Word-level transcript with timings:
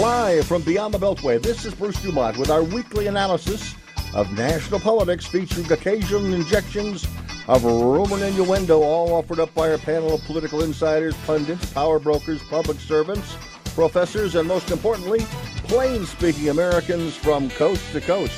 Live 0.00 0.48
from 0.48 0.62
Beyond 0.62 0.92
the 0.92 0.98
Beltway, 0.98 1.40
this 1.40 1.64
is 1.64 1.72
Bruce 1.72 1.96
DuMont 1.98 2.36
with 2.36 2.50
our 2.50 2.64
weekly 2.64 3.06
analysis 3.06 3.76
of 4.12 4.32
national 4.32 4.80
politics 4.80 5.24
featuring 5.24 5.70
occasional 5.70 6.34
injections 6.34 7.06
of 7.46 7.62
rumor 7.62 8.16
and 8.16 8.24
innuendo, 8.24 8.82
all 8.82 9.12
offered 9.12 9.38
up 9.38 9.54
by 9.54 9.70
our 9.70 9.78
panel 9.78 10.12
of 10.14 10.20
political 10.22 10.64
insiders, 10.64 11.14
pundits, 11.26 11.72
power 11.72 12.00
brokers, 12.00 12.42
public 12.48 12.80
servants, 12.80 13.36
professors, 13.76 14.34
and 14.34 14.48
most 14.48 14.72
importantly, 14.72 15.20
plain 15.68 16.04
speaking 16.06 16.48
Americans 16.48 17.14
from 17.14 17.48
coast 17.50 17.92
to 17.92 18.00
coast. 18.00 18.34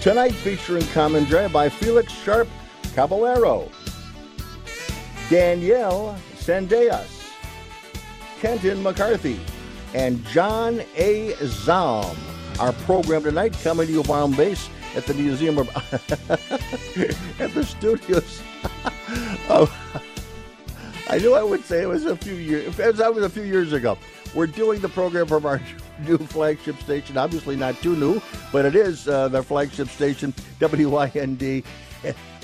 Tonight 0.00 0.32
featuring 0.32 0.86
commentary 0.88 1.50
by 1.50 1.68
Felix 1.68 2.10
Sharp 2.10 2.48
Caballero, 2.94 3.70
Danielle 5.28 6.18
Sendejas, 6.36 7.34
Kenton 8.40 8.82
McCarthy, 8.82 9.38
and 9.94 10.24
John 10.26 10.82
A. 10.96 11.32
Zalm. 11.40 12.16
Our 12.58 12.72
program 12.72 13.22
tonight 13.22 13.54
coming 13.62 13.86
to 13.86 13.92
you 13.92 14.02
from 14.02 14.32
base 14.32 14.68
at 14.96 15.04
the 15.04 15.14
Museum 15.14 15.58
of 15.58 15.68
at 17.40 17.52
the 17.54 17.64
studios. 17.64 18.42
oh, 19.50 19.72
I 21.08 21.18
knew 21.18 21.34
I 21.34 21.42
would 21.42 21.64
say 21.64 21.82
it 21.82 21.88
was 21.88 22.06
a 22.06 22.16
few 22.16 22.34
years. 22.34 22.76
That 22.76 23.14
was 23.14 23.24
a 23.24 23.30
few 23.30 23.44
years 23.44 23.72
ago. 23.72 23.98
We're 24.34 24.46
doing 24.46 24.80
the 24.80 24.88
program 24.88 25.26
from 25.26 25.46
our 25.46 25.60
new 26.06 26.18
flagship 26.18 26.80
station. 26.80 27.16
Obviously, 27.16 27.56
not 27.56 27.76
too 27.80 27.94
new, 27.94 28.20
but 28.52 28.64
it 28.64 28.74
is 28.74 29.06
uh, 29.06 29.28
the 29.28 29.42
flagship 29.42 29.88
station, 29.88 30.34
WIND 30.60 31.62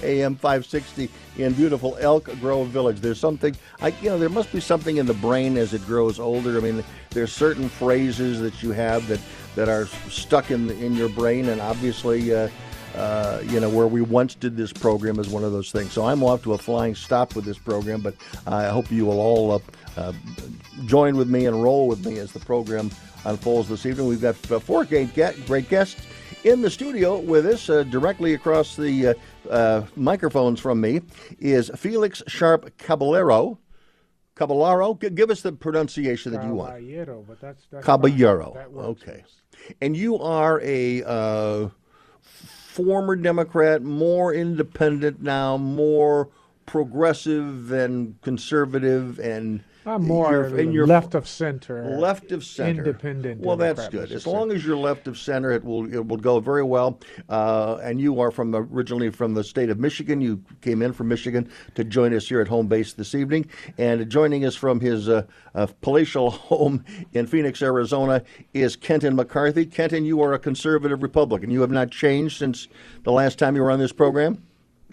AM 0.03 0.35
560 0.35 1.11
in 1.39 1.53
beautiful 1.53 1.97
Elk 2.01 2.25
Grove 2.41 2.69
Village. 2.69 3.01
There's 3.01 3.21
something, 3.21 3.57
I, 3.81 3.89
you 4.03 4.11
know, 4.11 4.19
there 4.19 4.29
must 4.29 4.53
be 4.53 4.61
something 4.61 4.97
in 4.97 5.07
the 5.07 5.15
brain 5.15 5.57
as 5.57 5.75
it 5.75 5.85
grows 5.87 6.19
older. 6.19 6.57
I 6.57 6.61
mean, 6.61 6.85
there's 7.11 7.33
certain 7.33 7.69
phrases 7.69 8.41
that 8.41 8.63
you 8.63 8.73
have 8.73 9.07
that, 9.09 9.21
that 9.55 9.69
are 9.69 9.87
stuck 10.09 10.51
in 10.51 10.71
in 10.71 10.95
your 10.95 11.09
brain, 11.09 11.49
and 11.49 11.61
obviously, 11.61 12.35
uh, 12.35 12.49
uh, 12.95 13.41
you 13.45 13.61
know, 13.61 13.69
where 13.69 13.87
we 13.87 14.01
once 14.03 14.35
did 14.35 14.57
this 14.57 14.73
program 14.73 15.19
is 15.19 15.29
one 15.29 15.45
of 15.45 15.53
those 15.53 15.73
things. 15.73 15.93
So 15.93 16.05
I'm 16.05 16.23
off 16.23 16.43
to 16.43 16.53
a 16.53 16.59
flying 16.59 16.95
stop 16.95 17.35
with 17.35 17.45
this 17.45 17.59
program, 17.59 18.01
but 18.01 18.15
I 18.47 18.69
hope 18.69 18.91
you 18.91 19.07
will 19.07 19.21
all 19.21 19.53
uh, 19.53 19.59
uh 19.97 20.13
join 20.87 21.17
with 21.17 21.29
me 21.29 21.47
and 21.47 21.63
roll 21.63 21.87
with 21.87 22.05
me 22.05 22.19
as 22.19 22.33
the 22.33 22.41
program 22.41 22.91
unfolds 23.25 23.69
this 23.69 23.87
evening. 23.87 24.09
We've 24.09 24.21
got 24.21 24.37
uh, 24.51 24.59
four 24.59 24.85
great, 24.85 25.15
great 25.47 25.69
guests 25.69 26.07
in 26.45 26.61
the 26.61 26.71
studio 26.71 27.19
with 27.19 27.47
us, 27.47 27.71
uh, 27.71 27.85
directly 27.85 28.35
across 28.35 28.77
the 28.77 29.17
uh, 29.51 29.83
microphones 29.97 30.61
from 30.61 30.81
me, 30.81 31.03
is 31.39 31.71
Felix 31.77 32.23
Sharp 32.27 32.77
Caballero. 32.79 33.59
Caballero, 34.35 34.95
G- 34.95 35.11
give 35.11 35.31
us 35.31 35.43
the 35.43 35.53
pronunciation 35.53 36.33
that 36.33 36.45
you 36.45 36.55
want. 36.55 36.75
Caballero, 36.75 37.25
but 37.27 37.41
that's, 37.41 37.67
that's 37.71 37.85
Caballero. 37.85 38.53
That 38.55 38.69
okay. 38.69 39.25
And 39.81 39.97
you 39.97 40.19
are 40.19 40.61
a 40.63 41.03
uh, 41.05 41.69
former 42.21 43.17
Democrat, 43.17 43.83
more 43.83 44.33
independent 44.33 45.21
now, 45.21 45.57
more 45.57 46.31
progressive 46.67 47.71
and 47.73 48.21
conservative 48.23 49.19
and 49.19 49.63
I'm 49.85 50.07
more 50.07 50.47
in 50.47 50.73
your 50.73 50.87
left 50.87 51.15
of 51.15 51.27
center. 51.27 51.85
Left 51.85 52.31
of 52.31 52.45
center. 52.45 52.85
Independent. 52.85 53.41
Well, 53.41 53.57
that's 53.57 53.89
good. 53.89 54.13
As 54.13 54.27
long 54.27 54.53
as 54.53 54.65
you're 54.65 54.77
left 54.77 55.09
of 55.09 55.19
center, 55.19 55.51
it 55.51 55.65
will 55.65 55.93
it 55.93 56.07
will 56.07 56.17
go 56.17 56.39
very 56.39 56.63
well. 56.63 57.01
Uh, 57.29 57.79
and 57.83 58.01
you 58.01 58.21
are 58.21 58.31
from 58.31 58.55
originally 58.55 59.11
from 59.11 59.35
the 59.35 59.43
state 59.43 59.71
of 59.71 59.81
Michigan. 59.81 60.21
You 60.21 60.43
came 60.61 60.83
in 60.83 60.93
from 60.93 61.09
Michigan 61.09 61.51
to 61.75 61.83
join 61.83 62.15
us 62.15 62.29
here 62.29 62.41
at 62.41 62.47
home 62.47 62.69
base 62.69 62.93
this 62.93 63.15
evening, 63.15 63.47
and 63.77 64.09
joining 64.09 64.45
us 64.45 64.55
from 64.55 64.79
his 64.79 65.09
uh, 65.09 65.25
uh, 65.55 65.67
palatial 65.81 66.31
home 66.53 66.85
in 67.13 67.27
Phoenix, 67.27 67.61
Arizona, 67.61 68.23
is 68.55 68.77
Kenton 68.77 69.17
McCarthy. 69.17 69.67
Kenton, 69.67 70.05
you 70.05 70.23
are 70.23 70.33
a 70.35 70.39
conservative 70.39 71.03
Republican. 71.03 71.51
You 71.51 71.61
have 71.61 71.73
not 71.73 71.91
changed 71.91 72.39
since 72.39 72.69
the 73.03 73.13
last 73.13 73.39
time 73.39 73.57
you 73.57 73.63
were 73.63 73.71
on 73.71 73.81
this 73.81 73.93
program. 73.93 74.47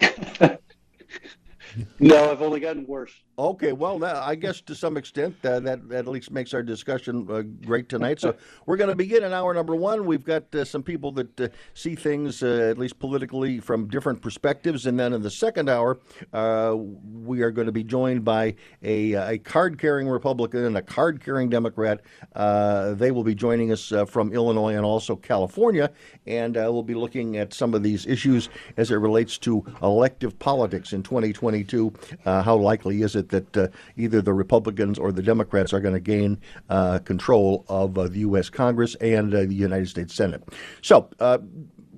no, 2.00 2.30
I've 2.30 2.42
only 2.42 2.58
gotten 2.58 2.86
worse. 2.86 3.12
Okay, 3.40 3.72
well, 3.72 3.98
that, 4.00 4.16
I 4.16 4.34
guess 4.34 4.60
to 4.60 4.74
some 4.74 4.98
extent 4.98 5.34
uh, 5.44 5.60
that, 5.60 5.88
that 5.88 6.00
at 6.00 6.08
least 6.08 6.30
makes 6.30 6.52
our 6.52 6.62
discussion 6.62 7.26
uh, 7.30 7.40
great 7.64 7.88
tonight. 7.88 8.20
So 8.20 8.34
we're 8.66 8.76
going 8.76 8.90
to 8.90 8.94
begin 8.94 9.24
in 9.24 9.32
hour 9.32 9.54
number 9.54 9.74
one. 9.74 10.04
We've 10.04 10.22
got 10.22 10.54
uh, 10.54 10.62
some 10.62 10.82
people 10.82 11.10
that 11.12 11.40
uh, 11.40 11.48
see 11.72 11.94
things, 11.94 12.42
uh, 12.42 12.68
at 12.70 12.76
least 12.76 12.98
politically, 12.98 13.58
from 13.58 13.88
different 13.88 14.20
perspectives. 14.20 14.84
And 14.84 15.00
then 15.00 15.14
in 15.14 15.22
the 15.22 15.30
second 15.30 15.70
hour, 15.70 16.00
uh, 16.34 16.76
we 16.76 17.40
are 17.40 17.50
going 17.50 17.64
to 17.64 17.72
be 17.72 17.82
joined 17.82 18.26
by 18.26 18.56
a, 18.82 19.14
a 19.14 19.38
card 19.38 19.78
carrying 19.78 20.06
Republican 20.06 20.66
and 20.66 20.76
a 20.76 20.82
card 20.82 21.24
carrying 21.24 21.48
Democrat. 21.48 22.02
they 22.34 23.10
will 23.10 23.24
be 23.24 23.34
joining 23.34 23.72
us 23.72 23.90
from 24.06 24.34
Illinois 24.34 24.74
and 24.74 24.84
also 24.84 25.16
California. 25.16 25.90
And 26.26 26.56
we'll 26.56 26.82
be 26.82 26.92
looking 26.92 27.38
at 27.38 27.54
some 27.54 27.72
of 27.72 27.82
these 27.82 28.04
issues 28.04 28.50
as 28.76 28.90
it 28.90 28.96
relates 28.96 29.38
to 29.38 29.64
elective 29.82 30.38
politics 30.38 30.92
in 30.92 31.02
2022. 31.02 31.90
how 32.26 32.56
likely 32.56 33.00
is 33.00 33.16
it 33.16 33.29
that 33.30 33.56
uh, 33.56 33.68
either 33.96 34.22
the 34.22 34.32
Republicans 34.32 34.98
or 34.98 35.12
the 35.12 35.22
Democrats 35.22 35.72
are 35.72 35.80
going 35.80 35.94
to 35.94 36.00
gain 36.00 36.38
uh, 36.68 36.98
control 37.00 37.64
of 37.68 37.98
uh, 37.98 38.08
the 38.08 38.20
U.S. 38.20 38.50
Congress 38.50 38.94
and 38.96 39.34
uh, 39.34 39.40
the 39.40 39.54
United 39.54 39.88
States 39.88 40.14
Senate. 40.14 40.42
So, 40.82 41.08
uh, 41.18 41.38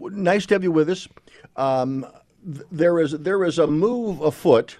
nice 0.01 0.47
to 0.47 0.55
have 0.55 0.63
you 0.63 0.73
with 0.73 0.89
us. 0.89 1.09
Um, 1.57 2.07
there 2.45 2.99
is 2.99 3.13
there 3.13 3.45
is 3.45 3.59
a 3.59 3.67
move 3.67 4.21
afoot 4.21 4.79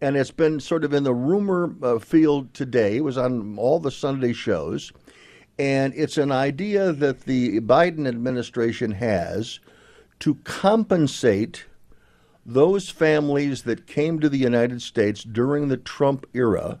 and 0.00 0.16
it's 0.16 0.30
been 0.30 0.60
sort 0.60 0.84
of 0.84 0.92
in 0.92 1.04
the 1.04 1.14
rumor 1.14 1.74
uh, 1.82 1.98
field 1.98 2.52
today. 2.52 2.96
It 2.96 3.04
was 3.04 3.16
on 3.16 3.56
all 3.58 3.78
the 3.78 3.90
Sunday 3.90 4.32
shows, 4.32 4.92
and 5.58 5.94
it's 5.96 6.18
an 6.18 6.32
idea 6.32 6.92
that 6.92 7.22
the 7.22 7.60
Biden 7.60 8.06
administration 8.06 8.90
has 8.90 9.60
to 10.20 10.34
compensate 10.44 11.64
those 12.46 12.90
families 12.90 13.62
that 13.62 13.86
came 13.86 14.20
to 14.20 14.28
the 14.28 14.38
United 14.38 14.82
States 14.82 15.24
during 15.24 15.68
the 15.68 15.76
Trump 15.76 16.26
era 16.34 16.78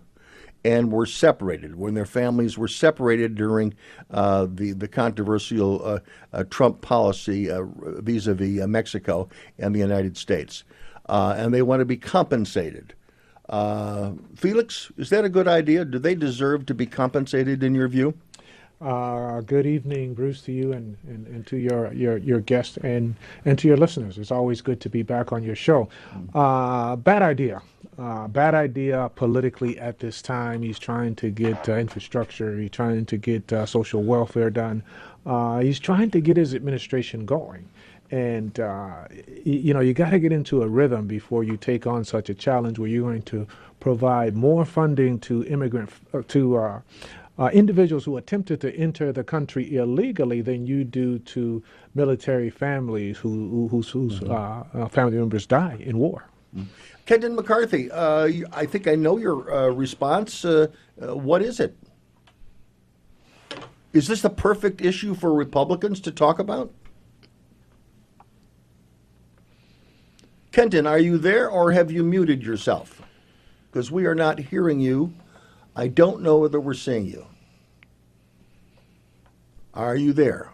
and 0.64 0.90
were 0.90 1.06
separated 1.06 1.76
when 1.76 1.94
their 1.94 2.06
families 2.06 2.56
were 2.56 2.68
separated 2.68 3.34
during 3.34 3.74
uh, 4.10 4.46
the 4.50 4.72
the 4.72 4.88
controversial 4.88 5.84
uh, 5.84 5.98
uh, 6.32 6.44
Trump 6.44 6.80
policy 6.80 7.50
uh, 7.50 7.64
vis-a-vis 8.00 8.62
uh, 8.62 8.66
Mexico 8.66 9.28
and 9.58 9.74
the 9.74 9.80
United 9.80 10.16
States, 10.16 10.64
uh, 11.08 11.34
and 11.36 11.52
they 11.52 11.62
want 11.62 11.80
to 11.80 11.84
be 11.84 11.96
compensated. 11.96 12.94
Felix, 14.36 14.90
is 14.96 15.10
that 15.10 15.24
a 15.24 15.28
good 15.28 15.46
idea? 15.46 15.84
Do 15.84 15.98
they 15.98 16.14
deserve 16.14 16.64
to 16.66 16.74
be 16.74 16.86
compensated 16.86 17.62
in 17.62 17.74
your 17.74 17.88
view? 17.88 18.14
Uh, 18.84 19.40
good 19.40 19.64
evening, 19.64 20.12
Bruce, 20.12 20.42
to 20.42 20.52
you 20.52 20.74
and, 20.74 20.98
and, 21.08 21.26
and 21.28 21.46
to 21.46 21.56
your, 21.56 21.90
your, 21.94 22.18
your 22.18 22.40
guests 22.40 22.76
and, 22.78 23.14
and 23.46 23.58
to 23.58 23.66
your 23.66 23.78
listeners. 23.78 24.18
It's 24.18 24.30
always 24.30 24.60
good 24.60 24.78
to 24.82 24.90
be 24.90 25.02
back 25.02 25.32
on 25.32 25.42
your 25.42 25.56
show. 25.56 25.88
Uh, 26.34 26.94
bad 26.96 27.22
idea. 27.22 27.62
Uh, 27.98 28.28
bad 28.28 28.54
idea 28.54 29.10
politically 29.14 29.78
at 29.78 30.00
this 30.00 30.20
time. 30.20 30.60
He's 30.60 30.78
trying 30.78 31.14
to 31.16 31.30
get 31.30 31.66
uh, 31.66 31.76
infrastructure, 31.76 32.58
he's 32.58 32.72
trying 32.72 33.06
to 33.06 33.16
get 33.16 33.50
uh, 33.54 33.64
social 33.64 34.02
welfare 34.02 34.50
done, 34.50 34.82
uh, 35.24 35.60
he's 35.60 35.78
trying 35.78 36.10
to 36.10 36.20
get 36.20 36.36
his 36.36 36.54
administration 36.54 37.24
going. 37.24 37.66
And, 38.10 38.56
you 39.44 39.72
know, 39.72 39.80
you 39.80 39.94
got 39.94 40.10
to 40.10 40.18
get 40.18 40.30
into 40.30 40.62
a 40.62 40.68
rhythm 40.68 41.06
before 41.06 41.42
you 41.42 41.56
take 41.56 41.86
on 41.86 42.04
such 42.04 42.28
a 42.28 42.34
challenge 42.34 42.78
where 42.78 42.88
you're 42.88 43.02
going 43.02 43.22
to 43.22 43.46
provide 43.80 44.36
more 44.36 44.64
funding 44.64 45.18
to 45.20 45.42
immigrant, 45.46 45.90
to 46.28 46.82
uh, 47.38 47.50
individuals 47.52 48.04
who 48.04 48.16
attempted 48.16 48.60
to 48.60 48.74
enter 48.76 49.12
the 49.12 49.24
country 49.24 49.76
illegally 49.76 50.40
than 50.40 50.66
you 50.66 50.84
do 50.84 51.18
to 51.20 51.62
military 51.94 52.50
families 52.50 53.18
who, 53.18 53.48
who 53.48 53.68
whose, 53.68 53.90
whose 53.90 54.20
mm-hmm. 54.20 54.78
uh, 54.78 54.84
uh 54.84 54.88
family 54.88 55.18
members 55.18 55.46
die 55.46 55.76
in 55.80 55.98
war. 55.98 56.24
Mm-hmm. 56.54 56.68
Kenton 57.06 57.34
McCarthy, 57.34 57.90
uh, 57.90 58.30
I 58.52 58.66
think 58.66 58.86
I 58.86 58.94
know 58.94 59.18
your 59.18 59.52
uh, 59.52 59.68
response. 59.68 60.44
Uh, 60.44 60.68
what 60.98 61.42
is 61.42 61.60
it? 61.60 61.76
Is 63.92 64.08
this 64.08 64.22
the 64.22 64.30
perfect 64.30 64.80
issue 64.80 65.14
for 65.14 65.32
Republicans 65.32 66.00
to 66.00 66.10
talk 66.10 66.38
about? 66.38 66.72
Kenton, 70.50 70.86
are 70.86 70.98
you 70.98 71.18
there 71.18 71.50
or 71.50 71.72
have 71.72 71.90
you 71.90 72.04
muted 72.04 72.42
yourself? 72.42 73.02
Because 73.70 73.90
we 73.90 74.06
are 74.06 74.14
not 74.14 74.38
hearing 74.38 74.80
you 74.80 75.12
I 75.76 75.88
don't 75.88 76.22
know 76.22 76.38
whether 76.38 76.60
we're 76.60 76.74
seeing 76.74 77.06
you. 77.06 77.26
Are 79.74 79.96
you 79.96 80.12
there? 80.12 80.52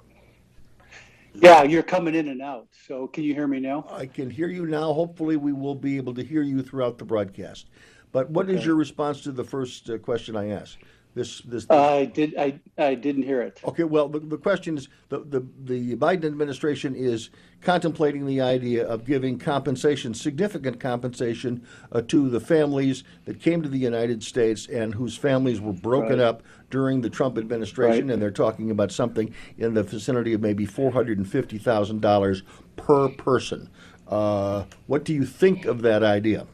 Yeah, 1.34 1.62
you're 1.62 1.82
coming 1.82 2.14
in 2.14 2.28
and 2.28 2.43
out. 2.43 2.69
So 2.87 3.06
can 3.06 3.25
you 3.25 3.34
hear 3.34 3.46
me 3.46 3.61
now? 3.61 3.87
I 3.90 4.06
can 4.06 4.31
hear 4.31 4.49
you 4.49 4.67
now. 4.67 4.93
Hopefully, 4.93 5.37
we 5.37 5.52
will 5.52 5.75
be 5.75 5.96
able 5.96 6.14
to 6.14 6.25
hear 6.25 6.43
you 6.43 6.62
throughout 6.62 6.99
the 6.99 7.05
broadcast. 7.05 7.69
But 8.12 8.31
what 8.31 8.46
okay. 8.46 8.56
is 8.56 8.64
your 8.64 8.75
response 8.75 9.20
to 9.22 9.32
the 9.32 9.44
first 9.44 9.88
uh, 9.88 9.99
question 9.99 10.37
I 10.37 10.49
asked? 10.49 10.78
This 11.15 11.41
this. 11.41 11.69
I 11.69 12.05
did. 12.05 12.37
I 12.39 12.61
I 12.79 12.95
didn't 12.95 13.25
hear 13.25 13.43
it. 13.43 13.61
Okay, 13.65 13.83
well, 13.83 14.09
the, 14.09 14.21
the 14.21 14.39
question 14.39 14.79
is 14.79 14.89
the, 15.09 15.19
the, 15.19 15.45
the 15.65 15.97
Biden 15.97 16.25
administration 16.25 16.95
is 16.95 17.31
contemplating 17.62 18.27
the 18.27 18.41
idea 18.41 18.87
of 18.87 19.05
giving 19.05 19.37
compensation, 19.37 20.15
significant 20.15 20.79
compensation, 20.79 21.67
uh, 21.91 22.01
to 22.03 22.31
the 22.31 22.39
families 22.39 23.03
that 23.25 23.41
came 23.41 23.61
to 23.61 23.69
the 23.69 23.79
United 23.79 24.23
States 24.23 24.69
and 24.69 24.95
whose 24.95 25.17
families 25.17 25.61
were 25.61 25.73
broken 25.73 26.19
Right. 26.19 26.21
up 26.21 26.43
during 26.71 27.01
the 27.01 27.11
Trump 27.11 27.37
administration. 27.39 28.07
Right. 28.07 28.12
And 28.15 28.23
they're 28.23 28.31
talking 28.31 28.71
about 28.71 28.93
something 28.93 29.35
in 29.59 29.75
the 29.75 29.83
vicinity 29.83 30.33
of 30.33 30.41
maybe 30.41 30.65
$450,000 30.65 32.43
per 32.77 33.09
person. 33.09 33.69
Uh, 34.07 34.65
what 34.87 35.05
do 35.05 35.12
you 35.12 35.25
think 35.25 35.65
of 35.65 35.83
that 35.83 36.05
idea? 36.05 36.47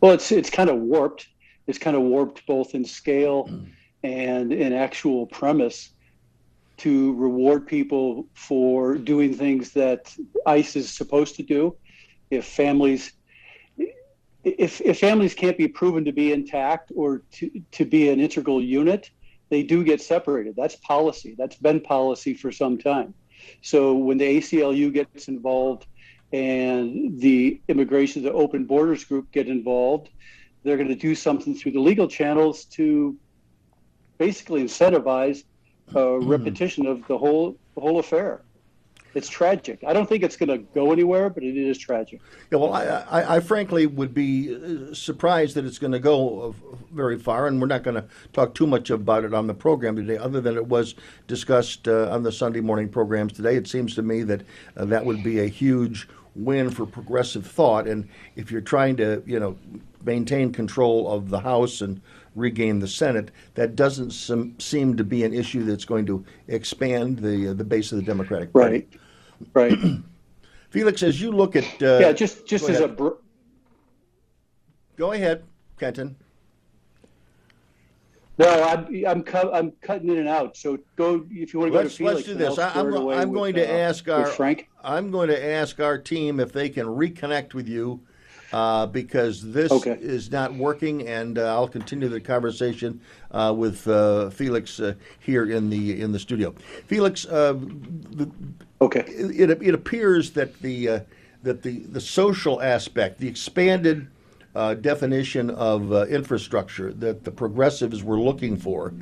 Well, 0.00 0.12
it's 0.12 0.30
it's 0.32 0.50
kind 0.50 0.70
of 0.70 0.76
warped. 0.76 1.28
It's 1.70 1.78
kind 1.78 1.96
of 1.96 2.02
warped 2.02 2.44
both 2.46 2.74
in 2.74 2.84
scale 2.84 3.48
and 4.02 4.52
in 4.52 4.72
actual 4.72 5.26
premise 5.26 5.90
to 6.78 7.14
reward 7.14 7.66
people 7.66 8.26
for 8.34 8.96
doing 8.96 9.34
things 9.34 9.72
that 9.74 10.12
ICE 10.46 10.76
is 10.76 10.90
supposed 10.90 11.36
to 11.36 11.42
do. 11.42 11.76
If 12.30 12.44
families 12.44 13.12
if 14.42 14.80
if 14.80 14.98
families 14.98 15.34
can't 15.34 15.58
be 15.58 15.68
proven 15.68 16.04
to 16.06 16.12
be 16.12 16.32
intact 16.32 16.90
or 16.96 17.22
to, 17.32 17.50
to 17.72 17.84
be 17.84 18.08
an 18.08 18.18
integral 18.18 18.60
unit, 18.60 19.10
they 19.50 19.62
do 19.62 19.84
get 19.84 20.00
separated. 20.00 20.56
That's 20.56 20.76
policy. 20.76 21.34
That's 21.38 21.56
been 21.56 21.80
policy 21.80 22.34
for 22.34 22.50
some 22.50 22.78
time. 22.78 23.14
So 23.62 23.94
when 23.94 24.18
the 24.18 24.38
ACLU 24.38 24.92
gets 24.92 25.28
involved 25.28 25.86
and 26.32 27.20
the 27.20 27.60
immigration, 27.68 28.22
the 28.22 28.32
open 28.32 28.64
borders 28.64 29.04
group 29.04 29.30
get 29.30 29.46
involved, 29.48 30.08
they're 30.62 30.76
going 30.76 30.88
to 30.88 30.94
do 30.94 31.14
something 31.14 31.54
through 31.54 31.72
the 31.72 31.80
legal 31.80 32.08
channels 32.08 32.64
to 32.66 33.16
basically 34.18 34.62
incentivize 34.62 35.44
a 35.94 36.18
repetition 36.20 36.86
of 36.86 37.06
the 37.08 37.18
whole 37.18 37.56
the 37.74 37.80
whole 37.80 37.98
affair. 37.98 38.42
It's 39.12 39.28
tragic. 39.28 39.82
I 39.84 39.92
don't 39.92 40.08
think 40.08 40.22
it's 40.22 40.36
going 40.36 40.50
to 40.50 40.58
go 40.58 40.92
anywhere, 40.92 41.30
but 41.30 41.42
it 41.42 41.56
is 41.56 41.76
tragic. 41.78 42.20
Yeah, 42.52 42.58
well, 42.58 42.72
I, 42.72 42.84
I, 42.84 43.36
I 43.36 43.40
frankly 43.40 43.86
would 43.86 44.14
be 44.14 44.54
uh, 44.54 44.94
surprised 44.94 45.56
that 45.56 45.64
it's 45.64 45.80
going 45.80 45.92
to 45.92 45.98
go 45.98 46.40
uh, 46.40 46.76
very 46.92 47.18
far, 47.18 47.48
and 47.48 47.60
we're 47.60 47.66
not 47.66 47.82
going 47.82 47.96
to 47.96 48.04
talk 48.32 48.54
too 48.54 48.68
much 48.68 48.88
about 48.88 49.24
it 49.24 49.34
on 49.34 49.48
the 49.48 49.54
program 49.54 49.96
today, 49.96 50.16
other 50.16 50.40
than 50.40 50.54
it 50.54 50.66
was 50.66 50.94
discussed 51.26 51.88
uh, 51.88 52.08
on 52.08 52.22
the 52.22 52.30
Sunday 52.30 52.60
morning 52.60 52.88
programs 52.88 53.32
today. 53.32 53.56
It 53.56 53.66
seems 53.66 53.96
to 53.96 54.02
me 54.02 54.22
that 54.22 54.42
uh, 54.76 54.84
that 54.84 55.04
would 55.04 55.24
be 55.24 55.40
a 55.40 55.46
huge 55.46 56.06
win 56.34 56.70
for 56.70 56.86
progressive 56.86 57.46
thought, 57.46 57.86
and 57.86 58.08
if 58.36 58.50
you're 58.50 58.60
trying 58.60 58.96
to, 58.96 59.22
you 59.26 59.38
know, 59.38 59.56
maintain 60.04 60.52
control 60.52 61.10
of 61.10 61.30
the 61.30 61.40
House 61.40 61.80
and 61.80 62.00
regain 62.34 62.78
the 62.78 62.88
Senate, 62.88 63.30
that 63.54 63.76
doesn't 63.76 64.12
sem- 64.12 64.58
seem 64.58 64.96
to 64.96 65.04
be 65.04 65.24
an 65.24 65.34
issue 65.34 65.64
that's 65.64 65.84
going 65.84 66.06
to 66.06 66.24
expand 66.48 67.18
the 67.18 67.48
uh, 67.48 67.54
the 67.54 67.64
base 67.64 67.92
of 67.92 67.98
the 67.98 68.04
Democratic 68.04 68.52
Party. 68.52 68.86
Right. 69.54 69.72
Right. 69.72 69.78
Felix, 70.70 71.02
as 71.02 71.20
you 71.20 71.32
look 71.32 71.56
at 71.56 71.64
uh, 71.82 71.98
yeah. 72.00 72.12
Just 72.12 72.46
just 72.46 72.68
as 72.68 72.80
a 72.80 72.88
br- 72.88 73.08
Go 74.96 75.12
ahead, 75.12 75.44
Kenton. 75.78 76.16
No, 78.40 78.62
I'm 78.62 79.04
I'm 79.06 79.22
cu- 79.22 79.52
I'm 79.52 79.72
cutting 79.82 80.08
in 80.10 80.18
and 80.18 80.28
out. 80.28 80.56
So 80.56 80.78
go 80.96 81.26
if 81.30 81.52
you 81.52 81.60
want 81.60 81.72
to 81.72 81.78
go 81.78 81.78
to 81.78 81.84
Let's 81.84 81.96
Felix. 81.96 82.14
let's 82.16 82.26
do 82.26 82.34
this. 82.34 82.58
I, 82.58 82.68
it 82.68 82.76
I'm 82.78 83.28
with, 83.28 83.34
going 83.34 83.54
to 83.54 83.68
uh, 83.68 83.78
ask 83.78 84.08
our 84.08 84.26
Frank. 84.26 84.68
I'm 84.82 85.10
going 85.10 85.28
to 85.28 85.44
ask 85.44 85.78
our 85.80 85.98
team 85.98 86.40
if 86.40 86.52
they 86.52 86.68
can 86.70 86.86
reconnect 86.86 87.52
with 87.52 87.68
you 87.68 88.00
uh, 88.52 88.86
because 88.86 89.52
this 89.52 89.70
Okay. 89.70 89.96
is 90.00 90.30
not 90.30 90.54
working, 90.54 91.06
and 91.06 91.38
uh, 91.38 91.54
I'll 91.54 91.68
continue 91.68 92.08
the 92.08 92.20
conversation 92.20 93.00
uh, 93.30 93.54
with 93.56 93.86
uh, 93.86 94.30
Felix 94.30 94.80
uh, 94.80 94.94
here 95.18 95.50
in 95.50 95.70
the 95.70 96.00
in 96.00 96.12
the 96.12 96.18
studio. 96.18 96.54
Felix, 96.86 97.26
uh, 97.26 97.52
the, 97.52 98.30
Okay. 98.80 99.00
it, 99.00 99.50
it 99.62 99.74
appears 99.74 100.30
that 100.30 100.58
the 100.60 100.88
uh, 100.88 101.00
that 101.42 101.62
the 101.62 101.80
the 101.80 102.00
social 102.00 102.60
aspect, 102.62 103.18
the 103.18 103.28
expanded 103.28 104.08
uh, 104.54 104.74
definition 104.74 105.50
of 105.50 105.92
uh, 105.92 106.06
infrastructure 106.06 106.92
that 106.94 107.24
the 107.24 107.30
progressives 107.30 108.02
were 108.02 108.18
looking 108.18 108.56
for, 108.56 108.94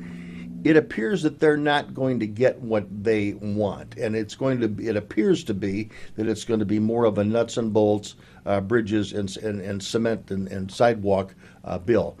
it 0.63 0.75
appears 0.75 1.23
that 1.23 1.39
they're 1.39 1.57
not 1.57 1.93
going 1.93 2.19
to 2.19 2.27
get 2.27 2.59
what 2.59 2.85
they 3.03 3.33
want, 3.33 3.95
and 3.97 4.15
it's 4.15 4.35
going 4.35 4.59
to. 4.59 4.67
Be, 4.67 4.87
it 4.87 4.97
appears 4.97 5.43
to 5.45 5.53
be 5.53 5.89
that 6.15 6.27
it's 6.27 6.43
going 6.43 6.59
to 6.59 6.65
be 6.65 6.79
more 6.79 7.05
of 7.05 7.17
a 7.17 7.23
nuts 7.23 7.57
and 7.57 7.71
bolts, 7.71 8.15
uh, 8.45 8.59
bridges 8.59 9.13
and, 9.13 9.35
and 9.37 9.61
and 9.61 9.81
cement 9.81 10.31
and, 10.31 10.47
and 10.49 10.71
sidewalk 10.71 11.33
uh, 11.63 11.77
bill. 11.77 12.17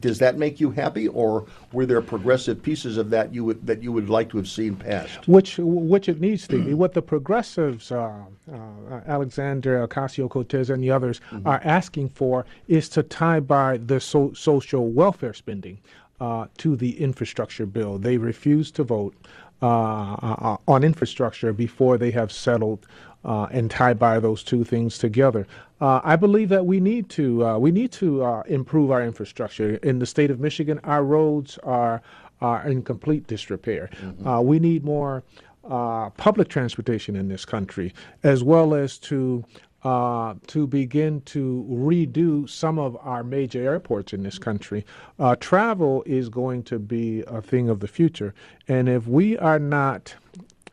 Does 0.00 0.18
that 0.18 0.38
make 0.38 0.60
you 0.60 0.70
happy, 0.70 1.08
or 1.08 1.46
were 1.72 1.86
there 1.86 2.00
progressive 2.00 2.62
pieces 2.62 2.96
of 2.96 3.10
that 3.10 3.32
you 3.32 3.44
would 3.44 3.66
that 3.66 3.82
you 3.82 3.92
would 3.92 4.10
like 4.10 4.28
to 4.30 4.36
have 4.36 4.48
seen 4.48 4.74
passed? 4.74 5.28
which 5.28 5.58
which 5.58 6.08
it 6.08 6.20
needs 6.20 6.48
to 6.48 6.62
be. 6.62 6.74
What 6.74 6.94
the 6.94 7.02
progressives, 7.02 7.92
uh, 7.92 8.24
uh, 8.52 9.00
Alexander 9.06 9.86
Ocasio 9.86 10.28
Cortez, 10.28 10.70
and 10.70 10.82
the 10.82 10.90
others 10.90 11.20
are 11.44 11.60
asking 11.64 12.08
for 12.08 12.44
is 12.68 12.88
to 12.90 13.02
tie 13.02 13.40
by 13.40 13.76
the 13.78 14.00
so- 14.00 14.32
social 14.32 14.90
welfare 14.90 15.34
spending 15.34 15.78
uh, 16.20 16.46
to 16.58 16.76
the 16.76 17.00
infrastructure 17.00 17.66
bill. 17.66 17.98
They 17.98 18.18
refuse 18.18 18.70
to 18.72 18.84
vote 18.84 19.14
uh, 19.62 20.14
uh, 20.14 20.56
on 20.68 20.84
infrastructure 20.84 21.52
before 21.52 21.96
they 21.98 22.10
have 22.10 22.30
settled. 22.30 22.86
Uh, 23.24 23.46
and 23.50 23.70
tie 23.70 23.94
by 23.94 24.20
those 24.20 24.42
two 24.42 24.64
things 24.64 24.98
together. 24.98 25.46
Uh, 25.80 25.98
I 26.04 26.14
believe 26.14 26.50
that 26.50 26.66
we 26.66 26.78
need 26.78 27.08
to 27.10 27.46
uh, 27.46 27.58
we 27.58 27.70
need 27.70 27.90
to 27.92 28.22
uh, 28.22 28.42
improve 28.46 28.90
our 28.90 29.02
infrastructure 29.02 29.76
in 29.76 29.98
the 29.98 30.04
state 30.04 30.30
of 30.30 30.40
Michigan. 30.40 30.78
Our 30.84 31.02
roads 31.02 31.58
are 31.62 32.02
are 32.40 32.66
in 32.68 32.82
complete 32.82 33.26
disrepair. 33.26 33.90
Uh, 34.24 34.40
we 34.42 34.58
need 34.58 34.84
more 34.84 35.22
uh, 35.68 36.10
public 36.10 36.48
transportation 36.48 37.16
in 37.16 37.28
this 37.28 37.44
country, 37.44 37.94
as 38.22 38.44
well 38.44 38.74
as 38.74 38.98
to 38.98 39.44
uh, 39.82 40.34
to 40.46 40.66
begin 40.66 41.20
to 41.22 41.66
redo 41.70 42.48
some 42.48 42.78
of 42.78 42.96
our 43.02 43.22
major 43.22 43.62
airports 43.62 44.14
in 44.14 44.22
this 44.22 44.38
country. 44.38 44.84
Uh, 45.18 45.36
travel 45.36 46.02
is 46.06 46.30
going 46.30 46.62
to 46.62 46.78
be 46.78 47.22
a 47.26 47.42
thing 47.42 47.68
of 47.68 47.80
the 47.80 47.88
future, 47.88 48.34
and 48.68 48.88
if 48.88 49.06
we 49.06 49.36
are 49.38 49.58
not 49.58 50.14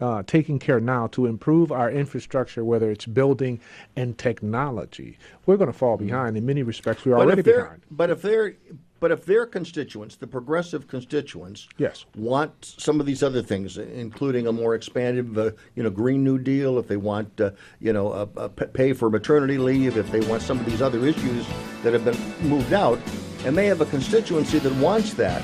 uh, 0.02 0.24
taking 0.26 0.60
care 0.60 0.80
now 0.80 1.08
to 1.08 1.28
improve 1.28 1.72
our 1.72 1.90
infrastructure, 1.92 2.66
whether 2.66 2.90
it's 2.92 3.06
building 3.06 3.60
and 3.96 4.18
technology, 4.18 5.18
we're 5.46 5.58
going 5.58 5.72
to 5.72 5.78
fall 5.78 5.96
behind. 5.98 6.36
In 6.36 6.46
many 6.46 6.64
respects, 6.64 7.06
we're 7.06 7.16
But 7.16 7.28
already 7.28 7.44
behind. 7.44 7.82
but 7.92 8.10
if 8.10 8.22
they're, 8.22 8.56
but 9.00 9.12
if 9.12 9.26
their 9.26 9.46
constituents, 9.48 10.16
the 10.16 10.28
progressive 10.28 10.88
constituents, 10.88 11.68
Yes. 11.78 12.06
want 12.16 12.52
some 12.78 13.00
of 13.00 13.06
these 13.08 13.24
other 13.24 13.42
things, 13.42 13.78
including 13.78 14.46
a 14.48 14.52
more 14.52 14.76
expanded, 14.76 15.36
uh, 15.38 15.52
you 15.76 15.82
know, 15.84 15.90
Green 15.90 16.24
New 16.24 16.38
Deal, 16.38 16.78
if 16.78 16.88
they 16.88 16.98
want, 16.98 17.40
uh, 17.42 17.52
you 17.80 17.94
know, 17.94 18.12
a, 18.14 18.30
a 18.38 18.50
pay 18.50 18.94
for 18.94 19.10
maternity 19.10 19.58
leave, 19.58 19.98
if 19.98 20.12
they 20.12 20.20
want 20.22 20.42
some 20.44 20.60
of 20.60 20.66
these 20.68 20.82
other 20.84 21.04
issues 21.06 21.48
that 21.84 21.94
have 21.94 22.06
been 22.06 22.18
moved 22.48 22.74
out, 22.74 23.00
and 23.44 23.58
they 23.58 23.66
have 23.66 23.82
a 23.82 23.86
constituency 23.88 24.60
that 24.60 24.74
wants 24.76 25.14
that, 25.16 25.44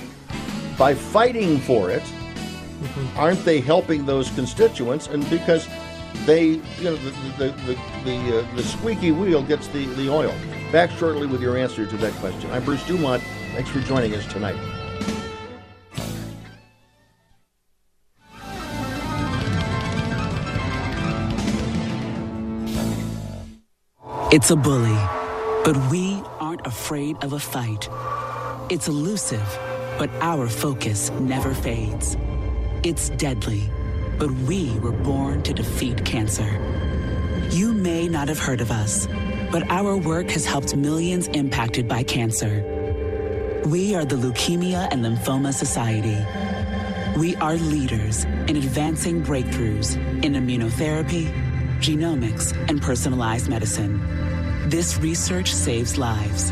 by 0.78 0.94
fighting 0.94 1.58
for 1.60 1.90
it, 1.90 2.04
aren't 3.16 3.44
they 3.46 3.60
helping 3.60 4.06
those 4.06 4.30
constituents? 4.32 5.08
And 5.08 5.28
because 5.30 5.68
they, 6.26 6.46
you 6.46 6.84
know, 6.84 6.96
the 6.96 7.12
the 7.38 7.52
the 7.66 7.78
the, 8.04 8.40
uh, 8.40 8.56
the 8.56 8.64
squeaky 8.64 9.12
wheel 9.12 9.44
gets 9.44 9.68
the, 9.68 9.86
the 9.96 10.10
oil. 10.10 10.34
Back 10.72 10.92
shortly 10.92 11.28
with 11.28 11.42
your 11.42 11.58
answer 11.58 11.86
to 11.86 11.98
that 11.98 12.14
question. 12.14 12.50
I'm 12.52 12.64
Bruce 12.64 12.84
DuMont. 12.84 13.22
Thanks 13.54 13.70
for 13.70 13.80
joining 13.82 14.14
us 14.16 14.26
tonight. 14.26 14.56
It's 24.30 24.52
a 24.52 24.58
bully, 24.58 25.00
but 25.64 25.78
we 25.90 26.22
aren't 26.40 26.68
afraid 26.68 27.16
of 27.24 27.32
a 27.32 27.40
fight. 27.40 27.90
It's 28.70 28.90
elusive, 28.90 29.58
but 29.98 30.10
our 30.20 30.50
focus 30.50 31.10
never 31.12 31.54
fades. 31.54 32.18
It's 32.84 33.10
deadly, 33.10 33.70
but 34.20 34.30
we 34.30 34.78
were 34.80 34.92
born 34.92 35.42
to 35.44 35.54
defeat 35.54 36.06
cancer. 36.06 36.62
You 37.50 37.74
may 37.74 38.08
not 38.08 38.28
have 38.28 38.38
heard 38.38 38.62
of 38.62 38.70
us, 38.72 39.08
but 39.52 39.70
our 39.72 39.98
work 39.98 40.30
has 40.30 40.46
helped 40.46 40.76
millions 40.76 41.28
impacted 41.30 41.88
by 41.88 42.04
cancer. 42.04 42.64
We 43.66 43.96
are 43.96 44.06
the 44.06 44.16
Leukemia 44.16 44.90
and 44.92 45.04
Lymphoma 45.04 45.54
Society. 45.54 46.18
We 47.20 47.36
are 47.38 47.56
leaders 47.56 48.26
in 48.26 48.58
advancing 48.58 49.24
breakthroughs 49.24 49.96
in 50.24 50.34
immunotherapy, 50.34 51.32
genomics, 51.80 52.56
and 52.70 52.80
personalized 52.80 53.50
medicine. 53.50 54.70
This 54.70 55.00
research 55.00 55.52
saves 55.52 55.98
lives. 55.98 56.52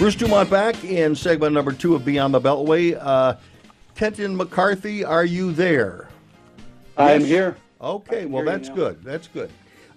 Bruce 0.00 0.16
DuMont 0.16 0.48
back 0.48 0.82
in 0.82 1.14
segment 1.14 1.52
number 1.52 1.72
two 1.72 1.94
of 1.94 2.06
Beyond 2.06 2.32
the 2.32 2.40
Beltway. 2.40 2.98
Uh, 2.98 3.36
Kenton 3.94 4.34
McCarthy, 4.34 5.04
are 5.04 5.26
you 5.26 5.52
there? 5.52 6.08
I'm 6.96 7.22
here. 7.22 7.58
Okay, 7.82 8.24
well, 8.24 8.42
that's 8.42 8.70
good. 8.70 9.04
That's 9.04 9.28
good. 9.28 9.50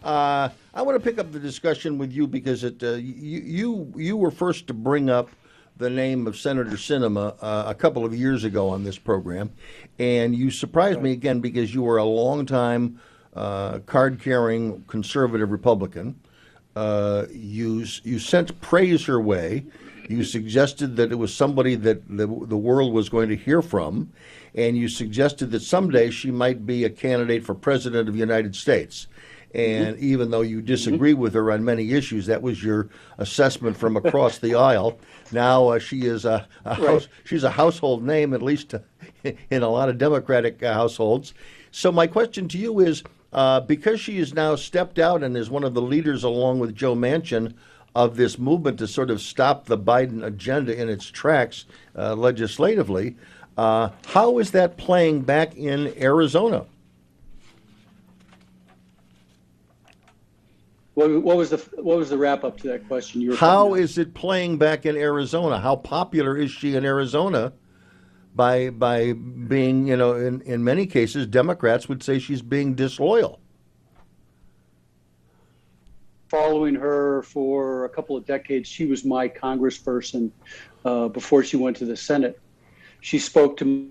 Uh, 0.04 0.50
I 0.74 0.82
want 0.82 1.02
to 1.02 1.10
pick 1.10 1.20
up 1.20 1.32
the 1.32 1.40
discussion 1.40 1.98
with 1.98 2.12
you 2.12 2.28
because 2.28 2.66
it, 2.66 2.84
uh, 2.84 2.96
you, 2.96 3.40
you 3.46 3.94
you 3.96 4.18
were 4.18 4.30
first 4.30 4.68
to 4.68 4.74
bring 4.74 5.10
up 5.10 5.30
the 5.78 5.90
name 5.90 6.28
of 6.28 6.36
Senator 6.36 6.72
Sinema 6.72 7.38
uh, 7.40 7.64
a 7.68 7.74
couple 7.74 8.04
of 8.04 8.14
years 8.14 8.44
ago 8.44 8.68
on 8.68 8.84
this 8.84 8.98
program, 8.98 9.52
and 10.00 10.36
you 10.36 10.52
surprised 10.52 11.02
me 11.02 11.14
again 11.14 11.40
because 11.40 11.74
you 11.74 11.82
were 11.82 11.96
a 11.96 12.04
longtime 12.04 13.00
uh, 13.38 13.80
card-carrying 13.86 14.84
conservative 14.84 15.50
Republican. 15.50 16.20
Uh, 16.76 17.26
you 17.32 17.86
you 18.04 18.20
sent 18.20 18.60
praise 18.60 19.06
her 19.06 19.22
way. 19.22 19.66
You 20.10 20.24
suggested 20.24 20.96
that 20.98 21.12
it 21.12 21.16
was 21.16 21.34
somebody 21.34 21.76
that 21.76 22.08
the, 22.08 22.28
the 22.28 22.58
world 22.58 22.94
was 22.94 23.10
going 23.10 23.30
to 23.30 23.36
hear 23.36 23.62
from, 23.62 24.12
and 24.54 24.78
you 24.78 24.88
suggested 24.88 25.52
that 25.52 25.62
someday 25.62 26.10
she 26.10 26.32
might 26.32 26.66
be 26.66 26.84
a 26.84 26.90
candidate 26.90 27.46
for 27.46 27.56
president 27.56 28.08
of 28.08 28.14
the 28.14 28.20
United 28.20 28.56
States. 28.56 29.08
And 29.54 29.98
even 30.00 30.32
though 30.32 30.42
you 30.42 30.62
disagree 30.62 31.14
with 31.14 31.36
her 31.36 31.52
on 31.52 31.64
many 31.64 31.94
issues, 31.94 32.26
that 32.26 32.42
was 32.42 32.64
your 32.64 32.90
assessment 33.20 33.78
from 33.78 33.96
across 33.96 34.40
the 34.40 34.56
aisle. 34.56 35.00
Now 35.32 35.68
uh, 35.68 35.80
she 35.80 36.06
is 36.06 36.26
a, 36.26 36.48
a 36.66 36.74
house, 36.74 37.08
she's 37.24 37.44
a 37.44 37.52
household 37.52 38.04
name, 38.04 38.34
at 38.34 38.42
least 38.42 38.74
in 39.24 39.64
a 39.64 39.70
lot 39.70 39.90
of 39.90 40.00
Democratic 40.00 40.64
uh, 40.64 40.74
households. 40.74 41.36
So 41.72 41.92
my 41.92 42.08
question 42.08 42.48
to 42.50 42.58
you 42.58 42.80
is, 42.80 43.04
uh, 43.32 43.60
because 43.62 44.00
she 44.00 44.20
has 44.20 44.34
now 44.34 44.56
stepped 44.56 45.00
out 45.00 45.24
and 45.24 45.36
is 45.36 45.50
one 45.50 45.64
of 45.64 45.74
the 45.74 45.82
leaders, 45.82 46.24
along 46.24 46.60
with 46.60 46.76
Joe 46.76 46.96
Manchin, 46.96 47.54
of 47.96 48.16
this 48.16 48.40
movement 48.40 48.80
to 48.80 48.88
sort 48.88 49.10
of 49.10 49.22
stop 49.22 49.66
the 49.66 49.78
Biden 49.78 50.24
agenda 50.26 50.80
in 50.80 50.90
its 50.90 51.06
tracks 51.06 51.66
uh, 51.96 52.16
legislatively, 52.16 53.16
uh, 53.58 53.90
how 54.08 54.40
is 54.40 54.52
that 54.52 54.78
playing 54.78 55.22
back 55.22 55.56
in 55.56 55.94
Arizona? 56.02 56.66
What, 60.96 61.24
what 61.24 61.38
was 61.38 61.50
the 61.50 61.58
what 61.82 61.98
was 61.98 62.10
the 62.10 62.18
wrap 62.18 62.44
up 62.44 62.58
to 62.60 62.68
that 62.68 62.88
question? 62.88 63.22
You 63.22 63.32
were 63.32 63.36
How 63.36 63.74
is 63.74 63.98
it 63.98 64.14
playing 64.14 64.58
back 64.58 64.86
in 64.86 64.96
Arizona? 64.96 65.60
How 65.60 65.76
popular 65.76 66.38
is 66.38 66.52
she 66.52 66.76
in 66.76 66.86
Arizona? 66.86 67.54
By 68.36 68.70
by 68.70 69.14
being, 69.14 69.88
you 69.88 69.98
know, 69.98 70.16
in, 70.16 70.42
in 70.42 70.64
many 70.64 70.86
cases, 70.86 71.26
Democrats 71.28 71.90
would 71.90 72.04
say 72.04 72.20
she's 72.20 72.42
being 72.42 72.76
disloyal. 72.76 73.40
Following 76.34 76.74
her 76.74 77.22
for 77.22 77.86
a 77.86 77.90
couple 77.90 78.18
of 78.18 78.26
decades. 78.26 78.68
She 78.68 78.88
was 78.88 79.06
my 79.06 79.30
congressperson 79.30 80.32
uh, 80.84 81.08
before 81.08 81.44
she 81.44 81.58
went 81.58 81.78
to 81.78 81.86
the 81.86 81.96
Senate. 81.96 82.42
She 83.02 83.20
spoke 83.20 83.56
to 83.58 83.66
me. 83.66 83.90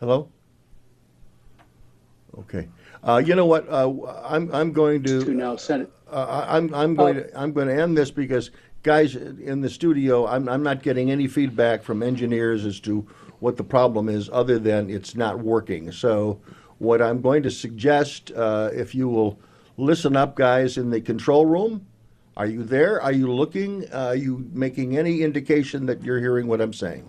Hello. 0.00 0.28
Okay. 2.40 2.68
Uh, 3.02 3.22
you 3.24 3.34
know 3.34 3.46
what? 3.46 3.66
Uh, 3.70 3.90
I'm 4.22 4.54
I'm 4.54 4.72
going 4.72 5.02
to 5.04 5.24
to 5.24 5.32
now 5.32 5.56
Senate. 5.56 5.90
Uh, 6.10 6.44
I'm 6.46 6.74
I'm 6.74 6.94
going 6.94 7.16
to 7.16 7.40
I'm 7.40 7.52
going 7.54 7.68
to 7.68 7.74
end 7.74 7.96
this 7.96 8.10
because 8.10 8.50
guys 8.82 9.16
in 9.16 9.62
the 9.62 9.70
studio, 9.70 10.26
I'm 10.26 10.46
I'm 10.46 10.62
not 10.62 10.82
getting 10.82 11.10
any 11.10 11.26
feedback 11.26 11.82
from 11.82 12.02
engineers 12.02 12.66
as 12.66 12.80
to 12.80 13.06
what 13.40 13.56
the 13.56 13.64
problem 13.64 14.08
is, 14.08 14.28
other 14.30 14.58
than 14.58 14.90
it's 14.90 15.14
not 15.14 15.38
working. 15.38 15.90
So, 15.90 16.40
what 16.78 17.02
I'm 17.02 17.20
going 17.20 17.42
to 17.42 17.50
suggest, 17.50 18.32
uh, 18.32 18.70
if 18.72 18.94
you 18.94 19.08
will 19.08 19.38
listen 19.76 20.16
up, 20.16 20.36
guys 20.36 20.76
in 20.78 20.90
the 20.90 21.00
control 21.00 21.46
room, 21.46 21.86
are 22.36 22.46
you 22.46 22.62
there? 22.62 23.02
Are 23.02 23.12
you 23.12 23.32
looking? 23.32 23.84
Uh, 23.92 24.06
are 24.06 24.14
you 24.14 24.48
making 24.52 24.96
any 24.96 25.22
indication 25.22 25.86
that 25.86 26.02
you're 26.02 26.20
hearing 26.20 26.46
what 26.46 26.60
I'm 26.60 26.72
saying? 26.72 27.08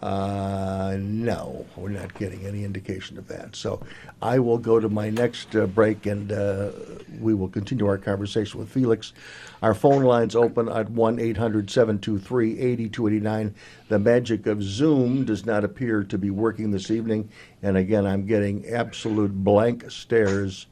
Uh, 0.00 0.96
no, 1.00 1.66
we're 1.76 1.88
not 1.88 2.14
getting 2.14 2.46
any 2.46 2.64
indication 2.64 3.18
of 3.18 3.26
that. 3.26 3.56
So 3.56 3.80
I 4.22 4.38
will 4.38 4.58
go 4.58 4.78
to 4.78 4.88
my 4.88 5.10
next 5.10 5.56
uh, 5.56 5.66
break 5.66 6.06
and 6.06 6.30
uh, 6.30 6.70
we 7.20 7.34
will 7.34 7.48
continue 7.48 7.86
our 7.88 7.98
conversation 7.98 8.60
with 8.60 8.68
Felix. 8.68 9.12
Our 9.60 9.74
phone 9.74 10.04
line's 10.04 10.36
open 10.36 10.68
at 10.68 10.88
1 10.90 11.18
800 11.18 11.68
723 11.68 12.60
8289. 12.60 13.54
The 13.88 13.98
magic 13.98 14.46
of 14.46 14.62
Zoom 14.62 15.24
does 15.24 15.44
not 15.44 15.64
appear 15.64 16.04
to 16.04 16.16
be 16.16 16.30
working 16.30 16.70
this 16.70 16.92
evening. 16.92 17.28
And 17.62 17.76
again, 17.76 18.06
I'm 18.06 18.24
getting 18.24 18.68
absolute 18.68 19.32
blank 19.42 19.90
stares 19.90 20.66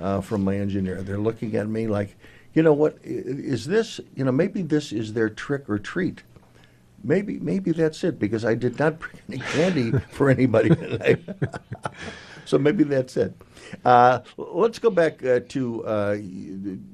uh, 0.00 0.22
from 0.22 0.44
my 0.44 0.56
engineer. 0.56 1.02
They're 1.02 1.18
looking 1.18 1.56
at 1.56 1.68
me 1.68 1.88
like, 1.88 2.16
you 2.54 2.62
know 2.62 2.72
what, 2.72 2.96
is 3.02 3.66
this, 3.66 4.00
you 4.14 4.24
know, 4.24 4.32
maybe 4.32 4.62
this 4.62 4.92
is 4.92 5.12
their 5.12 5.28
trick 5.28 5.68
or 5.68 5.78
treat. 5.78 6.22
Maybe 7.04 7.38
maybe 7.40 7.72
that's 7.72 8.04
it 8.04 8.18
because 8.18 8.44
I 8.44 8.54
did 8.54 8.78
not 8.78 8.98
bring 8.98 9.14
any 9.28 9.38
candy 9.38 9.92
for 10.10 10.30
anybody 10.30 10.68
tonight. 10.74 11.24
so 12.44 12.58
maybe 12.58 12.84
that's 12.84 13.16
it. 13.16 13.34
Uh, 13.84 14.20
let's 14.36 14.78
go 14.78 14.90
back 14.90 15.24
uh, 15.24 15.40
to 15.48 15.84
uh, 15.84 16.16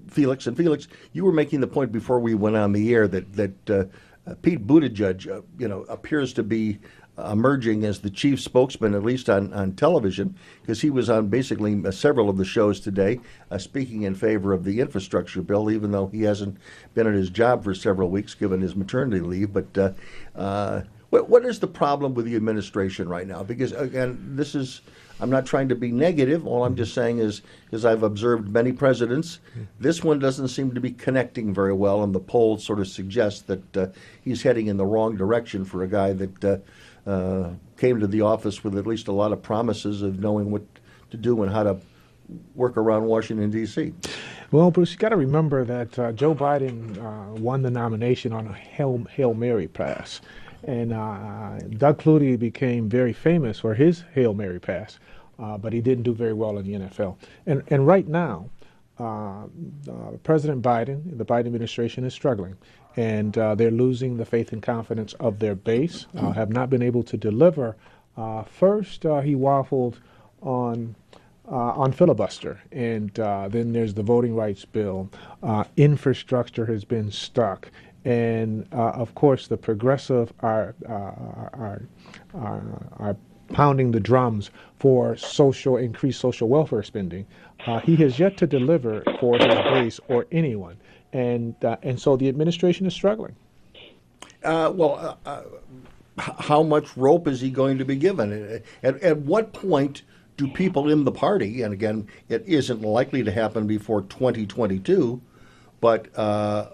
Felix. 0.09 0.47
And 0.47 0.57
Felix, 0.57 0.89
you 1.13 1.25
were 1.25 1.33
making 1.33 1.61
the 1.61 1.67
point 1.67 1.93
before 1.93 2.21
we 2.21 2.35
went 2.35 2.57
on 2.57 2.73
the 2.73 2.95
air 2.95 3.07
that 3.09 3.33
that 3.35 3.71
uh, 3.71 3.85
uh, 4.29 4.35
Pete 4.43 4.67
Buttigieg, 4.67 5.31
uh, 5.31 5.43
you 5.59 5.69
know, 5.69 5.83
appears 5.83 6.33
to 6.35 6.43
be 6.43 6.79
emerging 7.25 7.85
as 7.85 8.01
the 8.01 8.11
chief 8.11 8.41
spokesman, 8.41 8.95
at 8.95 9.03
least 9.03 9.29
on, 9.29 9.53
on 9.53 9.73
television, 9.73 10.35
because 10.61 10.81
he 10.81 10.91
was 10.91 11.11
on 11.11 11.29
basically 11.29 11.81
uh, 11.85 11.91
several 11.91 12.29
of 12.29 12.37
the 12.37 12.45
shows 12.45 12.81
today, 12.81 13.21
uh, 13.51 13.59
speaking 13.59 14.03
in 14.03 14.15
favor 14.15 14.53
of 14.53 14.65
the 14.65 14.81
infrastructure 14.81 15.43
bill, 15.43 15.71
even 15.71 15.91
though 15.91 16.07
he 16.09 16.23
hasn't 16.23 16.57
been 16.95 17.07
at 17.07 17.15
his 17.15 17.31
job 17.31 17.65
for 17.65 17.75
several 17.75 18.09
weeks 18.09 18.35
given 18.35 18.61
his 18.61 18.77
maternity 18.77 19.21
leave. 19.21 19.53
But 19.53 19.79
uh, 19.79 19.93
uh, 20.37 20.83
what, 21.11 21.29
what 21.29 21.45
is 21.45 21.59
the 21.59 21.67
problem 21.67 22.15
with 22.15 22.27
the 22.27 22.37
administration 22.37 23.09
right 23.09 23.27
now? 23.27 23.43
Because 23.43 23.73
again, 23.73 24.19
this 24.37 24.55
is. 24.55 24.83
I'm 25.21 25.31
not 25.31 25.47
trying 25.47 25.69
to 25.71 25.75
be 25.75 25.91
negative. 25.91 26.47
All 26.47 26.63
I'm 26.63 26.77
just 26.77 26.95
saying 26.95 27.19
is, 27.19 27.43
is 27.73 27.85
I've 27.85 28.05
observed 28.05 28.51
many 28.51 28.71
presidents. 28.71 29.41
This 29.81 30.05
one 30.05 30.21
doesn't 30.21 30.47
seem 30.47 30.73
to 30.75 30.81
be 30.81 30.93
connecting 30.93 31.53
very 31.53 31.73
well, 31.73 32.05
and 32.05 32.15
the 32.15 32.21
polls 32.21 32.65
sort 32.65 32.79
of 32.79 32.87
suggest 32.87 33.49
that 33.49 33.77
uh, 33.77 33.87
he's 34.23 34.43
heading 34.43 34.69
in 34.69 34.77
the 34.77 34.87
wrong 34.87 35.17
direction 35.17 35.65
for 35.65 35.83
a 35.83 35.89
guy 35.89 36.13
that 36.13 36.63
uh, 37.09 37.51
came 37.79 37.99
to 38.01 38.07
the 38.07 38.21
office 38.21 38.63
with 38.63 38.77
at 38.77 38.87
least 38.87 39.09
a 39.09 39.13
lot 39.13 39.33
of 39.33 39.43
promises 39.43 40.03
of 40.03 40.21
knowing 40.21 40.51
what 40.51 40.63
to 41.11 41.17
do 41.17 41.43
and 41.43 41.51
how 41.51 41.63
to 41.63 41.81
work 42.55 42.77
around 42.77 43.05
Washington 43.07 43.51
D.C. 43.51 43.95
Well, 44.51 44.71
Bruce, 44.71 44.93
you 44.93 44.99
got 44.99 45.09
to 45.11 45.17
remember 45.17 45.65
that 45.65 45.99
uh, 45.99 46.13
Joe 46.13 46.35
Biden 46.35 46.99
uh, 46.99 47.35
won 47.41 47.63
the 47.63 47.71
nomination 47.71 48.33
on 48.33 48.47
a 48.47 48.53
Hail, 48.53 49.07
Hail 49.11 49.33
Mary 49.33 49.69
pass. 49.69 50.21
And 50.65 50.93
uh, 50.93 51.59
Doug 51.79 52.03
Flutie 52.03 52.39
became 52.39 52.89
very 52.91 53.15
famous 53.15 53.59
for 53.61 53.75
his 53.75 54.05
Hail 54.13 54.35
Mary 54.35 54.61
pass, 54.61 54.99
uh, 55.39 55.57
but 55.57 55.73
he 55.73 55.81
didn't 55.81 56.03
do 56.03 56.13
very 56.13 56.35
well 56.35 56.59
in 56.59 56.67
the 56.67 56.87
NFL. 56.87 57.17
And, 57.47 57.63
and 57.69 57.87
right 57.87 58.07
now, 58.07 58.51
President 60.25 60.61
Biden, 60.61 61.17
the 61.17 61.25
Biden 61.25 61.47
administration 61.47 62.05
is 62.05 62.13
struggling, 62.13 62.57
and 62.97 63.37
uh, 63.39 63.55
they're 63.55 63.71
losing 63.71 64.17
the 64.17 64.25
faith 64.25 64.53
and 64.53 64.63
confidence 64.63 65.13
of 65.15 65.39
their 65.39 65.55
base, 65.55 66.07
uh, 66.17 66.33
have 66.33 66.51
not 66.51 66.71
been 66.71 66.83
able 66.83 67.03
to 67.05 67.17
deliver. 67.17 67.77
Uh, 68.17 68.43
first, 68.43 69.07
uh, 69.07 69.21
he 69.21 69.35
waffled 69.35 69.97
on 70.43 70.95
uh, 71.51 71.55
on 71.55 71.93
filibuster, 71.93 72.61
and 72.73 73.19
uh, 73.19 73.49
then 73.49 73.73
there's 73.73 73.95
the 73.95 74.03
voting 74.03 74.35
rights 74.35 74.65
bill. 74.65 75.09
Uh, 75.43 75.65
infrastructure 75.77 76.67
has 76.67 76.85
been 76.85 77.11
stuck, 77.11 77.71
and 78.05 78.67
uh, 78.73 78.91
of 78.91 79.15
course 79.15 79.49
the 79.49 79.57
progressive 79.57 80.33
are 80.41 80.75
uh, 80.89 80.93
are, 80.93 81.83
are 82.35 82.63
are 82.99 83.17
pounding 83.53 83.93
the 83.93 84.01
drums 84.01 84.51
for 84.79 85.17
social 85.17 85.77
increased 85.77 86.21
social 86.21 86.49
welfare 86.49 86.83
spending. 86.83 87.27
Uh, 87.67 87.81
he 87.81 87.97
has 87.97 88.19
yet 88.19 88.37
to 88.37 88.47
deliver 88.47 89.03
for 89.21 89.39
his 89.39 89.47
base 89.47 90.01
or 90.09 90.27
anyone, 90.31 90.77
and 91.13 91.55
uh, 91.65 91.77
and 91.83 92.01
so 92.01 92.17
the 92.17 92.29
administration 92.29 92.87
is 92.87 92.95
struggling. 92.95 93.35
Uh, 94.45 94.73
well, 94.75 95.19
uh, 95.27 95.29
uh, 95.29 95.43
how 96.19 96.63
much 96.63 96.97
rope 96.97 97.27
is 97.27 97.41
he 97.41 97.51
going 97.51 97.79
to 97.79 97.85
be 97.85 97.97
given? 97.97 98.63
At, 98.83 99.03
at 99.03 99.19
what 99.19 99.53
point 99.53 100.03
do 100.37 100.47
people 100.49 100.91
in 100.91 101.05
the 101.05 101.13
party, 101.13 101.63
and 101.63 101.75
again, 101.75 102.07
it 102.29 102.45
isn't 102.47 102.83
likely 102.83 103.25
to 103.25 103.33
happen 103.33 103.67
before 103.67 104.03
2022, 104.03 105.21
but 105.81 106.17
uh, 106.17 106.69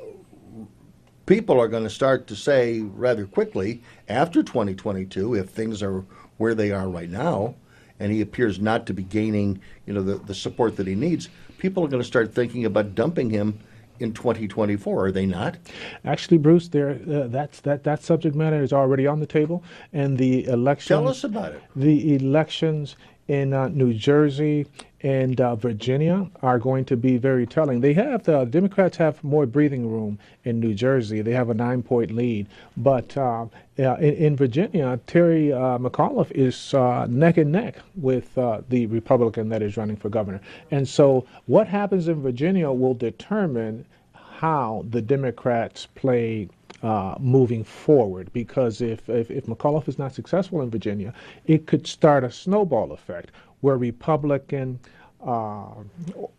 people 1.27 1.59
are 1.59 1.69
going 1.69 1.85
to 1.85 1.91
start 1.91 2.27
to 2.27 2.37
say 2.37 2.81
rather 2.81 3.27
quickly 3.27 3.83
after 4.09 4.43
2022, 4.43 5.35
if 5.35 5.49
things 5.49 5.83
are 5.83 6.05
where 6.37 6.55
they 6.55 6.71
are 6.71 6.89
right 6.89 7.11
now, 7.11 7.55
and 8.01 8.13
he 8.13 8.21
appears 8.21 8.61
not 8.61 8.87
to 8.87 8.93
be 8.93 9.03
gaining, 9.03 9.61
you 9.87 9.95
know, 9.95 10.03
the, 10.03 10.17
the 10.17 10.35
support 10.35 10.77
that 10.77 10.87
he 10.87 10.95
needs, 10.95 11.29
people 11.59 11.85
are 11.85 11.89
going 11.89 12.03
to 12.03 12.07
start 12.07 12.35
thinking 12.35 12.65
about 12.67 12.95
dumping 12.95 13.31
him 13.31 13.59
in 14.01 14.13
2024, 14.13 15.07
are 15.07 15.13
they 15.13 15.27
not? 15.27 15.57
Actually, 16.05 16.39
Bruce, 16.39 16.69
there 16.69 16.91
uh, 16.91 17.27
that's 17.29 17.61
that 17.61 17.85
that 17.85 18.03
subject 18.03 18.35
matter 18.35 18.63
is 18.63 18.73
already 18.73 19.07
on 19.07 19.21
the 19.21 19.27
table, 19.27 19.63
and 19.93 20.19
the 20.19 20.45
elections. 20.47 20.89
Tell 20.89 21.09
us 21.09 21.25
about 21.25 21.53
it. 21.53 21.63
The 21.77 22.15
elections 22.15 22.97
in 23.29 23.53
uh, 23.53 23.69
New 23.69 23.95
Jersey 23.95 24.67
and 25.05 25.39
uh, 25.39 25.55
Virginia 25.55 26.27
are 26.43 26.59
going 26.59 26.83
to 26.87 26.97
be 26.97 27.19
very 27.19 27.47
telling. 27.47 27.83
They 27.83 27.93
have 27.93 28.25
the 28.25 28.47
Democrats 28.47 28.97
have 28.97 29.23
more 29.23 29.45
breathing 29.45 29.89
room 29.89 30.19
in 30.45 30.61
New 30.61 30.73
Jersey. 30.73 31.21
They 31.21 31.33
have 31.33 31.51
a 31.51 31.55
nine-point 31.55 32.11
lead, 32.11 32.49
but 32.79 33.15
uh, 33.17 33.47
in, 33.77 33.85
in, 33.99 34.37
Virginia, 34.37 34.99
Terry 35.07 35.53
uh, 35.53 35.77
McAuliffe 35.77 36.31
is 36.31 36.73
uh, 36.73 37.07
neck 37.11 37.37
and 37.37 37.53
neck 37.53 37.77
with 37.97 38.37
uh, 38.39 38.63
the 38.71 38.87
Republican 38.87 39.51
that 39.51 39.61
is 39.61 39.77
running 39.77 39.97
for 39.97 40.09
governor. 40.09 40.41
And 40.71 40.89
so, 40.89 41.27
what 41.45 41.69
happens 41.69 42.09
in 42.09 42.23
Virginia 42.23 42.73
will 42.73 42.95
determine 42.95 43.85
how 44.15 44.87
the 44.89 45.03
Democrats 45.03 45.87
play 45.95 46.49
uh, 46.83 47.15
moving 47.19 47.65
forward 47.65 48.31
because 48.33 48.83
if, 48.83 49.09
if, 49.09 49.31
if 49.31 49.47
McAuliffe 49.47 49.89
is 49.89 49.99
not 49.99 50.15
successful 50.15 50.61
in 50.61 50.71
Virginia, 50.71 51.15
it 51.47 51.67
could 51.67 51.87
start 51.87 52.25
a 52.25 52.31
snowball 52.31 52.93
effect 52.93 53.31
where 53.61 53.77
Republican 53.77 54.79
uh, 55.25 55.75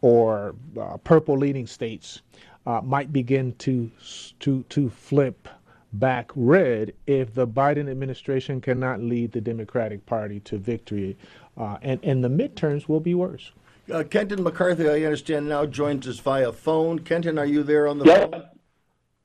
or 0.02 0.56
uh, 0.80 0.98
purple 0.98 1.38
leading 1.38 1.68
states 1.68 2.22
uh, 2.66 2.82
might 2.82 3.12
begin 3.12 3.54
to, 3.60 3.90
to, 4.40 4.64
to 4.70 4.90
flip 4.90 5.48
back 5.94 6.32
red 6.36 6.94
if 7.08 7.34
the 7.34 7.48
Biden 7.48 7.90
administration 7.90 8.60
cannot 8.62 9.02
lead 9.02 9.32
the 9.32 9.42
Democratic 9.42 10.06
Party 10.06 10.40
to 10.42 10.58
victory. 10.58 11.18
Uh, 11.58 11.78
and, 11.82 12.04
and 12.04 12.24
the 12.24 12.30
midterms 12.30 12.88
will 12.88 13.00
be 13.00 13.16
worse. 13.16 13.52
Uh, 13.92 14.04
Kenton 14.04 14.44
McCarthy, 14.44 14.90
I 14.90 15.04
understand, 15.04 15.48
now 15.48 15.66
joins 15.66 16.08
us 16.08 16.20
via 16.20 16.52
phone. 16.52 17.00
Kenton, 17.00 17.38
are 17.38 17.46
you 17.46 17.64
there 17.64 17.88
on 17.88 18.00
the 18.00 18.06
yeah. 18.06 18.20
phone? 18.20 18.44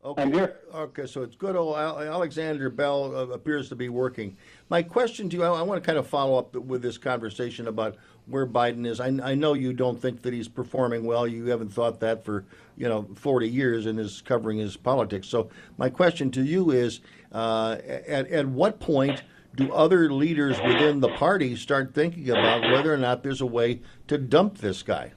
Okay. 0.02 0.22
I'm 0.22 0.32
here. 0.32 0.60
Okay, 0.74 1.06
so 1.06 1.22
it's 1.22 1.34
good 1.34 1.56
old 1.56 1.76
Alexander 1.76 2.70
Bell 2.70 3.14
uh, 3.14 3.26
appears 3.28 3.68
to 3.68 3.76
be 3.76 3.90
working. 3.90 4.36
My 4.70 4.82
question 4.82 5.28
to 5.28 5.36
you, 5.36 5.42
I, 5.42 5.58
I, 5.58 5.62
want 5.62 5.82
to 5.82 5.86
kind 5.86 5.98
of 5.98 6.06
follow 6.06 6.38
up 6.38 6.54
with 6.54 6.80
this 6.80 6.96
conversation 6.96 7.66
about 7.66 7.96
where 8.26 8.46
Biden 8.46 8.86
is. 8.86 9.00
I, 9.00 9.08
I, 9.22 9.34
know 9.34 9.54
you 9.54 9.72
don't 9.72 10.00
think 10.00 10.22
that 10.22 10.32
he's 10.32 10.46
performing 10.46 11.04
well. 11.04 11.26
You 11.26 11.46
haven't 11.46 11.70
thought 11.70 11.98
that 12.00 12.24
for 12.24 12.44
you 12.76 12.88
know 12.88 13.08
40 13.16 13.48
years 13.48 13.86
and 13.86 13.98
is 13.98 14.22
covering 14.22 14.58
his 14.58 14.76
politics. 14.76 15.28
So 15.28 15.50
my 15.76 15.90
question 15.90 16.30
to 16.30 16.42
you 16.42 16.70
is, 16.70 17.00
uh, 17.32 17.78
at, 17.84 18.28
at 18.28 18.46
what 18.46 18.78
point 18.78 19.24
do 19.56 19.72
other 19.72 20.12
leaders 20.12 20.56
within 20.64 21.00
the 21.00 21.08
party 21.08 21.56
start 21.56 21.92
thinking 21.92 22.30
about 22.30 22.62
whether 22.70 22.94
or 22.94 22.96
not 22.96 23.24
there's 23.24 23.40
a 23.40 23.46
way 23.46 23.80
to 24.06 24.16
dump 24.16 24.58
this 24.58 24.84
guy? 24.84 25.12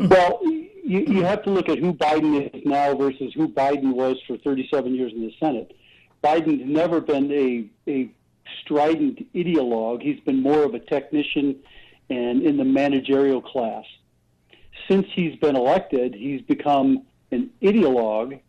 Well 0.00 0.40
you, 0.92 1.00
you 1.06 1.22
have 1.24 1.42
to 1.44 1.50
look 1.50 1.68
at 1.68 1.78
who 1.78 1.94
Biden 1.94 2.54
is 2.54 2.62
now 2.64 2.94
versus 2.94 3.32
who 3.34 3.48
Biden 3.48 3.94
was 3.94 4.16
for 4.26 4.36
37 4.38 4.94
years 4.94 5.12
in 5.12 5.22
the 5.22 5.32
Senate. 5.40 5.72
Biden's 6.22 6.62
never 6.64 7.00
been 7.00 7.30
a, 7.32 7.90
a 7.90 8.10
strident 8.62 9.32
ideologue. 9.34 10.02
He's 10.02 10.20
been 10.20 10.40
more 10.42 10.62
of 10.62 10.74
a 10.74 10.78
technician 10.78 11.56
and 12.10 12.42
in 12.42 12.56
the 12.56 12.64
managerial 12.64 13.40
class. 13.40 13.84
Since 14.88 15.06
he's 15.14 15.36
been 15.36 15.56
elected, 15.56 16.14
he's 16.14 16.42
become 16.42 17.04
an 17.30 17.50
ideologue, 17.62 18.40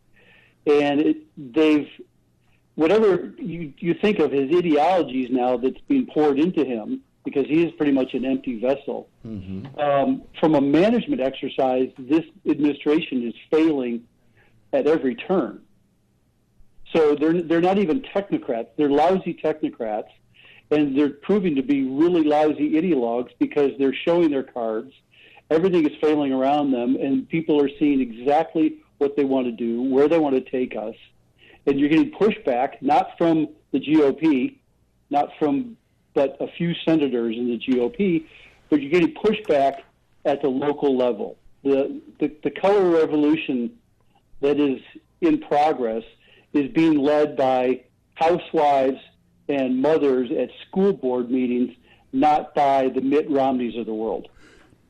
and 0.65 1.01
it, 1.01 1.17
they've 1.37 1.87
whatever 2.75 3.33
you, 3.37 3.73
you 3.77 3.93
think 3.93 4.19
of 4.19 4.31
his 4.31 4.53
ideologies 4.55 5.29
now 5.29 5.57
that's 5.57 5.79
being 5.87 6.07
poured 6.07 6.39
into 6.39 6.65
him 6.65 7.01
because 7.23 7.45
he 7.45 7.63
is 7.63 7.71
pretty 7.73 7.91
much 7.91 8.13
an 8.13 8.25
empty 8.25 8.59
vessel. 8.59 9.07
Mm-hmm. 9.25 9.79
Um, 9.79 10.23
from 10.39 10.55
a 10.55 10.61
management 10.61 11.21
exercise, 11.21 11.89
this 11.97 12.25
administration 12.49 13.25
is 13.27 13.33
failing 13.49 14.03
at 14.73 14.87
every 14.87 15.15
turn. 15.15 15.61
So 16.93 17.15
they're 17.15 17.41
they're 17.41 17.61
not 17.61 17.79
even 17.79 18.01
technocrats; 18.01 18.67
they're 18.77 18.89
lousy 18.89 19.33
technocrats, 19.33 20.09
and 20.71 20.97
they're 20.97 21.09
proving 21.09 21.55
to 21.55 21.63
be 21.63 21.83
really 21.83 22.23
lousy 22.23 22.71
ideologues 22.73 23.31
because 23.39 23.71
they're 23.79 23.95
showing 24.05 24.29
their 24.29 24.43
cards. 24.43 24.93
Everything 25.49 25.85
is 25.85 25.95
failing 25.99 26.31
around 26.31 26.71
them, 26.71 26.95
and 26.95 27.27
people 27.27 27.61
are 27.61 27.69
seeing 27.79 27.99
exactly 27.99 28.77
what 28.99 29.15
they 29.15 29.25
want 29.25 29.45
to 29.45 29.51
do, 29.51 29.81
where 29.81 30.07
they 30.07 30.19
want 30.19 30.35
to 30.35 30.51
take 30.51 30.75
us, 30.75 30.95
and 31.65 31.79
you're 31.79 31.89
getting 31.89 32.11
pushback 32.11 32.81
not 32.81 33.17
from 33.17 33.49
the 33.71 33.79
GOP, 33.79 34.57
not 35.09 35.29
from 35.39 35.77
but 36.13 36.37
a 36.39 36.47
few 36.47 36.73
senators 36.85 37.35
in 37.35 37.47
the 37.47 37.57
GOP, 37.57 38.25
but 38.69 38.81
you're 38.81 38.91
getting 38.91 39.13
pushback 39.15 39.81
at 40.25 40.41
the 40.41 40.47
local 40.47 40.95
level. 40.95 41.37
The, 41.63 42.01
the, 42.19 42.31
the 42.43 42.51
color 42.51 42.89
revolution 42.89 43.77
that 44.41 44.59
is 44.59 44.79
in 45.21 45.39
progress 45.39 46.03
is 46.53 46.71
being 46.71 46.97
led 46.99 47.35
by 47.35 47.83
housewives 48.15 48.99
and 49.49 49.81
mothers 49.81 50.31
at 50.31 50.49
school 50.67 50.93
board 50.93 51.29
meetings, 51.29 51.75
not 52.13 52.55
by 52.55 52.89
the 52.89 53.01
Mitt 53.01 53.29
Romneys 53.29 53.77
of 53.77 53.85
the 53.85 53.93
world. 53.93 54.29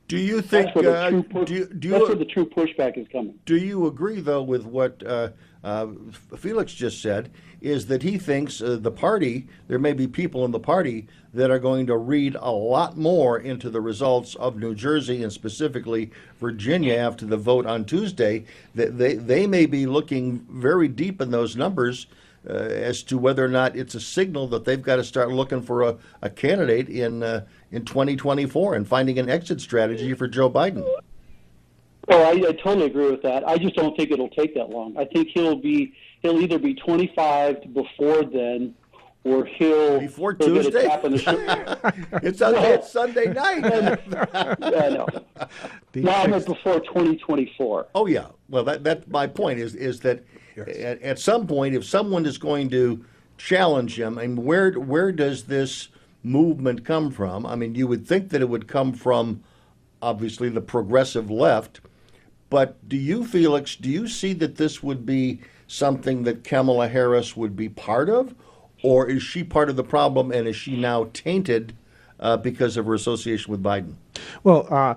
Do 0.06 0.18
you 0.18 0.42
think 0.42 0.66
that's 0.66 0.76
where, 0.76 1.10
the, 1.10 1.18
uh, 1.18 1.22
push, 1.22 1.48
do 1.48 1.54
you, 1.54 1.66
do 1.66 1.88
you, 1.88 1.94
that's 1.94 2.08
where 2.08 2.16
the 2.16 2.26
true 2.26 2.44
pushback 2.44 2.98
is 2.98 3.06
coming? 3.10 3.38
Do 3.46 3.56
you 3.56 3.86
agree, 3.86 4.20
though, 4.20 4.42
with 4.42 4.66
what 4.66 5.02
uh, 5.04 5.30
uh, 5.64 5.88
Felix 6.36 6.74
just 6.74 7.00
said? 7.00 7.32
Is 7.64 7.86
that 7.86 8.02
he 8.02 8.18
thinks 8.18 8.60
uh, 8.60 8.76
the 8.78 8.90
party, 8.90 9.46
there 9.68 9.78
may 9.78 9.94
be 9.94 10.06
people 10.06 10.44
in 10.44 10.50
the 10.50 10.60
party 10.60 11.06
that 11.32 11.50
are 11.50 11.58
going 11.58 11.86
to 11.86 11.96
read 11.96 12.36
a 12.38 12.50
lot 12.50 12.98
more 12.98 13.38
into 13.38 13.70
the 13.70 13.80
results 13.80 14.34
of 14.34 14.56
New 14.56 14.74
Jersey 14.74 15.22
and 15.22 15.32
specifically 15.32 16.10
Virginia 16.38 16.94
after 16.94 17.24
the 17.24 17.38
vote 17.38 17.64
on 17.64 17.86
Tuesday. 17.86 18.44
That 18.74 18.98
they, 18.98 19.14
they 19.14 19.46
may 19.46 19.64
be 19.64 19.86
looking 19.86 20.46
very 20.50 20.88
deep 20.88 21.22
in 21.22 21.30
those 21.30 21.56
numbers. 21.56 22.06
Uh, 22.46 22.52
as 22.52 23.02
to 23.02 23.16
whether 23.16 23.42
or 23.42 23.48
not 23.48 23.74
it's 23.74 23.94
a 23.94 24.00
signal 24.00 24.46
that 24.46 24.66
they've 24.66 24.82
got 24.82 24.96
to 24.96 25.04
start 25.04 25.30
looking 25.30 25.62
for 25.62 25.80
a, 25.80 25.96
a 26.20 26.28
candidate 26.28 26.90
in 26.90 27.22
uh, 27.22 27.42
in 27.72 27.86
2024 27.86 28.74
and 28.74 28.86
finding 28.86 29.18
an 29.18 29.30
exit 29.30 29.62
strategy 29.62 30.12
for 30.12 30.28
Joe 30.28 30.50
Biden. 30.50 30.86
Oh, 32.08 32.22
I, 32.22 32.32
I 32.32 32.52
totally 32.52 32.84
agree 32.84 33.10
with 33.10 33.22
that. 33.22 33.48
I 33.48 33.56
just 33.56 33.74
don't 33.74 33.96
think 33.96 34.10
it'll 34.10 34.28
take 34.28 34.54
that 34.56 34.68
long. 34.68 34.94
I 34.98 35.06
think 35.06 35.28
he'll 35.32 35.56
be 35.56 35.94
he'll 36.24 36.40
either 36.40 36.58
be 36.58 36.74
25 36.74 37.74
before 37.74 38.24
then, 38.24 38.74
or 39.24 39.44
he'll 39.44 40.00
before 40.00 40.32
Tuesday. 40.32 40.88
it's, 42.22 42.38
Sunday, 42.38 42.60
well, 42.60 42.72
it's 42.72 42.90
Sunday 42.90 43.26
night. 43.26 43.62
yeah, 44.60 44.88
no. 44.88 45.06
No, 45.94 46.10
I 46.10 46.26
meant 46.26 46.46
before 46.46 46.80
2024. 46.80 47.88
Oh 47.94 48.06
yeah. 48.06 48.28
Well, 48.48 48.64
that 48.64 48.82
that's 48.82 49.06
my 49.06 49.26
point 49.26 49.60
is 49.60 49.74
is 49.74 50.00
that 50.00 50.24
yes. 50.56 50.68
at, 50.68 51.02
at 51.02 51.18
some 51.18 51.46
point, 51.46 51.74
if 51.74 51.84
someone 51.84 52.26
is 52.26 52.38
going 52.38 52.70
to 52.70 53.04
challenge 53.36 53.98
him, 53.98 54.18
I 54.18 54.26
mean, 54.26 54.44
where 54.44 54.72
where 54.72 55.12
does 55.12 55.44
this 55.44 55.88
movement 56.22 56.86
come 56.86 57.10
from? 57.10 57.44
I 57.44 57.54
mean, 57.54 57.74
you 57.74 57.86
would 57.86 58.06
think 58.06 58.30
that 58.30 58.40
it 58.40 58.48
would 58.48 58.66
come 58.66 58.94
from 58.94 59.42
obviously 60.00 60.48
the 60.48 60.60
progressive 60.62 61.30
left, 61.30 61.80
but 62.48 62.88
do 62.88 62.96
you, 62.96 63.26
Felix, 63.26 63.76
do 63.76 63.90
you 63.90 64.06
see 64.06 64.32
that 64.34 64.56
this 64.56 64.82
would 64.82 65.04
be 65.06 65.40
something 65.74 66.22
that 66.22 66.44
Kamala 66.44 66.88
Harris 66.88 67.36
would 67.36 67.56
be 67.56 67.68
part 67.68 68.08
of, 68.08 68.34
or 68.82 69.08
is 69.08 69.22
she 69.22 69.42
part 69.42 69.68
of 69.68 69.76
the 69.76 69.84
problem 69.84 70.30
and 70.30 70.46
is 70.46 70.54
she 70.54 70.76
now 70.76 71.08
tainted 71.12 71.74
uh, 72.20 72.36
because 72.36 72.76
of 72.76 72.86
her 72.86 72.94
association 72.94 73.50
with 73.50 73.62
Biden? 73.62 73.94
Well, 74.44 74.68
uh, 74.70 74.94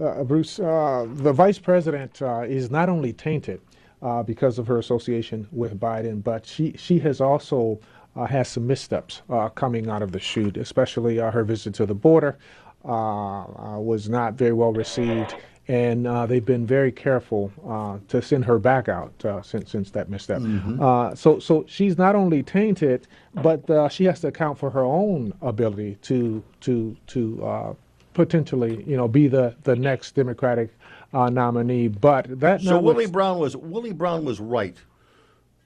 uh, 0.00 0.22
Bruce, 0.22 0.60
uh, 0.60 1.06
the 1.08 1.32
vice 1.32 1.58
president 1.58 2.22
uh, 2.22 2.42
is 2.42 2.70
not 2.70 2.88
only 2.88 3.12
tainted 3.12 3.60
uh, 4.02 4.22
because 4.22 4.58
of 4.58 4.66
her 4.68 4.78
association 4.78 5.48
with 5.50 5.78
Biden, 5.80 6.22
but 6.22 6.46
she, 6.46 6.74
she 6.78 7.00
has 7.00 7.20
also 7.20 7.80
has 8.28 8.48
some 8.48 8.66
missteps 8.66 9.22
coming 9.54 9.88
out 9.88 10.02
of 10.02 10.12
the 10.12 10.20
chute, 10.20 10.56
especially 10.56 11.16
her 11.16 11.42
visit 11.42 11.72
to 11.72 11.86
the 11.86 11.94
border 11.94 12.36
was 12.82 14.08
not 14.08 14.34
very 14.34 14.52
well 14.52 14.72
received. 14.72 15.34
And 15.70 16.06
uh, 16.06 16.26
they've 16.26 16.44
been 16.44 16.66
very 16.66 16.90
careful 16.90 17.52
uh, 17.68 17.98
to 18.08 18.20
send 18.20 18.44
her 18.46 18.58
back 18.58 18.88
out 18.88 19.24
uh, 19.24 19.40
since 19.42 19.70
since 19.70 19.90
that 19.92 20.08
misstep. 20.08 20.40
Mm-hmm. 20.40 20.82
Uh, 20.82 21.14
so 21.14 21.38
so 21.38 21.64
she's 21.68 21.96
not 21.96 22.16
only 22.16 22.42
tainted, 22.42 23.06
but 23.34 23.92
she 23.92 24.04
has 24.04 24.20
to 24.22 24.28
account 24.28 24.58
for 24.58 24.70
her 24.70 24.82
own 24.82 25.32
ability 25.42 25.96
to 26.02 26.42
to 26.62 26.96
to 27.08 27.76
potentially 28.14 28.82
you 28.84 28.96
know 28.96 29.06
be 29.06 29.28
the 29.28 29.54
the 29.62 29.76
next 29.76 30.16
Democratic 30.16 30.70
nominee. 31.12 31.86
But 31.86 32.40
that 32.40 32.62
so 32.62 32.80
Willie 32.80 33.06
Brown 33.06 33.38
was 33.38 33.56
Willie 33.56 33.92
Brown 33.92 34.24
was 34.24 34.40
right 34.40 34.76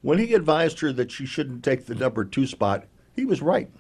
when 0.05 0.19
he 0.19 0.35
advised 0.35 0.81
her 0.81 0.93
that 0.93 1.11
she 1.11 1.25
shouldn't 1.25 1.65
take 1.65 1.87
the 1.87 1.95
number 1.95 2.27
two 2.27 2.47
spot, 2.47 2.85
he 3.17 3.25
was 3.25 3.41
right. 3.41 3.71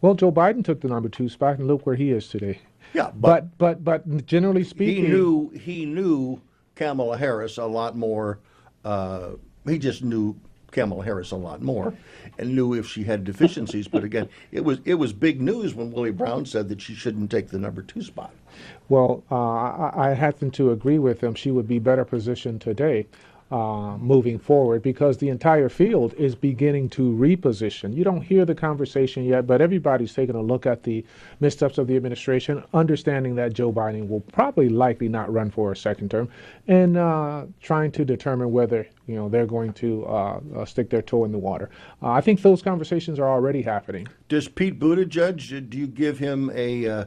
Well, 0.00 0.14
Joe 0.14 0.32
Biden 0.32 0.64
took 0.64 0.80
the 0.80 0.88
number 0.88 1.08
two 1.08 1.28
spot, 1.28 1.58
and 1.58 1.66
look 1.66 1.84
where 1.84 1.96
he 1.96 2.10
is 2.10 2.28
today. 2.28 2.60
Yeah, 2.94 3.10
but 3.14 3.56
but 3.58 3.84
but, 3.84 4.08
but 4.08 4.26
generally 4.26 4.64
speaking, 4.64 5.04
he 5.04 5.10
knew 5.10 5.50
he 5.50 5.86
knew 5.86 6.40
Kamala 6.74 7.16
Harris 7.16 7.58
a 7.58 7.66
lot 7.66 7.96
more. 7.96 8.38
Uh, 8.84 9.32
he 9.66 9.78
just 9.78 10.02
knew 10.02 10.36
Kamala 10.70 11.04
Harris 11.04 11.30
a 11.30 11.36
lot 11.36 11.62
more 11.62 11.94
and 12.38 12.54
knew 12.54 12.74
if 12.74 12.86
she 12.86 13.04
had 13.04 13.24
deficiencies. 13.24 13.88
but 13.88 14.04
again, 14.04 14.28
it 14.52 14.64
was 14.64 14.78
it 14.84 14.94
was 14.94 15.12
big 15.12 15.40
news 15.40 15.74
when 15.74 15.92
Willie 15.92 16.10
Brown 16.10 16.46
said 16.46 16.68
that 16.68 16.80
she 16.80 16.94
shouldn't 16.94 17.30
take 17.30 17.48
the 17.48 17.58
number 17.58 17.82
two 17.82 18.02
spot. 18.02 18.32
Well, 18.88 19.22
uh, 19.30 19.36
I, 19.36 20.10
I 20.10 20.14
happen 20.14 20.50
to 20.52 20.70
agree 20.72 20.98
with 20.98 21.22
him. 21.22 21.34
She 21.34 21.50
would 21.50 21.68
be 21.68 21.78
better 21.78 22.04
positioned 22.04 22.60
today 22.60 23.06
uh, 23.50 23.96
moving 23.98 24.38
forward 24.38 24.82
because 24.82 25.18
the 25.18 25.28
entire 25.28 25.68
field 25.68 26.14
is 26.14 26.34
beginning 26.34 26.88
to 26.88 27.02
reposition. 27.12 27.94
You 27.94 28.04
don't 28.04 28.22
hear 28.22 28.44
the 28.44 28.54
conversation 28.54 29.24
yet, 29.24 29.46
but 29.46 29.60
everybody's 29.60 30.14
taking 30.14 30.36
a 30.36 30.42
look 30.42 30.66
at 30.66 30.84
the 30.84 31.04
missteps 31.40 31.76
of 31.76 31.88
the 31.88 31.96
administration, 31.96 32.62
understanding 32.72 33.34
that 33.36 33.52
Joe 33.52 33.72
Biden 33.72 34.08
will 34.08 34.20
probably 34.20 34.68
likely 34.68 35.08
not 35.08 35.32
run 35.32 35.50
for 35.50 35.72
a 35.72 35.76
second 35.76 36.10
term, 36.10 36.28
and 36.68 36.96
uh, 36.96 37.46
trying 37.60 37.90
to 37.92 38.04
determine 38.04 38.52
whether 38.52 38.86
you 39.06 39.16
know 39.16 39.28
they're 39.28 39.46
going 39.46 39.72
to 39.74 40.06
uh, 40.06 40.40
uh 40.56 40.64
stick 40.64 40.90
their 40.90 41.02
toe 41.02 41.24
in 41.24 41.32
the 41.32 41.38
water. 41.38 41.70
Uh, 42.02 42.10
I 42.10 42.20
think 42.20 42.42
those 42.42 42.62
conversations 42.62 43.18
are 43.18 43.28
already 43.28 43.62
happening. 43.62 44.06
Does 44.28 44.46
Pete 44.48 44.78
Buttigieg? 44.78 45.68
Do 45.68 45.76
you 45.76 45.88
give 45.88 46.18
him 46.18 46.50
a 46.54 46.88
uh, 46.88 47.04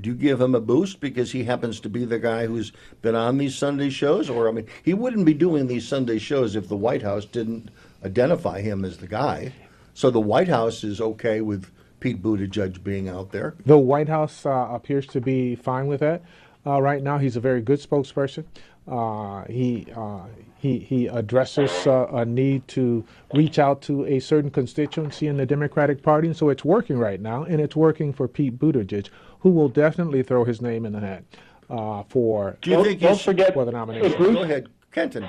do 0.00 0.10
you 0.10 0.16
give 0.16 0.40
him 0.40 0.54
a 0.54 0.60
boost 0.60 1.00
because 1.00 1.32
he 1.32 1.44
happens 1.44 1.80
to 1.80 1.88
be 1.88 2.04
the 2.04 2.18
guy 2.18 2.46
who's 2.46 2.72
been 3.02 3.14
on 3.14 3.38
these 3.38 3.54
Sunday 3.54 3.90
shows? 3.90 4.28
Or, 4.28 4.48
I 4.48 4.52
mean, 4.52 4.66
he 4.82 4.94
wouldn't 4.94 5.26
be 5.26 5.34
doing 5.34 5.66
these 5.66 5.88
Sunday 5.88 6.18
shows 6.18 6.56
if 6.56 6.68
the 6.68 6.76
White 6.76 7.02
House 7.02 7.24
didn't 7.24 7.70
identify 8.04 8.60
him 8.60 8.84
as 8.84 8.98
the 8.98 9.08
guy. 9.08 9.52
So 9.94 10.10
the 10.10 10.20
White 10.20 10.48
House 10.48 10.84
is 10.84 11.00
okay 11.00 11.40
with 11.40 11.70
Pete 12.00 12.22
Buttigieg 12.22 12.84
being 12.84 13.08
out 13.08 13.32
there. 13.32 13.54
The 13.66 13.78
White 13.78 14.08
House 14.08 14.46
uh, 14.46 14.68
appears 14.70 15.06
to 15.08 15.20
be 15.20 15.56
fine 15.56 15.86
with 15.86 16.00
that. 16.00 16.22
Uh, 16.66 16.80
right 16.80 17.02
now, 17.02 17.18
he's 17.18 17.36
a 17.36 17.40
very 17.40 17.62
good 17.62 17.80
spokesperson. 17.80 18.44
Uh, 18.86 19.44
he 19.44 19.86
uh, 19.94 20.20
he 20.58 20.78
he 20.78 21.06
addresses 21.06 21.86
uh, 21.86 22.06
a 22.10 22.24
need 22.24 22.66
to 22.68 23.04
reach 23.34 23.58
out 23.58 23.82
to 23.82 24.04
a 24.06 24.18
certain 24.18 24.50
constituency 24.50 25.26
in 25.26 25.36
the 25.36 25.44
Democratic 25.44 26.02
Party, 26.02 26.28
and 26.28 26.36
so 26.36 26.48
it's 26.48 26.64
working 26.64 26.98
right 26.98 27.20
now, 27.20 27.44
and 27.44 27.60
it's 27.60 27.76
working 27.76 28.12
for 28.12 28.26
Pete 28.26 28.58
Buttigieg, 28.58 29.08
who 29.40 29.50
will 29.50 29.68
definitely 29.68 30.22
throw 30.22 30.44
his 30.44 30.60
name 30.60 30.84
in 30.84 30.92
the 30.92 31.00
hat 31.00 31.24
uh, 31.70 32.02
for. 32.08 32.56
Do 32.62 32.70
you 32.70 32.76
don't, 32.76 32.84
think 32.84 33.00
don't 33.00 33.20
forget 33.20 33.54
for 33.54 33.64
the 33.64 33.72
nomination? 33.72 34.16
Bruce, 34.16 34.34
go 34.34 34.42
ahead, 34.42 34.68
Kenton. 34.92 35.28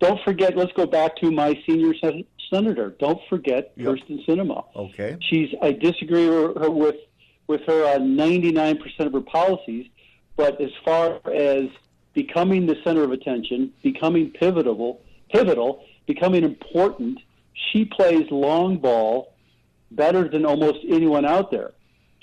Don't 0.00 0.20
forget. 0.24 0.56
Let's 0.56 0.72
go 0.72 0.86
back 0.86 1.16
to 1.16 1.30
my 1.30 1.60
senior 1.66 1.94
sen- 2.00 2.24
senator. 2.50 2.94
Don't 2.98 3.20
forget 3.28 3.72
yep. 3.76 3.88
Kyrsten 3.88 4.26
Sinema. 4.26 4.64
Okay. 4.74 5.16
She's. 5.20 5.48
I 5.62 5.72
disagree 5.72 6.28
with 6.28 6.56
her 6.58 6.70
with 6.70 6.96
with 7.48 7.62
her 7.66 7.94
on 7.94 8.16
99% 8.16 8.78
of 9.00 9.12
her 9.12 9.20
policies, 9.20 9.86
but 10.36 10.60
as 10.60 10.70
far 10.84 11.20
as 11.32 11.64
becoming 12.14 12.66
the 12.66 12.76
center 12.84 13.02
of 13.02 13.10
attention, 13.12 13.72
becoming 13.82 14.30
pivotal, 14.30 15.02
pivotal, 15.30 15.84
becoming 16.06 16.44
important, 16.44 17.18
she 17.72 17.84
plays 17.84 18.30
long 18.30 18.78
ball 18.78 19.34
better 19.90 20.28
than 20.28 20.46
almost 20.46 20.78
anyone 20.88 21.24
out 21.24 21.50
there. 21.50 21.72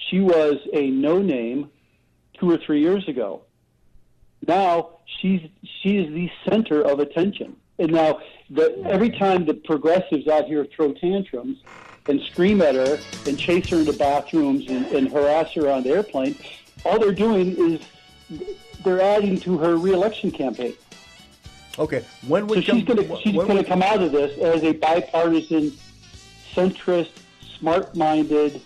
She 0.07 0.19
was 0.19 0.57
a 0.73 0.89
no 0.89 1.21
name 1.21 1.69
two 2.39 2.49
or 2.49 2.57
three 2.57 2.81
years 2.81 3.07
ago. 3.07 3.41
Now 4.47 4.99
she's 5.05 5.41
she 5.81 5.97
is 5.97 6.13
the 6.13 6.31
center 6.49 6.81
of 6.81 6.99
attention. 6.99 7.55
And 7.77 7.93
now 7.93 8.19
the, 8.49 8.81
every 8.85 9.09
time 9.09 9.45
the 9.45 9.53
progressives 9.53 10.27
out 10.27 10.45
here 10.45 10.65
throw 10.65 10.93
tantrums 10.93 11.57
and 12.07 12.21
scream 12.21 12.61
at 12.61 12.75
her 12.75 12.99
and 13.25 13.37
chase 13.37 13.69
her 13.69 13.77
into 13.77 13.93
bathrooms 13.93 14.67
and, 14.67 14.85
and 14.87 15.09
harass 15.09 15.53
her 15.53 15.69
on 15.69 15.83
the 15.83 15.91
airplane, 15.91 16.35
all 16.83 16.99
they're 16.99 17.13
doing 17.13 17.55
is 17.57 17.81
they're 18.83 19.01
adding 19.01 19.39
to 19.41 19.57
her 19.57 19.77
reelection 19.77 20.31
campaign. 20.31 20.73
Okay, 21.77 22.03
when 22.27 22.47
we 22.47 22.57
so 22.57 22.73
she's 22.73 22.83
going 22.83 23.07
to 23.07 23.17
she's 23.21 23.35
going 23.35 23.57
to 23.57 23.63
come 23.63 23.81
out 23.81 24.01
of 24.01 24.11
this 24.11 24.37
as 24.39 24.63
a 24.63 24.73
bipartisan, 24.73 25.71
centrist, 26.53 27.11
smart-minded 27.57 28.61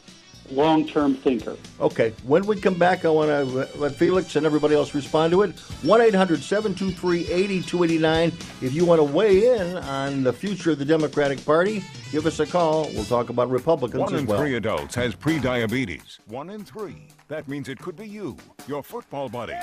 long 0.53 0.87
term 0.87 1.15
thinker. 1.15 1.57
Okay. 1.79 2.13
When 2.23 2.45
we 2.45 2.59
come 2.59 2.75
back, 2.75 3.05
I 3.05 3.09
want 3.09 3.29
to 3.29 3.77
let 3.77 3.95
Felix 3.95 4.35
and 4.35 4.45
everybody 4.45 4.75
else 4.75 4.93
respond 4.93 5.31
to 5.31 5.41
it. 5.43 5.59
1 5.59 6.01
800 6.01 6.41
723 6.41 7.21
8289. 7.31 8.31
If 8.61 8.73
you 8.73 8.85
want 8.85 8.99
to 8.99 9.03
weigh 9.03 9.57
in 9.57 9.77
on 9.77 10.23
the 10.23 10.33
future 10.33 10.71
of 10.71 10.79
the 10.79 10.85
Democratic 10.85 11.43
Party, 11.45 11.83
give 12.11 12.25
us 12.25 12.39
a 12.39 12.45
call. 12.45 12.89
We'll 12.93 13.05
talk 13.05 13.29
about 13.29 13.49
Republicans 13.49 14.01
One 14.01 14.15
in 14.15 14.25
well. 14.25 14.39
three 14.39 14.55
adults 14.55 14.95
has 14.95 15.15
prediabetes. 15.15 16.19
One 16.27 16.49
in 16.49 16.63
three. 16.63 17.07
That 17.27 17.47
means 17.47 17.69
it 17.69 17.79
could 17.79 17.95
be 17.95 18.07
you, 18.07 18.37
your 18.67 18.83
football 18.83 19.29
buddy, 19.29 19.55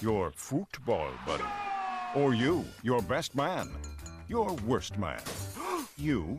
your 0.00 0.32
football 0.32 1.10
buddy, 1.26 1.44
or 2.14 2.34
you, 2.34 2.64
your 2.82 3.00
best 3.02 3.34
man, 3.34 3.70
your 4.28 4.54
worst 4.66 4.98
man, 4.98 5.20
you, 5.96 6.38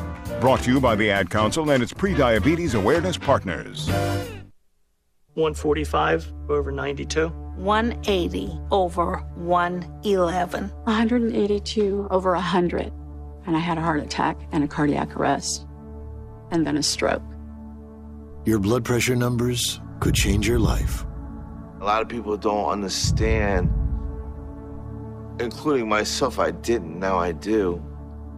Brought 0.41 0.61
to 0.61 0.71
you 0.71 0.81
by 0.81 0.95
the 0.95 1.11
Ad 1.11 1.29
Council 1.29 1.69
and 1.69 1.83
its 1.83 1.93
pre-diabetes 1.93 2.73
awareness 2.73 3.15
partners. 3.15 3.87
145 5.35 6.33
over 6.49 6.71
92. 6.71 7.27
180 7.27 8.59
over 8.71 9.17
111. 9.35 10.63
182 10.63 12.07
over 12.09 12.33
100. 12.33 12.91
And 13.45 13.55
I 13.55 13.59
had 13.59 13.77
a 13.77 13.81
heart 13.81 14.01
attack 14.01 14.35
and 14.51 14.63
a 14.63 14.67
cardiac 14.67 15.15
arrest, 15.15 15.67
and 16.49 16.65
then 16.65 16.75
a 16.75 16.81
stroke. 16.81 17.21
Your 18.43 18.57
blood 18.57 18.83
pressure 18.83 19.15
numbers 19.15 19.79
could 19.99 20.15
change 20.15 20.47
your 20.47 20.57
life. 20.57 21.05
A 21.81 21.85
lot 21.85 22.01
of 22.01 22.09
people 22.09 22.35
don't 22.35 22.67
understand, 22.67 23.71
including 25.39 25.87
myself, 25.87 26.39
I 26.39 26.49
didn't, 26.49 26.97
now 26.97 27.19
I 27.19 27.31
do, 27.31 27.79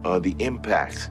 uh, 0.04 0.18
the 0.18 0.36
impact 0.38 1.10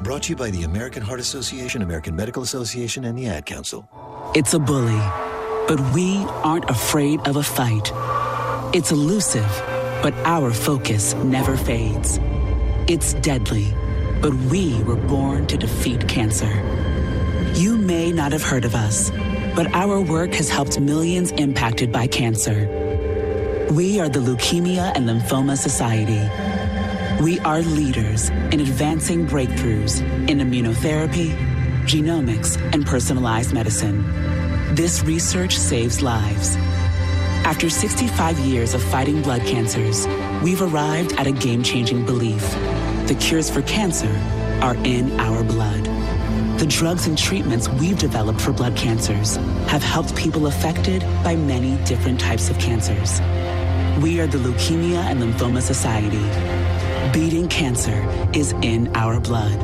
Brought 0.00 0.24
to 0.24 0.30
you 0.30 0.36
by 0.36 0.50
the 0.50 0.64
American 0.64 1.02
Heart 1.02 1.20
Association, 1.20 1.82
American 1.82 2.16
Medical 2.16 2.42
Association, 2.42 3.04
and 3.04 3.16
the 3.16 3.26
Ad 3.26 3.46
Council. 3.46 3.88
It's 4.34 4.54
a 4.54 4.58
bully, 4.58 5.00
but 5.68 5.78
we 5.94 6.16
aren't 6.42 6.68
afraid 6.68 7.20
of 7.28 7.36
a 7.36 7.42
fight. 7.42 7.92
It's 8.74 8.90
elusive, 8.90 9.48
but 10.02 10.14
our 10.24 10.52
focus 10.52 11.14
never 11.14 11.56
fades. 11.56 12.18
It's 12.88 13.14
deadly, 13.14 13.72
but 14.20 14.34
we 14.34 14.82
were 14.82 14.96
born 14.96 15.46
to 15.48 15.56
defeat 15.56 16.08
cancer. 16.08 16.52
You 17.54 17.76
may 17.76 18.10
not 18.10 18.32
have 18.32 18.42
heard 18.42 18.64
of 18.64 18.74
us, 18.74 19.10
but 19.54 19.72
our 19.74 20.00
work 20.00 20.34
has 20.34 20.48
helped 20.48 20.80
millions 20.80 21.30
impacted 21.32 21.92
by 21.92 22.06
cancer. 22.06 22.66
We 23.70 24.00
are 24.00 24.08
the 24.08 24.20
Leukemia 24.20 24.92
and 24.96 25.08
Lymphoma 25.08 25.56
Society 25.56 26.51
we 27.20 27.38
are 27.40 27.62
leaders 27.62 28.30
in 28.30 28.60
advancing 28.60 29.26
breakthroughs 29.26 30.00
in 30.28 30.38
immunotherapy, 30.38 31.36
genomics, 31.84 32.56
and 32.72 32.86
personalized 32.86 33.52
medicine. 33.52 34.02
This 34.74 35.02
research 35.04 35.56
saves 35.56 36.00
lives. 36.00 36.56
After 37.44 37.68
65 37.68 38.38
years 38.40 38.74
of 38.74 38.82
fighting 38.82 39.20
blood 39.20 39.42
cancers, 39.42 40.06
we've 40.42 40.62
arrived 40.62 41.12
at 41.14 41.26
a 41.26 41.32
game 41.32 41.62
changing 41.62 42.06
belief. 42.06 42.42
The 43.06 43.16
cures 43.20 43.50
for 43.50 43.62
cancer 43.62 44.10
are 44.62 44.76
in 44.84 45.18
our 45.20 45.42
blood. 45.44 45.84
The 46.58 46.66
drugs 46.66 47.08
and 47.08 47.18
treatments 47.18 47.68
we've 47.68 47.98
developed 47.98 48.40
for 48.40 48.52
blood 48.52 48.76
cancers 48.76 49.36
have 49.66 49.82
helped 49.82 50.14
people 50.14 50.46
affected 50.46 51.02
by 51.24 51.34
many 51.34 51.76
different 51.84 52.20
types 52.20 52.48
of 52.48 52.58
cancers. 52.58 53.20
We 54.00 54.20
are 54.20 54.26
the 54.26 54.38
Leukemia 54.38 55.02
and 55.04 55.20
Lymphoma 55.20 55.60
Society. 55.60 56.61
Beating 57.12 57.46
cancer 57.46 58.30
is 58.32 58.52
in 58.62 58.90
our 58.96 59.20
blood. 59.20 59.62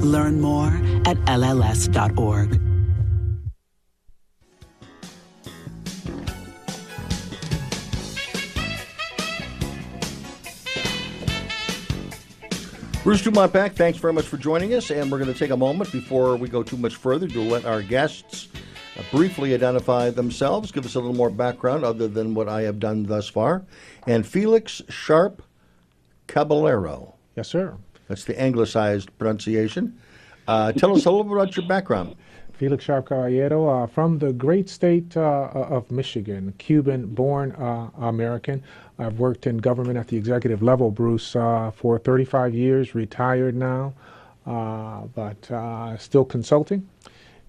Learn 0.00 0.40
more 0.40 0.68
at 1.06 1.16
LLS.org. 1.26 2.60
Bruce 13.02 13.22
DuMont 13.22 13.52
back. 13.52 13.72
Thanks 13.72 13.98
very 13.98 14.12
much 14.12 14.26
for 14.26 14.36
joining 14.36 14.74
us. 14.74 14.90
And 14.90 15.10
we're 15.10 15.18
going 15.18 15.32
to 15.32 15.38
take 15.38 15.50
a 15.50 15.56
moment 15.56 15.90
before 15.90 16.36
we 16.36 16.48
go 16.48 16.62
too 16.62 16.76
much 16.76 16.94
further 16.94 17.26
to 17.26 17.40
let 17.40 17.64
our 17.64 17.82
guests 17.82 18.48
uh, 18.96 19.02
briefly 19.10 19.52
identify 19.52 20.10
themselves, 20.10 20.70
give 20.70 20.84
us 20.84 20.94
a 20.94 21.00
little 21.00 21.16
more 21.16 21.30
background 21.30 21.84
other 21.84 22.06
than 22.06 22.34
what 22.34 22.48
I 22.48 22.62
have 22.62 22.78
done 22.78 23.02
thus 23.02 23.26
far. 23.26 23.64
And 24.06 24.24
Felix 24.24 24.80
Sharp 24.90 25.42
Caballero. 26.28 27.14
Yes, 27.34 27.48
sir. 27.48 27.76
That's 28.06 28.24
the 28.24 28.40
anglicized 28.40 29.16
pronunciation. 29.18 29.98
Uh, 30.46 30.72
tell 30.72 30.96
us 30.96 31.04
a 31.04 31.10
little 31.10 31.24
bit 31.24 31.32
about 31.32 31.56
your 31.56 31.66
background. 31.66 32.14
Felix 32.52 32.84
Sharp 32.84 33.06
Caballero 33.06 33.68
uh, 33.68 33.86
from 33.86 34.18
the 34.18 34.32
great 34.32 34.68
state 34.68 35.16
uh, 35.16 35.50
of 35.52 35.90
Michigan, 35.92 36.52
Cuban 36.58 37.06
born 37.06 37.52
uh, 37.52 37.90
American. 37.98 38.62
I've 38.98 39.20
worked 39.20 39.46
in 39.46 39.58
government 39.58 39.96
at 39.96 40.08
the 40.08 40.16
executive 40.16 40.60
level, 40.60 40.90
Bruce, 40.90 41.36
uh, 41.36 41.70
for 41.74 41.98
35 42.00 42.54
years, 42.54 42.96
retired 42.96 43.54
now, 43.54 43.94
uh, 44.44 45.02
but 45.14 45.48
uh, 45.52 45.96
still 45.98 46.24
consulting 46.24 46.88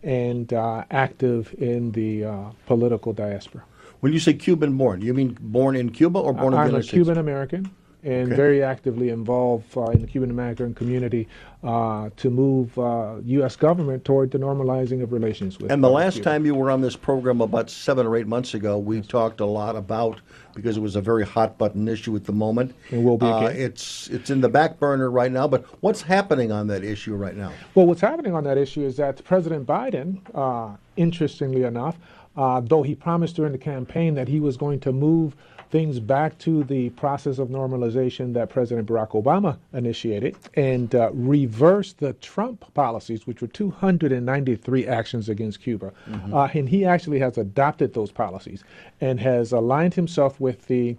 and 0.03 0.53
active 0.53 1.55
in 1.57 1.91
the 1.93 2.53
political 2.67 3.11
diaspora. 3.11 3.63
When 4.01 4.13
you 4.13 4.19
say 4.19 4.33
Cuban 4.33 4.77
born, 4.77 5.01
you 5.01 5.13
mean 5.13 5.37
born 5.41 5.75
in 5.75 5.89
Cuba 5.89 6.19
or 6.19 6.33
born 6.33 6.47
in 6.47 6.51
the 6.51 6.57
I'm 6.57 6.67
United 6.67 6.79
a 6.79 6.83
States? 6.83 6.93
Cuban 6.93 7.17
American 7.17 7.71
and 8.03 8.27
Okay. 8.27 8.35
very 8.35 8.63
actively 8.63 9.09
involved 9.09 9.75
uh, 9.77 9.87
in 9.87 10.01
the 10.01 10.07
Cuban 10.07 10.29
American 10.29 10.73
community 10.73 11.27
uh, 11.63 12.09
to 12.15 12.29
move 12.29 12.77
uh, 12.79 13.15
U.S. 13.23 13.55
government 13.57 14.05
toward 14.05 14.31
the 14.31 14.37
normalizing 14.37 15.03
of 15.03 15.11
relations 15.11 15.55
with. 15.57 15.63
Cuba. 15.63 15.73
And 15.73 15.83
the 15.83 15.89
last 15.89 16.15
Cuba. 16.15 16.29
time 16.29 16.45
you 16.45 16.55
were 16.55 16.71
on 16.71 16.79
this 16.81 16.95
program 16.95 17.41
about 17.41 17.69
seven 17.69 18.05
or 18.07 18.15
eight 18.15 18.27
months 18.27 18.53
ago, 18.53 18.77
we 18.77 19.01
talked 19.01 19.41
a 19.41 19.45
lot 19.45 19.75
about 19.75 20.21
because 20.55 20.77
it 20.77 20.81
was 20.81 20.95
a 20.95 21.01
very 21.01 21.25
hot 21.25 21.57
button 21.57 21.87
issue 21.87 22.15
at 22.15 22.23
the 22.23 22.31
moment. 22.31 22.73
And 22.91 23.03
will 23.03 23.17
be 23.17 23.25
Uh, 23.25 23.47
it's 23.47 24.07
it's 24.09 24.29
in 24.29 24.39
the 24.41 24.49
back 24.49 24.79
burner 24.79 25.11
right 25.11 25.31
now. 25.31 25.47
But 25.47 25.65
what's 25.81 26.01
happening 26.01 26.51
on 26.51 26.67
that 26.67 26.83
issue 26.83 27.15
right 27.15 27.35
now? 27.35 27.51
Well, 27.75 27.85
what's 27.85 28.01
happening 28.01 28.33
on 28.33 28.43
that 28.45 28.57
issue 28.57 28.83
is 28.83 28.95
that 28.97 29.23
President 29.25 29.67
Biden, 29.67 30.19
uh, 30.33 30.75
interestingly 30.95 31.63
enough, 31.63 31.97
uh, 32.37 32.61
though 32.61 32.83
he 32.83 32.95
promised 32.95 33.35
during 33.35 33.51
the 33.51 33.57
campaign 33.57 34.15
that 34.15 34.29
he 34.29 34.39
was 34.39 34.55
going 34.55 34.79
to 34.81 34.93
move 34.93 35.35
things 35.69 35.99
back 35.99 36.37
to 36.39 36.63
the 36.63 36.89
process 36.91 37.37
of 37.37 37.49
normalization 37.49 38.33
that 38.33 38.49
President 38.49 38.87
Barack 38.87 39.09
Obama 39.11 39.57
initiated 39.73 40.35
and 40.55 40.95
uh, 40.95 41.11
reverse 41.13 41.93
the 41.93 42.13
Trump 42.13 42.73
policies, 42.73 43.27
which 43.27 43.41
were 43.41 43.47
293 43.47 44.87
actions 44.87 45.29
against 45.29 45.61
Cuba. 45.61 45.93
Mhm. 46.09 46.33
Uh, 46.33 46.49
and 46.53 46.69
he 46.69 46.85
actually 46.85 47.19
has 47.19 47.37
adopted 47.37 47.93
those 47.93 48.11
policies 48.11 48.63
and 48.99 49.19
has 49.19 49.51
aligned 49.51 49.93
himself 49.93 50.39
with 50.39 50.65
the 50.67 50.97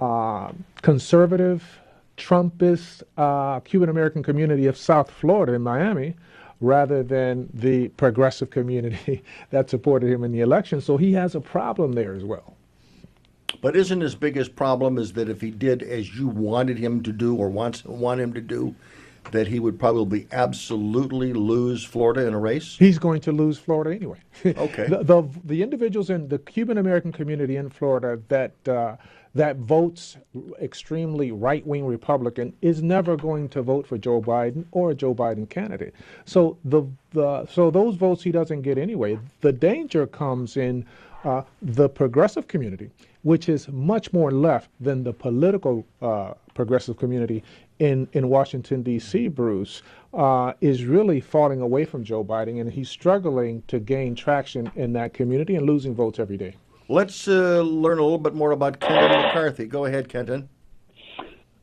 uh, 0.00 0.50
conservative, 0.82 1.80
Trumpist 2.16 3.02
uh, 3.16 3.60
Cuban 3.60 3.88
American 3.88 4.22
community 4.22 4.66
of 4.66 4.76
South 4.76 5.10
Florida 5.10 5.54
in 5.54 5.62
Miami 5.62 6.14
rather 6.60 7.02
than 7.02 7.48
the 7.54 7.88
progressive 7.88 8.50
community 8.50 9.22
that 9.50 9.70
supported 9.70 10.10
him 10.10 10.24
in 10.24 10.32
the 10.32 10.40
election. 10.40 10.80
So 10.80 10.96
he 10.96 11.12
has 11.14 11.34
a 11.34 11.40
problem 11.40 11.92
there 11.92 12.12
as 12.12 12.24
well. 12.24 12.56
But 13.60 13.76
isn't 13.76 14.00
his 14.00 14.14
biggest 14.14 14.56
problem 14.56 14.98
is 14.98 15.12
that 15.14 15.28
if 15.28 15.40
he 15.40 15.50
did 15.50 15.82
as 15.82 16.16
you 16.16 16.28
wanted 16.28 16.78
him 16.78 17.02
to 17.02 17.12
do 17.12 17.36
or 17.36 17.48
wants 17.48 17.84
want 17.84 18.20
him 18.20 18.32
to 18.34 18.40
do, 18.40 18.74
that 19.32 19.46
he 19.46 19.60
would 19.60 19.78
probably 19.78 20.26
absolutely 20.32 21.32
lose 21.32 21.84
Florida 21.84 22.26
in 22.26 22.34
a 22.34 22.38
race? 22.38 22.76
He's 22.78 22.98
going 22.98 23.20
to 23.22 23.32
lose 23.32 23.58
Florida 23.58 23.94
anyway. 23.94 24.18
Okay. 24.46 24.86
the, 24.88 25.02
the 25.02 25.22
the 25.44 25.62
individuals 25.62 26.10
in 26.10 26.28
the 26.28 26.38
Cuban 26.38 26.78
American 26.78 27.12
community 27.12 27.56
in 27.56 27.68
Florida 27.68 28.20
that 28.28 28.68
uh, 28.68 28.96
that 29.34 29.56
votes 29.56 30.16
extremely 30.60 31.30
right 31.30 31.64
wing 31.66 31.86
Republican 31.86 32.52
is 32.62 32.82
never 32.82 33.16
going 33.16 33.48
to 33.50 33.62
vote 33.62 33.86
for 33.86 33.98
Joe 33.98 34.20
Biden 34.20 34.64
or 34.72 34.90
a 34.90 34.94
Joe 34.94 35.14
Biden 35.14 35.48
candidate. 35.48 35.94
So 36.24 36.56
the 36.64 36.82
the 37.12 37.46
so 37.46 37.70
those 37.70 37.96
votes 37.96 38.22
he 38.22 38.32
doesn't 38.32 38.62
get 38.62 38.78
anyway. 38.78 39.18
The 39.40 39.52
danger 39.52 40.06
comes 40.06 40.56
in 40.56 40.86
uh, 41.24 41.42
the 41.60 41.88
progressive 41.88 42.48
community, 42.48 42.90
which 43.22 43.48
is 43.48 43.68
much 43.68 44.12
more 44.12 44.30
left 44.30 44.70
than 44.80 45.04
the 45.04 45.12
political 45.12 45.86
uh, 46.00 46.32
progressive 46.54 46.96
community 46.96 47.42
in, 47.78 48.08
in 48.12 48.28
Washington, 48.28 48.82
D.C., 48.82 49.28
Bruce, 49.28 49.82
uh, 50.14 50.52
is 50.60 50.84
really 50.84 51.20
falling 51.20 51.60
away 51.60 51.84
from 51.84 52.04
Joe 52.04 52.24
Biden, 52.24 52.60
and 52.60 52.70
he's 52.72 52.88
struggling 52.88 53.62
to 53.68 53.80
gain 53.80 54.14
traction 54.14 54.70
in 54.74 54.92
that 54.94 55.14
community 55.14 55.56
and 55.56 55.66
losing 55.66 55.94
votes 55.94 56.18
every 56.18 56.36
day. 56.36 56.56
Let's 56.88 57.28
uh, 57.28 57.60
learn 57.60 57.98
a 57.98 58.02
little 58.02 58.18
bit 58.18 58.34
more 58.34 58.50
about 58.50 58.80
Kenton 58.80 59.22
McCarthy. 59.22 59.66
Go 59.66 59.84
ahead, 59.84 60.08
Kenton. 60.08 60.48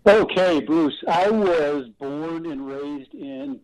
Okay, 0.08 0.62
Bruce. 0.62 0.96
I 1.08 1.30
was 1.30 1.90
born 2.00 2.46
and 2.46 2.66
raised 2.66 3.14
in 3.14 3.60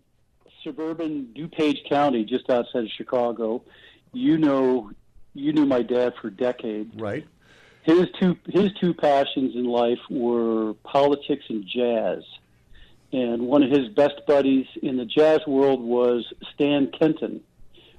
suburban 0.63 1.29
DuPage 1.35 1.87
County, 1.87 2.25
just 2.25 2.49
outside 2.49 2.83
of 2.83 2.89
Chicago. 2.97 3.63
You 4.11 4.37
know, 4.37 4.91
you 5.33 5.53
knew 5.53 5.65
my 5.65 5.81
dad 5.81 6.13
for 6.21 6.29
decades. 6.29 6.93
Right. 6.95 7.25
His 7.83 8.07
two 8.19 8.37
his 8.47 8.71
two 8.79 8.93
passions 8.93 9.55
in 9.55 9.65
life 9.65 9.99
were 10.09 10.73
politics 10.83 11.45
and 11.49 11.65
jazz. 11.65 12.23
And 13.11 13.43
one 13.43 13.61
of 13.61 13.69
his 13.69 13.89
best 13.89 14.25
buddies 14.25 14.65
in 14.81 14.97
the 14.97 15.05
jazz 15.05 15.41
world 15.45 15.81
was 15.81 16.25
Stan 16.53 16.91
Kenton, 16.97 17.41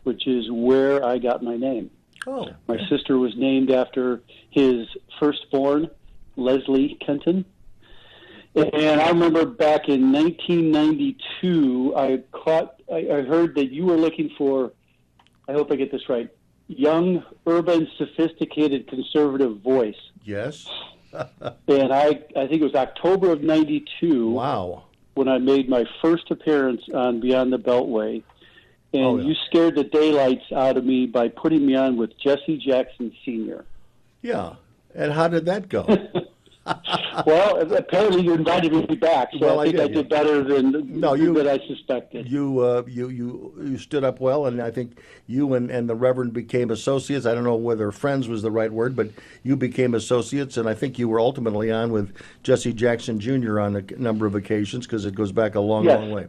which 0.03 0.27
is 0.27 0.51
where 0.51 1.05
I 1.05 1.19
got 1.19 1.43
my 1.43 1.57
name. 1.57 1.91
Oh. 2.27 2.49
My 2.67 2.79
sister 2.89 3.19
was 3.19 3.37
named 3.37 3.71
after 3.71 4.23
his 4.51 4.89
firstborn, 5.21 5.91
Leslie 6.37 6.97
Kenton. 7.05 7.45
And 8.55 9.01
I 9.01 9.09
remember 9.09 9.45
back 9.45 9.89
in 9.89 10.13
1992, 10.13 11.95
I 11.97 12.23
caught, 12.31 12.81
I, 12.93 12.99
I 12.99 13.23
heard 13.23 13.57
that 13.57 13.73
you 13.73 13.85
were 13.85 13.97
looking 13.97 14.31
for, 14.39 14.73
I 15.49 15.53
hope 15.53 15.73
I 15.73 15.77
get 15.77 15.91
this 15.91 16.09
right, 16.09 16.31
young, 16.69 17.25
urban, 17.47 17.89
sophisticated, 17.99 18.89
conservative 18.89 19.61
voice. 19.61 19.97
Yes. 20.25 20.67
And 21.69 21.93
I, 21.93 22.07
I 22.37 22.49
think 22.49 22.61
it 22.61 22.63
was 22.65 22.75
October 22.75 23.31
of 23.31 23.41
92. 23.41 24.31
Wow. 24.31 24.83
When 25.15 25.29
I 25.29 25.39
made 25.39 25.69
my 25.69 25.85
first 26.03 26.29
appearance 26.33 26.83
on 26.93 27.21
Beyond 27.21 27.53
the 27.53 27.59
Beltway. 27.59 28.23
And 28.93 29.05
Oh, 29.05 29.17
yeah. 29.19 29.25
you 29.29 29.35
scared 29.47 29.77
the 29.77 29.85
daylights 29.85 30.51
out 30.53 30.77
of 30.77 30.85
me 30.85 31.07
by 31.07 31.29
putting 31.29 31.65
me 31.67 31.77
on 31.77 31.97
with 31.97 32.19
Jesse 32.19 32.59
Jackson 32.59 33.13
Sr. 33.25 33.65
Yeah. 34.23 34.55
And 34.93 35.13
how 35.13 35.29
did 35.29 35.47
that 35.47 35.69
go? 35.69 35.87
well, 37.27 37.61
apparently 37.75 38.23
you 38.23 38.33
invited 38.35 38.73
me 38.73 38.87
back, 38.97 39.29
so 39.33 39.39
Well, 39.41 39.61
I 39.61 39.65
I 39.65 39.67
think 39.67 39.81
I 39.81 39.87
did, 39.89 39.95
did, 39.95 40.09
better 40.09 40.43
than 40.43 40.99
No, 41.01 41.15
you- 41.15 41.35
than 41.35 41.47
I 41.49 41.59
suspected. 41.67 42.29
You, 42.29 42.61
uh, 42.61 42.83
you, 42.87 43.09
you, 43.11 43.55
you 43.63 43.79
stood 43.79 44.03
up 44.05 44.21
well, 44.21 44.47
and 44.47 44.61
I 44.63 44.71
think 44.71 44.99
you 45.27 45.55
and, 45.55 45.71
and 45.71 45.89
the 45.89 45.95
Reverend 45.95 46.33
became 46.33 46.71
associates. 46.71 47.27
I 47.27 47.35
don't 47.35 47.45
know 47.45 47.55
whether 47.55 47.91
friends 47.93 48.29
was 48.29 48.43
the 48.43 48.51
right 48.51 48.73
word, 48.73 48.97
but 48.97 49.09
you 49.43 49.57
became 49.57 49.95
associates, 49.95 50.57
and 50.57 50.69
I 50.69 50.75
think 50.75 50.99
you 50.99 51.09
were 51.09 51.21
ultimately 51.21 51.71
on 51.71 51.93
with 51.93 52.15
Jesse 52.43 52.73
Jackson 52.73 53.21
Jr. 53.21 53.61
on 53.61 53.77
a 53.77 53.83
number 53.99 54.25
of 54.27 54.35
occasions 54.35 54.87
because 54.87 55.05
it 55.05 55.15
goes 55.15 55.33
back 55.33 55.55
a 55.55 55.61
long, 55.61 55.85
Yes. 55.85 55.99
long 56.01 56.11
way. 56.13 56.27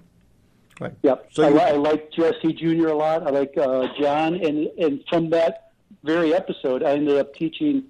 Right. 0.82 0.94
Yep. 1.04 1.30
So 1.32 1.44
I, 1.44 1.50
you- 1.50 1.60
I 1.60 1.72
like 1.72 2.12
Jesse 2.12 2.52
Jr. 2.54 2.88
a 2.90 2.94
lot. 2.96 3.26
I 3.26 3.30
like 3.30 3.58
uh, 3.58 3.88
John, 4.00 4.36
and 4.36 4.68
and 4.78 5.02
from 5.10 5.30
that 5.30 5.72
very 6.04 6.34
episode, 6.34 6.84
I 6.84 6.92
ended 6.92 7.18
up 7.18 7.34
teaching 7.34 7.86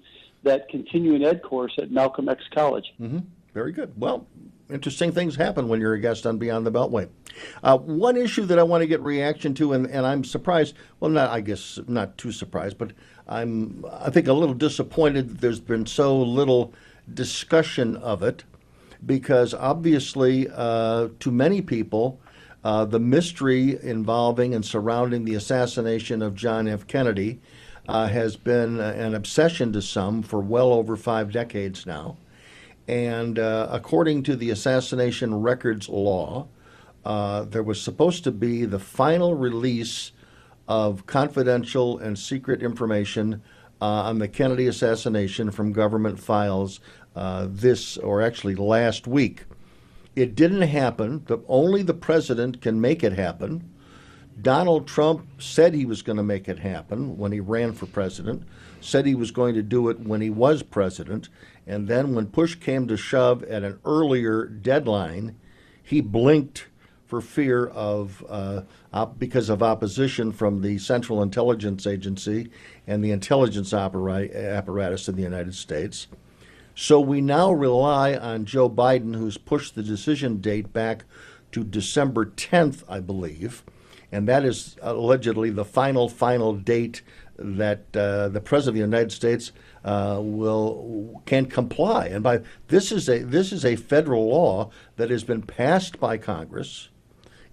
that 0.46 0.68
continuing 0.68 1.24
ed 1.24 1.42
course 1.42 1.74
at 1.78 1.90
Malcolm 1.90 2.28
X 2.28 2.42
College. 2.54 2.94
hmm 2.98 3.18
Very 3.52 3.72
good. 3.72 3.92
Well, 3.96 4.26
interesting 4.70 5.12
things 5.12 5.36
happen 5.36 5.68
when 5.68 5.80
you're 5.80 5.94
a 5.94 6.00
guest 6.00 6.26
on 6.26 6.38
Beyond 6.38 6.66
the 6.66 6.72
Beltway. 6.72 7.08
Uh, 7.62 7.76
one 7.76 8.16
issue 8.16 8.46
that 8.46 8.58
I 8.58 8.62
want 8.62 8.82
to 8.82 8.86
get 8.86 9.00
reaction 9.02 9.54
to, 9.54 9.74
and, 9.74 9.86
and 9.86 10.06
I'm 10.06 10.24
surprised. 10.24 10.74
Well, 10.98 11.10
not 11.10 11.30
I 11.30 11.40
guess 11.42 11.78
not 11.86 12.16
too 12.16 12.32
surprised, 12.32 12.78
but 12.78 12.92
I'm 13.28 13.84
I 13.92 14.10
think 14.10 14.26
a 14.26 14.32
little 14.32 14.54
disappointed 14.54 15.28
that 15.28 15.40
there's 15.40 15.60
been 15.60 15.86
so 15.86 16.16
little 16.20 16.72
discussion 17.12 17.96
of 17.96 18.22
it, 18.22 18.44
because 19.04 19.52
obviously, 19.52 20.48
uh, 20.52 21.08
to 21.20 21.30
many 21.30 21.60
people. 21.60 22.20
Uh, 22.64 22.84
the 22.84 22.98
mystery 22.98 23.78
involving 23.80 24.52
and 24.52 24.64
surrounding 24.64 25.24
the 25.24 25.36
assassination 25.36 26.20
of 26.20 26.34
John 26.34 26.66
F. 26.66 26.84
Kennedy 26.88 27.38
uh, 27.88 28.08
has 28.08 28.36
been 28.36 28.80
uh, 28.80 28.94
an 28.96 29.14
obsession 29.14 29.72
to 29.72 29.82
some 29.82 30.22
for 30.22 30.40
well 30.40 30.72
over 30.72 30.96
five 30.96 31.32
decades 31.32 31.86
now. 31.86 32.16
And 32.88 33.38
uh, 33.38 33.68
according 33.70 34.22
to 34.24 34.36
the 34.36 34.50
assassination 34.50 35.34
records 35.34 35.88
law, 35.88 36.48
uh, 37.04 37.44
there 37.44 37.62
was 37.62 37.80
supposed 37.80 38.24
to 38.24 38.32
be 38.32 38.64
the 38.64 38.78
final 38.78 39.34
release 39.34 40.12
of 40.68 41.06
confidential 41.06 41.98
and 41.98 42.18
secret 42.18 42.62
information 42.62 43.42
uh, 43.80 43.84
on 43.84 44.18
the 44.18 44.28
Kennedy 44.28 44.66
assassination 44.66 45.50
from 45.50 45.72
government 45.72 46.18
files 46.18 46.80
uh, 47.14 47.46
this, 47.48 47.96
or 47.96 48.22
actually 48.22 48.54
last 48.54 49.06
week. 49.06 49.44
It 50.14 50.34
didn't 50.34 50.62
happen. 50.62 51.26
Only 51.46 51.82
the 51.82 51.94
president 51.94 52.60
can 52.62 52.80
make 52.80 53.04
it 53.04 53.12
happen. 53.12 53.70
Donald 54.40 54.86
Trump 54.86 55.26
said 55.40 55.72
he 55.72 55.86
was 55.86 56.02
going 56.02 56.16
to 56.16 56.22
make 56.22 56.48
it 56.48 56.58
happen 56.58 57.16
when 57.16 57.32
he 57.32 57.40
ran 57.40 57.72
for 57.72 57.86
president, 57.86 58.42
said 58.80 59.06
he 59.06 59.14
was 59.14 59.30
going 59.30 59.54
to 59.54 59.62
do 59.62 59.88
it 59.88 60.00
when 60.00 60.20
he 60.20 60.30
was 60.30 60.62
president, 60.62 61.28
and 61.66 61.88
then 61.88 62.14
when 62.14 62.26
push 62.26 62.54
came 62.54 62.86
to 62.86 62.96
shove 62.96 63.42
at 63.44 63.64
an 63.64 63.78
earlier 63.84 64.44
deadline, 64.44 65.36
he 65.82 66.00
blinked 66.00 66.66
for 67.06 67.20
fear 67.20 67.66
of 67.68 68.24
uh, 68.28 68.62
op- 68.92 69.18
because 69.18 69.48
of 69.48 69.62
opposition 69.62 70.32
from 70.32 70.60
the 70.60 70.76
Central 70.78 71.22
Intelligence 71.22 71.86
Agency 71.86 72.50
and 72.86 73.02
the 73.02 73.12
intelligence 73.12 73.72
appara- 73.72 74.34
apparatus 74.34 75.08
in 75.08 75.16
the 75.16 75.22
United 75.22 75.54
States. 75.54 76.08
So 76.74 77.00
we 77.00 77.20
now 77.20 77.52
rely 77.52 78.14
on 78.14 78.44
Joe 78.44 78.68
Biden, 78.68 79.14
who's 79.14 79.38
pushed 79.38 79.74
the 79.74 79.82
decision 79.82 80.40
date 80.40 80.72
back 80.72 81.04
to 81.52 81.64
December 81.64 82.26
10th, 82.26 82.82
I 82.88 83.00
believe, 83.00 83.64
and 84.16 84.26
that 84.28 84.46
is 84.46 84.76
allegedly 84.80 85.50
the 85.50 85.64
final, 85.64 86.08
final 86.08 86.54
date 86.54 87.02
that 87.38 87.94
uh, 87.94 88.30
the 88.30 88.40
President 88.40 88.68
of 88.70 88.74
the 88.76 88.96
United 88.96 89.12
States 89.12 89.52
uh, 89.84 90.18
will 90.22 91.22
can 91.26 91.44
comply. 91.44 92.06
And 92.06 92.22
by 92.22 92.40
this 92.68 92.90
is 92.90 93.10
a 93.10 93.18
this 93.18 93.52
is 93.52 93.62
a 93.62 93.76
federal 93.76 94.26
law 94.30 94.70
that 94.96 95.10
has 95.10 95.22
been 95.22 95.42
passed 95.42 96.00
by 96.00 96.16
Congress, 96.16 96.88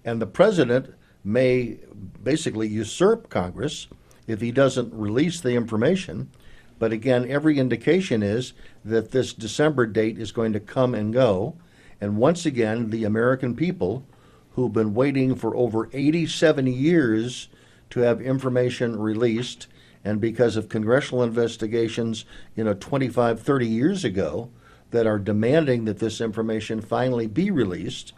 and 0.06 0.22
the 0.22 0.26
President 0.26 0.94
may 1.22 1.80
basically 2.22 2.68
usurp 2.68 3.28
Congress 3.28 3.88
if 4.26 4.40
he 4.40 4.50
doesn't 4.50 4.94
release 4.94 5.42
the 5.42 5.52
information. 5.52 6.30
But 6.78 6.92
again, 6.92 7.30
every 7.30 7.58
indication 7.58 8.22
is 8.22 8.54
that 8.86 9.10
this 9.10 9.34
December 9.34 9.84
date 9.84 10.18
is 10.18 10.32
going 10.32 10.54
to 10.54 10.60
come 10.60 10.94
and 10.94 11.12
go. 11.12 11.56
And 12.00 12.16
once 12.16 12.46
again, 12.46 12.88
the 12.88 13.04
American 13.04 13.54
people 13.54 14.06
who've 14.54 14.72
been 14.72 14.94
waiting 14.94 15.34
for 15.34 15.54
over 15.56 15.88
87 15.92 16.66
years 16.66 17.48
to 17.90 18.00
have 18.00 18.20
information 18.20 18.98
released, 18.98 19.66
and 20.04 20.20
because 20.20 20.56
of 20.56 20.68
congressional 20.68 21.22
investigations, 21.22 22.24
you 22.54 22.64
know, 22.64 22.74
25, 22.74 23.40
30 23.40 23.66
years 23.66 24.04
ago, 24.04 24.50
that 24.90 25.06
are 25.06 25.18
demanding 25.18 25.84
that 25.84 25.98
this 25.98 26.20
information 26.20 26.80
finally 26.80 27.26
be 27.26 27.50
released. 27.50 28.12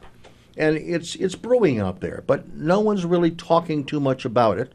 And 0.59 0.77
it's 0.77 1.15
it's 1.17 1.35
brewing 1.35 1.81
out 1.81 2.01
there, 2.01 2.23
but 2.27 2.49
no 2.55 2.81
one's 2.81 3.05
really 3.05 3.31
talking 3.31 3.85
too 3.85 4.01
much 4.01 4.25
about 4.25 4.59
it. 4.59 4.73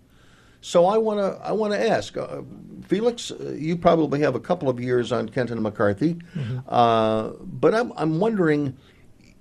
So 0.62 0.86
I 0.86 0.98
want 0.98 1.20
to 1.20 1.44
I 1.44 1.52
want 1.54 1.74
to 1.74 1.90
ask 1.90 2.16
uh, 2.16 2.42
Felix. 2.84 3.32
Uh, 3.32 3.56
you 3.58 3.76
probably 3.76 4.22
have 4.22 4.36
a 4.36 4.40
couple 4.40 4.70
of 4.70 4.80
years 4.80 5.12
on 5.12 5.30
Kenton 5.30 5.62
McCarthy, 5.62 6.16
mm-hmm. 6.36 6.60
uh, 6.68 7.30
but 7.42 7.74
I'm 7.74 7.92
I'm 7.96 8.20
wondering, 8.20 8.78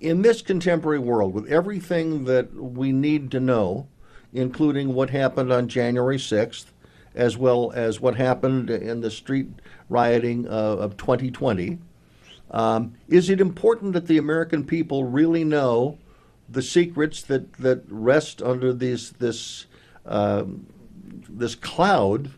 in 0.01 0.23
this 0.23 0.43
contemporary 0.43 0.99
world, 0.99 1.35
with 1.35 1.47
everything 1.49 2.25
that 2.25 2.55
we 2.55 2.93
need 2.93 3.31
to 3.31 3.41
know, 3.41 3.87
including 4.33 4.95
what 4.95 5.11
happened 5.11 5.53
on 5.53 5.69
January 5.69 6.19
sixth, 6.19 6.73
as 7.15 7.37
well 7.37 7.73
as 7.73 8.01
what 8.01 8.17
happened 8.17 8.71
in 8.71 9.01
the 9.01 9.11
street 9.11 9.49
rioting 9.89 10.47
uh, 10.47 10.51
of 10.51 10.97
2020, 10.97 11.79
um, 12.53 12.95
is 13.09 13.31
it 13.31 13.41
important 13.41 13.93
that 13.93 14.07
the 14.07 14.19
American 14.19 14.65
people 14.65 15.05
really 15.05 15.45
know 15.45 15.99
the 16.49 16.63
secrets 16.63 17.23
that 17.23 17.53
that 17.55 17.85
rest 17.89 18.43
under 18.43 18.73
these 18.73 19.11
this 19.13 19.67
um, 20.07 20.67
this 21.29 21.55
cloud 21.55 22.31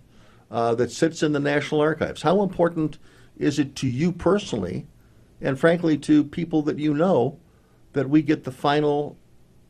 uh, 0.51 0.75
that 0.75 0.91
sits 0.91 1.23
in 1.23 1.33
the 1.33 1.41
National 1.41 1.81
Archives. 1.81 2.23
How 2.23 2.43
important 2.43 2.99
is 3.39 3.59
it 3.59 3.75
to 3.77 3.89
you 3.89 4.13
personally, 4.13 4.87
and 5.41 5.59
frankly 5.59 5.97
to 5.99 6.25
people 6.25 6.61
that 6.63 6.79
you 6.79 6.93
know, 6.93 7.39
that 7.93 8.09
we 8.09 8.23
get 8.23 8.45
the 8.45 8.53
final 8.53 9.17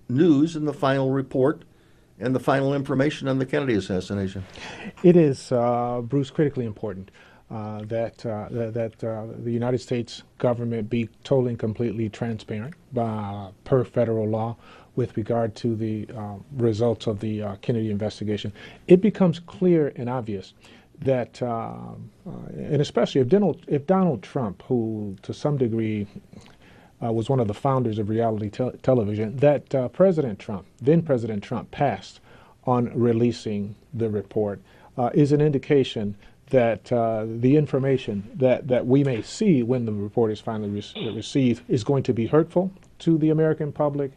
news 0.09 0.57
and 0.57 0.67
the 0.67 0.73
final 0.73 1.11
report 1.11 1.65
and 2.19 2.35
the 2.35 2.41
final 2.41 2.75
information 2.75 3.29
on 3.29 3.39
the 3.39 3.47
Kennedy 3.47 3.75
assassination? 3.75 4.45
It 5.03 5.17
is, 5.17 5.51
uh, 5.51 6.01
Bruce, 6.03 6.31
critically 6.31 6.65
important. 6.65 7.11
Uh, 7.53 7.83
that 7.85 8.25
uh, 8.25 8.47
that, 8.51 9.05
uh, 9.05 9.27
the 9.45 9.53
United 9.53 9.77
States 9.77 10.23
government 10.39 10.89
be 10.89 11.11
totally 11.23 11.51
and 11.51 11.59
completely 11.59 12.09
transparent 12.09 12.73
uh, 12.97 13.51
per 13.65 13.85
federal 13.85 14.27
law 14.27 14.57
with 14.97 15.15
regard 15.19 15.55
to 15.55 15.77
the 15.77 16.09
uh, 16.17 16.37
results 16.57 17.07
of 17.07 17.21
the 17.21 17.43
uh, 17.43 17.57
Kennedy 17.57 17.91
investigation, 17.91 18.55
it 18.89 19.03
becomes 19.03 19.39
clear 19.39 19.93
and 19.97 20.09
obvious 20.09 20.55
that, 21.01 21.43
and 21.43 22.81
especially 22.81 23.21
if 23.21 23.29
Donald, 23.29 23.63
if 23.67 23.87
Donald 23.87 24.23
Trump, 24.23 24.63
who 24.63 25.17
to 25.21 25.35
some 25.35 25.59
degree 25.59 26.07
uh, 27.03 27.13
was 27.13 27.29
one 27.29 27.41
of 27.41 27.49
the 27.49 27.55
founders 27.55 27.99
of 27.99 28.09
reality 28.09 28.51
te- 28.51 28.71
television, 28.83 29.37
that 29.37 29.75
uh, 29.75 29.89
President 29.89 30.39
Trump, 30.39 30.67
then 30.81 31.03
President 31.03 31.43
Trump, 31.43 31.71
passed 31.71 32.21
on 32.65 32.93
releasing 32.95 33.75
the 33.93 34.09
report, 34.09 34.61
is 35.15 35.33
an 35.33 35.41
indication 35.41 36.15
that 36.53 36.93
uh, 36.93 37.25
the 37.27 37.57
information 37.57 38.31
that, 38.35 38.69
that 38.69 38.87
we 38.87 39.03
may 39.03 39.23
see 39.23 39.63
when 39.63 39.87
the 39.87 39.93
report 39.93 40.31
is 40.31 40.39
finally 40.39 40.69
re- 40.69 41.11
received 41.11 41.63
is 41.67 41.83
going 41.83 42.03
to 42.03 42.13
be 42.13 42.27
hurtful 42.27 42.71
to 42.99 43.17
the 43.19 43.31
American 43.31 43.73
public 43.73 44.13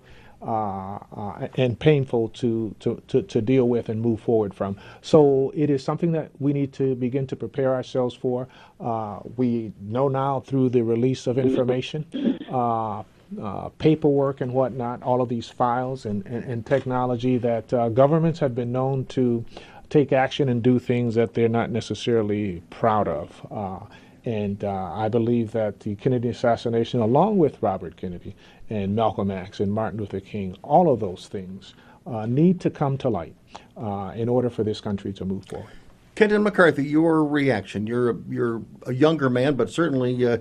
uh, 0.45 0.99
uh, 1.15 1.47
and 1.55 1.79
painful 1.79 2.29
to, 2.29 2.75
to, 2.79 3.01
to, 3.07 3.23
to, 3.23 3.41
deal 3.41 3.67
with 3.67 3.89
and 3.89 3.99
move 3.99 4.21
forward 4.21 4.53
from. 4.53 4.77
So 5.01 5.51
it 5.55 5.71
is 5.71 5.83
something 5.83 6.11
that 6.11 6.29
we 6.37 6.53
need 6.53 6.71
to 6.73 6.93
begin 6.93 7.25
to 7.27 7.35
prepare 7.35 7.73
ourselves 7.73 8.13
for. 8.13 8.47
Uh, 8.79 9.21
we 9.37 9.73
know 9.81 10.07
now 10.07 10.41
through 10.41 10.69
the 10.69 10.83
release 10.83 11.25
of 11.25 11.39
information, 11.39 12.05
uh, 12.51 12.99
uh, 13.41 13.69
paperwork 13.79 14.41
and 14.41 14.53
whatnot, 14.53 15.01
all 15.01 15.19
of 15.19 15.29
these 15.29 15.49
files 15.49 16.05
and, 16.05 16.23
and, 16.27 16.43
and 16.43 16.65
technology 16.65 17.39
that 17.39 17.73
uh, 17.73 17.89
governments 17.89 18.39
have 18.39 18.53
been 18.53 18.71
known 18.71 19.05
to 19.05 19.43
take 19.89 20.13
action 20.13 20.49
and 20.49 20.61
do 20.61 20.77
things 20.77 21.15
that 21.15 21.33
they're 21.33 21.49
not 21.49 21.71
necessarily 21.71 22.61
proud 22.69 23.07
of. 23.07 23.89
And 24.25 24.63
uh, 24.63 24.91
I 24.93 25.07
believe 25.07 25.51
that 25.51 25.81
the 25.81 25.95
Kennedy 25.95 26.29
assassination, 26.29 26.99
along 26.99 27.37
with 27.37 27.61
Robert 27.61 27.95
Kennedy 27.95 28.35
and 28.69 28.95
Malcolm 28.95 29.31
X 29.31 29.59
and 29.59 29.71
Martin 29.71 29.99
Luther 29.99 30.19
King, 30.19 30.57
all 30.63 30.91
of 30.91 30.99
those 30.99 31.27
things 31.27 31.73
uh, 32.07 32.25
need 32.25 32.59
to 32.61 32.69
come 32.69 32.97
to 32.99 33.09
light 33.09 33.35
uh, 33.77 34.13
in 34.15 34.29
order 34.29 34.49
for 34.49 34.63
this 34.63 34.81
country 34.81 35.13
to 35.13 35.25
move 35.25 35.45
forward. 35.45 35.71
Kenton 36.15 36.43
McCarthy, 36.43 36.85
your 36.85 37.25
reaction. 37.25 37.85
You're 37.85 38.11
a, 38.11 38.15
you're 38.29 38.61
a 38.85 38.93
younger 38.93 39.29
man, 39.29 39.55
but 39.55 39.69
certainly 39.69 40.25
uh, 40.25 40.37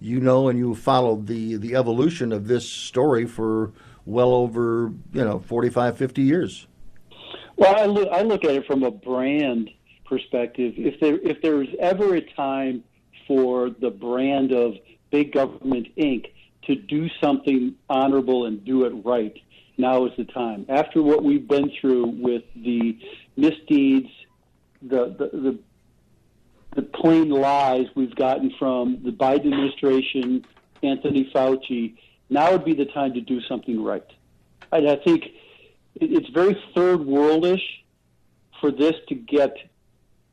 you 0.00 0.20
know 0.20 0.48
and 0.48 0.58
you 0.58 0.74
followed 0.74 1.26
the, 1.26 1.56
the 1.56 1.74
evolution 1.74 2.32
of 2.32 2.48
this 2.48 2.68
story 2.68 3.26
for 3.26 3.72
well 4.06 4.32
over 4.32 4.92
you 5.12 5.24
know 5.24 5.38
45, 5.40 5.98
50 5.98 6.22
years. 6.22 6.66
Well, 7.56 7.76
I 7.76 7.86
look, 7.86 8.08
I 8.10 8.22
look 8.22 8.44
at 8.44 8.52
it 8.52 8.66
from 8.66 8.84
a 8.84 8.90
brand 8.90 9.70
perspective. 10.06 10.74
If 10.76 10.98
there 11.00 11.18
if 11.18 11.42
there's 11.42 11.68
ever 11.78 12.14
a 12.14 12.20
time 12.20 12.84
for 13.26 13.70
the 13.70 13.90
brand 13.90 14.52
of 14.52 14.74
Big 15.10 15.32
Government 15.32 15.88
Inc. 15.96 16.30
to 16.68 16.76
do 16.76 17.08
something 17.20 17.74
honorable 17.88 18.46
and 18.46 18.64
do 18.64 18.84
it 18.84 18.92
right. 19.04 19.34
Now 19.78 20.06
is 20.06 20.12
the 20.16 20.24
time. 20.24 20.66
After 20.68 21.02
what 21.02 21.24
we've 21.24 21.48
been 21.48 21.72
through 21.80 22.06
with 22.20 22.42
the 22.54 22.98
misdeeds, 23.36 24.08
the, 24.82 25.14
the, 25.18 25.30
the, 25.32 25.58
the 26.76 26.82
plain 26.82 27.30
lies 27.30 27.86
we've 27.96 28.14
gotten 28.14 28.52
from 28.58 29.00
the 29.02 29.10
Biden 29.10 29.46
administration, 29.46 30.44
Anthony 30.82 31.30
Fauci, 31.34 31.94
now 32.28 32.52
would 32.52 32.64
be 32.64 32.74
the 32.74 32.84
time 32.86 33.14
to 33.14 33.20
do 33.20 33.40
something 33.42 33.82
right. 33.82 34.06
And 34.70 34.88
I 34.88 34.96
think 34.96 35.24
it's 35.94 36.28
very 36.30 36.56
third 36.74 37.00
worldish 37.00 37.62
for 38.60 38.70
this 38.70 38.94
to 39.08 39.14
get 39.14 39.56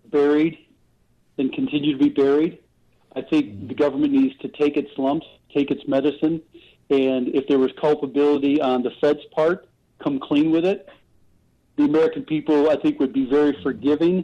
buried 0.08 0.58
and 1.38 1.54
continue 1.54 1.98
to 1.98 2.04
be 2.04 2.10
buried. 2.10 2.60
I 3.16 3.22
think 3.22 3.68
the 3.68 3.74
government 3.74 4.14
needs 4.14 4.38
to 4.40 4.50
take 4.50 4.76
its 4.76 4.90
lumps, 4.98 5.26
take 5.54 5.72
its 5.72 5.88
medicine, 5.88 6.42
and 6.90 7.30
if 7.30 7.48
there 7.48 7.58
was 7.58 7.72
culpability 7.80 8.62
on 8.62 8.84
the 8.84 8.92
Fed's 9.02 9.26
part, 9.34 9.68
come 10.04 10.20
clean 10.20 10.52
with 10.52 10.66
it. 10.66 10.88
The 11.78 11.84
American 11.84 12.24
people, 12.24 12.70
I 12.70 12.76
think, 12.76 13.00
would 13.00 13.14
be 13.14 13.26
very 13.26 13.58
forgiving. 13.64 14.24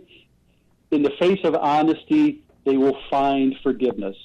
In 0.92 1.04
the 1.04 1.12
face 1.20 1.40
of 1.44 1.56
honesty, 1.56 2.44
they 2.66 2.78
will 2.78 2.98
find 3.10 3.56
forgiveness. 3.64 4.16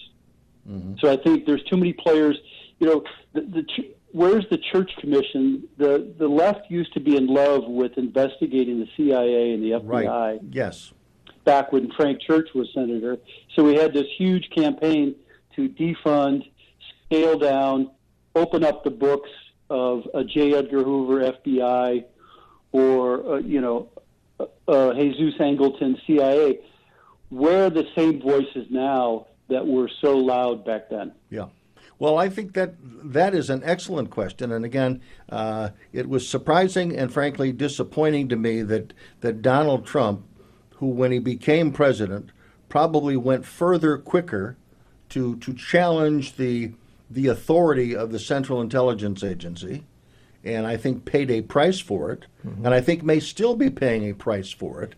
Mm-hmm. 0.68 0.94
So 1.00 1.10
I 1.10 1.16
think 1.16 1.46
there's 1.46 1.62
too 1.64 1.76
many 1.76 1.92
players. 1.92 2.36
You 2.80 2.86
know, 2.88 3.04
the, 3.32 3.40
the 3.40 3.64
where's 4.12 4.44
the 4.50 4.58
Church 4.58 4.90
Commission? 4.98 5.68
The 5.78 6.12
the 6.18 6.28
left 6.28 6.70
used 6.70 6.92
to 6.94 7.00
be 7.00 7.16
in 7.16 7.28
love 7.28 7.64
with 7.66 7.96
investigating 7.96 8.80
the 8.80 8.88
CIA 8.96 9.54
and 9.54 9.62
the 9.62 9.70
FBI. 9.70 10.08
Right. 10.08 10.40
Yes 10.50 10.92
back 11.46 11.72
when 11.72 11.90
Frank 11.92 12.20
Church 12.20 12.48
was 12.54 12.68
senator. 12.74 13.16
So 13.54 13.64
we 13.64 13.76
had 13.76 13.94
this 13.94 14.06
huge 14.18 14.50
campaign 14.54 15.14
to 15.54 15.70
defund, 15.70 16.42
scale 17.06 17.38
down, 17.38 17.90
open 18.34 18.62
up 18.62 18.84
the 18.84 18.90
books, 18.90 19.30
of 19.70 20.06
a 20.14 20.24
J. 20.24 20.54
Edgar 20.54 20.82
Hoover, 20.82 21.32
FBI, 21.32 22.04
or 22.72 23.34
uh, 23.34 23.38
you 23.38 23.60
know, 23.60 23.88
uh, 24.38 24.44
uh, 24.68 24.94
Jesus 24.94 25.34
Angleton, 25.40 25.96
CIA, 26.06 26.60
where 27.30 27.66
are 27.66 27.70
the 27.70 27.86
same 27.96 28.20
voices 28.20 28.66
now 28.70 29.26
that 29.48 29.66
were 29.66 29.90
so 30.00 30.16
loud 30.16 30.64
back 30.64 30.90
then? 30.90 31.12
Yeah. 31.30 31.46
Well, 31.98 32.18
I 32.18 32.28
think 32.28 32.52
that 32.54 32.74
that 33.12 33.34
is 33.34 33.48
an 33.48 33.62
excellent 33.64 34.10
question, 34.10 34.52
and 34.52 34.64
again, 34.64 35.00
uh, 35.30 35.70
it 35.92 36.08
was 36.08 36.28
surprising 36.28 36.94
and 36.94 37.10
frankly 37.10 37.52
disappointing 37.52 38.28
to 38.28 38.36
me 38.36 38.62
that 38.62 38.92
that 39.22 39.40
Donald 39.40 39.86
Trump, 39.86 40.26
who 40.76 40.86
when 40.86 41.12
he 41.12 41.18
became 41.18 41.72
president, 41.72 42.30
probably 42.68 43.16
went 43.16 43.44
further 43.44 43.98
quicker 43.98 44.56
to 45.10 45.36
to 45.36 45.52
challenge 45.54 46.36
the 46.36 46.72
the 47.10 47.28
authority 47.28 47.94
of 47.94 48.10
the 48.10 48.18
Central 48.18 48.60
Intelligence 48.60 49.22
Agency, 49.22 49.84
and 50.44 50.66
I 50.66 50.76
think 50.76 51.04
paid 51.04 51.30
a 51.30 51.42
price 51.42 51.78
for 51.78 52.10
it, 52.10 52.26
mm-hmm. 52.46 52.64
and 52.64 52.74
I 52.74 52.80
think 52.80 53.02
may 53.02 53.20
still 53.20 53.54
be 53.54 53.70
paying 53.70 54.08
a 54.08 54.14
price 54.14 54.50
for 54.50 54.82
it. 54.82 54.94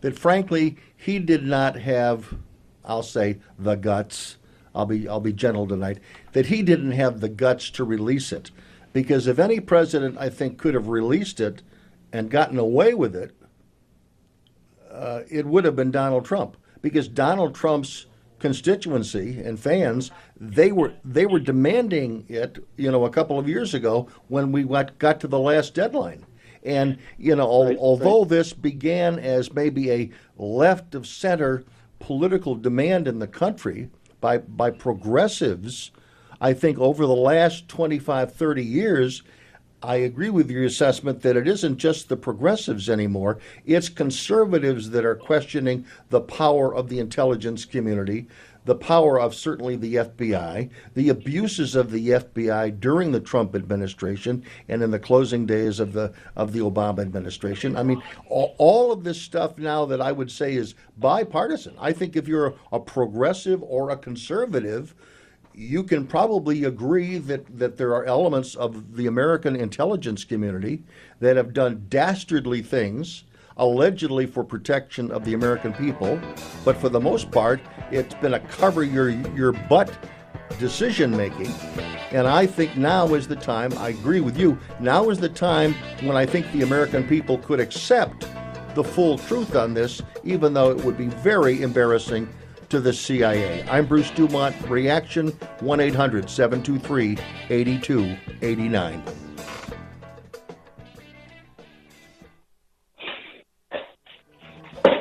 That 0.00 0.18
frankly, 0.18 0.76
he 0.96 1.20
did 1.20 1.44
not 1.44 1.76
have, 1.76 2.34
I'll 2.84 3.04
say, 3.04 3.38
the 3.58 3.76
guts 3.76 4.36
I'll 4.74 4.86
be 4.86 5.06
I'll 5.08 5.20
be 5.20 5.32
gentle 5.32 5.66
tonight, 5.66 5.98
that 6.32 6.46
he 6.46 6.62
didn't 6.62 6.92
have 6.92 7.20
the 7.20 7.28
guts 7.28 7.70
to 7.70 7.84
release 7.84 8.32
it. 8.32 8.50
Because 8.92 9.26
if 9.26 9.38
any 9.38 9.60
president 9.60 10.16
I 10.18 10.28
think 10.28 10.58
could 10.58 10.74
have 10.74 10.88
released 10.88 11.40
it 11.40 11.62
and 12.12 12.30
gotten 12.30 12.58
away 12.58 12.94
with 12.94 13.16
it, 13.16 13.32
uh, 14.92 15.22
it 15.30 15.46
would 15.46 15.64
have 15.64 15.76
been 15.76 15.90
Donald 15.90 16.24
Trump. 16.24 16.56
Because 16.80 17.08
Donald 17.08 17.54
Trump's 17.54 18.06
constituency 18.40 19.40
and 19.40 19.60
fans 19.60 20.10
they 20.36 20.72
were 20.72 20.92
they 21.04 21.26
were 21.26 21.38
demanding 21.38 22.26
it 22.28 22.58
you 22.76 22.90
know 22.90 23.04
a 23.04 23.10
couple 23.10 23.38
of 23.38 23.48
years 23.48 23.72
ago 23.72 24.08
when 24.26 24.50
we 24.50 24.64
got, 24.64 24.98
got 24.98 25.20
to 25.20 25.28
the 25.28 25.38
last 25.38 25.74
deadline 25.74 26.26
and 26.64 26.98
you 27.18 27.36
know 27.36 27.66
right, 27.66 27.78
although 27.78 28.22
right. 28.22 28.30
this 28.30 28.52
began 28.52 29.16
as 29.20 29.52
maybe 29.52 29.92
a 29.92 30.10
left 30.36 30.96
of 30.96 31.06
center 31.06 31.62
political 32.02 32.56
demand 32.56 33.06
in 33.06 33.20
the 33.20 33.28
country 33.28 33.88
by, 34.20 34.38
by 34.38 34.70
progressives, 34.70 35.90
I 36.40 36.52
think 36.52 36.78
over 36.78 37.06
the 37.06 37.14
last 37.14 37.68
25, 37.68 38.34
30 38.34 38.64
years, 38.64 39.22
I 39.82 39.96
agree 39.96 40.30
with 40.30 40.50
your 40.50 40.64
assessment 40.64 41.22
that 41.22 41.36
it 41.36 41.48
isn't 41.48 41.78
just 41.78 42.08
the 42.08 42.16
progressives 42.16 42.88
anymore. 42.88 43.38
It's 43.66 43.88
conservatives 43.88 44.90
that 44.90 45.04
are 45.04 45.16
questioning 45.16 45.84
the 46.10 46.20
power 46.20 46.72
of 46.74 46.88
the 46.88 47.00
intelligence 47.00 47.64
community, 47.64 48.28
the 48.64 48.76
power 48.76 49.18
of 49.20 49.34
certainly 49.34 49.74
the 49.74 49.96
FBI, 49.96 50.70
the 50.94 51.08
abuses 51.08 51.74
of 51.74 51.90
the 51.90 52.10
FBI 52.10 52.78
during 52.78 53.10
the 53.10 53.20
Trump 53.20 53.56
administration 53.56 54.44
and 54.68 54.82
in 54.82 54.92
the 54.92 55.00
closing 55.00 55.46
days 55.46 55.80
of 55.80 55.92
the 55.92 56.12
of 56.36 56.52
the 56.52 56.60
Obama 56.60 57.00
administration. 57.00 57.76
I 57.76 57.82
mean, 57.82 58.00
all, 58.28 58.54
all 58.58 58.92
of 58.92 59.02
this 59.02 59.20
stuff 59.20 59.58
now 59.58 59.84
that 59.86 60.00
I 60.00 60.12
would 60.12 60.30
say 60.30 60.54
is 60.54 60.76
bipartisan. 60.98 61.74
I 61.78 61.92
think 61.92 62.14
if 62.14 62.28
you're 62.28 62.48
a, 62.48 62.54
a 62.72 62.80
progressive 62.80 63.62
or 63.64 63.90
a 63.90 63.96
conservative, 63.96 64.94
you 65.54 65.82
can 65.82 66.06
probably 66.06 66.64
agree 66.64 67.18
that, 67.18 67.58
that 67.58 67.76
there 67.76 67.94
are 67.94 68.04
elements 68.04 68.54
of 68.54 68.96
the 68.96 69.06
American 69.06 69.54
intelligence 69.56 70.24
community 70.24 70.82
that 71.20 71.36
have 71.36 71.52
done 71.52 71.86
dastardly 71.88 72.62
things 72.62 73.24
allegedly 73.58 74.26
for 74.26 74.42
protection 74.42 75.10
of 75.10 75.24
the 75.24 75.34
American 75.34 75.72
people, 75.74 76.18
but 76.64 76.76
for 76.76 76.88
the 76.88 77.00
most 77.00 77.30
part, 77.30 77.60
it's 77.90 78.14
been 78.14 78.34
a 78.34 78.40
cover 78.40 78.82
your 78.82 79.10
your 79.10 79.52
butt 79.52 79.92
decision 80.58 81.14
making. 81.16 81.52
And 82.12 82.26
I 82.26 82.46
think 82.46 82.76
now 82.76 83.14
is 83.14 83.26
the 83.26 83.36
time, 83.36 83.72
I 83.78 83.90
agree 83.90 84.20
with 84.20 84.38
you, 84.38 84.58
now 84.80 85.10
is 85.10 85.18
the 85.18 85.28
time 85.28 85.74
when 86.02 86.16
I 86.16 86.26
think 86.26 86.50
the 86.52 86.62
American 86.62 87.06
people 87.06 87.38
could 87.38 87.60
accept 87.60 88.26
the 88.74 88.84
full 88.84 89.18
truth 89.18 89.54
on 89.54 89.74
this, 89.74 90.00
even 90.24 90.54
though 90.54 90.70
it 90.70 90.82
would 90.84 90.96
be 90.96 91.08
very 91.08 91.62
embarrassing 91.62 92.28
to 92.72 92.80
the 92.80 92.90
CIA. 92.90 93.62
I'm 93.68 93.84
Bruce 93.84 94.10
DuMont. 94.12 94.70
Reaction 94.70 95.28
1 95.60 95.80
800 95.80 96.30
723 96.30 97.18
8289. 97.50 99.02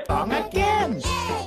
song 0.06 0.34
again. 0.34 1.02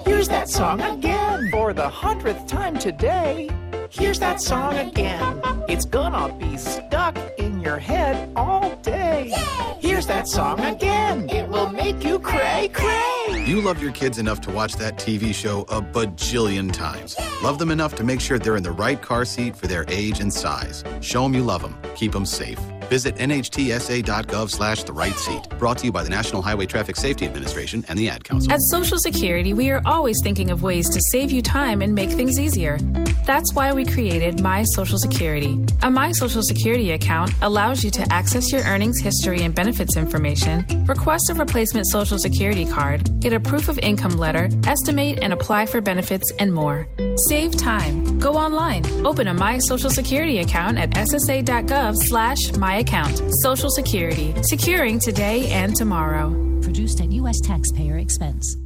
Here's 0.06 0.28
that 0.28 0.48
song 0.48 0.80
again. 0.80 1.50
For 1.50 1.74
the 1.74 1.90
hundredth 1.90 2.46
time 2.46 2.78
today. 2.78 3.50
Here's 3.96 4.18
that 4.18 4.40
song 4.40 4.76
again. 4.76 5.40
It's 5.68 5.84
gonna 5.84 6.34
be 6.34 6.56
stuck 6.56 7.16
in 7.38 7.60
your 7.60 7.78
head 7.78 8.28
all 8.34 8.74
day. 8.82 9.32
Here's 9.78 10.08
that 10.08 10.26
song 10.26 10.58
again. 10.58 11.30
It 11.30 11.48
will 11.48 11.70
make 11.70 12.04
you 12.04 12.18
cray 12.18 12.70
cray. 12.72 13.44
You 13.46 13.60
love 13.60 13.80
your 13.80 13.92
kids 13.92 14.18
enough 14.18 14.40
to 14.42 14.50
watch 14.50 14.74
that 14.76 14.96
TV 14.96 15.32
show 15.32 15.60
a 15.68 15.80
bajillion 15.80 16.72
times. 16.72 17.16
Love 17.40 17.60
them 17.60 17.70
enough 17.70 17.94
to 17.94 18.02
make 18.02 18.20
sure 18.20 18.36
they're 18.36 18.56
in 18.56 18.64
the 18.64 18.72
right 18.72 19.00
car 19.00 19.24
seat 19.24 19.54
for 19.54 19.68
their 19.68 19.84
age 19.86 20.18
and 20.18 20.32
size. 20.32 20.82
Show 21.00 21.22
them 21.22 21.32
you 21.32 21.44
love 21.44 21.62
them. 21.62 21.78
Keep 21.94 22.12
them 22.12 22.26
safe. 22.26 22.58
Visit 22.88 23.16
nhtsa.gov 23.16 24.50
slash 24.50 24.82
the 24.84 24.92
right 24.92 25.14
seat. 25.14 25.48
Brought 25.58 25.78
to 25.78 25.86
you 25.86 25.92
by 25.92 26.02
the 26.02 26.10
National 26.10 26.42
Highway 26.42 26.66
Traffic 26.66 26.96
Safety 26.96 27.26
Administration 27.26 27.84
and 27.88 27.98
the 27.98 28.08
Ad 28.08 28.24
Council. 28.24 28.52
At 28.52 28.60
Social 28.70 28.98
Security, 28.98 29.52
we 29.54 29.70
are 29.70 29.82
always 29.84 30.16
thinking 30.22 30.50
of 30.50 30.62
ways 30.62 30.88
to 30.90 31.00
save 31.10 31.30
you 31.30 31.42
time 31.42 31.82
and 31.82 31.94
make 31.94 32.10
things 32.10 32.38
easier. 32.38 32.78
That's 33.26 33.54
why 33.54 33.72
we 33.72 33.84
created 33.84 34.40
My 34.40 34.64
Social 34.74 34.98
Security. 34.98 35.58
A 35.82 35.90
My 35.90 36.12
Social 36.12 36.42
Security 36.42 36.92
account 36.92 37.32
allows 37.42 37.82
you 37.82 37.90
to 37.92 38.12
access 38.12 38.52
your 38.52 38.62
earnings 38.62 39.00
history 39.00 39.42
and 39.42 39.54
benefits 39.54 39.96
information, 39.96 40.64
request 40.86 41.30
a 41.30 41.34
replacement 41.34 41.86
Social 41.86 42.18
Security 42.18 42.66
card, 42.66 43.20
get 43.20 43.32
a 43.32 43.40
proof 43.40 43.68
of 43.68 43.78
income 43.78 44.18
letter, 44.18 44.48
estimate 44.66 45.20
and 45.22 45.32
apply 45.32 45.66
for 45.66 45.80
benefits, 45.80 46.30
and 46.38 46.52
more. 46.52 46.86
Save 47.28 47.56
time. 47.56 48.18
Go 48.18 48.34
online. 48.34 48.84
Open 49.06 49.28
a 49.28 49.34
My 49.34 49.58
Social 49.58 49.90
Security 49.90 50.38
account 50.40 50.78
at 50.78 50.90
ssa.gov 50.90 51.94
slash 51.96 52.52
my 52.56 52.73
account. 52.76 53.22
Social 53.42 53.70
Security. 53.70 54.34
Securing 54.42 54.98
today 54.98 55.50
and 55.50 55.74
tomorrow. 55.74 56.30
Produced 56.62 57.00
at 57.00 57.12
U.S. 57.12 57.40
taxpayer 57.40 57.98
expense. 57.98 58.56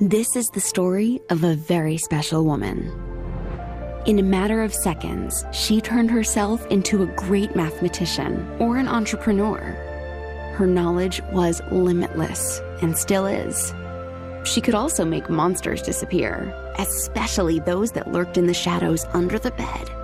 This 0.00 0.34
is 0.34 0.46
the 0.48 0.60
story 0.60 1.20
of 1.30 1.44
a 1.44 1.54
very 1.54 1.98
special 1.98 2.44
woman. 2.44 2.92
In 4.06 4.18
a 4.18 4.22
matter 4.22 4.62
of 4.62 4.74
seconds, 4.74 5.46
she 5.52 5.80
turned 5.80 6.10
herself 6.10 6.66
into 6.66 7.02
a 7.02 7.06
great 7.06 7.56
mathematician 7.56 8.46
or 8.58 8.76
an 8.76 8.88
entrepreneur. 8.88 9.60
Her 10.56 10.66
knowledge 10.66 11.22
was 11.32 11.62
limitless 11.70 12.60
and 12.82 12.98
still 12.98 13.24
is. 13.24 13.72
She 14.44 14.60
could 14.60 14.74
also 14.74 15.04
make 15.04 15.30
monsters 15.30 15.80
disappear, 15.80 16.52
especially 16.78 17.60
those 17.60 17.92
that 17.92 18.12
lurked 18.12 18.36
in 18.36 18.46
the 18.46 18.52
shadows 18.52 19.06
under 19.14 19.38
the 19.38 19.52
bed. 19.52 20.03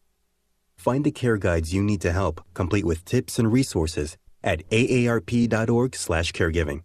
Find 0.81 1.03
the 1.03 1.11
care 1.11 1.37
guides 1.37 1.71
you 1.71 1.83
need 1.83 2.01
to 2.01 2.11
help, 2.11 2.41
complete 2.55 2.85
with 2.85 3.05
tips 3.05 3.37
and 3.37 3.53
resources 3.53 4.17
at 4.43 4.67
aarp.org/caregiving. 4.71 6.81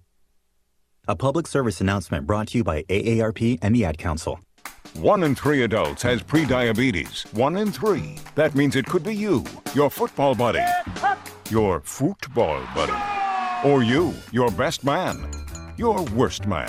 A 1.09 1.17
public 1.17 1.47
service 1.47 1.81
announcement 1.81 2.27
brought 2.27 2.49
to 2.49 2.59
you 2.59 2.65
by 2.65 2.83
AARP 2.91 3.59
and 3.63 3.75
the 3.75 3.87
Ad 3.87 3.97
Council. 3.97 4.39
One 4.97 5.23
in 5.23 5.35
three 5.35 5.63
adults 5.63 6.03
has 6.03 6.23
prediabetes. 6.23 7.33
One 7.33 7.57
in 7.57 7.73
three. 7.73 8.19
That 8.35 8.55
means 8.55 8.77
it 8.77 8.85
could 8.85 9.03
be 9.03 9.15
you, 9.15 9.45
your 9.73 9.89
football 9.89 10.35
buddy, 10.35 10.61
your 11.49 11.81
football 11.81 12.63
buddy, 12.75 12.93
or 13.67 13.83
you, 13.83 14.13
your 14.31 14.51
best 14.51 14.85
man, 14.85 15.27
your 15.79 16.03
worst 16.15 16.47
man, 16.47 16.69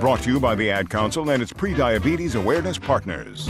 Brought 0.00 0.20
to 0.22 0.30
you 0.30 0.40
by 0.40 0.54
the 0.54 0.70
Ad 0.70 0.90
Council 0.90 1.30
and 1.30 1.42
its 1.42 1.52
pre-diabetes 1.52 2.34
awareness 2.34 2.78
partners. 2.78 3.48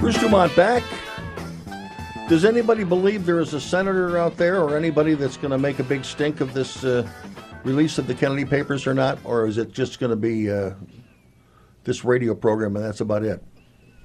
Bruce 0.00 0.16
DuMont 0.16 0.54
back. 0.56 0.82
Does 2.28 2.44
anybody 2.44 2.84
believe 2.84 3.26
there 3.26 3.40
is 3.40 3.54
a 3.54 3.60
senator 3.60 4.16
out 4.16 4.36
there 4.36 4.62
or 4.62 4.76
anybody 4.76 5.14
that's 5.14 5.36
going 5.36 5.50
to 5.50 5.58
make 5.58 5.78
a 5.78 5.82
big 5.82 6.04
stink 6.04 6.40
of 6.40 6.54
this 6.54 6.84
uh, 6.84 7.06
release 7.64 7.98
of 7.98 8.06
the 8.06 8.14
Kennedy 8.14 8.44
papers 8.44 8.86
or 8.86 8.94
not? 8.94 9.18
Or 9.24 9.46
is 9.46 9.58
it 9.58 9.72
just 9.72 9.98
going 9.98 10.10
to 10.10 10.16
be 10.16 10.50
uh, 10.50 10.74
this 11.84 12.04
radio 12.04 12.34
program 12.34 12.76
and 12.76 12.84
that's 12.84 13.00
about 13.00 13.24
it? 13.24 13.42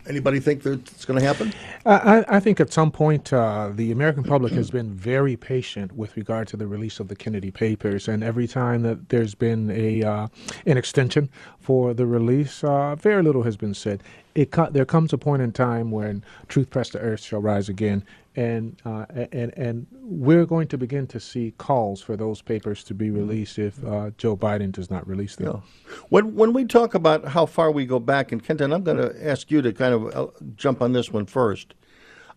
Anybody 0.07 0.39
think 0.39 0.61
that 0.63 0.87
it's 0.91 1.05
going 1.05 1.19
to 1.19 1.25
happen? 1.25 1.51
I, 1.85 2.23
I 2.27 2.39
think 2.39 2.59
at 2.59 2.71
some 2.71 2.91
point 2.91 3.33
uh, 3.33 3.71
the 3.73 3.91
American 3.91 4.23
public 4.23 4.53
has 4.53 4.69
been 4.69 4.93
very 4.93 5.35
patient 5.35 5.93
with 5.93 6.15
regard 6.15 6.47
to 6.49 6.57
the 6.57 6.67
release 6.67 6.99
of 6.99 7.07
the 7.07 7.15
Kennedy 7.15 7.49
papers, 7.49 8.07
and 8.07 8.23
every 8.23 8.47
time 8.47 8.83
that 8.83 9.09
there's 9.09 9.33
been 9.33 9.71
a 9.71 10.03
uh, 10.03 10.27
an 10.65 10.77
extension 10.77 11.29
for 11.59 11.93
the 11.93 12.05
release, 12.05 12.63
uh, 12.63 12.95
very 12.95 13.23
little 13.23 13.43
has 13.43 13.57
been 13.57 13.73
said. 13.73 14.03
It 14.35 14.51
co- 14.51 14.69
there 14.69 14.85
comes 14.85 15.11
a 15.13 15.17
point 15.17 15.41
in 15.41 15.51
time 15.51 15.89
when 15.91 16.23
truth 16.47 16.69
pressed 16.69 16.91
to 16.91 16.99
earth 16.99 17.21
shall 17.21 17.41
rise 17.41 17.67
again, 17.67 18.03
and 18.35 18.81
uh, 18.85 19.05
and 19.31 19.53
and 19.57 19.87
we're 19.91 20.45
going 20.45 20.67
to 20.67 20.77
begin 20.77 21.07
to 21.07 21.19
see 21.19 21.53
calls 21.57 22.01
for 22.01 22.17
those 22.17 22.41
papers 22.41 22.83
to 22.83 22.93
be 22.93 23.09
released 23.09 23.57
if 23.57 23.83
uh, 23.85 24.11
Joe 24.17 24.35
Biden 24.35 24.71
does 24.71 24.89
not 24.89 25.07
release 25.07 25.35
them. 25.35 25.61
When 26.09 26.35
when 26.35 26.53
we 26.53 26.65
talk 26.65 26.93
about 26.93 27.25
how 27.25 27.45
far 27.45 27.71
we 27.71 27.85
go 27.85 27.99
back, 27.99 28.31
and 28.31 28.43
Kenton, 28.43 28.73
I'm 28.73 28.83
going 28.83 28.97
to 28.97 29.27
ask 29.27 29.49
you 29.49 29.61
to 29.61 29.71
kind 29.73 29.93
of 29.93 30.15
uh, 30.15 30.27
jump 30.55 30.81
on 30.81 30.93
this 30.93 31.11
one 31.11 31.25
first. 31.25 31.73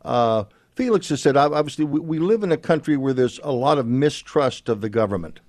Uh, 0.02 0.44
Felix 0.74 1.08
has 1.08 1.20
said, 1.20 1.36
obviously, 1.36 1.84
we, 1.84 1.98
we, 1.98 2.18
live 2.20 2.44
in 2.44 2.52
a 2.52 2.56
country 2.56 2.96
where 2.96 3.12
there's 3.12 3.40
a 3.42 3.50
lot 3.50 3.78
of 3.78 3.86
mistrust 3.86 4.68
of 4.68 4.80
the 4.80 4.88
government. 4.88 5.40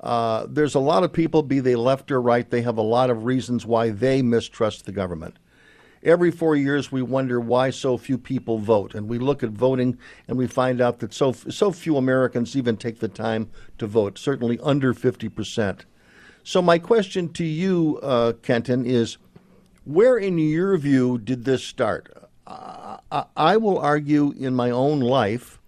Uh, 0.00 0.46
there's 0.50 0.74
a 0.74 0.80
lot 0.80 1.02
of 1.02 1.14
people, 1.14 1.42
be 1.42 1.60
they 1.60 1.76
left 1.76 2.10
or 2.10 2.20
right, 2.20 2.50
they 2.50 2.60
have 2.60 2.76
a 2.76 2.82
lot 2.82 3.08
of 3.08 3.24
reasons 3.24 3.64
why 3.64 3.88
they 3.88 4.20
mistrust 4.20 4.84
the 4.84 4.92
government. 4.92 5.38
Every 6.02 6.30
four 6.30 6.56
years, 6.56 6.90
we 6.90 7.02
wonder 7.02 7.38
why 7.38 7.70
so 7.70 7.98
few 7.98 8.16
people 8.16 8.58
vote, 8.58 8.94
and 8.94 9.06
we 9.06 9.18
look 9.18 9.42
at 9.42 9.50
voting 9.50 9.98
and 10.26 10.38
we 10.38 10.46
find 10.46 10.80
out 10.80 11.00
that 11.00 11.12
so 11.12 11.32
so 11.32 11.72
few 11.72 11.98
Americans 11.98 12.56
even 12.56 12.78
take 12.78 13.00
the 13.00 13.08
time 13.08 13.50
to 13.76 13.86
vote. 13.86 14.18
Certainly 14.18 14.58
under 14.62 14.94
fifty 14.94 15.28
percent. 15.28 15.84
So 16.42 16.62
my 16.62 16.78
question 16.78 17.30
to 17.34 17.44
you, 17.44 18.00
uh, 18.02 18.32
Kenton, 18.42 18.86
is 18.86 19.18
where, 19.84 20.16
in 20.16 20.38
your 20.38 20.76
view, 20.78 21.18
did 21.18 21.44
this 21.44 21.62
start? 21.62 22.30
Uh, 22.46 22.96
I 23.36 23.56
will 23.58 23.78
argue 23.78 24.32
in 24.32 24.54
my 24.54 24.70
own 24.70 25.00
life, 25.00 25.60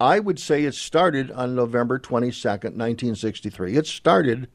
I 0.00 0.18
would 0.18 0.38
say 0.38 0.64
it 0.64 0.74
started 0.74 1.30
on 1.30 1.54
November 1.54 1.98
22nd, 1.98 2.74
1963. 2.76 3.76
It 3.76 3.86
started 3.86 4.48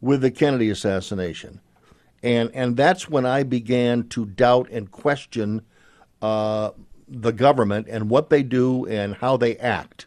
with 0.00 0.22
the 0.22 0.30
Kennedy 0.30 0.70
assassination. 0.70 1.60
And, 2.22 2.50
and 2.54 2.76
that's 2.76 3.08
when 3.08 3.26
I 3.26 3.42
began 3.42 4.08
to 4.08 4.26
doubt 4.26 4.68
and 4.70 4.90
question 4.90 5.62
uh, 6.20 6.70
the 7.08 7.32
government 7.32 7.88
and 7.88 8.08
what 8.08 8.30
they 8.30 8.42
do 8.42 8.86
and 8.86 9.16
how 9.16 9.36
they 9.36 9.56
act. 9.56 10.06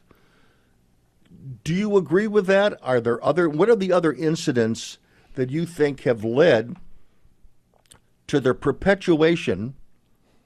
Do 1.64 1.74
you 1.74 1.98
agree 1.98 2.28
with 2.28 2.48
that? 2.48 2.80
Are 2.82 3.00
there 3.00 3.24
other 3.24 3.48
what 3.48 3.70
are 3.70 3.76
the 3.76 3.92
other 3.92 4.14
incidents 4.14 4.98
that 5.36 5.52
you 5.52 5.66
think 5.66 6.02
have 6.02 6.24
led 6.24 6.78
to 8.28 8.40
the 8.40 8.56
perpetuation 8.56 9.76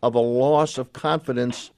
of 0.04 0.16
a 0.16 0.20
loss 0.20 0.78
of 0.78 0.92
confidence 0.92 1.72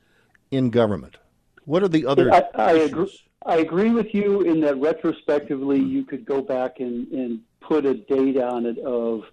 in 0.49 0.71
government? 0.71 1.17
What 1.65 1.83
are 1.83 1.87
the 1.87 2.05
other 2.07 2.33
I, 2.33 2.43
I 2.55 2.71
agree. 2.71 3.19
I 3.45 3.57
agree 3.57 3.89
with 3.89 4.13
you 4.13 4.41
in 4.41 4.61
that 4.61 4.77
retrospectively 4.77 5.79
you 5.79 6.03
could 6.03 6.25
go 6.25 6.41
back 6.41 6.79
and, 6.79 7.07
and 7.11 7.41
put 7.59 7.85
a 7.85 7.95
date 7.95 8.37
on 8.37 8.65
it 8.65 8.77
of 8.79 9.23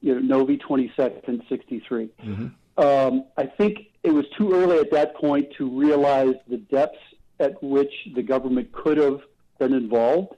you 0.00 0.14
know 0.14 0.38
Novi 0.38 0.56
22nd 0.58 1.48
63. 1.48 2.10
Mm-hmm. 2.24 2.82
Um, 2.82 3.24
I 3.36 3.46
think 3.46 3.78
it 4.02 4.12
was 4.12 4.24
too 4.36 4.52
early 4.52 4.78
at 4.78 4.90
that 4.92 5.14
point 5.16 5.48
to 5.58 5.68
realize 5.68 6.34
the 6.48 6.56
depths 6.56 6.98
at 7.38 7.62
which 7.62 7.92
the 8.14 8.22
government 8.22 8.72
could 8.72 8.96
have 8.96 9.20
been 9.58 9.72
involved. 9.72 10.34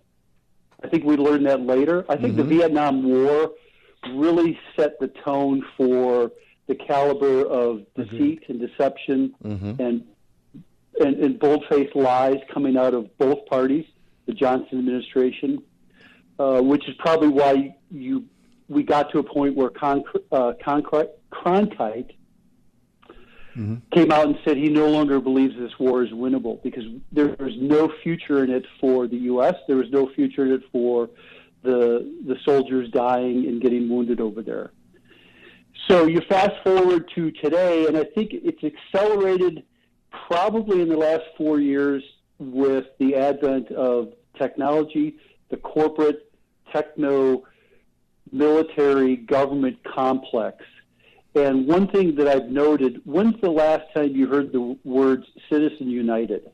I 0.83 0.89
think 0.89 1.05
we 1.05 1.17
learned 1.17 1.47
that 1.47 1.61
later. 1.61 2.05
I 2.09 2.17
think 2.17 2.35
mm-hmm. 2.35 2.49
the 2.49 2.57
Vietnam 2.57 3.05
War 3.05 3.53
really 4.11 4.59
set 4.77 4.99
the 4.99 5.09
tone 5.09 5.65
for 5.77 6.33
the 6.67 6.75
caliber 6.75 7.43
of 7.43 7.77
mm-hmm. 7.79 8.03
deceit 8.03 8.43
mm-hmm. 8.43 8.53
and 8.53 8.61
deception 8.61 9.35
mm-hmm. 9.45 9.81
and, 9.81 10.05
and 11.01 11.17
and 11.25 11.39
bold-faced 11.39 11.95
lies 11.95 12.39
coming 12.53 12.77
out 12.77 12.95
of 12.95 13.17
both 13.19 13.47
parties, 13.47 13.87
the 14.27 14.33
Johnson 14.33 14.79
administration, 14.79 15.63
uh, 16.39 16.61
which 16.61 16.89
is 16.89 16.95
probably 16.99 17.29
why 17.29 17.75
you 17.91 18.25
we 18.73 18.83
got 18.83 19.11
to 19.13 19.19
a 19.19 19.23
point 19.23 19.55
where 19.55 19.69
Con, 19.71 20.03
uh, 20.33 20.53
Cronkite 20.65 21.11
mm-hmm. 23.57 23.77
came 23.93 24.11
out 24.11 24.27
and 24.27 24.39
said 24.45 24.57
he 24.57 24.69
no 24.69 24.89
longer 24.89 25.21
believes 25.21 25.55
this 25.59 25.79
war 25.79 26.03
is 26.03 26.11
winnable 26.11 26.63
because 26.63 26.85
there 27.13 27.37
was 27.39 27.55
no 27.59 27.93
future 28.03 28.43
in 28.45 28.51
it 28.51 28.65
for 28.81 29.07
the 29.07 29.17
U.S. 29.17 29.55
There 29.69 29.77
was 29.77 29.91
no 29.91 30.11
future 30.15 30.47
in 30.47 30.53
it 30.53 30.63
for 30.73 31.11
the 31.63 32.13
the 32.27 32.37
soldiers 32.45 32.91
dying 32.91 33.47
and 33.47 33.61
getting 33.61 33.89
wounded 33.89 34.21
over 34.21 34.43
there. 34.43 34.73
So 35.89 36.07
you 36.07 36.21
fast 36.29 36.63
forward 36.63 37.11
to 37.15 37.31
today, 37.31 37.87
and 37.87 37.97
I 37.97 38.05
think 38.05 38.31
it's 38.33 38.63
accelerated 38.65 39.65
probably 40.27 40.81
in 40.81 40.89
the 40.89 40.97
last 40.97 41.25
four 41.37 41.61
years 41.61 42.03
with 42.39 42.87
the 42.99 43.17
advent 43.17 43.71
of 43.73 44.13
technology, 44.39 45.17
the 45.51 45.57
corporate 45.57 46.31
techno 46.73 47.43
military 48.31 49.17
government 49.17 49.79
complex. 49.85 50.65
And 51.35 51.67
one 51.67 51.89
thing 51.89 52.15
that 52.17 52.29
I've 52.29 52.51
noted 52.51 53.01
when's 53.05 53.41
the 53.41 53.51
last 53.51 53.85
time 53.95 54.15
you 54.15 54.27
heard 54.27 54.53
the 54.53 54.77
words 54.85 55.27
Citizen 55.51 55.89
United? 55.89 56.51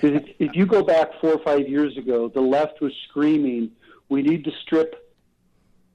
If, 0.00 0.54
you 0.54 0.64
go 0.64 0.82
back 0.82 1.20
four 1.20 1.32
or 1.32 1.42
five 1.42 1.68
years 1.68 1.96
ago, 1.96 2.28
the 2.28 2.40
left 2.40 2.80
was 2.80 2.92
screaming, 3.08 3.72
we 4.08 4.22
need 4.22 4.44
to 4.44 4.52
strip 4.62 5.12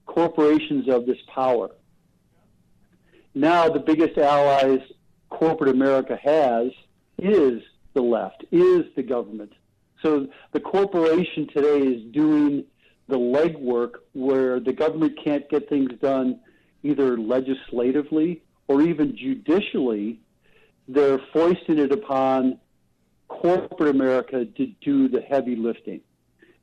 corporations 0.04 0.88
of 0.88 1.06
this 1.06 1.16
power. 1.34 1.70
Now, 3.34 3.68
the 3.68 3.80
biggest 3.80 4.18
allies 4.18 4.80
corporate 5.30 5.70
America 5.70 6.18
has 6.22 6.70
is 7.18 7.62
the 7.94 8.02
left, 8.02 8.44
is 8.52 8.84
the 8.94 9.02
government. 9.02 9.52
So 10.02 10.28
the 10.52 10.60
corporation 10.60 11.48
today 11.48 11.78
is 11.78 12.12
doing 12.12 12.64
the 13.08 13.18
legwork 13.18 13.96
where 14.12 14.60
the 14.60 14.72
government 14.72 15.18
can't 15.22 15.48
get 15.50 15.68
things 15.68 15.92
done 16.00 16.40
either 16.82 17.18
legislatively 17.18 18.42
or 18.68 18.82
even 18.82 19.16
judicially. 19.16 20.20
They're 20.88 21.20
foisting 21.32 21.78
it 21.78 21.92
upon 21.92 22.58
corporate 23.28 23.94
America 23.94 24.44
to 24.44 24.66
do 24.80 25.08
the 25.08 25.20
heavy 25.20 25.56
lifting. 25.56 26.00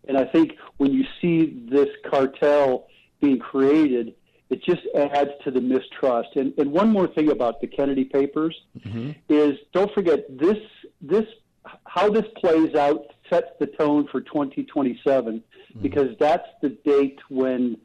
And 0.08 0.18
I 0.18 0.26
think 0.26 0.54
when 0.78 0.92
you 0.94 1.04
see 1.20 1.68
this 1.70 1.89
cartel 2.10 2.88
being 3.20 3.39
created, 3.39 4.16
it 4.50 4.64
just 4.64 4.82
adds 4.96 5.32
to 5.44 5.52
the 5.52 5.62
mistrust. 5.62 6.30
And, 6.36 6.54
and 6.58 6.72
one 6.72 6.89
more 6.89 7.08
thing 7.08 7.32
about 7.32 7.62
the 7.62 7.68
Kennedy 7.68 8.04
papers 8.04 8.56
mm-hmm. 8.78 9.12
is 9.30 9.58
don't 9.74 9.92
forget 9.94 10.26
this 10.30 10.58
this 11.02 11.26
how 11.86 12.10
this 12.10 12.26
plays 12.38 12.76
out 12.76 13.06
sets 13.30 13.50
the 13.60 13.68
tone 13.68 14.08
for 14.12 14.20
2027 14.22 15.44
mm-hmm. 15.72 15.82
because 15.82 16.18
that's 16.20 16.48
the 16.62 16.70
date 16.70 17.20
when 17.30 17.78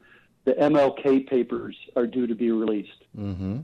the 0.45 0.53
MLK 0.53 1.27
papers 1.29 1.77
are 1.97 2.07
due 2.07 2.27
to 2.27 2.35
be 2.35 2.51
released. 2.51 3.05
Mm-hmm. 3.19 3.61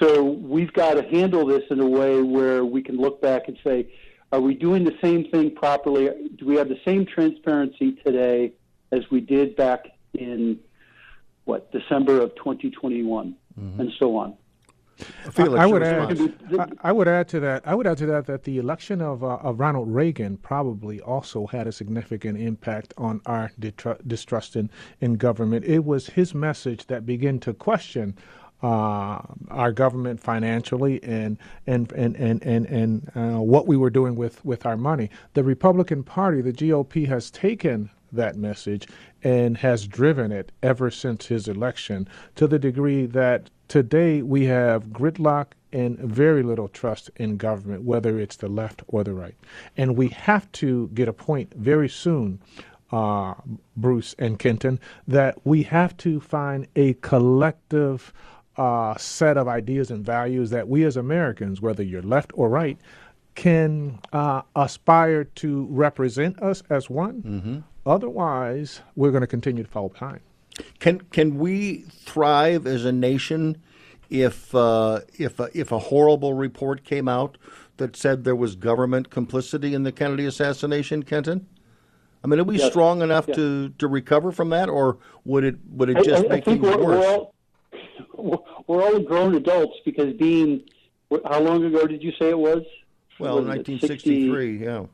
So 0.00 0.22
we've 0.24 0.72
got 0.72 0.94
to 0.94 1.02
handle 1.02 1.46
this 1.46 1.62
in 1.70 1.78
a 1.80 1.86
way 1.86 2.20
where 2.20 2.64
we 2.64 2.82
can 2.82 2.96
look 2.96 3.22
back 3.22 3.46
and 3.46 3.56
say, 3.62 3.92
are 4.32 4.40
we 4.40 4.54
doing 4.54 4.82
the 4.82 4.96
same 5.00 5.30
thing 5.30 5.54
properly? 5.54 6.08
Do 6.36 6.46
we 6.46 6.56
have 6.56 6.68
the 6.68 6.80
same 6.84 7.06
transparency 7.06 7.92
today 8.04 8.52
as 8.90 9.02
we 9.10 9.20
did 9.20 9.54
back 9.54 9.86
in 10.12 10.58
what 11.44 11.70
December 11.70 12.20
of 12.20 12.34
2021, 12.36 13.36
mm-hmm. 13.58 13.80
and 13.80 13.92
so 13.98 14.16
on? 14.16 14.36
Felix, 14.96 15.60
I 15.60 15.66
would 15.66 15.82
add. 15.82 16.34
I, 16.58 16.88
I 16.88 16.92
would 16.92 17.08
add 17.08 17.28
to 17.28 17.40
that. 17.40 17.62
I 17.66 17.74
would 17.74 17.86
add 17.86 17.98
to 17.98 18.06
that 18.06 18.26
that 18.26 18.44
the 18.44 18.58
election 18.58 19.00
of 19.00 19.24
uh, 19.24 19.36
of 19.36 19.60
Ronald 19.60 19.92
Reagan 19.92 20.36
probably 20.38 21.00
also 21.00 21.46
had 21.46 21.66
a 21.66 21.72
significant 21.72 22.38
impact 22.38 22.94
on 22.96 23.20
our 23.26 23.50
distrust 24.06 24.56
in, 24.56 24.70
in 25.00 25.14
government. 25.14 25.64
It 25.64 25.84
was 25.84 26.06
his 26.08 26.34
message 26.34 26.86
that 26.86 27.06
began 27.06 27.40
to 27.40 27.54
question 27.54 28.16
uh, 28.62 29.20
our 29.50 29.72
government 29.72 30.20
financially 30.20 31.02
and 31.02 31.38
and 31.66 31.90
and 31.92 32.16
and 32.16 32.42
and, 32.42 32.66
and 32.66 33.10
uh, 33.14 33.40
what 33.40 33.66
we 33.66 33.76
were 33.76 33.90
doing 33.90 34.14
with 34.14 34.44
with 34.44 34.64
our 34.64 34.76
money. 34.76 35.10
The 35.34 35.44
Republican 35.44 36.02
Party, 36.02 36.40
the 36.40 36.52
GOP, 36.52 37.06
has 37.08 37.30
taken 37.30 37.90
that 38.12 38.36
message 38.36 38.86
and 39.24 39.58
has 39.58 39.88
driven 39.88 40.30
it 40.30 40.52
ever 40.62 40.90
since 40.90 41.26
his 41.26 41.48
election 41.48 42.06
to 42.36 42.46
the 42.46 42.58
degree 42.58 43.06
that 43.06 43.50
today 43.66 44.20
we 44.20 44.44
have 44.44 44.88
gridlock 44.88 45.46
and 45.72 45.98
very 45.98 46.42
little 46.42 46.68
trust 46.68 47.10
in 47.16 47.36
government, 47.36 47.82
whether 47.82 48.20
it's 48.20 48.36
the 48.36 48.48
left 48.48 48.82
or 48.86 49.02
the 49.02 49.14
right. 49.14 49.34
And 49.76 49.96
we 49.96 50.08
have 50.08 50.50
to 50.52 50.88
get 50.94 51.08
a 51.08 51.12
point 51.12 51.52
very 51.54 51.88
soon, 51.88 52.40
uh, 52.92 53.34
Bruce 53.76 54.14
and 54.18 54.38
Kenton, 54.38 54.78
that 55.08 55.44
we 55.44 55.64
have 55.64 55.96
to 55.96 56.20
find 56.20 56.68
a 56.76 56.92
collective 56.94 58.12
uh, 58.56 58.96
set 58.96 59.36
of 59.36 59.48
ideas 59.48 59.90
and 59.90 60.04
values 60.04 60.50
that 60.50 60.68
we 60.68 60.84
as 60.84 60.96
Americans, 60.96 61.60
whether 61.60 61.82
you're 61.82 62.02
left 62.02 62.30
or 62.34 62.48
right, 62.48 62.78
can 63.34 63.98
uh, 64.12 64.42
aspire 64.56 65.24
to 65.24 65.66
represent 65.70 66.40
us 66.42 66.62
as 66.70 66.88
one. 66.88 67.22
Mm-hmm. 67.22 67.58
Otherwise, 67.86 68.80
we're 68.96 69.10
going 69.10 69.20
to 69.22 69.26
continue 69.26 69.62
to 69.64 69.68
fall 69.70 69.88
behind. 69.88 70.20
Can 70.78 71.00
can 71.10 71.38
we 71.38 71.78
thrive 71.90 72.66
as 72.66 72.84
a 72.84 72.92
nation 72.92 73.56
if 74.08 74.54
uh, 74.54 75.00
if 75.18 75.40
a, 75.40 75.48
if 75.52 75.72
a 75.72 75.78
horrible 75.78 76.32
report 76.34 76.84
came 76.84 77.08
out 77.08 77.36
that 77.76 77.96
said 77.96 78.22
there 78.22 78.36
was 78.36 78.54
government 78.54 79.10
complicity 79.10 79.74
in 79.74 79.82
the 79.82 79.90
Kennedy 79.90 80.26
assassination, 80.26 81.02
Kenton? 81.02 81.46
I 82.22 82.26
mean, 82.28 82.38
are 82.40 82.44
we 82.44 82.58
Yes. 82.58 82.70
strong 82.70 83.02
enough 83.02 83.26
Yes. 83.28 83.36
to, 83.36 83.68
to 83.70 83.88
recover 83.88 84.30
from 84.32 84.50
that, 84.50 84.68
or 84.68 84.96
would 85.24 85.44
it 85.44 85.56
would 85.70 85.90
it 85.90 86.04
just 86.04 86.24
I, 86.24 86.26
I 86.26 86.28
make 86.28 86.44
think 86.44 86.62
things 86.62 86.76
we're, 86.76 86.84
worse? 86.84 87.04
We're 87.04 87.12
all, 87.12 87.34
we're- 88.16 88.38
we're 88.66 88.82
all 88.82 89.00
grown 89.00 89.34
adults 89.34 89.76
because 89.84 90.14
being, 90.14 90.62
how 91.26 91.40
long 91.40 91.62
ago 91.64 91.86
did 91.86 92.02
you 92.02 92.12
say 92.18 92.30
it 92.30 92.38
was? 92.38 92.62
Well, 93.18 93.36
Was 93.36 93.44
it 93.44 93.48
1963, 93.48 94.58
yeah. 94.64 94.84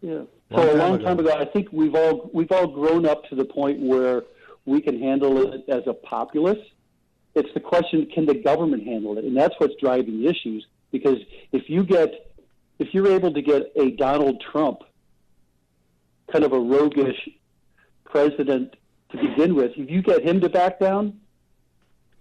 Yeah. 0.00 0.22
Long 0.50 0.66
So 0.66 0.74
a 0.74 0.76
long 0.76 0.94
ago. 0.94 1.04
time 1.04 1.18
ago, 1.18 1.32
I 1.32 1.44
think 1.44 1.68
we've 1.72 1.94
all 1.94 2.30
we've 2.32 2.52
all 2.52 2.66
grown 2.66 3.04
up 3.06 3.24
to 3.28 3.34
the 3.34 3.44
point 3.44 3.80
where 3.80 4.22
we 4.64 4.80
can 4.80 4.98
handle 5.00 5.52
it 5.52 5.64
as 5.68 5.82
a 5.86 5.92
populace. 5.94 6.58
It's 7.34 7.52
the 7.54 7.60
question: 7.60 8.06
Can 8.14 8.26
the 8.26 8.34
government 8.34 8.84
handle 8.84 9.18
it? 9.18 9.24
And 9.24 9.36
that's 9.36 9.54
what's 9.58 9.74
driving 9.80 10.22
the 10.22 10.28
issues. 10.28 10.66
Because 10.90 11.18
if 11.52 11.68
you 11.68 11.84
get, 11.84 12.32
if 12.78 12.94
you're 12.94 13.08
able 13.08 13.32
to 13.34 13.42
get 13.42 13.72
a 13.76 13.90
Donald 13.90 14.42
Trump, 14.52 14.82
kind 16.32 16.44
of 16.44 16.52
a 16.52 16.58
roguish 16.60 17.28
president 18.04 18.74
to 19.10 19.16
begin 19.18 19.54
with, 19.54 19.72
if 19.76 19.90
you 19.90 20.00
get 20.02 20.22
him 20.22 20.40
to 20.40 20.48
back 20.48 20.78
down, 20.80 21.20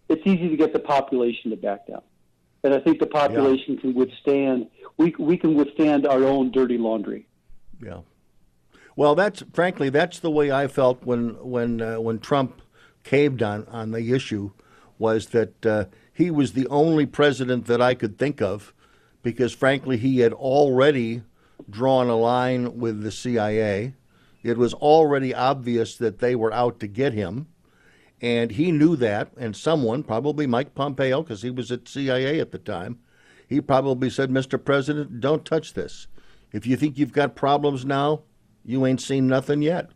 it's 0.10 0.22
easy 0.26 0.50
to 0.50 0.58
get 0.58 0.74
the 0.74 0.80
population 0.80 1.52
to 1.52 1.58
back 1.58 1.88
down. 1.88 2.02
And 2.68 2.76
I 2.76 2.80
think 2.80 3.00
the 3.00 3.08
population 3.08 3.78
can 3.78 3.94
withstand. 3.94 4.68
We 4.98 5.16
we 5.18 5.38
can 5.38 5.56
withstand 5.56 6.06
our 6.06 6.22
own 6.26 6.52
dirty 6.52 6.78
laundry. 6.78 7.26
Yeah. 7.82 8.02
Well, 8.98 9.16
that's 9.16 9.42
frankly 9.54 9.88
that's 9.88 10.20
the 10.20 10.30
way 10.30 10.52
I 10.52 10.68
felt 10.68 11.02
when 11.06 11.30
when 11.42 11.80
uh, 11.82 12.02
when 12.02 12.20
Trump 12.20 12.62
caved 13.06 13.42
on 13.42 13.66
on 13.70 13.92
the 13.92 14.12
issue 14.12 14.52
was 15.00 15.28
that 15.28 15.66
uh, 15.66 15.86
he 16.14 16.30
was 16.30 16.52
the 16.52 16.68
only 16.68 17.06
president 17.06 17.68
that 17.68 17.82
I 17.82 17.94
could 17.94 18.18
think 18.18 18.42
of 18.42 18.74
because 19.24 19.54
frankly 19.54 19.96
he 19.96 20.20
had 20.20 20.34
already 20.34 21.22
drawn 21.70 22.10
a 22.10 22.18
line 22.18 22.80
with 22.80 23.02
the 23.02 23.14
CIA. 23.14 23.94
It 24.44 24.58
was 24.58 24.74
already 24.74 25.34
obvious 25.34 25.96
that 25.96 26.20
they 26.20 26.36
were 26.36 26.52
out 26.52 26.82
to 26.82 26.88
get 26.88 27.14
him. 27.14 27.48
And 28.22 28.52
he 28.52 28.72
knew 28.72 28.96
that, 28.96 29.32
and 29.38 29.56
someone, 29.56 30.04
probably 30.04 30.48
Mike 30.48 30.74
Pompeo, 30.74 31.22
because 31.22 31.44
he 31.44 31.52
was 31.52 31.72
at 31.72 31.88
CIA 31.88 32.40
at 32.40 32.52
the 32.52 32.58
time, 32.58 33.00
he 33.48 33.62
probably 33.62 34.10
said, 34.10 34.30
Mr. 34.30 34.64
President, 34.64 35.22
don't 35.22 35.46
touch 35.46 35.74
this. 35.74 36.08
If 36.52 36.66
you 36.66 36.76
think 36.76 36.98
you've 36.98 37.14
got 37.14 37.36
problems 37.36 37.86
now, 37.86 38.22
you 38.66 38.86
ain't 38.86 39.02
seen 39.02 39.28
nothing 39.28 39.62
yet. 39.62 39.92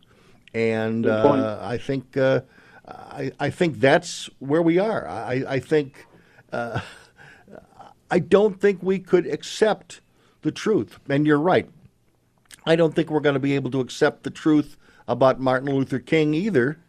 And 0.54 1.06
uh, 1.06 1.60
I 1.62 1.78
think 1.78 2.16
uh, 2.16 2.42
I, 2.88 3.32
I 3.40 3.50
think 3.50 3.80
that's 3.80 4.30
where 4.40 4.62
we 4.62 4.78
are. 4.80 5.08
I, 5.08 5.44
I 5.48 5.60
think 5.60 6.06
uh, 6.52 6.82
I 8.10 8.20
don't 8.20 8.60
think 8.60 8.84
we 8.84 9.00
could 9.00 9.26
accept 9.28 10.02
the 10.42 10.52
truth. 10.52 11.00
And 11.10 11.26
you're 11.26 11.40
right. 11.40 11.70
I 12.66 12.76
don't 12.76 12.94
think 12.94 13.10
we're 13.10 13.22
going 13.22 13.34
to 13.34 13.40
be 13.40 13.56
able 13.56 13.72
to 13.72 13.80
accept 13.80 14.24
the 14.24 14.30
truth 14.30 14.78
about 15.08 15.40
Martin 15.40 15.74
Luther 15.74 16.00
King 16.00 16.34
either. 16.34 16.80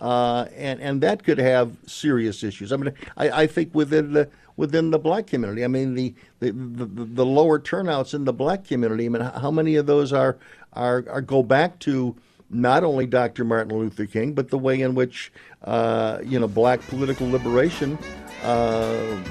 Uh, 0.00 0.46
and 0.56 0.80
and 0.80 1.00
that 1.00 1.24
could 1.24 1.38
have 1.38 1.72
serious 1.86 2.44
issues. 2.44 2.72
I 2.72 2.76
mean, 2.76 2.92
I, 3.16 3.30
I 3.42 3.46
think 3.46 3.74
within 3.74 4.12
the 4.12 4.28
within 4.56 4.90
the 4.90 4.98
black 4.98 5.26
community. 5.26 5.64
I 5.64 5.68
mean, 5.68 5.94
the 5.94 6.14
the, 6.40 6.52
the 6.52 6.84
the 6.84 7.26
lower 7.26 7.58
turnouts 7.58 8.14
in 8.14 8.24
the 8.24 8.32
black 8.32 8.64
community. 8.64 9.06
I 9.06 9.08
mean, 9.08 9.22
how 9.22 9.50
many 9.50 9.76
of 9.76 9.86
those 9.86 10.12
are 10.12 10.36
are, 10.74 11.04
are 11.08 11.20
go 11.20 11.42
back 11.42 11.78
to 11.80 12.14
not 12.50 12.84
only 12.84 13.06
Dr. 13.06 13.44
Martin 13.44 13.76
Luther 13.76 14.06
King, 14.06 14.32
but 14.34 14.50
the 14.50 14.58
way 14.58 14.80
in 14.80 14.94
which 14.94 15.32
uh, 15.64 16.18
you 16.22 16.38
know 16.38 16.48
black 16.48 16.80
political 16.88 17.28
liberation 17.30 17.98
uh, 18.42 19.22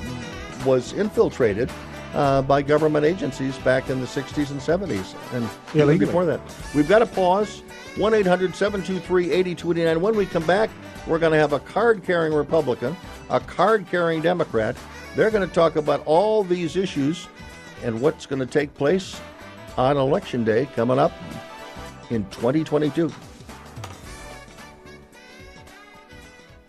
was 0.66 0.94
infiltrated 0.94 1.70
uh, 2.14 2.42
by 2.42 2.62
government 2.62 3.06
agencies 3.06 3.58
back 3.60 3.90
in 3.90 4.00
the 4.00 4.08
60s 4.08 4.50
and 4.52 4.60
70s 4.60 5.16
and 5.34 5.50
even 5.76 5.98
before 5.98 6.26
that. 6.26 6.42
We've 6.74 6.88
got 6.88 7.00
to 7.00 7.06
pause. 7.06 7.62
1 7.98 8.14
800 8.14 8.56
723 8.56 9.32
8289. 9.32 10.02
When 10.02 10.16
we 10.16 10.28
come 10.28 10.46
back, 10.46 10.70
we're 11.08 11.18
going 11.18 11.32
to 11.32 11.40
have 11.40 11.54
a 11.54 11.60
card 11.60 12.04
carrying 12.04 12.32
Republican, 12.34 12.96
a 13.32 13.40
card 13.40 13.88
carrying 13.90 14.22
Democrat. 14.22 14.76
They're 15.16 15.32
going 15.32 15.48
to 15.48 15.54
talk 15.54 15.78
about 15.78 16.04
all 16.06 16.44
these 16.44 16.76
issues 16.76 17.28
and 17.84 18.00
what's 18.00 18.28
going 18.28 18.40
to 18.40 18.46
take 18.46 18.72
place 18.76 19.20
on 19.78 19.98
Election 19.98 20.44
Day 20.44 20.68
coming 20.76 21.00
up 21.00 21.12
in 22.12 22.24
2022. 22.30 23.08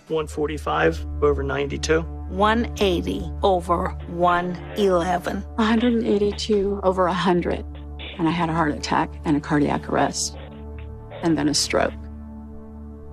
145 0.08 1.06
over 1.22 1.42
92. 1.42 2.00
180 2.00 3.30
over 3.42 3.88
111. 4.08 5.42
182 5.42 6.80
over 6.82 7.04
100. 7.04 7.66
And 8.18 8.26
I 8.26 8.30
had 8.30 8.48
a 8.48 8.54
heart 8.54 8.72
attack 8.72 9.12
and 9.26 9.36
a 9.36 9.40
cardiac 9.40 9.90
arrest. 9.90 10.37
And 11.22 11.36
then 11.36 11.48
a 11.48 11.54
stroke. 11.54 11.92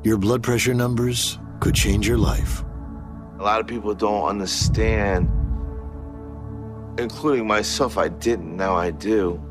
Your 0.03 0.17
blood 0.17 0.43
pressure 0.43 0.73
numbers 0.73 1.39
could 1.59 1.75
change 1.75 2.07
your 2.07 2.17
life. 2.17 2.63
A 3.39 3.43
lot 3.43 3.59
of 3.59 3.67
people 3.67 3.93
don't 3.93 4.27
understand, 4.27 5.29
including 6.99 7.47
myself. 7.47 7.97
I 7.97 8.09
didn't, 8.09 8.55
now 8.55 8.75
I 8.75 8.91
do, 8.91 9.41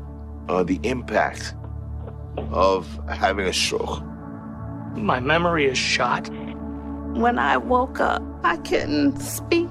uh, 0.47 0.63
the 0.63 0.79
impact 0.83 1.53
of 2.51 2.87
having 3.09 3.47
a 3.47 3.53
stroke. 3.53 4.01
My 4.95 5.19
memory 5.19 5.65
is 5.65 5.77
shot. 5.77 6.29
When 7.15 7.37
I 7.37 7.57
woke 7.57 7.99
up, 7.99 8.23
I 8.43 8.57
couldn't 8.57 9.19
speak. 9.19 9.69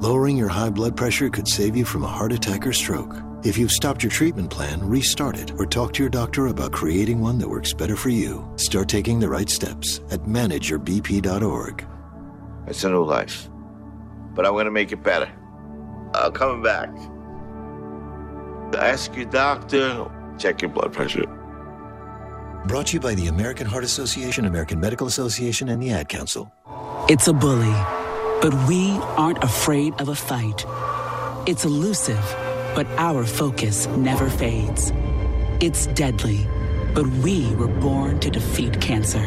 Lowering 0.00 0.36
your 0.36 0.48
high 0.48 0.70
blood 0.70 0.96
pressure 0.96 1.30
could 1.30 1.48
save 1.48 1.76
you 1.76 1.84
from 1.84 2.02
a 2.02 2.08
heart 2.08 2.32
attack 2.32 2.66
or 2.66 2.72
stroke. 2.72 3.14
If 3.46 3.56
you've 3.56 3.70
stopped 3.70 4.02
your 4.02 4.10
treatment 4.10 4.50
plan, 4.50 4.80
restart 4.82 5.38
it 5.38 5.52
or 5.56 5.66
talk 5.66 5.92
to 5.92 6.02
your 6.02 6.10
doctor 6.10 6.48
about 6.48 6.72
creating 6.72 7.20
one 7.20 7.38
that 7.38 7.48
works 7.48 7.72
better 7.72 7.94
for 7.94 8.08
you. 8.08 8.44
Start 8.56 8.88
taking 8.88 9.20
the 9.20 9.28
right 9.28 9.48
steps 9.48 10.00
at 10.10 10.18
manageyourbp.org. 10.24 11.86
It's 12.66 12.82
a 12.82 12.90
new 12.90 13.04
life. 13.04 13.48
But 14.34 14.46
I'm 14.46 14.52
going 14.54 14.64
to 14.64 14.72
make 14.72 14.90
it 14.90 15.00
better. 15.04 15.30
Uh, 16.12 16.28
coming 16.32 16.60
back. 16.60 16.88
Ask 18.76 19.14
your 19.14 19.26
doctor, 19.26 20.10
check 20.40 20.60
your 20.60 20.72
blood 20.72 20.92
pressure. 20.92 21.26
Brought 22.66 22.88
to 22.88 22.94
you 22.94 23.00
by 23.00 23.14
the 23.14 23.28
American 23.28 23.68
Heart 23.68 23.84
Association, 23.84 24.46
American 24.46 24.80
Medical 24.80 25.06
Association, 25.06 25.68
and 25.68 25.80
the 25.80 25.92
Ad 25.92 26.08
Council. 26.08 26.50
It's 27.08 27.28
a 27.28 27.32
bully, 27.32 27.76
but 28.42 28.52
we 28.66 28.90
aren't 29.16 29.44
afraid 29.44 29.94
of 30.00 30.08
a 30.08 30.16
fight. 30.16 30.66
It's 31.46 31.64
elusive, 31.64 32.18
but 32.76 32.86
our 32.98 33.24
focus 33.24 33.86
never 33.96 34.28
fades. 34.28 34.92
It's 35.60 35.86
deadly, 35.86 36.46
but 36.92 37.06
we 37.24 37.54
were 37.54 37.68
born 37.68 38.20
to 38.20 38.28
defeat 38.28 38.78
cancer. 38.82 39.24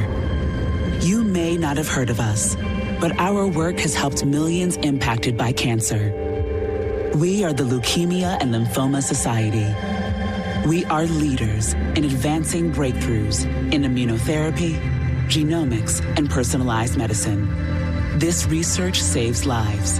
You 1.01 1.23
may 1.23 1.57
not 1.57 1.77
have 1.77 1.87
heard 1.87 2.11
of 2.11 2.19
us, 2.19 2.55
but 3.01 3.17
our 3.17 3.47
work 3.47 3.79
has 3.79 3.95
helped 3.95 4.23
millions 4.23 4.77
impacted 4.77 5.35
by 5.35 5.51
cancer. 5.51 6.13
We 7.15 7.43
are 7.43 7.51
the 7.51 7.63
Leukemia 7.63 8.37
and 8.39 8.53
Lymphoma 8.53 9.01
Society. 9.01 9.67
We 10.67 10.85
are 10.85 11.05
leaders 11.05 11.73
in 11.97 12.03
advancing 12.03 12.71
breakthroughs 12.71 13.45
in 13.73 13.81
immunotherapy, 13.81 14.77
genomics, 15.27 16.05
and 16.19 16.29
personalized 16.29 16.97
medicine. 16.97 17.49
This 18.19 18.45
research 18.45 19.01
saves 19.01 19.47
lives. 19.47 19.99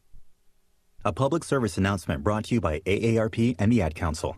A 1.03 1.11
public 1.11 1.43
service 1.43 1.79
announcement 1.79 2.23
brought 2.23 2.43
to 2.45 2.53
you 2.53 2.61
by 2.61 2.79
AARP 2.81 3.55
and 3.57 3.71
the 3.71 3.81
Ad 3.81 3.95
Council. 3.95 4.37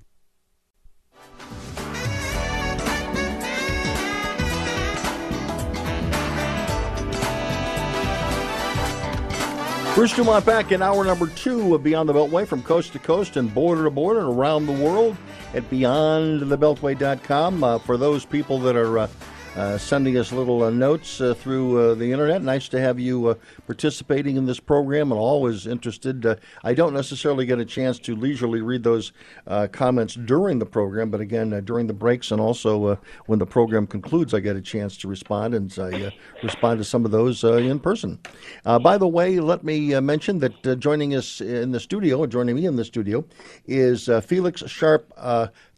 Bruce 9.93 10.13
DuMont 10.13 10.45
back 10.45 10.71
in 10.71 10.81
hour 10.81 11.03
number 11.03 11.27
two 11.27 11.75
of 11.75 11.83
Beyond 11.83 12.07
the 12.07 12.13
Beltway 12.13 12.47
from 12.47 12.63
coast 12.63 12.93
to 12.93 12.99
coast 12.99 13.35
and 13.35 13.53
border 13.53 13.83
to 13.83 13.91
border 13.91 14.21
and 14.21 14.29
around 14.29 14.65
the 14.65 14.71
world 14.71 15.17
at 15.53 15.69
beyondthebeltway.com. 15.69 17.63
Uh, 17.63 17.77
for 17.77 17.97
those 17.97 18.25
people 18.25 18.57
that 18.59 18.75
are 18.77 18.99
uh, 18.99 19.07
uh, 19.55 19.77
sending 19.77 20.17
us 20.17 20.31
little 20.31 20.63
uh, 20.63 20.69
notes 20.69 21.21
uh, 21.21 21.33
through 21.33 21.77
uh, 21.77 21.95
the 21.95 22.11
internet. 22.11 22.41
Nice 22.41 22.67
to 22.69 22.79
have 22.79 22.99
you 22.99 23.27
uh, 23.27 23.35
participating 23.67 24.35
in 24.35 24.45
this 24.45 24.59
program 24.59 25.11
and 25.11 25.19
always 25.19 25.67
interested. 25.67 26.25
Uh, 26.25 26.35
I 26.63 26.73
don't 26.73 26.93
necessarily 26.93 27.45
get 27.45 27.59
a 27.59 27.65
chance 27.65 27.99
to 27.99 28.15
leisurely 28.15 28.61
read 28.61 28.83
those 28.83 29.11
uh, 29.47 29.67
comments 29.71 30.15
during 30.15 30.59
the 30.59 30.65
program, 30.65 31.09
but 31.11 31.21
again, 31.21 31.53
uh, 31.53 31.59
during 31.59 31.87
the 31.87 31.93
breaks 31.93 32.31
and 32.31 32.41
also 32.41 32.99
when 33.27 33.39
the 33.39 33.45
program 33.45 33.85
concludes, 33.85 34.33
I 34.33 34.39
get 34.39 34.55
a 34.55 34.61
chance 34.61 34.97
to 34.97 35.07
respond 35.07 35.53
and 35.53 35.73
I 35.79 36.13
respond 36.41 36.79
to 36.79 36.83
some 36.83 37.05
of 37.05 37.11
those 37.11 37.43
in 37.43 37.79
person. 37.79 38.19
by 38.63 38.97
the 38.97 39.07
way, 39.07 39.39
let 39.39 39.63
me 39.63 39.99
mention 39.99 40.39
that 40.39 40.79
joining 40.79 41.15
us 41.15 41.41
in 41.41 41.71
the 41.71 41.79
studio, 41.79 42.25
joining 42.25 42.55
me 42.55 42.65
in 42.65 42.75
the 42.75 42.85
studio, 42.85 43.25
is 43.67 44.09
Felix 44.23 44.63
Sharp 44.67 45.11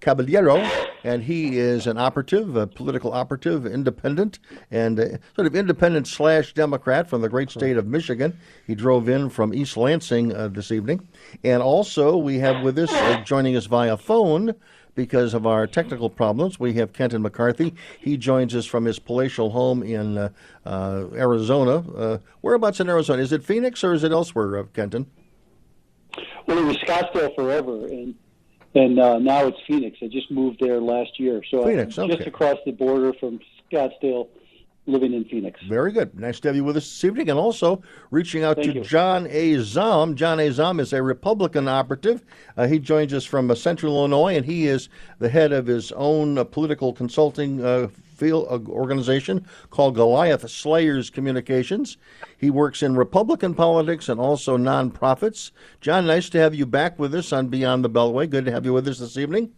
Caballero, 0.05 0.57
and 1.03 1.23
he 1.23 1.57
is 1.57 1.87
an 1.87 1.97
operative, 1.97 2.55
a 2.55 2.67
political 2.67 3.11
operative, 3.11 3.65
independent, 3.65 4.37
and 4.69 5.19
sort 5.35 5.47
of 5.47 5.55
independent 5.55 6.07
slash 6.07 6.53
Democrat 6.53 7.09
from 7.09 7.21
the 7.21 7.27
great 7.27 7.49
state 7.49 7.75
of 7.75 7.87
Michigan. 7.87 8.37
He 8.67 8.75
drove 8.75 9.09
in 9.09 9.31
from 9.31 9.51
East 9.51 9.75
Lansing 9.75 10.31
uh, 10.31 10.49
this 10.49 10.71
evening. 10.71 11.07
And 11.43 11.63
also, 11.63 12.17
we 12.17 12.37
have 12.37 12.63
with 12.63 12.77
us, 12.77 12.93
uh, 12.93 13.23
joining 13.23 13.57
us 13.57 13.65
via 13.65 13.97
phone, 13.97 14.53
because 14.93 15.33
of 15.33 15.47
our 15.47 15.65
technical 15.65 16.11
problems. 16.11 16.59
We 16.59 16.73
have 16.73 16.93
Kenton 16.93 17.23
McCarthy. 17.23 17.73
He 17.99 18.15
joins 18.15 18.53
us 18.53 18.67
from 18.67 18.85
his 18.85 18.99
palatial 18.99 19.49
home 19.49 19.81
in 19.81 20.19
uh, 20.19 20.29
uh, 20.67 21.05
Arizona. 21.13 21.77
Uh, 21.77 22.17
whereabouts 22.41 22.79
in 22.79 22.89
Arizona? 22.89 23.23
Is 23.23 23.31
it 23.31 23.43
Phoenix 23.43 23.83
or 23.83 23.93
is 23.93 24.03
it 24.03 24.11
elsewhere, 24.11 24.59
uh, 24.59 24.63
Kenton? 24.65 25.07
Well, 26.45 26.59
it 26.59 26.63
was 26.63 26.77
Scottsdale 26.77 27.33
forever, 27.35 27.87
and 27.87 28.13
and 28.75 28.99
uh, 28.99 29.17
now 29.19 29.47
it's 29.47 29.57
Phoenix. 29.65 29.97
I 30.01 30.07
just 30.07 30.29
moved 30.29 30.59
there 30.59 30.79
last 30.79 31.19
year, 31.19 31.41
so 31.49 31.65
Phoenix, 31.65 31.97
I'm 31.97 32.05
okay. 32.05 32.17
just 32.17 32.27
across 32.27 32.57
the 32.65 32.71
border 32.71 33.13
from 33.13 33.39
Scottsdale, 33.71 34.27
living 34.87 35.13
in 35.13 35.25
Phoenix. 35.25 35.59
Very 35.67 35.91
good. 35.91 36.17
Nice 36.19 36.39
to 36.41 36.49
have 36.49 36.55
you 36.55 36.63
with 36.63 36.77
us 36.77 36.83
this 36.83 37.03
evening. 37.03 37.29
And 37.29 37.39
also 37.39 37.81
reaching 38.11 38.43
out 38.43 38.57
Thank 38.57 38.73
to 38.73 38.73
you. 38.79 38.83
John 38.83 39.27
A. 39.29 39.57
Zom. 39.59 40.15
John 40.15 40.39
A. 40.39 40.51
Zom 40.51 40.79
is 40.79 40.93
a 40.93 41.01
Republican 41.01 41.67
operative. 41.67 42.23
Uh, 42.57 42.67
he 42.67 42.79
joins 42.79 43.13
us 43.13 43.25
from 43.25 43.49
uh, 43.49 43.55
Central 43.55 43.95
Illinois, 43.95 44.35
and 44.35 44.45
he 44.45 44.67
is 44.67 44.89
the 45.19 45.29
head 45.29 45.51
of 45.51 45.65
his 45.65 45.91
own 45.93 46.37
uh, 46.37 46.43
political 46.43 46.93
consulting 46.93 47.63
uh, 47.63 47.87
field 48.15 48.47
uh, 48.49 48.71
organization 48.71 49.45
called 49.71 49.95
Goliath 49.95 50.49
Slayers 50.49 51.09
Communications. 51.09 51.97
He 52.37 52.49
works 52.49 52.83
in 52.83 52.95
Republican 52.95 53.55
politics 53.55 54.07
and 54.07 54.19
also 54.19 54.57
nonprofits. 54.57 55.51
John, 55.81 56.05
nice 56.05 56.29
to 56.29 56.39
have 56.39 56.55
you 56.55 56.65
back 56.65 56.97
with 56.99 57.13
us 57.15 57.33
on 57.33 57.47
Beyond 57.47 57.83
the 57.83 57.89
Beltway. 57.89 58.29
Good 58.29 58.45
to 58.45 58.51
have 58.51 58.65
you 58.65 58.73
with 58.73 58.87
us 58.87 58.99
this 58.99 59.17
evening. 59.17 59.51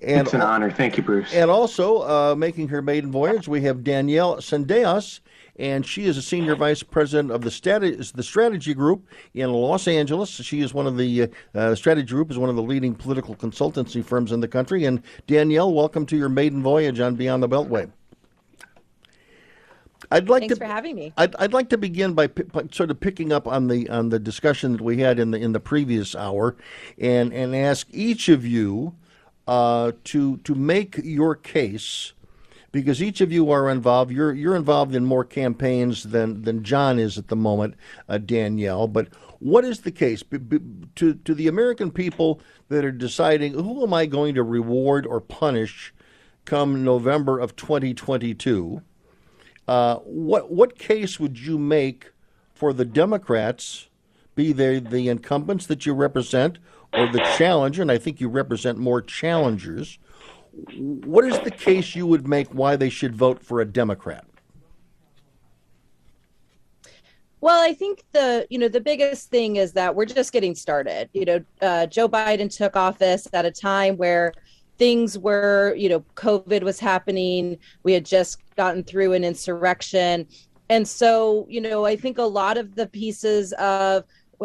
It's 0.00 0.34
an 0.34 0.40
honor. 0.40 0.70
Thank 0.70 0.96
you, 0.96 1.02
Bruce. 1.02 1.32
And 1.32 1.50
also 1.50 2.02
uh, 2.02 2.34
making 2.34 2.68
her 2.68 2.82
maiden 2.82 3.10
voyage, 3.10 3.48
we 3.48 3.62
have 3.62 3.84
Danielle 3.84 4.36
Sendejas, 4.36 5.20
and 5.58 5.86
she 5.86 6.04
is 6.04 6.16
a 6.16 6.22
senior 6.22 6.54
vice 6.54 6.82
president 6.82 7.30
of 7.30 7.42
the, 7.42 7.50
strat- 7.50 8.12
the 8.12 8.22
strategy 8.22 8.74
group 8.74 9.06
in 9.34 9.50
Los 9.50 9.88
Angeles. 9.88 10.30
She 10.30 10.60
is 10.60 10.74
one 10.74 10.86
of 10.86 10.96
the 10.96 11.30
uh, 11.54 11.74
strategy 11.74 12.08
group 12.08 12.30
is 12.30 12.38
one 12.38 12.50
of 12.50 12.56
the 12.56 12.62
leading 12.62 12.94
political 12.94 13.34
consultancy 13.34 14.04
firms 14.04 14.32
in 14.32 14.40
the 14.40 14.48
country. 14.48 14.84
And 14.84 15.02
Danielle, 15.26 15.72
welcome 15.72 16.06
to 16.06 16.16
your 16.16 16.28
maiden 16.28 16.62
voyage 16.62 17.00
on 17.00 17.16
Beyond 17.16 17.42
the 17.42 17.48
Beltway. 17.48 17.90
I'd 20.10 20.28
like 20.28 20.42
Thanks 20.42 20.54
to 20.54 20.60
for 20.60 20.66
having 20.66 20.94
me. 20.94 21.12
I'd, 21.16 21.34
I'd 21.36 21.52
like 21.52 21.70
to 21.70 21.78
begin 21.78 22.12
by, 22.12 22.28
p- 22.28 22.44
by 22.44 22.64
sort 22.70 22.90
of 22.90 23.00
picking 23.00 23.32
up 23.32 23.48
on 23.48 23.66
the 23.66 23.88
on 23.88 24.10
the 24.10 24.18
discussion 24.18 24.72
that 24.72 24.80
we 24.80 24.98
had 24.98 25.18
in 25.18 25.30
the 25.32 25.38
in 25.38 25.52
the 25.52 25.58
previous 25.58 26.14
hour, 26.14 26.54
and 26.98 27.32
and 27.32 27.56
ask 27.56 27.88
each 27.90 28.28
of 28.28 28.46
you 28.46 28.94
uh, 29.46 29.92
to 30.04 30.38
to 30.38 30.54
make 30.54 30.98
your 31.02 31.34
case 31.34 32.12
because 32.72 33.02
each 33.02 33.20
of 33.20 33.32
you 33.32 33.50
are 33.50 33.70
involved. 33.70 34.12
You're 34.12 34.34
you're 34.34 34.56
involved 34.56 34.94
in 34.94 35.04
more 35.04 35.24
campaigns 35.24 36.02
than 36.02 36.42
than 36.42 36.62
John 36.62 36.98
is 36.98 37.16
at 37.16 37.28
the 37.28 37.36
moment, 37.36 37.74
uh, 38.08 38.18
Danielle. 38.18 38.86
But 38.86 39.08
what 39.38 39.64
is 39.64 39.80
the 39.80 39.90
case 39.90 40.22
B- 40.22 40.38
b- 40.38 40.58
to 40.96 41.14
to 41.14 41.34
the 41.34 41.48
American 41.48 41.90
people 41.90 42.40
that 42.68 42.84
are 42.84 42.92
deciding 42.92 43.54
who 43.54 43.82
am 43.82 43.94
I 43.94 44.06
going 44.06 44.34
to 44.34 44.42
reward 44.42 45.06
or 45.06 45.20
punish 45.20 45.94
come 46.44 46.84
November 46.84 47.38
of 47.38 47.56
2022? 47.56 48.82
Uh, 49.66 49.96
what 49.96 50.50
what 50.50 50.78
case 50.78 51.18
would 51.18 51.38
you 51.38 51.58
make 51.58 52.12
for 52.52 52.72
the 52.72 52.84
Democrats, 52.84 53.88
be 54.34 54.52
they 54.52 54.78
the 54.80 55.08
incumbents 55.08 55.66
that 55.66 55.86
you 55.86 55.94
represent 55.94 56.58
or 56.96 57.06
the 57.08 57.20
challenger? 57.36 57.82
And 57.82 57.90
I 57.90 57.98
think 57.98 58.20
you 58.20 58.28
represent 58.28 58.78
more 58.78 59.02
challengers. 59.02 59.98
What 60.76 61.24
is 61.24 61.38
the 61.40 61.50
case 61.50 61.94
you 61.94 62.06
would 62.06 62.26
make 62.26 62.48
why 62.48 62.76
they 62.76 62.88
should 62.88 63.14
vote 63.14 63.42
for 63.42 63.60
a 63.60 63.64
Democrat? 63.64 64.24
Well, 67.40 67.62
I 67.62 67.74
think 67.74 68.02
the 68.12 68.46
you 68.50 68.58
know 68.58 68.68
the 68.68 68.80
biggest 68.80 69.30
thing 69.30 69.56
is 69.56 69.72
that 69.74 69.94
we're 69.94 70.06
just 70.06 70.32
getting 70.32 70.54
started. 70.54 71.08
You 71.12 71.24
know, 71.26 71.44
uh, 71.60 71.86
Joe 71.86 72.08
Biden 72.08 72.54
took 72.54 72.74
office 72.76 73.28
at 73.32 73.44
a 73.44 73.50
time 73.50 73.96
where 73.96 74.32
things 74.78 75.18
were 75.18 75.74
you 75.76 75.88
know 75.88 76.00
COVID 76.14 76.62
was 76.62 76.80
happening. 76.80 77.58
We 77.82 77.92
had 77.92 78.04
just 78.04 78.38
gotten 78.56 78.82
through 78.82 79.12
an 79.12 79.22
insurrection, 79.22 80.26
and 80.70 80.88
so 80.88 81.46
you 81.48 81.60
know 81.60 81.84
I 81.84 81.94
think 81.94 82.18
a 82.18 82.22
lot 82.22 82.56
of 82.56 82.74
the 82.74 82.86
pieces 82.86 83.52
of 83.54 84.04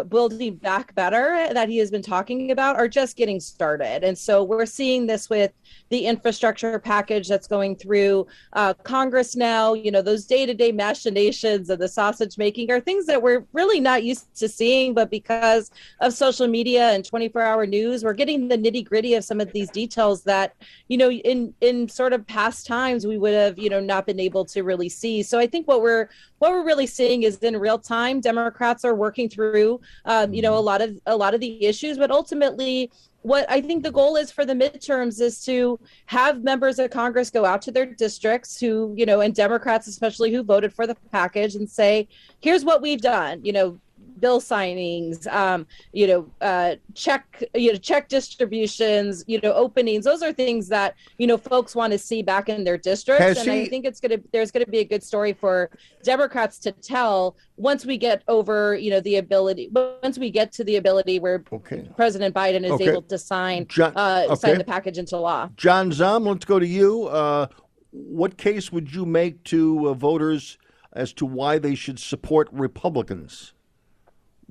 building 0.09 0.55
back 0.55 0.93
better 0.95 1.49
that 1.53 1.69
he 1.69 1.77
has 1.77 1.91
been 1.91 2.01
talking 2.01 2.51
about 2.51 2.75
are 2.75 2.87
just 2.87 3.15
getting 3.17 3.39
started. 3.39 4.03
And 4.03 4.17
so 4.17 4.43
we're 4.43 4.65
seeing 4.65 5.07
this 5.07 5.29
with 5.29 5.51
the 5.89 6.05
infrastructure 6.05 6.79
package 6.79 7.27
that's 7.27 7.47
going 7.47 7.75
through 7.75 8.25
uh, 8.53 8.73
Congress 8.73 9.35
now. 9.35 9.73
You 9.73 9.91
know, 9.91 10.01
those 10.01 10.25
day 10.25 10.45
to 10.45 10.53
day 10.53 10.71
machinations 10.71 11.69
of 11.69 11.79
the 11.79 11.87
sausage 11.87 12.37
making 12.37 12.71
are 12.71 12.79
things 12.79 13.05
that 13.05 13.21
we're 13.21 13.45
really 13.53 13.79
not 13.79 14.03
used 14.03 14.33
to 14.35 14.47
seeing, 14.47 14.93
but 14.93 15.09
because 15.09 15.71
of 15.99 16.13
social 16.13 16.47
media 16.47 16.91
and 16.91 17.03
24 17.03 17.41
hour 17.41 17.65
news, 17.65 18.03
we're 18.03 18.13
getting 18.13 18.47
the 18.47 18.57
nitty 18.57 18.85
gritty 18.85 19.15
of 19.15 19.23
some 19.23 19.41
of 19.41 19.51
these 19.51 19.69
details 19.69 20.23
that, 20.23 20.55
you 20.87 20.97
know, 20.97 21.11
in, 21.11 21.53
in 21.61 21.87
sort 21.89 22.13
of 22.13 22.25
past 22.25 22.65
times 22.65 23.05
we 23.05 23.17
would 23.17 23.33
have, 23.33 23.59
you 23.59 23.69
know, 23.69 23.79
not 23.79 24.05
been 24.05 24.19
able 24.19 24.45
to 24.45 24.63
really 24.63 24.89
see. 24.89 25.21
So 25.23 25.39
I 25.39 25.47
think 25.47 25.67
what 25.67 25.81
we're, 25.81 26.09
what 26.39 26.51
we're 26.51 26.65
really 26.65 26.87
seeing 26.87 27.23
is 27.23 27.37
in 27.39 27.57
real 27.57 27.77
time, 27.77 28.21
Democrats 28.21 28.85
are 28.85 28.95
working 28.95 29.29
through, 29.29 29.81
um, 30.05 30.33
you 30.33 30.41
know, 30.41 30.57
a 30.57 30.59
lot 30.59 30.81
of, 30.81 30.97
a 31.05 31.15
lot 31.15 31.33
of 31.33 31.39
the 31.41 31.65
issues, 31.65 31.97
but 31.97 32.11
ultimately, 32.11 32.91
what 33.21 33.49
I 33.49 33.61
think 33.61 33.83
the 33.83 33.91
goal 33.91 34.15
is 34.15 34.31
for 34.31 34.45
the 34.45 34.53
midterms 34.53 35.21
is 35.21 35.43
to 35.45 35.79
have 36.07 36.43
members 36.43 36.79
of 36.79 36.89
Congress 36.89 37.29
go 37.29 37.45
out 37.45 37.61
to 37.63 37.71
their 37.71 37.85
districts 37.85 38.59
who, 38.59 38.93
you 38.97 39.05
know, 39.05 39.21
and 39.21 39.33
Democrats 39.33 39.87
especially 39.87 40.31
who 40.33 40.43
voted 40.43 40.73
for 40.73 40.87
the 40.87 40.95
package 41.11 41.55
and 41.55 41.69
say, 41.69 42.07
here's 42.39 42.65
what 42.65 42.81
we've 42.81 43.01
done. 43.01 43.43
You 43.43 43.53
know, 43.53 43.79
bill 44.19 44.39
signings, 44.41 45.25
um, 45.31 45.65
you 45.93 46.07
know, 46.07 46.27
uh, 46.41 46.75
check, 46.93 47.43
you 47.55 47.71
know, 47.71 47.77
check 47.77 48.09
distributions, 48.09 49.23
you 49.27 49.39
know, 49.41 49.53
openings. 49.53 50.05
Those 50.05 50.21
are 50.21 50.33
things 50.33 50.67
that 50.69 50.95
you 51.17 51.27
know 51.27 51.37
folks 51.37 51.75
want 51.75 51.91
to 51.93 51.99
see 51.99 52.21
back 52.21 52.49
in 52.49 52.63
their 52.63 52.77
districts, 52.77 53.23
Has 53.23 53.37
and 53.37 53.45
she- 53.45 53.61
I 53.63 53.69
think 53.69 53.85
it's 53.85 53.99
gonna 53.99 54.17
there's 54.31 54.51
gonna 54.51 54.65
be 54.65 54.79
a 54.79 54.83
good 54.85 55.03
story 55.03 55.33
for 55.33 55.69
Democrats 56.03 56.59
to 56.59 56.71
tell 56.71 57.35
once 57.57 57.85
we 57.85 57.97
get 57.97 58.23
over, 58.27 58.75
you 58.75 58.89
know, 58.91 58.99
the 59.01 59.17
ability 59.17 59.69
once 60.03 60.17
we 60.17 60.29
get 60.31 60.51
to 60.53 60.63
the 60.63 60.75
ability 60.77 61.19
where 61.19 61.43
Okay. 61.51 61.87
President 61.95 62.33
Biden 62.35 62.65
is 62.65 62.71
Okay. 62.71 62.89
able 62.89 63.01
to 63.03 63.17
sign 63.17 63.65
John- 63.67 63.93
uh, 63.95 64.23
okay. 64.27 64.35
sign 64.35 64.57
the 64.57 64.63
package 64.63 64.97
into 64.97 65.17
law. 65.17 65.49
John 65.57 65.91
Zom, 65.91 66.25
let's 66.25 66.45
go 66.45 66.59
to 66.59 66.67
you. 66.67 67.05
Uh, 67.05 67.47
what 67.91 68.37
case 68.37 68.71
would 68.71 68.93
you 68.93 69.05
make 69.05 69.43
to 69.45 69.89
uh, 69.89 69.93
voters 69.93 70.57
as 70.93 71.13
to 71.13 71.25
why 71.25 71.57
they 71.57 71.75
should 71.75 71.99
support 71.99 72.47
Republicans? 72.51 73.53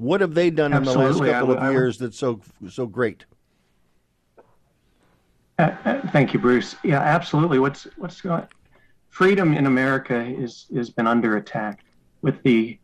What 0.00 0.22
have 0.22 0.32
they 0.32 0.48
done 0.48 0.72
in 0.72 0.82
the 0.82 0.94
last 0.94 1.18
couple 1.18 1.48
would- 1.48 1.58
of 1.58 1.72
years 1.72 1.98
that's 1.98 2.16
so 2.16 2.40
so 2.70 2.86
great? 2.86 3.26
Uh, 5.58 5.76
uh, 5.84 6.00
Thank 6.10 6.32
you, 6.32 6.40
Bruce. 6.40 6.74
Yeah, 6.82 7.00
absolutely. 7.00 7.58
What's 7.58 7.86
what's 7.98 8.22
going? 8.22 8.46
Freedom 9.10 9.52
in 9.52 9.66
America 9.66 10.18
is 10.18 10.68
has 10.74 10.88
been 10.88 11.06
under 11.06 11.36
attack 11.36 11.84
with 12.22 12.42
the 12.44 12.78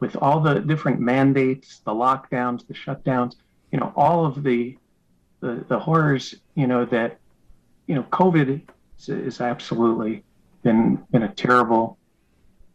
with 0.00 0.16
all 0.16 0.40
the 0.40 0.58
different 0.58 0.98
mandates, 0.98 1.82
the 1.84 1.92
lockdowns, 1.92 2.66
the 2.66 2.74
shutdowns. 2.74 3.36
You 3.70 3.78
know, 3.78 3.92
all 3.94 4.26
of 4.26 4.42
the 4.42 4.76
the, 5.38 5.64
the 5.68 5.78
horrors. 5.78 6.34
You 6.56 6.66
know 6.66 6.84
that 6.86 7.20
you 7.86 7.94
know 7.94 8.02
COVID 8.10 8.60
is, 8.98 9.08
is 9.08 9.40
absolutely 9.40 10.24
been 10.64 10.96
been 11.12 11.22
a 11.22 11.32
terrible, 11.32 11.96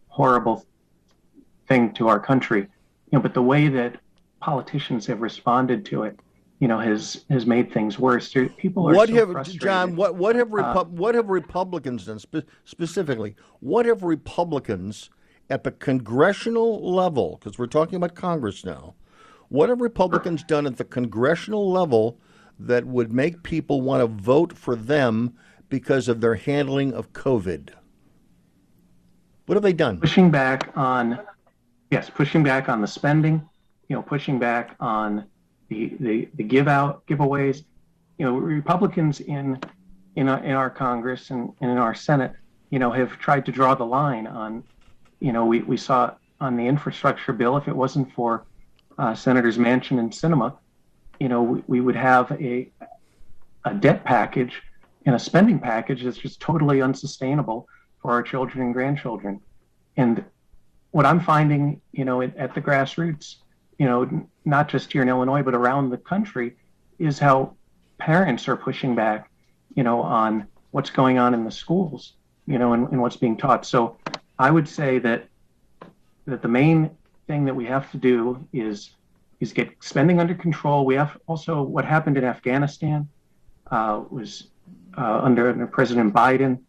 horrible 0.07 0.65
thing 1.67 1.93
to 1.95 2.07
our 2.07 2.21
country. 2.21 2.67
You 3.11 3.17
know, 3.17 3.23
but 3.23 3.33
the 3.33 3.41
way 3.41 3.67
that 3.67 3.99
politicians 4.39 5.05
have 5.07 5.21
responded 5.21 5.85
to 5.85 6.03
it, 6.03 6.19
you 6.59 6.67
know, 6.67 6.79
has 6.79 7.25
has 7.29 7.45
made 7.45 7.71
things 7.73 7.99
worse. 7.99 8.31
People 8.57 8.89
are 8.89 8.93
What 8.93 9.09
so 9.09 9.15
have 9.15 9.31
frustrated. 9.31 9.61
John? 9.61 9.95
What 9.95 10.15
what 10.15 10.35
have 10.35 10.53
Uh, 10.53 10.85
what 10.85 11.15
have 11.15 11.29
Republicans 11.29 12.05
done 12.05 12.19
spe- 12.19 12.47
specifically? 12.63 13.35
What 13.59 13.85
have 13.85 14.03
Republicans 14.03 15.09
at 15.49 15.63
the 15.63 15.71
congressional 15.71 16.93
level? 16.93 17.37
Because 17.39 17.57
we're 17.59 17.67
talking 17.67 17.95
about 17.95 18.15
Congress 18.15 18.63
now. 18.63 18.95
What 19.49 19.67
have 19.67 19.81
Republicans 19.81 20.43
done 20.43 20.65
at 20.65 20.77
the 20.77 20.85
congressional 20.85 21.69
level 21.69 22.17
that 22.57 22.85
would 22.85 23.11
make 23.11 23.43
people 23.43 23.81
want 23.81 24.01
to 24.01 24.07
vote 24.07 24.57
for 24.57 24.75
them 24.75 25.33
because 25.67 26.07
of 26.07 26.21
their 26.21 26.35
handling 26.35 26.93
of 26.93 27.11
COVID? 27.11 27.71
What 29.47 29.55
have 29.55 29.63
they 29.63 29.73
done? 29.73 29.99
pushing 29.99 30.31
back 30.31 30.71
on 30.77 31.19
yes 31.91 32.09
pushing 32.09 32.43
back 32.43 32.69
on 32.69 32.81
the 32.81 32.87
spending 32.87 33.47
you 33.87 33.95
know 33.95 34.01
pushing 34.01 34.39
back 34.39 34.75
on 34.79 35.25
the 35.69 35.95
the, 35.99 36.27
the 36.35 36.43
give 36.43 36.67
out 36.67 37.05
giveaways 37.05 37.63
you 38.17 38.25
know 38.25 38.35
republicans 38.35 39.19
in 39.19 39.59
in 40.15 40.27
our, 40.27 40.43
in 40.43 40.51
our 40.51 40.69
congress 40.69 41.29
and, 41.29 41.51
and 41.61 41.69
in 41.69 41.77
our 41.77 41.93
senate 41.93 42.33
you 42.69 42.79
know 42.79 42.91
have 42.91 43.11
tried 43.19 43.45
to 43.45 43.51
draw 43.51 43.75
the 43.75 43.85
line 43.85 44.25
on 44.25 44.63
you 45.19 45.31
know 45.31 45.45
we, 45.45 45.59
we 45.61 45.77
saw 45.77 46.13
on 46.39 46.57
the 46.57 46.65
infrastructure 46.65 47.33
bill 47.33 47.57
if 47.57 47.67
it 47.67 47.75
wasn't 47.75 48.11
for 48.13 48.45
uh, 48.97 49.13
senators 49.13 49.57
manchin 49.57 49.99
and 49.99 50.11
Sinema 50.11 50.57
you 51.19 51.29
know 51.29 51.43
we, 51.43 51.63
we 51.67 51.81
would 51.81 51.95
have 51.95 52.31
a 52.31 52.71
a 53.65 53.73
debt 53.73 54.03
package 54.03 54.61
and 55.05 55.15
a 55.15 55.19
spending 55.19 55.59
package 55.59 56.03
that's 56.03 56.17
just 56.17 56.39
totally 56.39 56.81
unsustainable 56.81 57.67
for 58.01 58.11
our 58.11 58.23
children 58.23 58.63
and 58.65 58.73
grandchildren. 58.73 59.39
And 59.97 60.23
what 60.91 61.05
I'm 61.05 61.19
finding, 61.19 61.81
you 61.91 62.05
know, 62.05 62.21
at, 62.21 62.35
at 62.37 62.53
the 62.53 62.61
grassroots, 62.61 63.37
you 63.77 63.85
know, 63.85 64.27
not 64.45 64.69
just 64.69 64.91
here 64.91 65.01
in 65.01 65.09
Illinois, 65.09 65.41
but 65.41 65.55
around 65.55 65.89
the 65.89 65.97
country, 65.97 66.55
is 66.99 67.17
how 67.17 67.55
parents 67.97 68.47
are 68.47 68.55
pushing 68.55 68.95
back, 68.95 69.29
you 69.75 69.83
know, 69.83 70.01
on 70.01 70.47
what's 70.71 70.89
going 70.89 71.17
on 71.17 71.33
in 71.33 71.43
the 71.43 71.51
schools, 71.51 72.13
you 72.45 72.59
know, 72.59 72.73
and, 72.73 72.87
and 72.89 73.01
what's 73.01 73.15
being 73.15 73.37
taught. 73.37 73.65
So 73.65 73.97
I 74.37 74.51
would 74.51 74.67
say 74.67 74.99
that 74.99 75.27
that 76.25 76.41
the 76.41 76.47
main 76.47 76.91
thing 77.27 77.45
that 77.45 77.55
we 77.55 77.65
have 77.65 77.89
to 77.91 77.97
do 77.97 78.47
is 78.53 78.91
is 79.39 79.53
get 79.53 79.69
spending 79.79 80.19
under 80.19 80.35
control. 80.35 80.85
We 80.85 80.95
have 80.95 81.17
also 81.27 81.63
what 81.63 81.85
happened 81.85 82.17
in 82.17 82.23
Afghanistan 82.23 83.09
uh, 83.71 84.03
was 84.09 84.47
uh, 84.97 85.21
under, 85.23 85.49
under 85.49 85.65
President 85.65 86.13
Biden. 86.13 86.59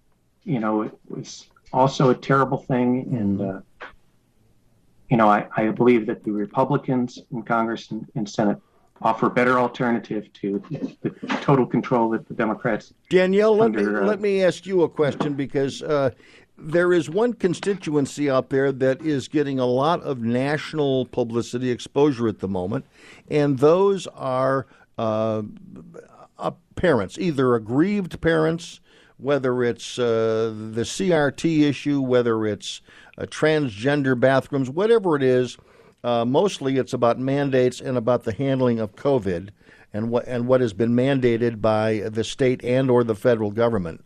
You 0.45 0.61
know, 0.61 0.83
it 0.83 0.93
was 1.09 1.47
also 1.73 2.11
a 2.11 2.15
terrible 2.15 2.59
thing, 2.59 3.09
and 3.13 3.41
uh, 3.41 3.61
you 5.13 5.19
know, 5.19 5.29
I, 5.29 5.47
I 5.59 5.69
believe 5.69 6.07
that 6.07 6.25
the 6.25 6.33
Republicans 6.33 7.19
in 7.33 7.43
Congress 7.43 7.91
and, 7.91 8.11
and 8.15 8.27
Senate 8.27 8.57
offer 9.03 9.27
a 9.27 9.31
better 9.31 9.59
alternative 9.59 10.33
to 10.33 10.63
the 11.03 11.11
total 11.43 11.67
control 11.67 12.09
that 12.11 12.27
the 12.29 12.33
Democrats. 12.33 12.95
Danielle, 13.11 13.55
let 13.55 13.73
me 13.73 13.85
uh, 13.85 14.07
let 14.07 14.23
me 14.23 14.43
ask 14.43 14.65
you 14.65 14.85
a 14.85 14.89
question 14.89 15.35
because 15.35 15.83
uh, 15.83 16.13
there 16.57 16.95
is 16.95 17.11
one 17.11 17.35
constituency 17.35 18.31
out 18.31 18.49
there 18.49 18.73
that 18.73 19.03
is 19.03 19.29
getting 19.29 19.59
a 19.59 19.67
lot 19.67 20.01
of 20.01 20.23
national 20.23 21.05
publicity 21.05 21.71
exposure 21.71 22.27
at 22.27 22.39
the 22.39 22.49
moment, 22.49 22.87
and 23.29 23.59
those 23.59 24.07
are 24.07 24.67
uh, 24.97 25.43
uh, 26.39 26.53
parents, 26.75 27.19
either 27.19 27.55
aggrieved 27.55 28.19
parents, 28.23 28.81
whether 29.23 29.63
it's 29.63 29.99
uh, 29.99 30.53
the 30.73 30.83
CRT 30.83 31.63
issue, 31.63 32.01
whether 32.01 32.47
it's 32.47 32.81
uh, 33.17 33.23
transgender 33.23 34.19
bathrooms, 34.19 34.69
whatever 34.69 35.17
it 35.17 35.23
is. 35.23 35.57
Uh, 36.05 36.25
mostly, 36.25 36.79
it's 36.79 36.93
about 36.93 37.19
mandates 37.19 37.81
and 37.81 37.97
about 37.97 38.25
the 38.25 38.33
handling 38.33 38.81
of 38.81 38.97
COVID 38.97 39.51
and 39.93 40.11
what 40.11 40.27
and 40.27 40.49
what 40.49 40.61
has 40.61 40.73
been 40.73 40.95
mandated 40.95 41.61
by 41.61 42.01
the 42.11 42.25
state 42.25 42.65
and 42.65 42.91
or 42.91 43.05
the 43.05 43.15
federal 43.15 43.51
government. 43.51 44.05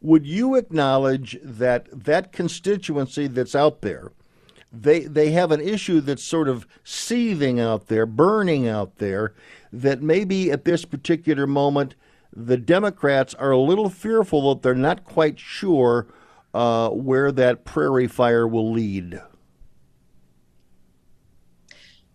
Would 0.00 0.26
you 0.26 0.56
acknowledge 0.56 1.38
that 1.42 1.86
that 1.92 2.32
constituency 2.32 3.26
that's 3.26 3.54
out 3.54 3.82
there, 3.82 4.12
they 4.72 5.00
they 5.00 5.30
have 5.30 5.52
an 5.52 5.60
issue 5.60 6.00
that's 6.00 6.24
sort 6.24 6.48
of 6.48 6.66
seething 6.82 7.60
out 7.60 7.86
there, 7.86 8.06
burning 8.06 8.66
out 8.66 8.96
there, 8.96 9.34
that 9.72 10.02
maybe 10.02 10.50
at 10.50 10.64
this 10.64 10.84
particular 10.84 11.46
moment 11.46 11.94
the 12.34 12.56
Democrats 12.56 13.34
are 13.34 13.50
a 13.50 13.58
little 13.58 13.88
fearful 13.88 14.54
that 14.54 14.62
they're 14.62 14.74
not 14.74 15.04
quite 15.04 15.38
sure 15.38 16.06
uh, 16.54 16.90
where 16.90 17.32
that 17.32 17.64
prairie 17.64 18.06
fire 18.06 18.46
will 18.46 18.70
lead. 18.70 19.20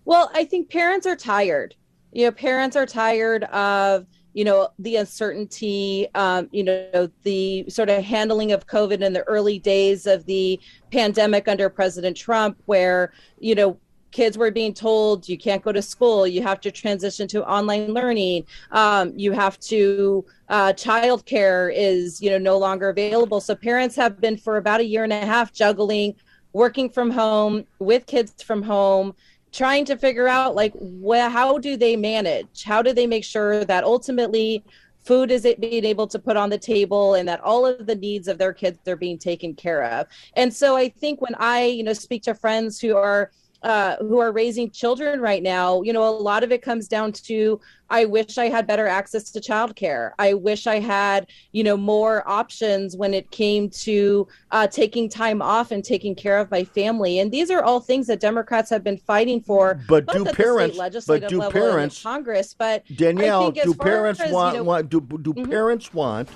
Well, 0.05 0.29
I 0.33 0.45
think 0.45 0.69
parents 0.69 1.07
are 1.07 1.15
tired. 1.15 1.75
You 2.11 2.25
know, 2.25 2.31
parents 2.31 2.75
are 2.75 2.85
tired 2.85 3.43
of 3.45 4.05
you 4.35 4.43
know 4.43 4.67
the 4.77 4.97
uncertainty 4.97 6.07
um, 6.13 6.49
you 6.51 6.63
know 6.63 7.09
the 7.23 7.65
sort 7.69 7.89
of 7.89 8.03
handling 8.03 8.51
of 8.51 8.67
covid 8.67 9.01
in 9.01 9.13
the 9.13 9.23
early 9.23 9.57
days 9.57 10.05
of 10.05 10.25
the 10.25 10.59
pandemic 10.91 11.47
under 11.47 11.69
president 11.69 12.17
trump 12.17 12.61
where 12.65 13.13
you 13.39 13.55
know 13.55 13.79
kids 14.15 14.37
were 14.37 14.49
being 14.49 14.73
told 14.73 15.27
you 15.27 15.37
can't 15.37 15.61
go 15.61 15.73
to 15.73 15.81
school. 15.81 16.25
You 16.25 16.41
have 16.41 16.61
to 16.61 16.71
transition 16.71 17.27
to 17.27 17.45
online 17.45 17.93
learning. 17.93 18.45
Um, 18.71 19.11
you 19.17 19.33
have 19.33 19.59
to 19.71 20.23
uh, 20.47 20.71
childcare 20.71 21.73
is 21.75 22.21
you 22.21 22.29
know 22.29 22.37
no 22.37 22.57
longer 22.57 22.87
available. 22.87 23.41
So 23.41 23.55
parents 23.55 23.95
have 23.97 24.21
been 24.21 24.37
for 24.37 24.55
about 24.55 24.79
a 24.79 24.85
year 24.85 25.03
and 25.03 25.11
a 25.11 25.25
half 25.25 25.51
juggling 25.51 26.15
working 26.53 26.89
from 26.89 27.11
home 27.11 27.65
with 27.79 28.05
kids 28.05 28.41
from 28.41 28.63
home 28.63 29.13
trying 29.51 29.83
to 29.85 29.97
figure 29.97 30.29
out 30.29 30.55
like 30.55 30.73
wh- 31.05 31.29
how 31.29 31.57
do 31.57 31.75
they 31.75 31.97
manage? 31.97 32.63
How 32.63 32.81
do 32.81 32.93
they 32.93 33.07
make 33.07 33.25
sure 33.25 33.65
that 33.65 33.83
ultimately 33.83 34.63
food 35.03 35.29
is 35.29 35.43
it 35.43 35.59
being 35.59 35.83
able 35.83 36.07
to 36.07 36.17
put 36.17 36.37
on 36.37 36.49
the 36.49 36.57
table 36.57 37.15
and 37.15 37.27
that 37.27 37.41
all 37.41 37.65
of 37.65 37.85
the 37.85 37.95
needs 37.95 38.29
of 38.29 38.37
their 38.37 38.53
kids 38.53 38.79
are 38.87 38.95
being 38.95 39.17
taken 39.17 39.53
care 39.53 39.83
of? 39.83 40.07
And 40.35 40.53
so 40.53 40.77
i 40.77 40.87
think 40.87 41.21
when 41.21 41.35
i 41.35 41.65
you 41.65 41.83
know 41.83 41.93
speak 41.93 42.23
to 42.23 42.33
friends 42.33 42.79
who 42.79 42.95
are 42.95 43.31
uh, 43.63 43.95
who 43.97 44.19
are 44.19 44.31
raising 44.31 44.69
children 44.69 45.19
right 45.19 45.41
now, 45.41 45.81
you 45.81 45.93
know, 45.93 46.07
a 46.07 46.11
lot 46.11 46.43
of 46.43 46.51
it 46.51 46.61
comes 46.61 46.87
down 46.87 47.11
to 47.11 47.59
I 47.89 48.05
wish 48.05 48.37
I 48.37 48.45
had 48.45 48.65
better 48.65 48.87
access 48.87 49.31
to 49.31 49.39
childcare. 49.39 50.11
I 50.17 50.33
wish 50.33 50.65
I 50.65 50.79
had, 50.79 51.27
you 51.51 51.63
know, 51.63 51.77
more 51.77 52.27
options 52.27 52.97
when 52.97 53.13
it 53.13 53.29
came 53.29 53.69
to 53.71 54.27
uh, 54.51 54.67
taking 54.67 55.07
time 55.07 55.41
off 55.41 55.71
and 55.71 55.83
taking 55.83 56.15
care 56.15 56.39
of 56.39 56.49
my 56.49 56.63
family. 56.63 57.19
And 57.19 57.31
these 57.31 57.51
are 57.51 57.63
all 57.63 57.79
things 57.79 58.07
that 58.07 58.19
Democrats 58.19 58.69
have 58.71 58.83
been 58.83 58.97
fighting 58.97 59.39
for. 59.39 59.79
But 59.87 60.07
do 60.07 60.19
at 60.19 60.23
the 60.25 60.33
state 60.33 60.43
parents- 60.43 61.05
but 61.05 61.27
do 61.27 61.39
level 61.39 61.43
and 61.43 61.55
in 61.55 61.71
parents- 61.71 62.03
Congress? 62.03 62.55
But 62.57 62.83
Danielle, 62.95 63.51
do 63.51 63.73
parents 63.75 64.19
as, 64.19 64.29
you 64.29 64.35
want, 64.35 64.55
know- 64.55 64.63
want 64.63 64.89
do 64.89 65.01
do 65.01 65.33
parents 65.33 65.93
want 65.93 66.29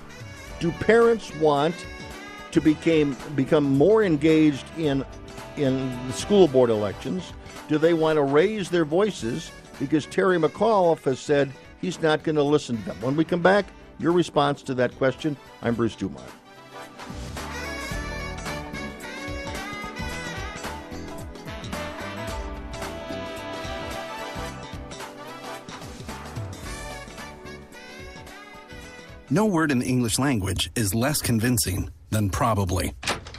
do 0.60 0.70
parents 0.72 1.34
want 1.36 1.74
to 2.52 2.60
became 2.60 3.16
become 3.34 3.64
more 3.64 4.02
engaged 4.02 4.66
in 4.78 5.04
in 5.60 6.06
the 6.06 6.12
school 6.12 6.48
board 6.48 6.70
elections? 6.70 7.32
Do 7.68 7.78
they 7.78 7.94
want 7.94 8.16
to 8.16 8.22
raise 8.22 8.70
their 8.70 8.84
voices 8.84 9.50
because 9.78 10.06
Terry 10.06 10.38
McAuliffe 10.38 11.04
has 11.04 11.20
said 11.20 11.52
he's 11.80 12.00
not 12.02 12.22
going 12.22 12.36
to 12.36 12.42
listen 12.42 12.76
to 12.78 12.82
them? 12.84 13.00
When 13.00 13.16
we 13.16 13.24
come 13.24 13.42
back, 13.42 13.66
your 13.98 14.12
response 14.12 14.62
to 14.64 14.74
that 14.74 14.96
question. 14.96 15.36
I'm 15.62 15.74
Bruce 15.74 15.96
DuMont. 15.96 16.22
No 29.32 29.46
word 29.46 29.70
in 29.70 29.78
the 29.78 29.86
English 29.86 30.18
language 30.18 30.72
is 30.74 30.92
less 30.92 31.22
convincing 31.22 31.90
than 32.10 32.30
probably. 32.30 32.94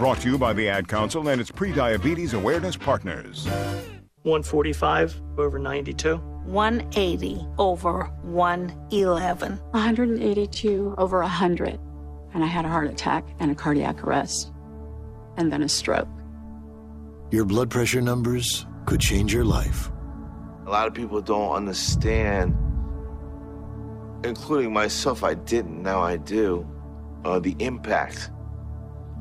Brought 0.00 0.20
to 0.22 0.30
you 0.30 0.38
by 0.38 0.54
the 0.54 0.66
Ad 0.66 0.88
Council 0.88 1.28
and 1.28 1.38
its 1.42 1.50
pre-diabetes 1.50 2.32
awareness 2.32 2.74
partners. 2.74 3.44
145 4.22 5.20
over 5.36 5.58
92. 5.58 6.16
180 6.16 7.46
over 7.58 8.04
111. 8.22 9.58
182 9.58 10.94
over 10.96 11.20
100. 11.20 11.78
And 12.32 12.42
I 12.42 12.46
had 12.46 12.64
a 12.64 12.68
heart 12.68 12.88
attack 12.88 13.28
and 13.40 13.50
a 13.50 13.54
cardiac 13.54 14.02
arrest. 14.02 14.50
And 15.36 15.52
then 15.52 15.62
a 15.62 15.68
stroke. 15.68 16.08
Your 17.30 17.44
blood 17.44 17.68
pressure 17.68 18.00
numbers 18.00 18.64
could 18.86 19.00
change 19.00 19.34
your 19.34 19.44
life. 19.44 19.90
A 20.66 20.70
lot 20.70 20.86
of 20.86 20.94
people 20.94 21.20
don't 21.20 21.52
understand, 21.52 22.56
including 24.24 24.72
myself. 24.72 25.22
I 25.22 25.34
didn't, 25.34 25.82
now 25.82 26.00
I 26.00 26.16
do, 26.16 26.66
uh, 27.26 27.38
the 27.38 27.54
impact 27.58 28.30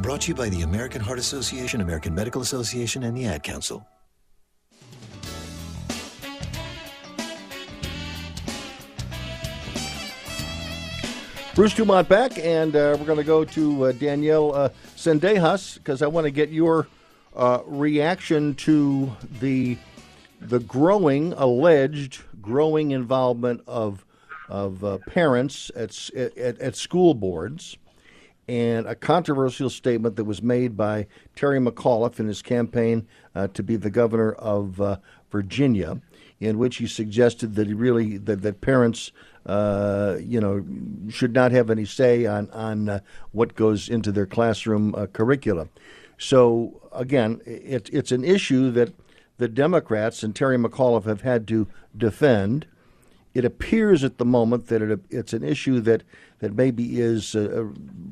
Brought 0.00 0.22
to 0.22 0.28
you 0.28 0.34
by 0.34 0.48
the 0.48 0.62
American 0.62 1.00
Heart 1.00 1.18
Association, 1.18 1.80
American 1.80 2.14
Medical 2.14 2.42
Association, 2.42 3.04
and 3.04 3.16
the 3.16 3.26
Ad 3.26 3.42
Council. 3.42 3.86
Bruce 11.54 11.72
DuMont 11.74 12.08
back, 12.08 12.36
and 12.38 12.74
uh, 12.74 12.96
we're 12.98 13.06
going 13.06 13.16
to 13.16 13.22
go 13.22 13.44
to 13.44 13.84
uh, 13.84 13.92
Danielle 13.92 14.52
uh, 14.52 14.68
Sendejas 14.96 15.74
because 15.74 16.02
I 16.02 16.08
want 16.08 16.24
to 16.24 16.32
get 16.32 16.48
your 16.48 16.88
uh, 17.36 17.60
reaction 17.64 18.56
to 18.56 19.12
the 19.40 19.78
the 20.40 20.58
growing, 20.58 21.32
alleged 21.34 22.20
growing 22.42 22.90
involvement 22.90 23.62
of 23.68 24.04
of 24.48 24.82
uh, 24.82 24.98
parents 25.06 25.70
at, 25.76 26.10
at 26.16 26.58
at 26.58 26.74
school 26.74 27.14
boards, 27.14 27.76
and 28.48 28.86
a 28.86 28.94
controversial 28.94 29.70
statement 29.70 30.16
that 30.16 30.24
was 30.24 30.42
made 30.42 30.76
by 30.76 31.06
Terry 31.34 31.58
McAuliffe 31.58 32.20
in 32.20 32.26
his 32.26 32.42
campaign 32.42 33.06
uh, 33.34 33.48
to 33.48 33.62
be 33.62 33.76
the 33.76 33.90
governor 33.90 34.32
of 34.32 34.80
uh, 34.80 34.96
Virginia, 35.30 36.00
in 36.40 36.58
which 36.58 36.76
he 36.76 36.86
suggested 36.86 37.54
that 37.54 37.66
he 37.66 37.74
really 37.74 38.18
that, 38.18 38.42
that 38.42 38.60
parents, 38.60 39.12
uh, 39.46 40.16
you 40.20 40.40
know, 40.40 40.64
should 41.10 41.32
not 41.32 41.52
have 41.52 41.70
any 41.70 41.84
say 41.84 42.26
on 42.26 42.50
on 42.50 42.88
uh, 42.88 43.00
what 43.32 43.54
goes 43.54 43.88
into 43.88 44.12
their 44.12 44.26
classroom 44.26 44.94
uh, 44.94 45.06
curricula. 45.06 45.68
So 46.18 46.80
again, 46.92 47.40
it, 47.46 47.90
it's 47.92 48.12
an 48.12 48.24
issue 48.24 48.70
that 48.72 48.92
the 49.38 49.48
Democrats 49.48 50.22
and 50.22 50.34
Terry 50.34 50.56
McAuliffe 50.56 51.06
have 51.06 51.22
had 51.22 51.48
to 51.48 51.66
defend. 51.96 52.66
It 53.32 53.44
appears 53.44 54.04
at 54.04 54.18
the 54.18 54.24
moment 54.24 54.68
that 54.68 54.80
it, 54.80 55.00
it's 55.10 55.32
an 55.32 55.42
issue 55.42 55.80
that, 55.80 56.04
that 56.44 56.54
maybe 56.54 57.00
is 57.00 57.34
uh, 57.34 57.64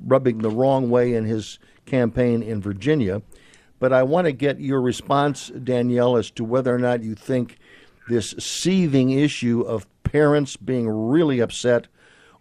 rubbing 0.07 0.39
the 0.39 0.49
wrong 0.49 0.89
way 0.89 1.12
in 1.12 1.26
his 1.26 1.59
campaign 1.85 2.43
in 2.43 2.62
Virginia. 2.62 3.20
But 3.78 3.93
I 3.93 4.03
want 4.05 4.24
to 4.24 4.33
get 4.33 4.59
your 4.59 4.80
response, 4.80 5.49
Danielle, 5.49 6.16
as 6.16 6.30
to 6.30 6.45
whether 6.45 6.74
or 6.74 6.78
not 6.78 7.03
you 7.03 7.14
think 7.14 7.59
this 8.09 8.35
seething 8.39 9.11
issue 9.11 9.61
of 9.61 9.87
parents 10.03 10.57
being 10.57 10.89
really 10.89 11.41
upset 11.41 11.89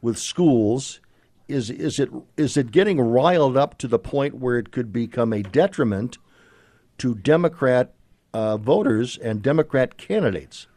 with 0.01 0.17
schools? 0.17 1.01
Is 1.49 1.69
is 1.69 1.99
it 1.99 2.09
is 2.37 2.55
it 2.55 2.71
getting 2.71 3.01
riled 3.01 3.57
up 3.57 3.77
to 3.79 3.87
the 3.89 3.99
point 3.99 4.35
where 4.35 4.57
it 4.57 4.71
could 4.71 4.93
become 4.93 5.33
a 5.33 5.43
detriment 5.43 6.17
to 6.99 7.15
Democrat 7.15 7.93
uh, 8.33 8.55
voters 8.55 9.17
and 9.17 9.41
Democrat 9.41 9.97
candidates? 9.97 10.67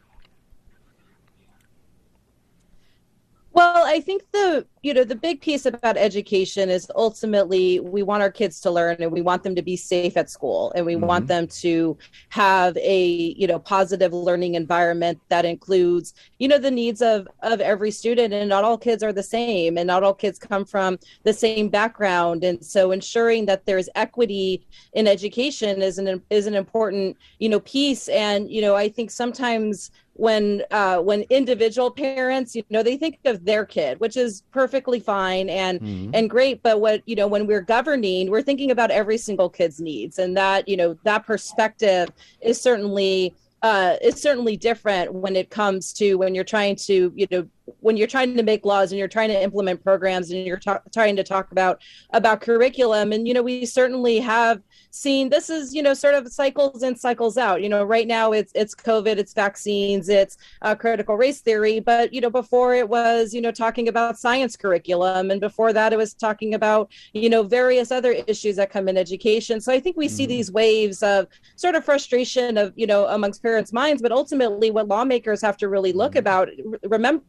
Well, 3.55 3.85
I 3.85 4.01
think 4.01 4.23
the 4.33 4.65
you 4.85 4.93
know 4.93 5.03
the 5.03 5.15
big 5.15 5.41
piece 5.41 5.65
about 5.65 5.97
education 5.97 6.69
is 6.69 6.91
ultimately 6.95 7.79
we 7.79 8.03
want 8.03 8.21
our 8.21 8.29
kids 8.29 8.61
to 8.61 8.69
learn 8.69 8.95
and 8.99 9.11
we 9.11 9.19
want 9.19 9.41
them 9.41 9.55
to 9.55 9.63
be 9.63 9.75
safe 9.75 10.15
at 10.15 10.29
school 10.29 10.71
and 10.75 10.85
we 10.85 10.93
mm-hmm. 10.93 11.07
want 11.07 11.25
them 11.25 11.47
to 11.47 11.97
have 12.29 12.77
a 12.77 13.33
you 13.35 13.47
know 13.47 13.57
positive 13.57 14.13
learning 14.13 14.53
environment 14.53 15.19
that 15.29 15.43
includes 15.43 16.13
you 16.37 16.47
know 16.47 16.59
the 16.59 16.69
needs 16.69 17.01
of 17.01 17.27
of 17.41 17.59
every 17.61 17.89
student 17.89 18.31
and 18.31 18.47
not 18.47 18.63
all 18.63 18.77
kids 18.77 19.01
are 19.01 19.11
the 19.11 19.23
same 19.23 19.75
and 19.79 19.87
not 19.87 20.03
all 20.03 20.13
kids 20.13 20.37
come 20.37 20.63
from 20.63 20.99
the 21.23 21.33
same 21.33 21.67
background 21.67 22.43
and 22.43 22.63
so 22.63 22.91
ensuring 22.91 23.43
that 23.43 23.65
there's 23.65 23.89
equity 23.95 24.67
in 24.93 25.07
education 25.07 25.81
is 25.81 25.97
an 25.97 26.21
is 26.29 26.45
an 26.45 26.53
important 26.53 27.17
you 27.39 27.49
know 27.49 27.61
piece 27.61 28.07
and 28.09 28.51
you 28.51 28.61
know 28.61 28.75
I 28.75 28.87
think 28.89 29.09
sometimes 29.09 29.89
when 30.15 30.63
uh, 30.71 30.97
when 30.99 31.23
individual 31.23 31.91
parents 31.91 32.55
you 32.55 32.63
know 32.69 32.81
they 32.81 32.95
think 32.95 33.19
of 33.25 33.43
their 33.43 33.65
kid 33.65 33.99
which 33.99 34.15
is 34.15 34.43
perfectly 34.75 34.99
fine 34.99 35.49
and 35.49 35.79
mm-hmm. 35.79 36.11
and 36.13 36.29
great 36.29 36.61
but 36.61 36.81
what 36.81 37.01
you 37.05 37.15
know 37.15 37.27
when 37.27 37.47
we're 37.47 37.61
governing 37.61 38.29
we're 38.29 38.41
thinking 38.41 38.71
about 38.71 38.91
every 38.91 39.17
single 39.17 39.49
kid's 39.49 39.79
needs 39.79 40.19
and 40.19 40.35
that 40.35 40.67
you 40.67 40.75
know 40.75 40.97
that 41.03 41.25
perspective 41.25 42.09
is 42.41 42.59
certainly 42.59 43.33
uh, 43.61 43.95
is 44.01 44.21
certainly 44.21 44.57
different 44.57 45.13
when 45.13 45.37
it 45.37 45.49
comes 45.49 45.93
to 45.93 46.15
when 46.15 46.35
you're 46.35 46.43
trying 46.43 46.75
to 46.75 47.13
you 47.15 47.25
know 47.31 47.47
when 47.79 47.97
you're 47.97 48.07
trying 48.07 48.35
to 48.35 48.43
make 48.43 48.65
laws 48.65 48.91
and 48.91 48.99
you're 48.99 49.07
trying 49.07 49.29
to 49.29 49.41
implement 49.41 49.83
programs 49.83 50.29
and 50.31 50.45
you're 50.45 50.57
ta- 50.57 50.81
trying 50.93 51.15
to 51.15 51.23
talk 51.23 51.51
about 51.51 51.81
about 52.11 52.41
curriculum 52.41 53.11
and 53.11 53.27
you 53.27 53.33
know 53.33 53.41
we 53.41 53.65
certainly 53.65 54.19
have 54.19 54.61
seen 54.91 55.29
this 55.29 55.49
is 55.49 55.73
you 55.73 55.81
know 55.81 55.93
sort 55.93 56.13
of 56.13 56.27
cycles 56.31 56.83
in 56.83 56.95
cycles 56.95 57.37
out 57.37 57.61
you 57.61 57.69
know 57.69 57.83
right 57.83 58.07
now 58.07 58.31
it's 58.31 58.51
it's 58.55 58.75
covid 58.75 59.17
it's 59.17 59.33
vaccines 59.33 60.09
it's 60.09 60.37
uh, 60.61 60.75
critical 60.75 61.17
race 61.17 61.41
theory 61.41 61.79
but 61.79 62.13
you 62.13 62.21
know 62.21 62.29
before 62.29 62.75
it 62.75 62.87
was 62.87 63.33
you 63.33 63.41
know 63.41 63.51
talking 63.51 63.87
about 63.87 64.17
science 64.17 64.55
curriculum 64.55 65.31
and 65.31 65.41
before 65.41 65.73
that 65.73 65.91
it 65.91 65.97
was 65.97 66.13
talking 66.13 66.53
about 66.53 66.91
you 67.13 67.29
know 67.29 67.43
various 67.43 67.91
other 67.91 68.11
issues 68.27 68.55
that 68.55 68.69
come 68.69 68.87
in 68.87 68.97
education 68.97 69.59
so 69.59 69.73
i 69.73 69.79
think 69.79 69.97
we 69.97 70.07
mm. 70.07 70.11
see 70.11 70.23
mm-hmm. 70.23 70.29
these 70.29 70.51
waves 70.51 71.01
of 71.01 71.27
sort 71.55 71.75
of 71.75 71.83
frustration 71.83 72.57
of 72.57 72.71
you 72.75 72.87
know 72.87 73.05
amongst 73.07 73.41
parents 73.41 73.73
minds 73.73 74.01
but 74.01 74.11
ultimately 74.11 74.69
what 74.69 74.87
lawmakers 74.87 75.41
have 75.41 75.57
to 75.57 75.67
really 75.67 75.93
look 75.93 76.13
mm. 76.13 76.19
about 76.19 76.49
remember 76.83 77.23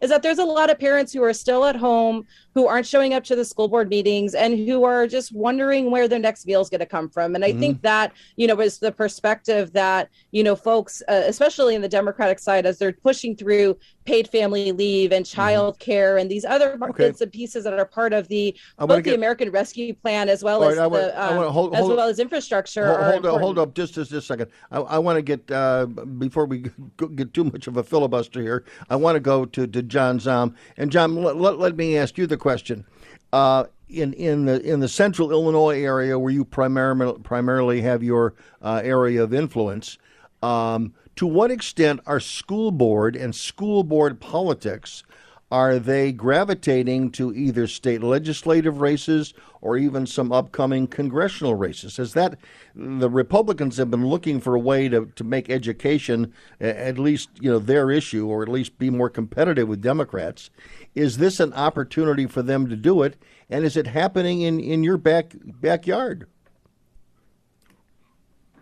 is 0.00 0.10
that 0.10 0.22
there's 0.22 0.38
a 0.38 0.44
lot 0.44 0.70
of 0.70 0.78
parents 0.78 1.12
who 1.12 1.22
are 1.22 1.32
still 1.32 1.64
at 1.64 1.76
home 1.76 2.26
who 2.54 2.66
aren't 2.66 2.86
showing 2.86 3.14
up 3.14 3.24
to 3.24 3.36
the 3.36 3.44
school 3.44 3.68
board 3.68 3.88
meetings 3.88 4.34
and 4.34 4.58
who 4.58 4.84
are 4.84 5.06
just 5.06 5.32
wondering 5.32 5.90
where 5.90 6.06
their 6.06 6.18
next 6.18 6.46
meal 6.46 6.60
is 6.60 6.68
going 6.68 6.80
to 6.80 6.86
come 6.86 7.08
from. 7.08 7.34
And 7.34 7.44
I 7.44 7.50
mm-hmm. 7.50 7.60
think 7.60 7.82
that, 7.82 8.12
you 8.36 8.46
know, 8.46 8.60
is 8.60 8.78
the 8.78 8.92
perspective 8.92 9.72
that, 9.72 10.10
you 10.32 10.44
know, 10.44 10.54
folks, 10.54 11.02
uh, 11.08 11.22
especially 11.26 11.74
in 11.74 11.82
the 11.82 11.88
Democratic 11.88 12.38
side, 12.38 12.66
as 12.66 12.78
they're 12.78 12.92
pushing 12.92 13.34
through 13.36 13.78
paid 14.04 14.28
family 14.28 14.72
leave 14.72 15.12
and 15.12 15.24
child 15.24 15.74
mm-hmm. 15.74 15.90
care 15.90 16.18
and 16.18 16.30
these 16.30 16.44
other 16.44 16.78
okay. 16.82 17.08
bits 17.08 17.20
and 17.20 17.32
pieces 17.32 17.64
that 17.64 17.72
are 17.72 17.84
part 17.84 18.12
of 18.12 18.28
the 18.28 18.56
both 18.78 18.88
get... 18.88 19.04
the 19.04 19.14
American 19.14 19.50
Rescue 19.50 19.94
Plan 19.94 20.28
as 20.28 20.42
well 20.42 20.60
right, 20.60 20.72
as 20.72 20.78
want, 20.78 20.92
the, 20.92 21.18
uh, 21.18 21.50
hold, 21.50 21.74
as 21.74 21.86
well 21.86 22.00
as 22.00 22.18
infrastructure. 22.18 22.86
Hold, 22.86 23.00
hold, 23.00 23.26
up, 23.26 23.40
hold 23.40 23.58
up 23.58 23.74
just, 23.74 23.94
just, 23.94 24.10
just 24.10 24.24
a 24.24 24.26
second. 24.26 24.50
I, 24.70 24.80
I 24.80 24.98
want 24.98 25.16
to 25.16 25.22
get 25.22 25.50
uh, 25.50 25.86
before 25.86 26.46
we 26.46 26.70
get 27.14 27.32
too 27.32 27.44
much 27.44 27.66
of 27.66 27.76
a 27.76 27.82
filibuster 27.82 28.42
here. 28.42 28.64
I 28.90 28.96
want 28.96 29.16
to 29.16 29.20
go 29.20 29.44
to, 29.52 29.66
to 29.66 29.82
John 29.82 30.18
Zahm 30.18 30.54
and 30.76 30.90
John. 30.90 31.16
Let, 31.16 31.36
let, 31.36 31.58
let 31.58 31.76
me 31.76 31.96
ask 31.96 32.18
you 32.18 32.26
the 32.26 32.36
question. 32.36 32.86
Uh, 33.32 33.64
in 33.88 34.14
in 34.14 34.46
the 34.46 34.60
in 34.62 34.80
the 34.80 34.88
central 34.88 35.30
Illinois 35.30 35.82
area 35.82 36.18
where 36.18 36.32
you 36.32 36.44
primarily 36.44 37.18
primarily 37.22 37.82
have 37.82 38.02
your 38.02 38.34
uh, 38.62 38.80
area 38.82 39.22
of 39.22 39.34
influence, 39.34 39.98
um, 40.42 40.94
to 41.16 41.26
what 41.26 41.50
extent 41.50 42.00
are 42.06 42.20
school 42.20 42.70
board 42.70 43.14
and 43.14 43.34
school 43.34 43.84
board 43.84 44.20
politics 44.20 45.02
are 45.50 45.78
they 45.78 46.12
gravitating 46.12 47.10
to 47.10 47.34
either 47.34 47.66
state 47.66 48.02
legislative 48.02 48.80
races 48.80 49.34
or 49.62 49.78
even 49.78 50.04
some 50.04 50.32
upcoming 50.32 50.86
congressional 50.86 51.54
races? 51.54 51.98
Is 51.98 52.12
that 52.12 52.36
the 52.74 53.08
Republicans 53.08 53.78
have 53.78 53.90
been 53.90 54.06
looking 54.06 54.40
for 54.40 54.54
a 54.54 54.60
way 54.60 54.88
to, 54.88 55.06
to 55.14 55.24
make 55.24 55.48
education 55.48 56.34
at 56.60 56.98
least 56.98 57.30
you 57.40 57.50
know 57.50 57.58
their 57.58 57.90
issue 57.90 58.26
or 58.26 58.42
at 58.42 58.48
least 58.48 58.78
be 58.78 58.90
more 58.90 59.08
competitive 59.08 59.68
with 59.68 59.80
Democrats? 59.80 60.50
Is 60.94 61.16
this 61.16 61.40
an 61.40 61.54
opportunity 61.54 62.26
for 62.26 62.42
them 62.42 62.68
to 62.68 62.76
do 62.76 63.02
it? 63.02 63.16
And 63.48 63.64
is 63.64 63.76
it 63.76 63.86
happening 63.86 64.42
in, 64.42 64.60
in 64.60 64.82
your 64.82 64.98
back 64.98 65.34
backyard? 65.44 66.26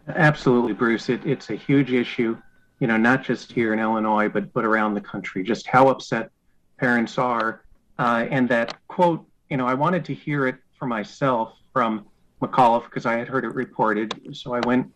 Absolutely, 0.07 0.75
Bruce. 0.75 1.09
It, 1.09 1.25
it's 1.25 1.51
a 1.51 1.55
huge 1.55 1.93
issue, 1.93 2.37
you 2.79 2.87
know, 2.87 2.97
not 2.97 3.23
just 3.23 3.53
here 3.53 3.73
in 3.73 3.79
Illinois, 3.79 4.29
but 4.29 4.53
but 4.53 4.65
around 4.65 4.95
the 4.95 5.01
country. 5.01 5.43
Just 5.43 5.67
how 5.67 5.89
upset 5.89 6.31
parents 6.79 7.17
are, 7.17 7.63
uh, 7.99 8.27
and 8.31 8.49
that 8.51 8.77
quote. 8.89 9.27
You 9.49 9.57
know, 9.57 9.67
I 9.67 9.75
wanted 9.75 10.05
to 10.05 10.15
hear 10.15 10.47
it 10.47 10.57
for 10.81 10.87
myself 10.87 11.53
from 11.73 12.07
McAuliffe 12.43 12.85
because 12.85 13.07
I 13.07 13.13
had 13.13 13.29
heard 13.29 13.45
it 13.45 13.55
reported. 13.55 14.21
So 14.33 14.55
I 14.55 14.61
went, 14.61 14.91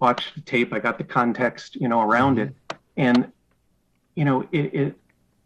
watched 0.00 0.34
the 0.34 0.42
tape. 0.42 0.74
I 0.74 0.80
got 0.80 0.98
the 0.98 1.04
context, 1.04 1.76
you 1.76 1.88
know, 1.88 2.02
around 2.02 2.36
mm-hmm. 2.36 2.48
it, 2.48 2.76
and 2.98 3.32
you 4.16 4.26
know, 4.26 4.46
it, 4.52 4.74
it 4.74 4.94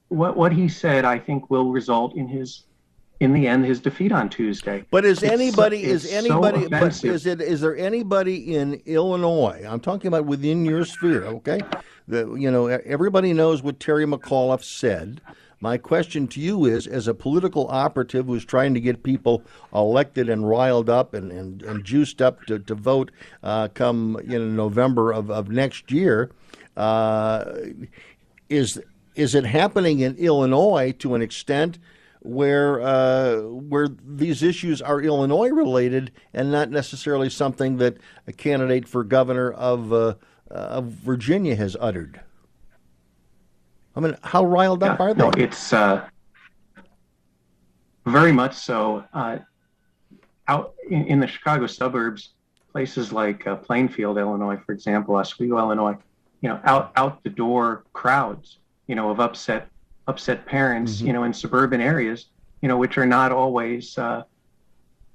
what 0.09 0.37
what 0.37 0.53
he 0.53 0.69
said, 0.69 1.05
I 1.05 1.19
think, 1.19 1.51
will 1.51 1.71
result 1.71 2.17
in 2.17 2.27
his 2.27 2.65
in 3.21 3.33
the 3.33 3.47
end 3.47 3.65
his 3.65 3.79
defeat 3.79 4.11
on 4.11 4.29
Tuesday. 4.29 4.85
But 4.91 5.05
is 5.05 5.23
it's, 5.23 5.31
anybody 5.31 5.85
is 5.85 6.11
anybody 6.11 6.63
so 6.63 6.69
but 6.71 7.05
is 7.05 7.27
it 7.27 7.41
is 7.41 7.61
there 7.61 7.77
anybody 7.77 8.57
in 8.57 8.83
Illinois? 8.87 9.63
I'm 9.65 9.79
talking 9.79 10.09
about 10.09 10.25
within 10.25 10.65
your 10.65 10.85
sphere, 10.85 11.25
okay? 11.27 11.61
The 12.09 12.35
you 12.35 12.51
know 12.51 12.67
everybody 12.67 13.33
knows 13.33 13.63
what 13.63 13.79
Terry 13.79 14.07
McAuliffe 14.07 14.65
said. 14.65 15.21
My 15.63 15.79
question 15.79 16.27
to 16.27 16.41
you 16.41 16.65
is 16.65 16.89
as 16.89 17.07
a 17.07 17.15
political 17.15 17.69
operative 17.69 18.27
who's 18.27 18.45
trying 18.45 18.75
to 18.75 18.81
get 18.81 19.05
people 19.05 19.45
elected 19.73 20.29
and 20.29 20.47
riled 20.47 20.91
up 20.91 21.15
and, 21.15 21.31
and, 21.31 21.63
and 21.63 21.85
juiced 21.85 22.21
up 22.21 22.45
to, 22.47 22.59
to 22.59 22.75
vote 22.75 23.13
uh, 23.45 23.69
come 23.69 24.19
know 24.27 24.45
November 24.45 25.13
of, 25.13 25.31
of 25.31 25.51
next 25.51 25.93
year, 25.93 26.33
uh, 26.77 27.45
is 28.49 28.83
is 29.15 29.37
it 29.37 29.45
happening 29.45 30.01
in 30.01 30.17
Illinois 30.17 30.91
to 30.99 31.15
an 31.15 31.23
extent 31.23 31.79
where 32.23 32.81
uh, 32.81 33.43
where 33.43 33.87
these 34.05 34.43
issues 34.43 34.83
are 34.83 35.01
Illinois 35.01 35.51
related 35.51 36.11
and 36.35 36.51
not 36.51 36.71
necessarily 36.71 37.31
something 37.31 37.77
that 37.77 37.99
a 38.27 38.33
candidate 38.33 38.89
for 38.89 39.05
governor 39.05 39.53
of 39.53 39.93
uh, 39.93 40.15
of 40.51 40.87
Virginia 40.87 41.55
has 41.55 41.77
uttered? 41.79 42.21
I 43.95 44.01
mean, 44.01 44.17
how 44.23 44.45
riled 44.45 44.83
up 44.83 44.99
yeah, 44.99 45.05
are 45.05 45.15
they? 45.15 45.23
No, 45.23 45.31
it's 45.37 45.73
uh, 45.73 46.09
very 48.07 48.33
much 48.33 48.55
so. 48.55 49.05
Uh, 49.13 49.39
out 50.49 50.75
in, 50.89 51.05
in, 51.07 51.21
the 51.21 51.27
Chicago 51.27 51.67
suburbs, 51.67 52.31
places 52.73 53.13
like 53.13 53.47
uh, 53.47 53.57
Plainfield, 53.57 54.19
Illinois, 54.19 54.59
for 54.65 54.73
example, 54.73 55.15
Oswego, 55.15 55.59
Illinois, 55.59 55.97
you 56.41 56.49
know, 56.49 56.61
out 56.65 56.93
out 56.97 57.23
the 57.23 57.31
door 57.31 57.85
crowds 57.93 58.59
you 58.87 58.95
know, 58.95 59.11
of 59.11 59.21
upset 59.21 59.69
upset 60.07 60.45
parents, 60.45 60.97
mm-hmm. 60.97 61.07
you 61.07 61.13
know, 61.13 61.25
in 61.25 61.33
suburban 61.33 61.81
areas, 61.81 62.27
you 62.61 62.69
know, 62.69 62.77
which 62.77 62.99
are 62.99 63.07
not 63.07 63.33
always 63.33 63.97
uh, 63.97 64.23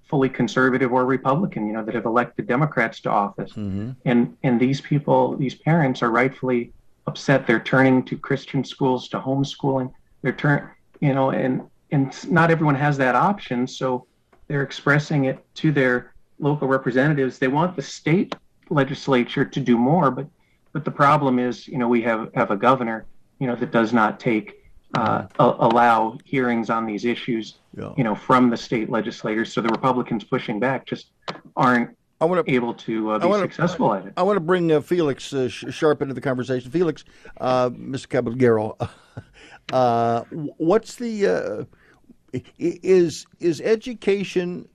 fully 0.10 0.30
conservative 0.30 0.94
or 0.94 1.06
Republican, 1.06 1.68
you 1.68 1.74
know, 1.74 1.84
that 1.84 1.94
have 1.94 2.06
elected 2.06 2.48
Democrats 2.48 3.02
to 3.02 3.10
office. 3.10 3.52
Mm-hmm. 3.52 3.92
And 4.06 4.38
and 4.44 4.60
these 4.60 4.82
people, 4.82 5.36
these 5.38 5.56
parents 5.56 6.02
are 6.02 6.10
rightfully 6.10 6.72
upset. 7.08 7.48
They're 7.48 7.60
turning 7.60 8.04
to 8.06 8.18
Christian 8.18 8.64
schools, 8.64 9.10
to 9.10 9.20
homeschooling. 9.20 9.92
They're 10.22 10.34
turn, 10.34 10.70
you 11.00 11.14
know, 11.14 11.32
and 11.32 11.62
and 11.92 12.32
not 12.32 12.52
everyone 12.52 12.76
has 12.76 12.98
that 12.98 13.16
option, 13.16 13.66
so 13.66 14.06
they're 14.48 14.64
expressing 14.64 15.26
it 15.26 15.44
to 15.56 15.72
their 15.72 16.14
local 16.40 16.68
representatives. 16.68 17.40
They 17.40 17.48
want 17.48 17.76
the 17.76 17.82
state 17.82 18.36
legislature 18.70 19.46
to 19.46 19.60
do 19.60 19.78
more, 19.78 20.12
but 20.12 20.28
but 20.74 20.84
the 20.86 20.92
problem 20.92 21.40
is, 21.40 21.68
you 21.68 21.78
know, 21.78 21.88
we 21.88 22.02
have 22.02 22.30
have 22.36 22.52
a 22.52 22.58
governor 22.58 23.06
you 23.40 23.48
know, 23.48 23.56
that 23.56 23.72
does 23.72 23.94
not 23.94 24.20
take 24.20 24.64
uh, 24.98 25.26
a- 25.40 25.56
allow 25.60 26.18
hearings 26.26 26.70
on 26.70 26.86
these 26.86 27.06
issues, 27.06 27.56
yeah. 27.78 27.94
you 27.98 28.04
know, 28.04 28.16
from 28.16 28.50
the 28.50 28.58
state 28.58 28.90
legislators. 28.90 29.54
So 29.54 29.62
the 29.62 29.70
Republicans 29.70 30.24
pushing 30.24 30.60
back 30.60 30.86
just 30.86 31.08
aren't 31.56 31.96
I 32.20 32.26
wanna, 32.26 32.44
be 32.44 32.56
able 32.56 32.74
to 32.74 33.12
uh, 33.12 33.20
be 33.20 33.28
wanna, 33.28 33.44
successful 33.44 33.94
at 33.94 34.08
it. 34.08 34.14
I 34.18 34.24
want 34.24 34.38
to 34.38 34.42
bring 34.42 34.72
uh, 34.72 34.82
Felix 34.82 35.32
uh, 35.34 35.48
Sharp 35.48 36.02
into 36.02 36.16
the 36.16 36.22
conversation. 36.22 36.72
Felix, 36.72 37.04
uh, 37.40 37.70
Mr. 37.70 38.10
Caballero, 38.10 38.76
uh, 39.74 40.22
what's 40.58 40.96
the 40.96 41.28
uh, 41.28 42.40
is 42.58 43.28
is 43.40 43.62
education 43.62 44.68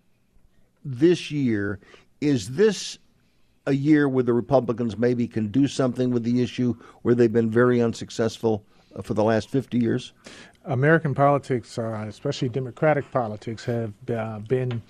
this 0.85 1.31
year? 1.31 1.81
Is 2.20 2.51
this 2.51 2.98
a 3.66 3.73
year 3.73 4.09
where 4.09 4.24
the 4.24 4.32
Republicans 4.32 4.98
maybe 4.98 5.27
can 5.27 5.48
do 5.48 5.66
something 5.66 6.10
with 6.10 6.23
the 6.24 6.43
issue 6.43 6.74
where 7.02 7.14
they've 7.14 7.32
been 7.32 7.51
very 7.51 7.81
unsuccessful 7.81 8.64
uh, 8.94 9.02
for 9.02 9.14
the 9.14 9.24
last 9.24 9.48
50 9.51 9.78
years? 9.78 10.12
American 10.64 11.14
politics, 11.14 11.78
uh, 11.78 12.05
especially 12.09 12.48
Democratic 12.48 13.10
politics, 13.10 13.64
have 13.64 13.93
uh, 14.10 14.39
been 14.40 14.82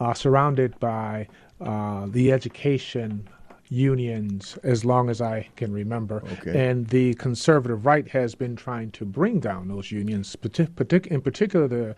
uh, 0.00 0.14
surrounded 0.14 0.78
by 0.78 1.26
uh, 1.60 2.06
the 2.08 2.32
education 2.32 3.28
unions 3.70 4.58
as 4.62 4.84
long 4.84 5.10
as 5.10 5.20
I 5.20 5.48
can 5.56 5.72
remember. 5.72 6.22
Okay. 6.34 6.68
And 6.68 6.86
the 6.88 7.14
conservative 7.14 7.84
right 7.84 8.08
has 8.08 8.34
been 8.34 8.56
trying 8.56 8.90
to 8.92 9.04
bring 9.04 9.40
down 9.40 9.68
those 9.68 9.90
unions, 9.92 10.34
in 10.42 11.20
particular 11.20 11.68
the 11.68 11.94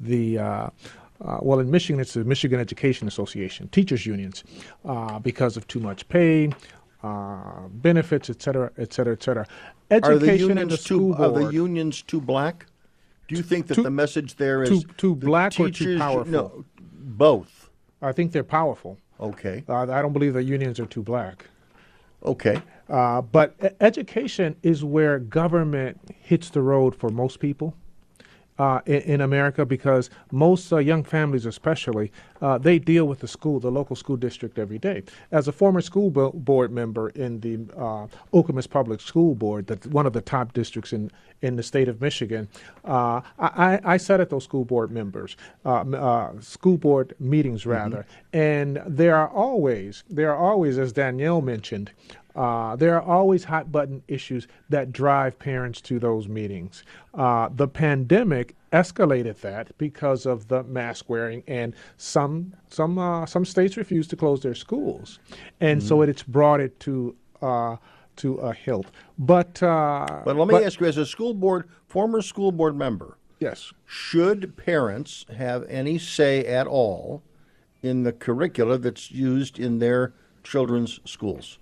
the 0.00 0.38
uh, 0.38 0.70
uh, 1.24 1.38
well, 1.40 1.60
in 1.60 1.70
Michigan, 1.70 2.00
it's 2.00 2.14
the 2.14 2.24
Michigan 2.24 2.58
Education 2.58 3.06
Association, 3.06 3.68
teachers 3.68 4.04
unions, 4.04 4.42
uh, 4.84 5.20
because 5.20 5.56
of 5.56 5.66
too 5.68 5.78
much 5.78 6.08
pay, 6.08 6.50
uh, 7.04 7.68
benefits, 7.70 8.28
et 8.28 8.42
cetera, 8.42 8.72
et 8.76 8.92
cetera, 8.92 9.12
et 9.12 9.22
cetera. 9.22 9.46
Are 9.90 10.00
the 10.18 10.26
Education 10.26 10.50
in 10.50 10.56
the 10.56 10.60
unions 10.62 10.82
too 10.82 11.12
school 11.12 11.24
are 11.24 11.30
the 11.30 11.52
unions 11.52 12.02
too 12.02 12.20
black? 12.20 12.66
Do 13.28 13.36
you 13.36 13.42
think 13.42 13.68
that 13.68 13.76
Too- 13.76 13.82
the 13.84 13.90
message 13.90 14.36
there 14.36 14.62
is 14.64 14.68
too- 14.68 14.82
too 14.96 15.14
the 15.14 15.26
black 15.26 15.58
or 15.60 15.70
too 15.70 15.96
powerful? 15.98 16.32
No, 16.32 16.64
both. 16.80 17.70
I 18.00 18.10
think 18.12 18.32
they're 18.32 18.42
powerful. 18.42 18.98
Okay. 19.22 19.64
Uh, 19.68 19.82
I 19.82 20.02
don't 20.02 20.12
believe 20.12 20.34
the 20.34 20.42
unions 20.42 20.80
are 20.80 20.86
too 20.86 21.02
black. 21.02 21.46
Okay. 22.24 22.60
Uh, 22.88 23.22
but 23.22 23.76
education 23.80 24.56
is 24.62 24.84
where 24.84 25.18
government 25.18 25.98
hits 26.20 26.50
the 26.50 26.60
road 26.60 26.94
for 26.94 27.08
most 27.08 27.38
people. 27.38 27.76
Uh, 28.58 28.80
in, 28.84 29.00
in 29.14 29.20
America, 29.22 29.64
because 29.64 30.10
most 30.30 30.72
uh, 30.72 30.76
young 30.76 31.02
families, 31.02 31.46
especially, 31.46 32.12
uh, 32.42 32.58
they 32.58 32.78
deal 32.78 33.06
with 33.06 33.18
the 33.18 33.26
school, 33.26 33.58
the 33.58 33.70
local 33.70 33.96
school 33.96 34.16
district, 34.16 34.58
every 34.58 34.78
day. 34.78 35.02
As 35.30 35.48
a 35.48 35.52
former 35.52 35.80
school 35.80 36.10
bo- 36.10 36.32
board 36.32 36.70
member 36.70 37.08
in 37.10 37.40
the 37.40 37.54
uh, 37.76 38.06
Okemos 38.32 38.68
Public 38.68 39.00
School 39.00 39.34
Board, 39.34 39.66
that's 39.66 39.86
one 39.86 40.06
of 40.06 40.12
the 40.12 40.20
top 40.20 40.52
districts 40.52 40.92
in, 40.92 41.10
in 41.40 41.56
the 41.56 41.62
state 41.62 41.88
of 41.88 42.00
Michigan, 42.00 42.46
uh, 42.84 43.22
I, 43.38 43.50
I 43.66 43.80
I 43.94 43.96
sat 43.96 44.20
at 44.20 44.28
those 44.28 44.44
school 44.44 44.66
board 44.66 44.90
members, 44.90 45.36
uh, 45.64 45.80
uh, 45.80 46.40
school 46.40 46.76
board 46.76 47.14
meetings 47.18 47.64
rather, 47.64 48.04
and 48.34 48.80
there 48.86 49.16
are 49.16 49.30
always, 49.30 50.04
there 50.10 50.30
are 50.30 50.38
always, 50.38 50.78
as 50.78 50.92
Danielle 50.92 51.40
mentioned, 51.40 51.90
uh, 52.34 52.76
there 52.76 52.94
are 52.96 53.02
always 53.02 53.44
hot 53.44 53.70
button 53.70 54.02
issues 54.08 54.46
that 54.70 54.92
drive 54.92 55.38
parents 55.38 55.80
to 55.82 55.98
those 55.98 56.28
meetings. 56.28 56.82
Uh, 57.14 57.48
the 57.54 57.68
pandemic 57.68 58.54
escalated 58.72 59.38
that 59.40 59.76
because 59.78 60.24
of 60.24 60.48
the 60.48 60.62
mask 60.64 61.08
wearing, 61.08 61.42
and 61.46 61.74
some 61.96 62.54
some 62.68 62.98
uh, 62.98 63.26
some 63.26 63.44
states 63.44 63.76
refused 63.76 64.10
to 64.10 64.16
close 64.16 64.40
their 64.40 64.54
schools, 64.54 65.18
and 65.60 65.82
so 65.82 65.98
Mhm. 65.98 66.08
it's 66.08 66.22
brought 66.22 66.60
it 66.60 66.78
to 66.80 67.14
uh, 67.42 67.76
to 68.16 68.34
a 68.36 68.52
hilt. 68.52 68.86
But 69.18 69.62
uh, 69.62 70.22
But 70.24 70.36
let 70.36 70.48
me 70.48 70.64
ask 70.64 70.80
you, 70.80 70.86
as 70.86 70.96
a 70.96 71.06
school 71.06 71.34
board, 71.34 71.68
former 71.86 72.22
school 72.22 72.52
board 72.52 72.76
member, 72.76 73.16
yes, 73.40 73.72
should 73.86 74.56
parents 74.56 75.26
have 75.36 75.64
any 75.68 75.98
say 75.98 76.44
at 76.46 76.66
all 76.66 77.22
in 77.82 78.04
the 78.04 78.12
curricula 78.12 78.78
that's 78.78 79.10
used 79.10 79.58
in 79.58 79.78
their 79.80 80.12
children's 80.44 81.00
schools? 81.04 81.58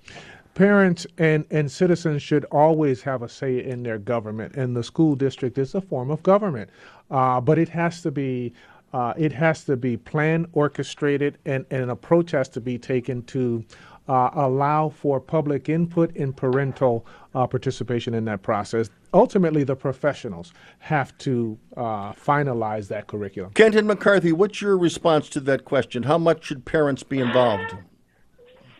Parents 0.55 1.07
and, 1.19 1.45
and 1.51 1.71
citizens 1.71 2.23
should 2.23 2.45
always 2.47 3.03
have 3.03 3.23
a 3.23 3.29
say 3.29 3.65
in 3.65 3.83
their 3.83 3.99
government, 3.99 4.57
and 4.57 4.77
the 4.77 4.83
school 4.83 5.15
district 5.15 5.59
is 5.59 5.75
a 5.75 5.81
form 5.81 6.11
of 6.11 6.23
government. 6.23 6.71
Uh, 7.11 7.41
but 7.41 7.59
it 7.59 7.69
has 7.69 8.03
to 8.03 8.11
be 8.11 8.53
uh, 8.93 9.15
it 9.17 9.33
has 9.33 9.65
to 9.65 9.77
be 9.77 9.97
planned, 9.97 10.49
orchestrated, 10.53 11.39
and, 11.45 11.65
and 11.71 11.85
an 11.85 11.91
approach 11.91 12.33
has 12.33 12.49
to 12.49 12.61
be 12.61 12.77
taken 12.77 13.23
to 13.23 13.65
uh, 14.09 14.31
allow 14.35 14.89
for 14.89 15.21
public 15.21 15.69
input 15.69 16.15
and 16.17 16.37
parental 16.37 17.07
uh, 17.35 17.47
participation 17.47 18.15
in 18.15 18.25
that 18.25 18.43
process. 18.43 18.91
Ultimately, 19.15 19.63
the 19.63 19.77
professionals 19.77 20.53
have 20.81 21.17
to 21.19 21.57
uh, 21.77 22.13
finalize 22.13 22.89
that 22.89 23.07
curriculum. 23.07 23.53
Kenton 23.53 23.87
McCarthy, 23.87 24.33
what's 24.33 24.61
your 24.61 24.77
response 24.77 25.29
to 25.29 25.41
that 25.41 25.65
question? 25.65 26.03
How 26.03 26.19
much 26.19 26.45
should 26.45 26.65
parents 26.65 27.05
be 27.05 27.21
involved? 27.21 27.77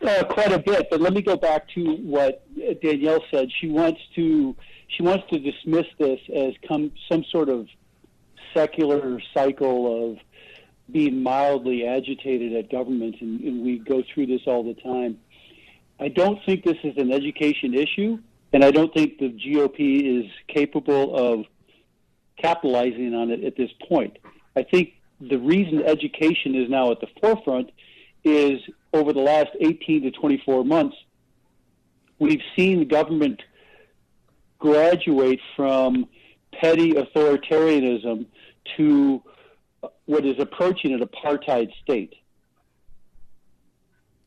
Uh, 0.05 0.25
quite 0.25 0.51
a 0.51 0.59
bit, 0.59 0.89
but 0.91 1.01
let 1.01 1.13
me 1.13 1.21
go 1.21 1.37
back 1.37 1.69
to 1.69 1.97
what 1.97 2.43
Danielle 2.81 3.23
said. 3.31 3.49
She 3.61 3.69
wants 3.69 4.01
to 4.15 4.57
she 4.97 5.03
wants 5.03 5.25
to 5.31 5.39
dismiss 5.39 5.87
this 5.99 6.19
as 6.35 6.55
come 6.67 6.91
some 7.11 7.23
sort 7.31 7.51
of 7.51 7.69
secular 8.55 9.21
cycle 9.35 10.11
of 10.11 10.19
being 10.91 11.23
mildly 11.23 11.87
agitated 11.87 12.55
at 12.55 12.71
government, 12.71 13.17
and, 13.21 13.41
and 13.43 13.63
we 13.63 13.79
go 13.79 14.03
through 14.13 14.27
this 14.27 14.41
all 14.47 14.65
the 14.65 14.81
time. 14.81 15.19
I 16.01 16.09
don't 16.09 16.39
think 16.47 16.65
this 16.65 16.79
is 16.83 16.97
an 16.97 17.13
education 17.13 17.75
issue, 17.75 18.19
and 18.55 18.65
I 18.65 18.71
don't 18.71 18.93
think 18.95 19.19
the 19.19 19.29
GOP 19.29 20.25
is 20.25 20.31
capable 20.49 21.15
of 21.15 21.45
capitalizing 22.39 23.15
on 23.15 23.31
it 23.31 23.45
at 23.45 23.57
this 23.57 23.71
point. 23.87 24.19
I 24.57 24.63
think 24.63 24.95
the 25.21 25.37
reason 25.39 25.83
education 25.83 26.55
is 26.55 26.71
now 26.71 26.91
at 26.91 27.01
the 27.01 27.09
forefront 27.21 27.71
is 28.25 28.61
over 28.93 29.13
the 29.13 29.21
last 29.21 29.51
18 29.61 30.03
to 30.03 30.11
24 30.11 30.65
months, 30.65 30.97
we've 32.19 32.43
seen 32.57 32.81
the 32.81 32.85
government 32.85 33.41
graduate 34.59 35.41
from 35.57 36.07
petty 36.53 36.93
authoritarianism 36.93 38.27
to 38.77 39.23
what 40.07 40.27
is 40.27 40.39
approaching 40.39 40.93
an 40.93 41.01
apartheid 41.01 41.71
state. 41.83 42.15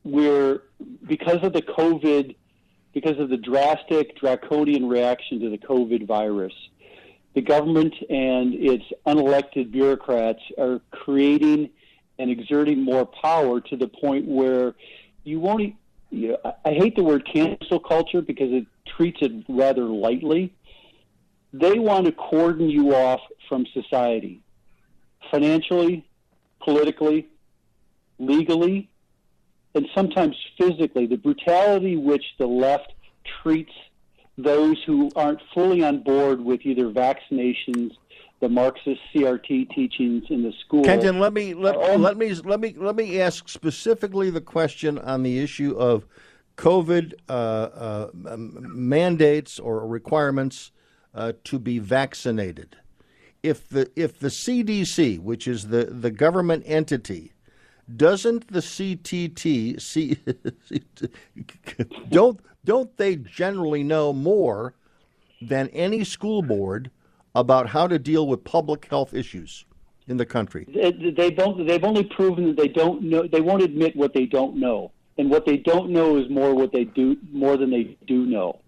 Where, 0.02 0.62
because 1.06 1.42
of 1.42 1.52
the 1.52 1.62
COVID, 1.62 2.34
because 2.92 3.18
of 3.18 3.28
the 3.30 3.36
drastic 3.36 4.18
draconian 4.18 4.88
reaction 4.88 5.40
to 5.40 5.50
the 5.50 5.58
COVID 5.58 6.06
virus, 6.06 6.52
the 7.34 7.40
government 7.40 7.94
and 8.08 8.54
its 8.54 8.84
unelected 9.06 9.70
bureaucrats 9.72 10.40
are 10.58 10.80
creating 10.90 11.70
and 12.18 12.30
exerting 12.30 12.82
more 12.82 13.06
power 13.06 13.60
to 13.60 13.76
the 13.76 13.88
point 13.88 14.26
where 14.26 14.74
you 15.24 15.40
won't. 15.40 15.74
You 16.10 16.28
know, 16.28 16.54
I 16.64 16.72
hate 16.72 16.96
the 16.96 17.02
word 17.02 17.28
cancel 17.32 17.80
culture 17.80 18.22
because 18.22 18.52
it 18.52 18.66
treats 18.96 19.18
it 19.20 19.32
rather 19.48 19.84
lightly. 19.84 20.52
They 21.52 21.78
want 21.78 22.06
to 22.06 22.12
cordon 22.12 22.68
you 22.68 22.94
off 22.94 23.20
from 23.48 23.66
society, 23.72 24.40
financially, 25.30 26.04
politically, 26.62 27.28
legally, 28.18 28.88
and 29.74 29.86
sometimes 29.94 30.36
physically. 30.58 31.06
The 31.06 31.16
brutality 31.16 31.96
which 31.96 32.24
the 32.38 32.46
left 32.46 32.92
treats 33.42 33.72
those 34.36 34.82
who 34.84 35.10
aren't 35.14 35.40
fully 35.52 35.84
on 35.84 36.02
board 36.02 36.40
with 36.40 36.60
either 36.64 36.90
vaccinations, 36.90 37.92
the 38.44 38.48
Marxist 38.50 39.00
CRT 39.14 39.74
teachings 39.74 40.24
in 40.28 40.42
the 40.42 40.52
school. 40.60 40.84
Kenton, 40.84 41.18
let 41.18 41.32
me 41.32 41.54
let, 41.54 41.98
let 41.98 42.18
me 42.18 42.34
let 42.34 42.60
me 42.60 42.74
let 42.76 42.94
me 42.94 43.18
ask 43.18 43.48
specifically 43.48 44.28
the 44.28 44.42
question 44.42 44.98
on 44.98 45.22
the 45.22 45.38
issue 45.38 45.74
of 45.78 46.04
COVID 46.58 47.14
uh, 47.26 47.32
uh, 47.32 48.10
mandates 48.36 49.58
or 49.58 49.86
requirements 49.86 50.72
uh, 51.14 51.32
to 51.44 51.58
be 51.58 51.78
vaccinated. 51.78 52.76
If 53.42 53.66
the 53.66 53.90
if 53.96 54.18
the 54.18 54.28
CDC, 54.28 55.20
which 55.20 55.48
is 55.48 55.68
the, 55.68 55.86
the 55.86 56.10
government 56.10 56.64
entity, 56.66 57.32
doesn't 57.96 58.48
the 58.48 58.60
CTT 58.60 59.80
see, 59.80 60.18
don't 62.10 62.40
don't 62.62 62.94
they 62.98 63.16
generally 63.16 63.82
know 63.82 64.12
more 64.12 64.74
than 65.40 65.68
any 65.68 66.04
school 66.04 66.42
board 66.42 66.90
about 67.34 67.68
how 67.68 67.86
to 67.86 67.98
deal 67.98 68.26
with 68.26 68.44
public 68.44 68.86
health 68.86 69.12
issues 69.14 69.64
in 70.06 70.16
the 70.16 70.26
country? 70.26 70.66
They- 70.68 70.92
They've 70.92 71.36
they've 71.66 71.84
only 71.84 72.04
proven 72.04 72.46
that 72.48 72.56
they 72.56 72.68
don't 72.68 73.02
know. 73.02 73.26
They 73.26 73.40
won't 73.40 73.62
admit 73.62 73.96
what 73.96 74.14
they 74.14 74.26
don't 74.26 74.56
know, 74.56 74.92
and 75.18 75.30
what 75.30 75.44
they 75.46 75.56
don't 75.56 75.90
know 75.90 76.16
is 76.16 76.28
more 76.30 76.54
what 76.54 76.72
they 76.72 76.84
do 76.84 77.16
more 77.32 77.56
than 77.56 77.70
they 77.70 77.96
do 78.06 78.26
know. 78.26 78.60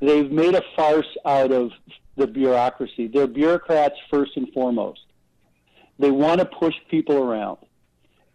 They've 0.00 0.30
made 0.30 0.54
a 0.54 0.62
farce 0.76 1.06
out 1.24 1.52
of 1.52 1.70
the 2.16 2.26
bureaucracy. 2.26 3.06
They're 3.08 3.26
bureaucrats 3.26 3.96
first 4.10 4.36
and 4.36 4.52
foremost. 4.52 5.00
They 5.98 6.10
want 6.10 6.40
to 6.40 6.46
push 6.46 6.74
people 6.90 7.16
around. 7.16 7.58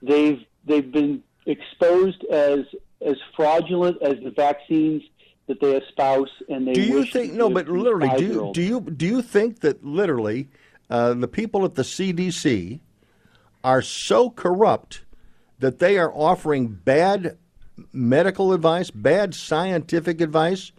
They've 0.02 0.44
they've 0.66 0.92
been 0.92 1.24
exposed 1.46 2.24
as 2.26 2.60
as 3.06 3.16
fraudulent 3.36 4.02
as 4.02 4.16
the 4.24 4.32
vaccines 4.32 5.02
that 5.48 5.60
they 5.60 5.76
espouse, 5.78 6.30
and 6.50 6.68
they 6.68 6.74
do 6.74 6.82
you 6.82 7.06
think 7.06 7.34
no? 7.34 7.50
But 7.50 7.68
literally, 7.68 8.10
do 8.18 8.26
you, 8.26 8.52
do 8.54 8.62
you 8.62 8.82
do 8.82 9.06
you 9.06 9.22
think 9.22 9.60
that 9.62 9.84
literally 9.84 10.50
uh, 10.90 11.14
the 11.14 11.28
people 11.28 11.66
at 11.66 11.76
the 11.76 11.82
CDC 11.84 12.80
are 13.64 13.82
so 13.82 14.30
corrupt 14.30 15.04
that 15.60 15.80
they 15.80 15.98
are 15.98 16.12
offering 16.14 16.68
bad 16.68 17.38
medical 17.94 18.54
advice, 18.54 18.92
bad 18.92 19.34
scientific 19.36 20.22
advice 20.22 20.72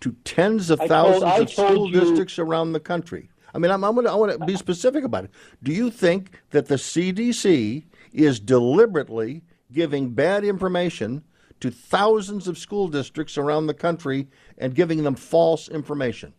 to 0.00 0.12
tens 0.24 0.70
of 0.70 0.80
I 0.80 0.86
told- 0.86 1.22
thousands 1.22 1.22
I 1.32 1.36
of 1.38 1.50
school 1.50 1.90
you- 1.90 2.00
districts 2.00 2.38
around 2.38 2.72
the 2.72 2.80
country? 2.80 3.30
I 3.52 3.58
mean, 3.58 3.72
I'm, 3.72 3.82
I'm 3.82 3.96
gonna, 3.96 4.12
I 4.12 4.14
want 4.14 4.30
to 4.38 4.44
be 4.46 4.54
specific 4.56 5.02
about 5.02 5.24
it. 5.24 5.30
Do 5.62 5.72
you 5.72 5.90
think 5.90 6.40
that 6.50 6.66
the 6.66 6.76
CDC 6.76 7.82
is 8.12 8.38
deliberately 8.38 9.42
giving 9.72 10.10
bad 10.10 10.44
information 10.44 11.24
to 11.60 11.70
thousands 11.70 12.48
of 12.48 12.58
school 12.58 12.88
districts 12.88 13.38
around 13.38 13.66
the 13.66 13.74
country 13.74 14.28
and 14.58 14.74
giving 14.74 15.02
them 15.02 15.14
false 15.14 15.68
information? 15.68 16.32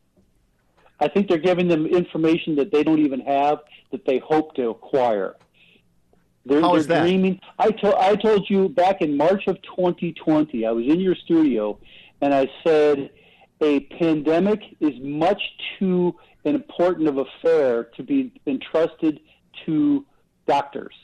I 1.00 1.08
think 1.08 1.28
they're 1.28 1.38
giving 1.38 1.68
them 1.68 1.86
information 1.86 2.56
that 2.58 2.72
they 2.72 2.84
don't 2.84 3.00
even 3.00 3.22
have 3.22 3.60
that 3.92 4.06
they 4.06 4.20
hope 4.20 4.56
to 4.56 4.70
acquire. 4.70 5.36
They're, 6.46 6.62
How 6.62 6.74
they're 6.74 6.84
that? 6.84 7.02
dreaming. 7.04 7.40
I 7.60 7.72
told 7.72 7.96
I 7.96 8.16
told 8.16 8.50
you 8.50 8.70
back 8.70 9.02
in 9.02 9.16
March 9.16 9.44
of 9.48 9.62
2020. 9.64 10.66
I 10.66 10.72
was 10.72 10.86
in 10.86 11.00
your 11.00 11.16
studio, 11.16 11.80
and 12.22 12.34
I 12.34 12.48
said 12.64 13.12
a 13.62 13.82
pandemic 13.82 14.60
is 14.80 14.94
much 15.02 15.42
too 15.78 16.16
important 16.46 17.08
of 17.08 17.18
affair 17.18 17.86
to 17.96 18.04
be 18.04 18.32
entrusted 18.48 19.20
to 19.66 20.06
doctors. 20.48 20.96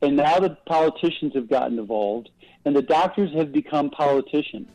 And 0.00 0.16
now 0.16 0.38
the 0.40 0.56
politicians 0.66 1.32
have 1.34 1.48
gotten 1.48 1.78
involved, 1.78 2.30
and 2.64 2.74
the 2.76 2.82
doctors 2.82 3.32
have 3.34 3.52
become 3.52 3.90
politicians. 3.90 4.68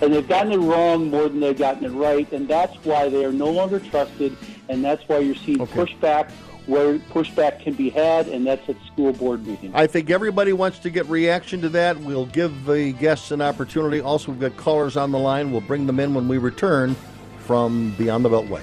And 0.00 0.12
they've 0.12 0.28
gotten 0.28 0.52
it 0.52 0.58
wrong 0.58 1.10
more 1.10 1.28
than 1.28 1.40
they've 1.40 1.56
gotten 1.56 1.84
it 1.84 1.90
right, 1.90 2.30
and 2.32 2.48
that's 2.48 2.74
why 2.84 3.08
they 3.08 3.24
are 3.24 3.32
no 3.32 3.50
longer 3.50 3.78
trusted, 3.78 4.36
and 4.68 4.84
that's 4.84 5.06
why 5.08 5.18
you're 5.18 5.36
seeing 5.36 5.58
pushback 5.58 6.30
where 6.66 6.98
pushback 6.98 7.62
can 7.62 7.74
be 7.74 7.90
had, 7.90 8.26
and 8.28 8.46
that's 8.46 8.66
at 8.68 8.76
school 8.86 9.12
board 9.12 9.46
meetings. 9.46 9.72
I 9.74 9.86
think 9.86 10.10
everybody 10.10 10.52
wants 10.52 10.78
to 10.80 10.90
get 10.90 11.06
reaction 11.06 11.60
to 11.60 11.68
that. 11.70 11.98
We'll 12.00 12.26
give 12.26 12.64
the 12.64 12.92
guests 12.92 13.30
an 13.30 13.42
opportunity. 13.42 14.00
Also, 14.00 14.32
we've 14.32 14.40
got 14.40 14.56
callers 14.56 14.96
on 14.96 15.12
the 15.12 15.18
line. 15.18 15.52
We'll 15.52 15.60
bring 15.60 15.86
them 15.86 16.00
in 16.00 16.14
when 16.14 16.26
we 16.26 16.38
return 16.38 16.96
from 17.40 17.94
Beyond 17.98 18.24
the 18.24 18.30
Beltway. 18.30 18.62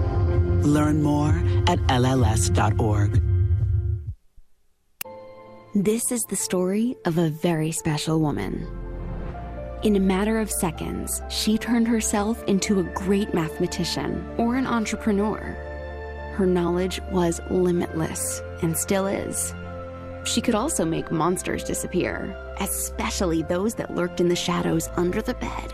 Learn 0.63 1.01
more 1.01 1.29
at 1.67 1.79
LLS.org. 1.87 3.21
This 5.73 6.11
is 6.11 6.23
the 6.23 6.35
story 6.35 6.95
of 7.05 7.17
a 7.17 7.29
very 7.29 7.71
special 7.71 8.19
woman. 8.19 8.67
In 9.83 9.95
a 9.95 9.99
matter 9.99 10.39
of 10.39 10.51
seconds, 10.51 11.21
she 11.29 11.57
turned 11.57 11.87
herself 11.87 12.43
into 12.43 12.79
a 12.79 12.83
great 12.93 13.33
mathematician 13.33 14.23
or 14.37 14.55
an 14.55 14.67
entrepreneur. 14.67 15.39
Her 16.35 16.45
knowledge 16.45 17.01
was 17.11 17.41
limitless 17.49 18.41
and 18.61 18.77
still 18.77 19.07
is. 19.07 19.55
She 20.25 20.41
could 20.41 20.55
also 20.55 20.85
make 20.85 21.11
monsters 21.11 21.63
disappear, 21.63 22.35
especially 22.59 23.41
those 23.41 23.73
that 23.75 23.95
lurked 23.95 24.21
in 24.21 24.27
the 24.27 24.35
shadows 24.35 24.89
under 24.95 25.21
the 25.21 25.33
bed. 25.33 25.73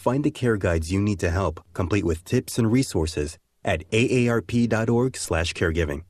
Find 0.00 0.24
the 0.24 0.30
care 0.30 0.56
guides 0.56 0.90
you 0.90 0.98
need 0.98 1.20
to 1.20 1.28
help, 1.28 1.60
complete 1.74 2.06
with 2.06 2.24
tips 2.24 2.58
and 2.58 2.72
resources 2.72 3.36
at 3.62 3.86
aarp.org/caregiving. 3.90 6.02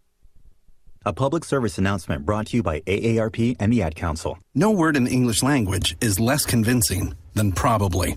A 1.05 1.13
public 1.13 1.45
service 1.45 1.77
announcement 1.77 2.25
brought 2.25 2.47
to 2.47 2.59
you 2.59 2.63
by 2.63 2.83
AARP 2.87 3.57
and 3.59 3.73
the 3.73 3.83
Ad 3.83 3.97
Council. 3.97 4.39
No 4.55 4.71
word 4.71 4.97
in 4.97 5.03
the 5.03 5.11
English 5.11 5.43
language 5.43 5.97
is 6.01 6.21
less 6.21 6.47
convincing 6.47 7.15
than 7.35 7.51
probably. 7.51 8.17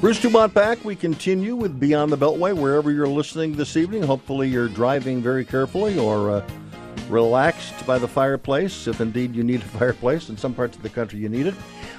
Bruce 0.00 0.20
DuMont 0.20 0.54
back. 0.54 0.84
We 0.84 0.94
continue 0.94 1.56
with 1.56 1.80
Beyond 1.80 2.12
the 2.12 2.16
Beltway, 2.16 2.54
wherever 2.54 2.92
you're 2.92 3.08
listening 3.08 3.56
this 3.56 3.76
evening. 3.76 4.04
Hopefully, 4.04 4.46
you're 4.48 4.68
driving 4.68 5.20
very 5.20 5.44
carefully 5.44 5.98
or 5.98 6.30
uh, 6.30 6.48
relaxed 7.08 7.84
by 7.84 7.98
the 7.98 8.06
fireplace, 8.06 8.86
if 8.86 9.00
indeed 9.00 9.34
you 9.34 9.42
need 9.42 9.60
a 9.60 9.64
fireplace. 9.76 10.28
In 10.28 10.36
some 10.36 10.54
parts 10.54 10.76
of 10.76 10.84
the 10.84 10.88
country, 10.88 11.18
you 11.18 11.28
need 11.28 11.48
it. 11.48 11.54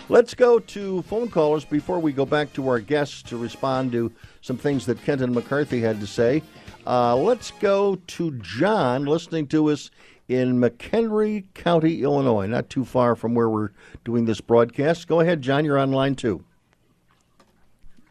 Let's 0.08 0.34
go 0.34 0.60
to 0.60 1.02
phone 1.02 1.28
callers 1.28 1.66
before 1.66 2.00
we 2.00 2.14
go 2.14 2.26
back 2.26 2.54
to 2.54 2.70
our 2.70 2.80
guests 2.80 3.22
to 3.24 3.38
respond 3.38 3.92
to 3.92 4.14
some 4.40 4.56
things 4.56 4.86
that 4.86 5.04
Kenton 5.04 5.34
McCarthy 5.34 5.82
had 5.82 6.00
to 6.00 6.08
say. 6.08 6.42
Uh, 6.88 7.18
let's 7.18 7.52
go 7.52 7.98
to 8.08 8.32
John, 8.40 9.08
listening 9.08 9.46
to 9.48 9.72
us 9.72 9.92
in 10.30 10.58
McHenry 10.58 11.44
County, 11.54 12.02
Illinois, 12.04 12.48
not 12.48 12.70
too 12.70 12.86
far 12.86 13.18
from 13.18 13.36
where 13.36 13.50
we're 13.50 13.72
doing 14.06 14.24
this 14.24 14.40
broadcast. 14.40 15.10
Go 15.10 15.20
ahead, 15.20 15.42
John. 15.42 15.66
You're 15.66 15.78
on 15.78 15.92
line 15.92 16.16
two. 16.16 16.46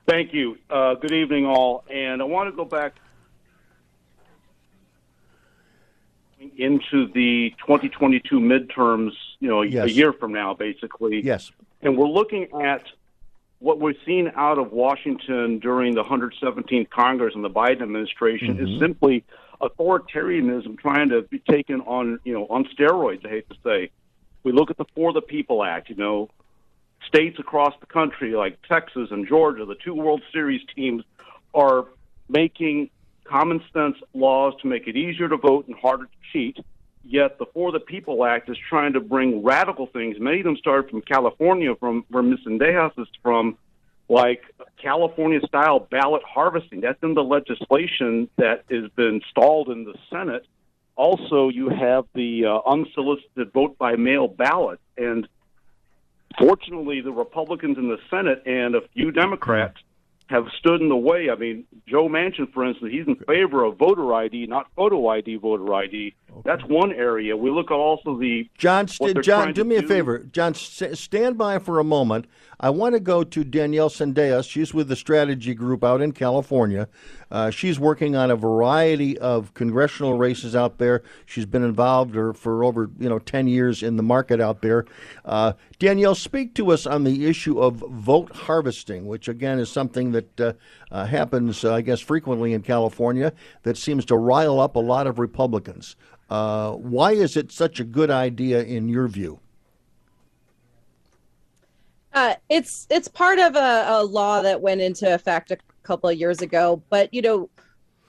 Thank 0.08 0.32
you. 0.32 0.56
Uh, 0.70 0.94
good 0.94 1.12
evening, 1.12 1.44
all. 1.44 1.84
And 1.92 2.22
I 2.22 2.24
want 2.24 2.50
to 2.50 2.56
go 2.56 2.64
back 2.64 2.94
into 6.56 7.08
the 7.12 7.52
2022 7.58 8.40
midterms, 8.40 9.10
you 9.38 9.48
know, 9.48 9.60
a- 9.62 9.66
Yes. 9.66 9.84
a 9.88 9.90
year 9.90 10.14
from 10.14 10.32
now, 10.32 10.54
basically. 10.54 11.20
Yes. 11.20 11.52
And 11.82 11.94
we're 11.98 12.06
looking 12.08 12.48
at 12.62 12.84
what 13.58 13.80
we've 13.80 13.98
seen 14.06 14.32
out 14.34 14.56
of 14.58 14.72
Washington 14.72 15.58
during 15.58 15.94
the 15.94 16.02
117th 16.04 16.88
Congress 16.88 17.34
and 17.34 17.44
the 17.44 17.50
Biden 17.50 17.82
administration 17.82 18.56
Mhm. 18.56 18.74
is 18.74 18.80
simply 18.80 19.24
authoritarianism 19.60 20.78
trying 20.78 21.10
to 21.10 21.20
be 21.22 21.40
taken 21.40 21.82
on, 21.82 22.18
you 22.24 22.32
know, 22.32 22.46
on 22.48 22.64
steroids, 22.66 23.26
I 23.26 23.28
hate 23.28 23.50
to 23.50 23.56
say. 23.62 23.90
we 24.44 24.52
look 24.52 24.70
at 24.70 24.76
the 24.78 24.84
For 24.94 25.12
the 25.12 25.20
People 25.20 25.64
Act. 25.64 25.90
You 25.90 25.96
know, 25.96 26.30
states 27.08 27.38
across 27.38 27.74
the 27.80 27.86
country 27.86 28.34
like 28.34 28.58
Texas 28.68 29.08
and 29.10 29.26
Georgia, 29.26 29.64
the 29.64 29.74
two 29.74 29.94
World 29.94 30.22
Series 30.32 30.60
teams, 30.76 31.02
are 31.54 31.86
making 32.28 32.90
common 33.24 33.62
sense 33.72 33.96
laws 34.14 34.54
to 34.62 34.68
make 34.68 34.86
it 34.86 34.96
easier 34.96 35.28
to 35.28 35.36
vote 35.36 35.66
and 35.66 35.76
harder 35.76 36.04
to 36.04 36.10
cheat. 36.32 36.58
Yet 37.04 37.38
the 37.38 37.46
For 37.46 37.72
the 37.72 37.80
People 37.80 38.24
Act 38.24 38.50
is 38.50 38.56
trying 38.68 38.92
to 38.92 39.00
bring 39.00 39.42
radical 39.42 39.86
things. 39.86 40.16
Many 40.20 40.40
of 40.40 40.44
them 40.44 40.56
started 40.56 40.90
from 40.90 41.00
California, 41.00 41.74
from 41.74 42.04
where 42.08 42.22
Ms. 42.22 42.40
Sendejas 42.46 42.98
is 42.98 43.08
from, 43.22 43.56
like 44.08 44.42
California 44.80 45.40
style 45.46 45.80
ballot 45.80 46.22
harvesting. 46.22 46.80
That's 46.80 47.02
in 47.02 47.14
the 47.14 47.24
legislation 47.24 48.28
that 48.36 48.64
has 48.70 48.90
been 48.94 49.22
stalled 49.30 49.70
in 49.70 49.84
the 49.84 49.94
Senate. 50.10 50.46
Also, 50.96 51.48
you 51.48 51.68
have 51.68 52.04
the 52.14 52.44
uh, 52.44 52.60
unsolicited 52.68 53.52
vote 53.52 53.78
by 53.78 53.96
mail 53.96 54.28
ballot. 54.28 54.80
And 54.96 55.28
fortunately, 56.36 57.00
the 57.00 57.12
Republicans 57.12 57.78
in 57.78 57.88
the 57.88 57.98
Senate 58.10 58.42
and 58.46 58.74
a 58.74 58.80
few 58.94 59.10
Democrats 59.12 59.78
have 60.28 60.46
stood 60.58 60.80
in 60.82 60.88
the 60.88 60.96
way. 60.96 61.30
I 61.30 61.34
mean, 61.36 61.64
Joe 61.86 62.08
Manchin, 62.08 62.52
for 62.52 62.64
instance, 62.64 62.92
he's 62.92 63.06
in 63.06 63.16
favor 63.26 63.64
of 63.64 63.76
voter 63.78 64.12
ID, 64.12 64.46
not 64.46 64.66
photo 64.76 65.08
ID 65.08 65.36
voter 65.36 65.72
ID. 65.74 66.14
That's 66.44 66.62
one 66.64 66.92
area. 66.92 67.36
We 67.36 67.50
look 67.50 67.70
at 67.70 67.74
also 67.74 68.18
the 68.18 68.48
John, 68.58 68.86
st- 68.86 69.22
John, 69.24 69.52
do 69.54 69.64
me 69.64 69.76
a 69.76 69.82
favor. 69.82 70.18
John, 70.18 70.52
s- 70.52 70.82
stand 71.00 71.38
by 71.38 71.58
for 71.58 71.78
a 71.78 71.84
moment. 71.84 72.26
I 72.60 72.70
want 72.70 72.94
to 72.94 73.00
go 73.00 73.22
to 73.24 73.44
Danielle 73.44 73.88
Sendejas. 73.88 74.48
She's 74.48 74.74
with 74.74 74.88
the 74.88 74.96
strategy 74.96 75.54
group 75.54 75.84
out 75.84 76.00
in 76.02 76.12
California. 76.12 76.88
Uh, 77.30 77.50
she's 77.50 77.78
working 77.78 78.16
on 78.16 78.30
a 78.30 78.36
variety 78.36 79.16
of 79.18 79.54
congressional 79.54 80.18
races 80.18 80.56
out 80.56 80.78
there. 80.78 81.02
She's 81.24 81.46
been 81.46 81.62
involved 81.62 82.16
or 82.16 82.32
for 82.32 82.64
over 82.64 82.90
you 82.98 83.08
know 83.08 83.18
ten 83.18 83.46
years 83.46 83.82
in 83.82 83.96
the 83.96 84.02
market 84.02 84.40
out 84.40 84.60
there. 84.62 84.86
Uh, 85.24 85.52
Danielle, 85.78 86.14
speak 86.16 86.54
to 86.54 86.72
us 86.72 86.84
on 86.86 87.04
the 87.04 87.26
issue 87.26 87.60
of 87.60 87.76
vote 87.76 88.34
harvesting, 88.34 89.06
which 89.06 89.28
again 89.28 89.58
is 89.60 89.70
something 89.70 90.10
that 90.12 90.17
uh, 90.38 90.52
uh, 90.90 91.06
happens, 91.06 91.64
uh, 91.64 91.74
I 91.74 91.80
guess, 91.80 92.00
frequently 92.00 92.52
in 92.52 92.62
California. 92.62 93.32
That 93.62 93.76
seems 93.76 94.04
to 94.06 94.16
rile 94.16 94.60
up 94.60 94.76
a 94.76 94.80
lot 94.80 95.06
of 95.06 95.18
Republicans. 95.18 95.96
Uh, 96.30 96.72
why 96.72 97.12
is 97.12 97.36
it 97.36 97.50
such 97.50 97.80
a 97.80 97.84
good 97.84 98.10
idea 98.10 98.62
in 98.62 98.88
your 98.88 99.08
view? 99.08 99.40
Uh, 102.12 102.34
it's 102.48 102.86
it's 102.90 103.06
part 103.06 103.38
of 103.38 103.54
a, 103.54 103.84
a 103.88 104.04
law 104.04 104.42
that 104.42 104.60
went 104.60 104.80
into 104.80 105.12
effect 105.12 105.50
a 105.50 105.58
couple 105.82 106.08
of 106.10 106.16
years 106.16 106.40
ago, 106.40 106.82
but 106.90 107.12
you 107.12 107.22
know 107.22 107.48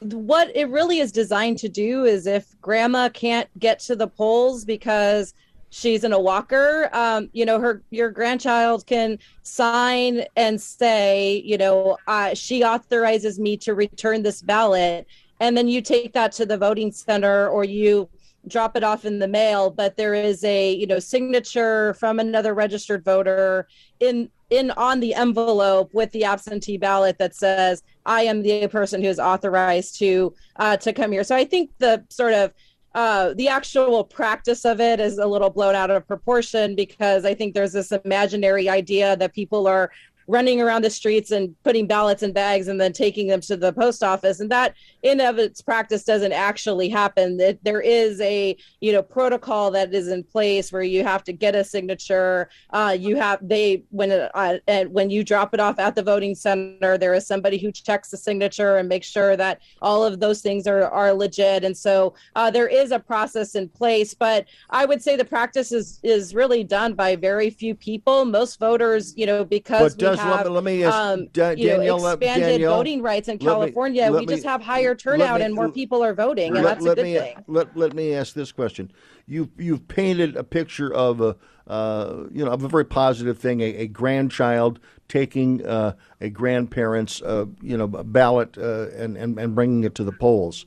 what 0.01 0.55
it 0.55 0.69
really 0.69 0.99
is 0.99 1.11
designed 1.11 1.57
to 1.59 1.69
do 1.69 2.05
is 2.05 2.25
if 2.25 2.59
grandma 2.61 3.09
can't 3.09 3.49
get 3.59 3.79
to 3.79 3.95
the 3.95 4.07
polls 4.07 4.63
because 4.63 5.33
she's 5.69 6.03
in 6.03 6.13
a 6.13 6.19
walker 6.19 6.89
um, 6.93 7.29
you 7.33 7.45
know 7.45 7.59
her 7.59 7.81
your 7.89 8.09
grandchild 8.09 8.85
can 8.85 9.17
sign 9.43 10.23
and 10.35 10.59
say 10.59 11.41
you 11.45 11.57
know 11.57 11.97
uh, 12.07 12.33
she 12.33 12.63
authorizes 12.63 13.39
me 13.39 13.57
to 13.57 13.73
return 13.73 14.23
this 14.23 14.41
ballot. 14.41 15.07
And 15.41 15.55
then 15.55 15.67
you 15.67 15.81
take 15.81 16.13
that 16.13 16.31
to 16.33 16.45
the 16.45 16.57
voting 16.57 16.91
center 16.91 17.47
or 17.47 17.63
you 17.63 18.09
drop 18.47 18.75
it 18.75 18.83
off 18.83 19.05
in 19.05 19.19
the 19.19 19.27
mail. 19.27 19.69
But 19.69 19.95
there 19.95 20.13
is 20.13 20.43
a 20.43 20.73
you 20.73 20.87
know 20.87 20.99
signature 20.99 21.93
from 21.95 22.19
another 22.19 22.53
registered 22.53 23.03
voter 23.03 23.67
in 23.99 24.29
in 24.49 24.71
on 24.71 24.99
the 24.99 25.13
envelope 25.13 25.93
with 25.93 26.11
the 26.11 26.23
absentee 26.23 26.77
ballot 26.77 27.19
that 27.19 27.35
says 27.35 27.83
i 28.07 28.23
am 28.23 28.41
the 28.41 28.67
person 28.67 28.99
who 28.99 29.07
is 29.07 29.19
authorized 29.19 29.99
to 29.99 30.33
uh, 30.55 30.75
to 30.77 30.91
come 30.91 31.11
here. 31.11 31.23
So 31.23 31.35
i 31.35 31.45
think 31.45 31.69
the 31.77 32.03
sort 32.09 32.33
of 32.33 32.53
uh, 32.95 33.33
the 33.35 33.47
actual 33.47 34.03
practice 34.03 34.65
of 34.65 34.81
it 34.81 34.99
is 34.99 35.19
a 35.19 35.25
little 35.27 35.49
blown 35.49 35.75
out 35.75 35.91
of 35.91 36.07
proportion 36.07 36.75
because 36.75 37.23
I 37.23 37.35
think 37.35 37.53
there's 37.53 37.73
this 37.73 37.91
imaginary 37.91 38.67
idea 38.67 39.15
that 39.17 39.33
people 39.33 39.67
are 39.67 39.91
running 40.29 40.61
around 40.61 40.83
the 40.83 40.89
streets 40.91 41.31
and 41.31 41.55
putting 41.63 41.87
ballots 41.87 42.21
in 42.21 42.31
bags 42.31 42.67
and 42.67 42.79
then 42.79 42.93
taking 42.93 43.27
them 43.27 43.41
to 43.41 43.57
the 43.57 43.73
post 43.73 44.03
office. 44.03 44.39
And 44.39 44.51
that 44.51 44.75
in 45.01 45.19
of 45.19 45.39
its 45.39 45.59
practice 45.59 46.03
doesn't 46.03 46.33
actually 46.33 46.87
happen. 46.87 47.39
There 47.63 47.81
is 47.81 48.21
a 48.21 48.55
you 48.79 48.91
know 48.91 49.01
protocol 49.01 49.71
that 49.71 49.93
is 49.93 50.07
in 50.07 50.23
place 50.23 50.71
where 50.71 50.83
you 50.83 51.03
have 51.03 51.23
to 51.23 51.33
get 51.33 51.55
a 51.55 51.63
signature. 51.63 52.49
Uh, 52.69 52.95
you 52.97 53.15
have 53.15 53.39
they 53.41 53.83
when 53.89 54.11
uh, 54.11 54.59
and 54.67 54.93
when 54.93 55.09
you 55.09 55.23
drop 55.23 55.55
it 55.55 55.59
off 55.59 55.79
at 55.79 55.95
the 55.95 56.03
voting 56.03 56.35
center 56.35 56.97
there 56.97 57.15
is 57.15 57.25
somebody 57.25 57.57
who 57.57 57.71
checks 57.71 58.11
the 58.11 58.17
signature 58.17 58.77
and 58.77 58.87
makes 58.87 59.07
sure 59.07 59.35
that 59.35 59.61
all 59.81 60.03
of 60.05 60.19
those 60.19 60.41
things 60.41 60.67
are 60.67 60.83
are 60.83 61.11
legit. 61.11 61.63
And 61.63 61.75
so 61.75 62.13
uh, 62.35 62.51
there 62.51 62.67
is 62.67 62.91
a 62.91 62.99
process 62.99 63.55
in 63.55 63.67
place 63.67 64.13
but 64.13 64.45
i 64.69 64.85
would 64.85 65.01
say 65.01 65.15
the 65.15 65.25
practice 65.25 65.71
is 65.71 65.99
is 66.03 66.35
really 66.35 66.63
done 66.63 66.93
by 66.93 67.15
very 67.15 67.49
few 67.49 67.73
people. 67.73 68.25
Most 68.25 68.59
voters 68.59 69.17
you 69.17 69.25
know 69.25 69.43
because 69.43 69.95
But 69.95 69.99
let 70.25 70.37
have 70.37 70.45
me- 70.45 70.51
let 70.51 70.63
me 70.63 70.83
ask 70.83 70.95
um, 70.97 71.27
Da- 71.33 71.49
you 71.51 71.67
know, 71.67 71.77
Danielle, 71.77 71.99
let- 71.99 72.13
expanded 72.17 72.47
Danielle, 72.49 72.75
voting 72.77 73.01
rights 73.01 73.27
in 73.27 73.33
let 73.33 73.41
me- 73.41 73.45
California. 73.47 74.11
we 74.11 74.19
me- 74.19 74.25
just 74.27 74.45
have 74.45 74.61
higher 74.61 74.95
turnout 74.95 75.39
me- 75.39 75.45
and 75.45 75.53
more 75.53 75.69
people 75.71 76.03
are 76.03 76.13
voting, 76.13 76.55
and 76.55 76.63
let, 76.65 76.79
that's 76.79 76.85
a 76.85 76.95
good 76.95 77.03
me, 77.03 77.17
thing. 77.17 77.43
Let, 77.47 77.75
let 77.77 77.93
me 77.93 78.13
ask 78.13 78.33
this 78.33 78.51
question. 78.51 78.91
You've, 79.27 79.49
you've 79.57 79.87
painted 79.87 80.35
a 80.35 80.43
picture 80.43 80.91
of 80.93 81.21
a, 81.21 81.35
uh, 81.67 82.23
you 82.31 82.43
know, 82.43 82.51
of 82.51 82.63
a 82.63 82.67
very 82.67 82.85
positive 82.85 83.37
thing, 83.37 83.61
a, 83.61 83.75
a 83.75 83.87
grandchild 83.87 84.79
taking 85.07 85.65
uh, 85.65 85.93
a 86.19 86.29
grandparent's, 86.29 87.21
uh, 87.21 87.45
you 87.61 87.77
know, 87.77 87.87
ballot 87.87 88.57
uh, 88.57 88.87
and, 88.95 89.17
and, 89.17 89.39
and 89.39 89.55
bringing 89.55 89.83
it 89.83 89.95
to 89.95 90.03
the 90.03 90.11
polls. 90.11 90.65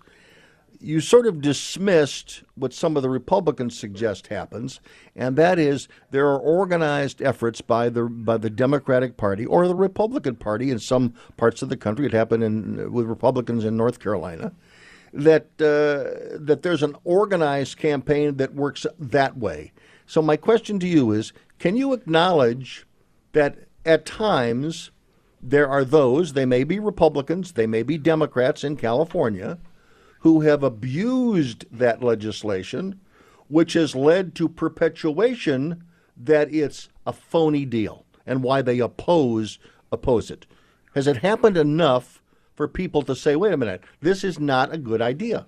You 0.83 1.01
sort 1.01 1.27
of 1.27 1.41
dismissed 1.41 2.43
what 2.57 2.73
some 2.73 2.97
of 2.97 3.05
the 3.05 3.09
Republicans 3.09 3.79
suggest 3.79 4.27
happens, 4.27 4.81
and 5.15 5.37
that 5.37 5.59
is 5.59 5.87
there 6.11 6.27
are 6.27 6.39
organized 6.39 7.23
efforts 7.23 7.61
by 7.61 7.89
the 7.89 8.05
by 8.05 8.37
the 8.37 8.51
Democratic 8.51 9.17
Party 9.17 9.47
or 9.47 9.69
the 9.69 9.77
Republican 9.77 10.35
Party 10.35 10.71
in 10.71 10.81
some 10.81 11.15
parts 11.37 11.63
of 11.63 11.69
the 11.69 11.77
country. 11.77 12.07
It 12.07 12.13
happened 12.13 12.43
in 12.43 12.93
with 12.93 13.07
Republicans 13.07 13.65
in 13.65 13.77
North 13.77 14.01
Carolina 14.01 14.53
that 15.13 15.47
uh, 15.61 16.37
that 16.41 16.63
there's 16.63 16.83
an 16.83 16.97
organized 17.05 17.77
campaign 17.77 18.37
that 18.39 18.55
works 18.55 18.85
that 18.99 19.37
way. 19.37 19.73
So 20.07 20.21
my 20.21 20.37
question 20.37 20.81
to 20.81 20.89
you 20.89 21.13
is: 21.13 21.33
Can 21.61 21.77
you 21.77 21.93
acknowledge 21.93 22.87
that 23.33 23.57
at 23.85 24.05
times 24.05 24.91
there 25.43 25.69
are 25.69 25.85
those, 25.85 26.33
they 26.33 26.47
may 26.47 26.65
be 26.65 26.79
Republicans, 26.79 27.53
they 27.53 27.67
may 27.67 27.83
be 27.83 27.99
Democrats 27.99 28.63
in 28.63 28.77
California, 28.77 29.59
who 30.23 30.41
have 30.41 30.63
abused 30.63 31.65
that 31.71 32.03
legislation, 32.03 33.01
which 33.49 33.73
has 33.73 33.95
led 33.97 34.35
to 34.37 34.49
perpetuation 34.49 35.83
that 36.17 36.53
it's 36.55 36.89
a 37.05 37.13
phony 37.13 37.65
deal 37.65 38.05
and 38.25 38.43
why 38.43 38.63
they 38.63 38.79
oppose 38.79 39.59
oppose 39.91 40.31
it. 40.31 40.47
Has 40.95 41.07
it 41.07 41.19
happened 41.19 41.57
enough 41.57 42.23
for 42.55 42.69
people 42.69 43.03
to 43.03 43.17
say, 43.17 43.37
wait 43.37 43.53
a 43.53 43.57
minute, 43.57 43.83
this 44.01 44.25
is 44.25 44.39
not 44.39 44.73
a 44.73 44.79
good 44.79 45.03
idea? 45.03 45.47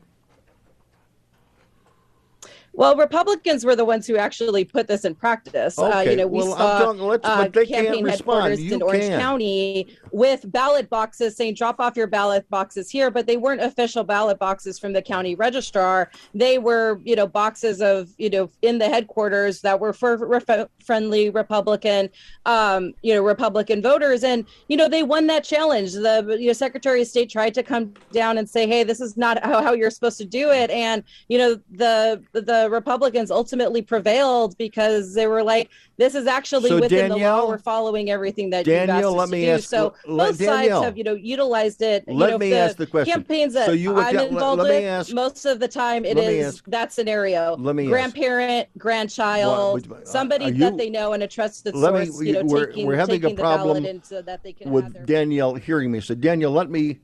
Well, 2.77 2.97
Republicans 2.97 3.65
were 3.65 3.77
the 3.77 3.85
ones 3.85 4.07
who 4.07 4.17
actually 4.17 4.65
put 4.65 4.89
this 4.89 5.05
in 5.05 5.15
practice. 5.15 5.79
Uh, 5.79 6.05
you 6.09 6.17
know, 6.17 6.27
we 6.27 6.39
well, 6.39 6.57
saw 6.57 6.93
talking- 6.93 7.25
uh, 7.25 7.49
campaign 7.67 8.07
headquarters 8.07 8.61
You 8.61 8.75
in 8.75 8.83
Orange 8.83 9.05
can. 9.05 9.21
County 9.21 9.97
with 10.11 10.51
ballot 10.51 10.91
boxes 10.91 11.37
saying 11.37 11.55
"drop 11.55 11.79
off 11.79 11.97
your 11.97 12.09
ballot 12.09 12.49
boxes 12.51 12.91
here," 12.91 13.11
but 13.11 13.27
they 13.27 13.37
weren't 13.37 13.61
official 13.63 14.03
ballot 14.03 14.39
boxes 14.39 14.79
from 14.79 14.93
the 14.93 15.03
county 15.03 15.37
registrar. 15.37 16.11
They 16.35 16.59
were, 16.59 17.01
you 17.05 17.15
know, 17.15 17.29
boxes 17.29 17.81
of, 17.81 18.11
you 18.19 18.29
know, 18.29 18.51
in 18.63 18.79
the 18.79 18.89
headquarters 18.89 19.61
that 19.61 19.79
were 19.79 19.93
for 19.93 20.41
friendly 20.85 21.31
Republican, 21.31 22.11
um, 22.45 22.93
you 23.03 23.15
know, 23.15 23.23
Republican 23.23 23.83
voters, 23.83 24.25
and 24.25 24.47
you 24.69 24.77
know, 24.77 24.89
they 24.89 25.05
won 25.05 25.29
that 25.29 25.45
challenge. 25.45 25.93
The 25.93 26.37
you 26.41 26.49
know, 26.49 26.53
Secretary 26.53 27.03
of 27.03 27.07
State 27.07 27.31
tried 27.31 27.55
to 27.55 27.63
come 27.63 27.95
down 28.13 28.37
and 28.37 28.51
say, 28.51 28.67
"Hey, 28.67 28.83
this 28.83 29.01
is 29.01 29.17
not 29.17 29.45
how, 29.45 29.63
how 29.63 29.73
you're 29.75 29.91
supposed 29.91 30.19
to 30.19 30.25
do 30.25 30.51
it," 30.51 30.71
and 30.71 31.05
you 31.29 31.39
know, 31.39 31.61
the 31.71 32.23
the 32.33 32.64
Republicans 32.71 33.31
ultimately 33.31 33.83
prevailed 33.83 34.57
because 34.59 35.15
they 35.15 35.27
were 35.27 35.43
like, 35.43 35.71
"This 35.97 36.15
is 36.15 36.27
actually 36.27 36.69
So, 36.71 36.81
within 36.81 37.11
the 37.11 37.17
law. 37.17 37.49
We're 37.49 37.59
following 37.59 38.11
everything 38.11 38.51
that 38.51 38.65
Danielle, 38.65 39.13
let 39.15 39.27
to 39.27 39.33
me 39.33 39.45
do." 39.45 39.51
ask- 39.53 39.69
so 39.69 39.95
let- 40.07 40.31
both 40.31 40.39
Danielle, 40.39 40.57
sides 40.81 40.85
have, 40.85 40.99
you 40.99 41.05
know, 41.05 41.15
utilized 41.15 41.83
it. 41.83 42.05
you 42.09 42.15
let 42.15 42.31
know, 42.31 42.39
me 42.39 42.51
the 42.51 42.57
ask 42.57 42.77
the 42.77 42.87
question. 42.87 43.13
Campaigns 43.13 43.55
that 43.55 43.67
So 43.67 43.73
you 43.73 43.93
would 43.95 44.05
I'm 44.05 44.17
let- 44.17 44.29
involved 44.31 44.63
let 44.63 44.69
me 44.71 44.75
with, 44.77 44.85
ask- 44.85 45.13
most 45.15 45.45
of 45.47 45.61
the 45.61 45.69
time 45.69 46.05
it 46.05 46.17
let 46.17 46.33
is 46.33 46.47
ask- 46.55 46.65
that 46.69 46.93
scenario. 46.93 47.57
let 47.59 47.75
me 47.77 47.85
ask- 47.85 47.91
grandparent, 47.91 48.69
grandchild, 48.79 49.89
What- 49.89 50.03
uh, 50.03 50.05
somebody 50.05 50.47
you- 50.47 50.53
that 50.55 50.77
they 50.77 50.91
know 50.91 51.13
and 51.13 51.23
a 51.23 51.27
trusted 51.27 51.75
Let 51.75 51.95
me- 51.95 52.07
source. 52.07 52.23
you 52.27 52.33
know, 52.35 52.43
we're- 52.45 52.67
taking, 52.67 52.87
we're 52.87 52.97
having 52.97 53.17
a 53.17 53.19
taking 53.21 53.37
the 53.37 53.43
problem 53.43 54.01
so 54.03 54.23
that 54.23 54.43
they 54.43 54.53
can 54.53 54.71
with 54.71 55.07
Danielle 55.07 55.55
hearing 55.55 55.91
me. 55.91 56.01
So, 56.01 56.15
Danielle, 56.15 56.51
let 56.53 56.71
me 56.71 56.99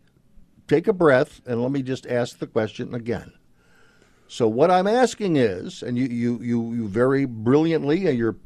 take 0.69 0.87
a 0.89 0.93
breath 0.93 1.41
and 1.47 1.62
let 1.62 1.73
me 1.73 1.82
just 1.82 2.07
ask 2.07 2.39
the 2.39 2.47
question 2.47 2.95
again. 2.95 3.32
So, 4.32 4.47
what 4.47 4.70
I'm 4.70 4.86
asking 4.86 5.35
is, 5.35 5.82
and 5.82 5.98
you, 5.98 6.07
you, 6.07 6.40
you, 6.40 6.73
you 6.73 6.86
very 6.86 7.24
brilliantly, 7.24 8.07
and 8.07 8.16
you're 8.16 8.36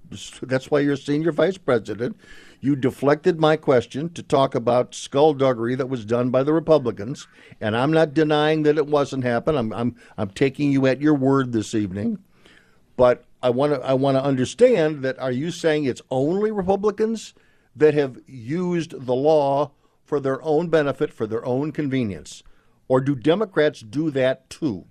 that's 0.40 0.70
why 0.70 0.80
you're 0.80 0.96
senior 0.96 1.30
vice 1.30 1.58
president. 1.58 2.16
You 2.62 2.74
deflected 2.74 3.38
my 3.38 3.56
question 3.56 4.08
to 4.14 4.22
talk 4.22 4.54
about 4.54 4.94
skullduggery 4.94 5.74
that 5.74 5.90
was 5.90 6.06
done 6.06 6.30
by 6.30 6.42
the 6.42 6.54
Republicans, 6.54 7.28
and 7.60 7.76
I'm 7.76 7.92
not 7.92 8.14
denying 8.14 8.62
that 8.62 8.78
it 8.78 8.86
wasn't 8.86 9.24
happen. 9.24 9.58
I'm, 9.58 9.74
I'm, 9.74 9.94
I'm 10.16 10.30
taking 10.30 10.72
you 10.72 10.86
at 10.86 11.02
your 11.02 11.12
word 11.12 11.52
this 11.52 11.74
evening. 11.74 12.18
But 12.96 13.26
I 13.42 13.50
want 13.50 13.74
to 13.74 13.80
I 13.86 13.92
want 13.92 14.16
to 14.16 14.24
understand 14.24 15.02
that. 15.02 15.18
Are 15.18 15.32
you 15.32 15.50
saying 15.50 15.84
it's 15.84 16.00
only 16.10 16.50
Republicans 16.50 17.34
that 17.76 17.92
have 17.92 18.18
used 18.26 19.04
the 19.04 19.14
law 19.14 19.72
for 20.02 20.18
their 20.18 20.42
own 20.42 20.68
benefit, 20.68 21.12
for 21.12 21.26
their 21.26 21.44
own 21.44 21.72
convenience, 21.72 22.42
or 22.88 23.02
do 23.02 23.14
Democrats 23.14 23.80
do 23.80 24.10
that 24.12 24.48
too? 24.48 24.86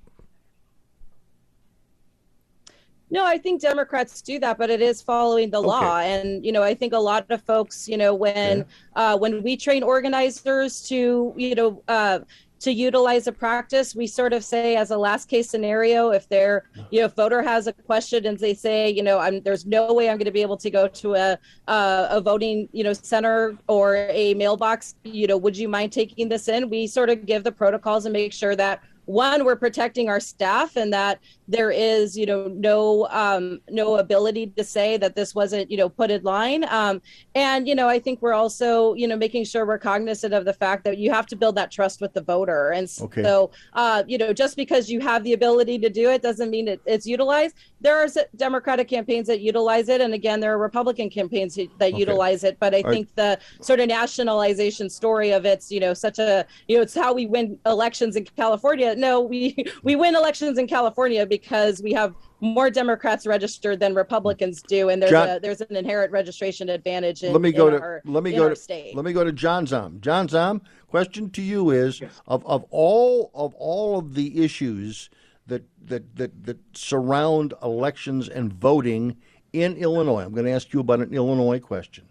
No, 3.13 3.23
I 3.23 3.37
think 3.37 3.61
Democrats 3.61 4.23
do 4.23 4.39
that, 4.39 4.57
but 4.57 4.71
it 4.71 4.81
is 4.81 4.99
following 4.99 5.51
the 5.51 5.61
law. 5.61 5.99
And 5.99 6.43
you 6.43 6.51
know, 6.51 6.63
I 6.63 6.73
think 6.73 6.93
a 6.93 6.97
lot 6.97 7.29
of 7.29 7.43
folks, 7.43 7.87
you 7.87 7.95
know, 7.95 8.15
when 8.15 8.65
uh, 8.95 9.15
when 9.19 9.43
we 9.43 9.55
train 9.55 9.83
organizers 9.83 10.81
to, 10.89 11.31
you 11.37 11.53
know, 11.53 11.83
uh, 11.87 12.21
to 12.61 12.71
utilize 12.71 13.27
a 13.27 13.31
practice, 13.31 13.93
we 13.93 14.07
sort 14.07 14.33
of 14.33 14.43
say 14.43 14.75
as 14.75 14.89
a 14.89 14.97
last 14.97 15.29
case 15.29 15.47
scenario, 15.47 16.09
if 16.09 16.27
they're, 16.27 16.63
you 16.89 17.01
know, 17.01 17.07
voter 17.07 17.43
has 17.43 17.67
a 17.67 17.73
question 17.73 18.25
and 18.25 18.39
they 18.39 18.55
say, 18.55 18.89
you 18.89 19.03
know, 19.03 19.19
I'm 19.19 19.41
there's 19.41 19.67
no 19.67 19.93
way 19.93 20.09
I'm 20.09 20.17
going 20.17 20.25
to 20.25 20.31
be 20.31 20.41
able 20.41 20.57
to 20.57 20.71
go 20.71 20.87
to 20.87 21.13
a 21.13 21.37
uh, 21.67 22.07
a 22.09 22.19
voting, 22.19 22.67
you 22.71 22.83
know, 22.83 22.93
center 22.93 23.55
or 23.67 24.07
a 24.09 24.33
mailbox, 24.33 24.95
you 25.03 25.27
know, 25.27 25.37
would 25.37 25.55
you 25.55 25.69
mind 25.69 25.91
taking 25.91 26.29
this 26.29 26.47
in? 26.47 26.67
We 26.67 26.87
sort 26.87 27.11
of 27.11 27.27
give 27.27 27.43
the 27.43 27.51
protocols 27.51 28.07
and 28.07 28.13
make 28.13 28.33
sure 28.33 28.55
that 28.55 28.81
one 29.05 29.43
we're 29.43 29.55
protecting 29.55 30.09
our 30.09 30.19
staff 30.19 30.75
and 30.75 30.93
that 30.93 31.19
there 31.47 31.71
is 31.71 32.15
you 32.15 32.25
know 32.25 32.47
no 32.47 33.07
um 33.09 33.59
no 33.69 33.97
ability 33.97 34.47
to 34.57 34.63
say 34.63 34.95
that 34.97 35.15
this 35.15 35.35
wasn't 35.35 35.69
you 35.69 35.75
know 35.77 35.89
put 35.89 36.09
in 36.09 36.21
line 36.23 36.63
um 36.69 37.01
and 37.35 37.67
you 37.67 37.75
know 37.75 37.89
i 37.89 37.99
think 37.99 38.21
we're 38.21 38.33
also 38.33 38.93
you 38.93 39.07
know 39.07 39.17
making 39.17 39.43
sure 39.43 39.65
we're 39.65 39.77
cognizant 39.77 40.33
of 40.33 40.45
the 40.45 40.53
fact 40.53 40.83
that 40.85 40.97
you 40.97 41.11
have 41.11 41.25
to 41.25 41.35
build 41.35 41.55
that 41.55 41.71
trust 41.71 41.99
with 41.99 42.13
the 42.13 42.23
voter 42.23 42.69
and 42.71 42.87
Okay. 43.01 43.23
so 43.23 43.51
uh 43.73 44.03
you 44.07 44.17
know 44.17 44.31
just 44.31 44.55
because 44.55 44.89
you 44.89 44.99
have 44.99 45.23
the 45.23 45.33
ability 45.33 45.77
to 45.79 45.89
do 45.89 46.09
it 46.09 46.21
doesn't 46.21 46.49
mean 46.49 46.67
it, 46.67 46.81
it's 46.85 47.05
utilized 47.05 47.55
there 47.81 47.97
are 48.01 48.07
democratic 48.35 48.87
campaigns 48.87 49.27
that 49.27 49.41
utilize 49.41 49.89
it 49.89 49.99
and 50.01 50.13
again 50.13 50.39
there 50.39 50.53
are 50.53 50.57
republican 50.59 51.09
campaigns 51.09 51.55
that 51.55 51.69
Okay. 51.93 51.97
utilize 51.97 52.43
it 52.43 52.57
but 52.59 52.73
i 52.73 52.77
All 52.77 52.83
right. 52.83 52.93
think 52.93 53.09
the 53.15 53.39
sort 53.61 53.79
of 53.79 53.87
nationalization 53.87 54.89
story 54.89 55.31
of 55.31 55.45
it's 55.45 55.69
you 55.69 55.79
know 55.79 55.93
such 55.93 56.19
a 56.19 56.45
you 56.67 56.77
know 56.77 56.81
it's 56.83 56.95
how 56.95 57.13
we 57.13 57.25
win 57.25 57.59
elections 57.65 58.15
in 58.15 58.25
California. 58.37 58.92
No, 58.97 59.21
we 59.21 59.55
we 59.83 59.95
win 59.95 60.15
elections 60.15 60.57
in 60.57 60.67
California 60.67 61.25
because 61.25 61.81
we 61.81 61.93
have 61.93 62.15
more 62.39 62.69
Democrats 62.69 63.25
registered 63.25 63.79
than 63.79 63.95
Republicans 63.95 64.61
do, 64.61 64.89
and 64.89 65.01
there's 65.01 65.11
John- 65.11 65.29
a 65.29 65.39
there's 65.39 65.61
an 65.61 65.75
inherent 65.75 66.11
registration 66.11 66.69
advantage. 66.69 67.23
In, 67.23 67.31
let 67.31 67.41
me 67.41 67.51
go 67.51 67.67
in 67.67 67.73
to 67.73 67.79
our, 67.79 68.01
let 68.05 68.23
me 68.23 68.31
go 68.31 68.49
to 68.49 68.55
state. 68.55 68.95
let 68.95 69.05
me 69.05 69.13
go 69.13 69.23
to 69.23 69.31
John 69.31 69.65
Zom. 69.65 69.99
John 70.01 70.27
Zom, 70.27 70.61
question 70.87 71.29
to 71.31 71.41
you 71.41 71.69
is 71.71 72.01
of, 72.27 72.45
of 72.45 72.65
all 72.69 73.31
of 73.33 73.53
all 73.55 73.97
of 73.97 74.13
the 74.13 74.43
issues 74.43 75.09
that 75.47 75.63
that 75.85 76.15
that 76.15 76.45
that 76.45 76.57
surround 76.73 77.53
elections 77.61 78.27
and 78.29 78.53
voting 78.53 79.17
in 79.53 79.75
Illinois. 79.77 80.23
I'm 80.23 80.33
going 80.33 80.45
to 80.45 80.51
ask 80.51 80.73
you 80.73 80.79
about 80.79 80.99
an 80.99 81.13
Illinois 81.13 81.59
question. 81.59 82.05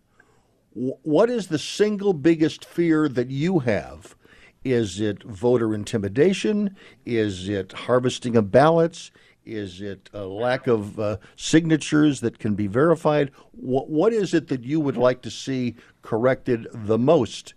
What 0.75 1.29
is 1.29 1.49
the 1.49 1.59
single 1.59 2.15
biggest 2.15 2.65
fear 2.65 3.09
that 3.09 3.31
you 3.31 3.59
have? 3.59 4.17
Is 4.65 5.01
it 5.01 5.23
voter 5.25 5.75
intimidation? 5.75 6.77
Is 7.05 7.49
it 7.49 7.73
harvesting 7.73 8.37
of 8.37 8.51
ballots? 8.51 9.11
Is 9.45 9.81
it 9.81 10.09
a 10.13 10.25
lack 10.25 10.69
of 10.69 10.99
uh, 11.01 11.17
signatures 11.37 12.21
that 12.21 12.39
can 12.39 12.55
be 12.55 12.69
verified? 12.69 13.33
What, 13.51 13.89
what 13.89 14.13
is 14.13 14.35
it 14.35 14.47
that 14.49 14.63
you 14.63 14.79
would 14.79 14.97
like 14.97 15.21
to 15.23 15.31
see 15.31 15.75
corrected 16.03 16.69
the 16.73 16.99
most 16.99 17.55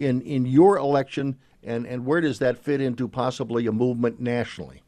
in, 0.00 0.20
in 0.22 0.46
your 0.46 0.78
election, 0.78 1.36
and, 1.62 1.86
and 1.86 2.04
where 2.04 2.20
does 2.20 2.40
that 2.40 2.58
fit 2.58 2.80
into 2.80 3.06
possibly 3.06 3.66
a 3.66 3.72
movement 3.72 4.20
nationally? 4.20 4.82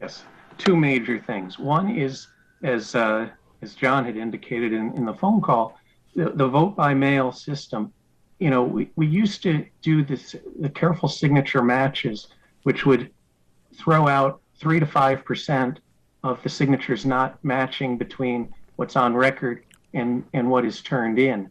Yes, 0.00 0.24
two 0.58 0.76
major 0.76 1.18
things. 1.18 1.58
One 1.58 1.90
is, 1.90 2.28
as 2.62 2.94
uh, 2.94 3.28
as 3.62 3.74
John 3.74 4.04
had 4.04 4.16
indicated 4.16 4.72
in, 4.72 4.92
in 4.96 5.06
the 5.06 5.14
phone 5.14 5.40
call, 5.40 5.78
the, 6.14 6.30
the 6.30 6.46
vote 6.46 6.76
by 6.76 6.94
mail 6.94 7.32
system. 7.32 7.92
You 8.38 8.50
know, 8.50 8.62
we, 8.62 8.90
we 8.96 9.06
used 9.06 9.42
to 9.44 9.64
do 9.82 10.04
this 10.04 10.36
the 10.60 10.68
careful 10.68 11.08
signature 11.08 11.62
matches, 11.62 12.28
which 12.64 12.84
would 12.84 13.10
throw 13.74 14.08
out 14.08 14.40
three 14.58 14.80
to 14.80 14.86
five 14.86 15.24
percent 15.24 15.80
of 16.22 16.42
the 16.42 16.48
signatures 16.48 17.06
not 17.06 17.42
matching 17.44 17.96
between 17.96 18.52
what's 18.76 18.96
on 18.96 19.14
record 19.14 19.64
and 19.94 20.24
and 20.32 20.50
what 20.50 20.64
is 20.64 20.82
turned 20.82 21.18
in. 21.18 21.50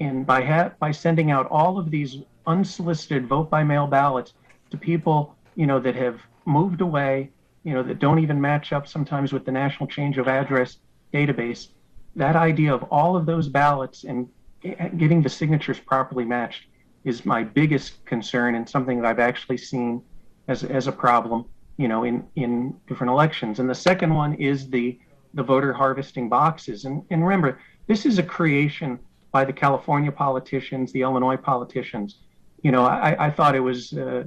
And 0.00 0.26
by 0.26 0.42
ha- 0.42 0.72
by 0.78 0.90
sending 0.90 1.30
out 1.30 1.46
all 1.50 1.78
of 1.78 1.90
these 1.90 2.18
unsolicited 2.46 3.26
vote 3.26 3.50
by 3.50 3.62
mail 3.62 3.86
ballots 3.86 4.34
to 4.70 4.76
people, 4.76 5.36
you 5.54 5.66
know, 5.66 5.78
that 5.80 5.94
have 5.94 6.20
moved 6.44 6.80
away, 6.80 7.30
you 7.62 7.74
know, 7.74 7.82
that 7.82 7.98
don't 7.98 8.18
even 8.18 8.40
match 8.40 8.72
up 8.72 8.88
sometimes 8.88 9.32
with 9.32 9.44
the 9.44 9.52
National 9.52 9.86
Change 9.86 10.18
of 10.18 10.28
Address 10.28 10.78
database, 11.12 11.68
that 12.16 12.36
idea 12.36 12.74
of 12.74 12.82
all 12.84 13.16
of 13.16 13.26
those 13.26 13.48
ballots 13.48 14.04
and 14.04 14.28
getting 14.62 15.22
the 15.22 15.28
signatures 15.28 15.78
properly 15.78 16.24
matched 16.24 16.64
is 17.04 17.26
my 17.26 17.42
biggest 17.42 18.04
concern 18.04 18.54
and 18.54 18.68
something 18.68 19.00
that 19.00 19.08
I've 19.08 19.18
actually 19.18 19.58
seen 19.58 20.02
as, 20.48 20.64
as 20.64 20.86
a 20.86 20.92
problem, 20.92 21.44
you 21.76 21.88
know, 21.88 22.04
in, 22.04 22.24
in 22.36 22.76
different 22.86 23.10
elections. 23.10 23.58
And 23.58 23.68
the 23.68 23.74
second 23.74 24.14
one 24.14 24.34
is 24.34 24.70
the, 24.70 24.98
the 25.34 25.42
voter 25.42 25.72
harvesting 25.72 26.28
boxes. 26.28 26.84
And, 26.84 27.04
and 27.10 27.22
remember, 27.22 27.58
this 27.86 28.06
is 28.06 28.18
a 28.18 28.22
creation 28.22 28.98
by 29.32 29.44
the 29.44 29.52
California 29.52 30.12
politicians, 30.12 30.92
the 30.92 31.02
Illinois 31.02 31.36
politicians. 31.36 32.18
You 32.62 32.70
know, 32.70 32.84
I, 32.84 33.26
I 33.26 33.30
thought 33.30 33.56
it 33.56 33.60
was 33.60 33.92
uh, 33.94 34.24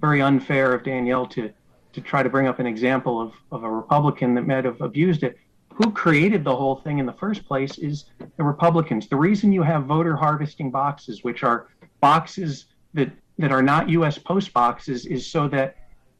very 0.00 0.20
unfair 0.20 0.74
of 0.74 0.84
Danielle 0.84 1.26
to, 1.28 1.50
to 1.94 2.00
try 2.00 2.22
to 2.22 2.28
bring 2.28 2.46
up 2.46 2.58
an 2.58 2.66
example 2.66 3.20
of, 3.20 3.32
of 3.50 3.64
a 3.64 3.70
Republican 3.70 4.34
that 4.34 4.46
might 4.46 4.64
have 4.64 4.80
abused 4.80 5.22
it. 5.22 5.38
Who 5.78 5.92
created 5.92 6.42
the 6.42 6.54
whole 6.56 6.76
thing 6.76 6.98
in 6.98 7.06
the 7.06 7.12
first 7.12 7.44
place 7.46 7.78
is 7.78 8.06
the 8.36 8.42
Republicans. 8.42 9.06
The 9.06 9.16
reason 9.16 9.52
you 9.52 9.62
have 9.62 9.84
voter 9.84 10.16
harvesting 10.16 10.72
boxes, 10.72 11.22
which 11.22 11.44
are 11.44 11.68
boxes 12.00 12.66
that, 12.94 13.10
that 13.38 13.52
are 13.52 13.62
not 13.62 13.88
U.S. 13.90 14.18
post 14.18 14.52
boxes, 14.52 15.06
is 15.06 15.24
so 15.24 15.46
that 15.48 15.76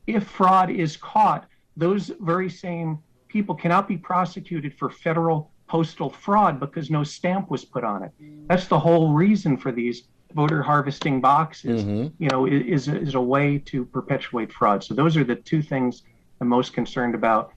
if 0.07 0.23
fraud 0.25 0.71
is 0.71 0.97
caught, 0.97 1.47
those 1.77 2.13
very 2.21 2.49
same 2.49 2.99
people 3.27 3.55
cannot 3.55 3.89
be 3.89 3.97
prosecuted 3.97 4.75
for 4.79 4.91
federal 4.91 5.51
postal 5.67 6.09
fraud 6.09 6.61
because 6.61 6.89
no 6.89 7.03
stamp 7.03 7.51
was 7.51 7.65
put 7.65 7.83
on 7.83 8.05
it. 8.05 8.13
That's 8.49 8.69
the 8.69 8.79
whole 8.79 9.13
reason 9.13 9.57
for 9.57 9.73
these 9.73 10.05
voter 10.35 10.63
harvesting 10.63 11.21
boxes. 11.21 11.83
Mm-hmm. 11.83 12.23
You 12.23 12.29
know, 12.31 12.47
i- 12.47 12.51
is 12.51 12.87
is 12.87 13.17
a 13.17 13.21
way 13.21 13.59
to 13.67 13.85
perpetuate 13.87 14.53
fraud. 14.53 14.85
So 14.85 14.95
those 14.95 15.17
are 15.17 15.25
the 15.25 15.35
two 15.37 15.63
things 15.63 16.05
I'm 16.41 16.47
most 16.49 16.73
concerned 16.73 17.15
about, 17.17 17.53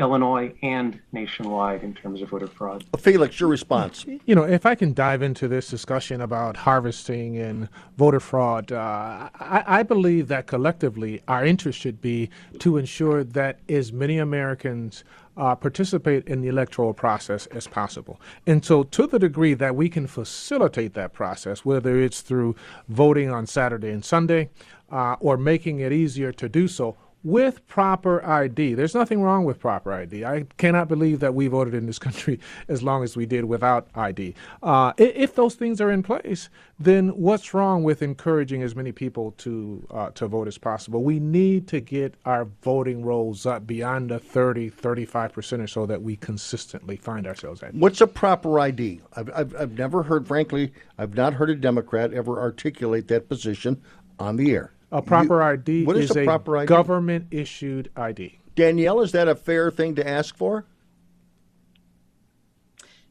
Illinois 0.00 0.54
and 0.62 1.00
nationwide 1.12 1.82
in 1.82 1.92
terms 1.92 2.22
of 2.22 2.30
voter 2.30 2.46
fraud. 2.46 2.84
Felix, 2.98 3.40
your 3.40 3.48
response. 3.48 4.06
You 4.26 4.34
know, 4.34 4.44
if 4.44 4.64
I 4.64 4.74
can 4.74 4.94
dive 4.94 5.22
into 5.22 5.48
this 5.48 5.68
discussion 5.68 6.20
about 6.20 6.56
harvesting 6.56 7.36
and 7.36 7.68
voter 7.96 8.20
fraud, 8.20 8.70
uh, 8.70 9.28
I, 9.34 9.64
I 9.66 9.82
believe 9.82 10.28
that 10.28 10.46
collectively 10.46 11.22
our 11.26 11.44
interest 11.44 11.80
should 11.80 12.00
be 12.00 12.30
to 12.60 12.76
ensure 12.76 13.24
that 13.24 13.58
as 13.68 13.92
many 13.92 14.18
Americans 14.18 15.02
uh, 15.36 15.54
participate 15.54 16.26
in 16.26 16.40
the 16.42 16.48
electoral 16.48 16.92
process 16.92 17.46
as 17.46 17.66
possible. 17.66 18.20
And 18.46 18.64
so, 18.64 18.82
to 18.82 19.06
the 19.06 19.18
degree 19.18 19.54
that 19.54 19.76
we 19.76 19.88
can 19.88 20.06
facilitate 20.06 20.94
that 20.94 21.12
process, 21.12 21.64
whether 21.64 22.00
it's 22.00 22.22
through 22.22 22.56
voting 22.88 23.30
on 23.30 23.46
Saturday 23.46 23.90
and 23.90 24.04
Sunday 24.04 24.50
uh, 24.90 25.16
or 25.20 25.36
making 25.36 25.78
it 25.78 25.92
easier 25.92 26.32
to 26.32 26.48
do 26.48 26.66
so, 26.66 26.96
with 27.24 27.66
proper 27.66 28.24
ID. 28.24 28.74
There's 28.74 28.94
nothing 28.94 29.22
wrong 29.22 29.44
with 29.44 29.58
proper 29.58 29.92
ID. 29.92 30.24
I 30.24 30.46
cannot 30.56 30.88
believe 30.88 31.20
that 31.20 31.34
we 31.34 31.48
voted 31.48 31.74
in 31.74 31.86
this 31.86 31.98
country 32.08 32.38
as 32.68 32.82
long 32.82 33.02
as 33.02 33.16
we 33.16 33.26
did 33.26 33.44
without 33.44 33.88
ID. 33.94 34.34
Uh, 34.62 34.92
if 34.96 35.34
those 35.34 35.54
things 35.54 35.80
are 35.80 35.90
in 35.90 36.02
place, 36.02 36.48
then 36.78 37.08
what's 37.08 37.52
wrong 37.54 37.82
with 37.82 38.02
encouraging 38.02 38.62
as 38.62 38.76
many 38.76 38.92
people 38.92 39.32
to 39.32 39.84
uh, 39.90 40.10
to 40.10 40.28
vote 40.28 40.46
as 40.46 40.58
possible? 40.58 41.02
We 41.02 41.18
need 41.18 41.66
to 41.68 41.80
get 41.80 42.14
our 42.24 42.46
voting 42.62 43.04
rolls 43.04 43.46
up 43.46 43.66
beyond 43.66 44.10
the 44.10 44.18
30, 44.18 44.68
35 44.68 45.32
percent 45.32 45.62
or 45.62 45.66
so 45.66 45.86
that 45.86 46.02
we 46.02 46.16
consistently 46.16 46.96
find 46.96 47.26
ourselves 47.26 47.62
at. 47.62 47.74
What's 47.74 48.00
a 48.00 48.06
proper 48.06 48.60
ID? 48.60 49.00
I've, 49.16 49.30
I've, 49.34 49.56
I've 49.56 49.78
never 49.78 50.04
heard, 50.04 50.26
frankly, 50.28 50.72
I've 50.98 51.14
not 51.14 51.34
heard 51.34 51.50
a 51.50 51.56
Democrat 51.56 52.12
ever 52.12 52.38
articulate 52.38 53.08
that 53.08 53.28
position 53.28 53.82
on 54.18 54.36
the 54.36 54.52
air. 54.52 54.72
A 54.90 55.02
proper 55.02 55.42
ID 55.42 55.84
what 55.84 55.96
is, 55.96 56.10
is 56.10 56.16
a 56.16 56.22
a 56.22 56.24
proper 56.24 56.56
ID? 56.56 56.66
government 56.66 57.26
issued 57.30 57.90
ID. 57.96 58.38
Danielle, 58.54 59.00
is 59.00 59.12
that 59.12 59.28
a 59.28 59.34
fair 59.34 59.70
thing 59.70 59.94
to 59.96 60.08
ask 60.08 60.36
for? 60.36 60.64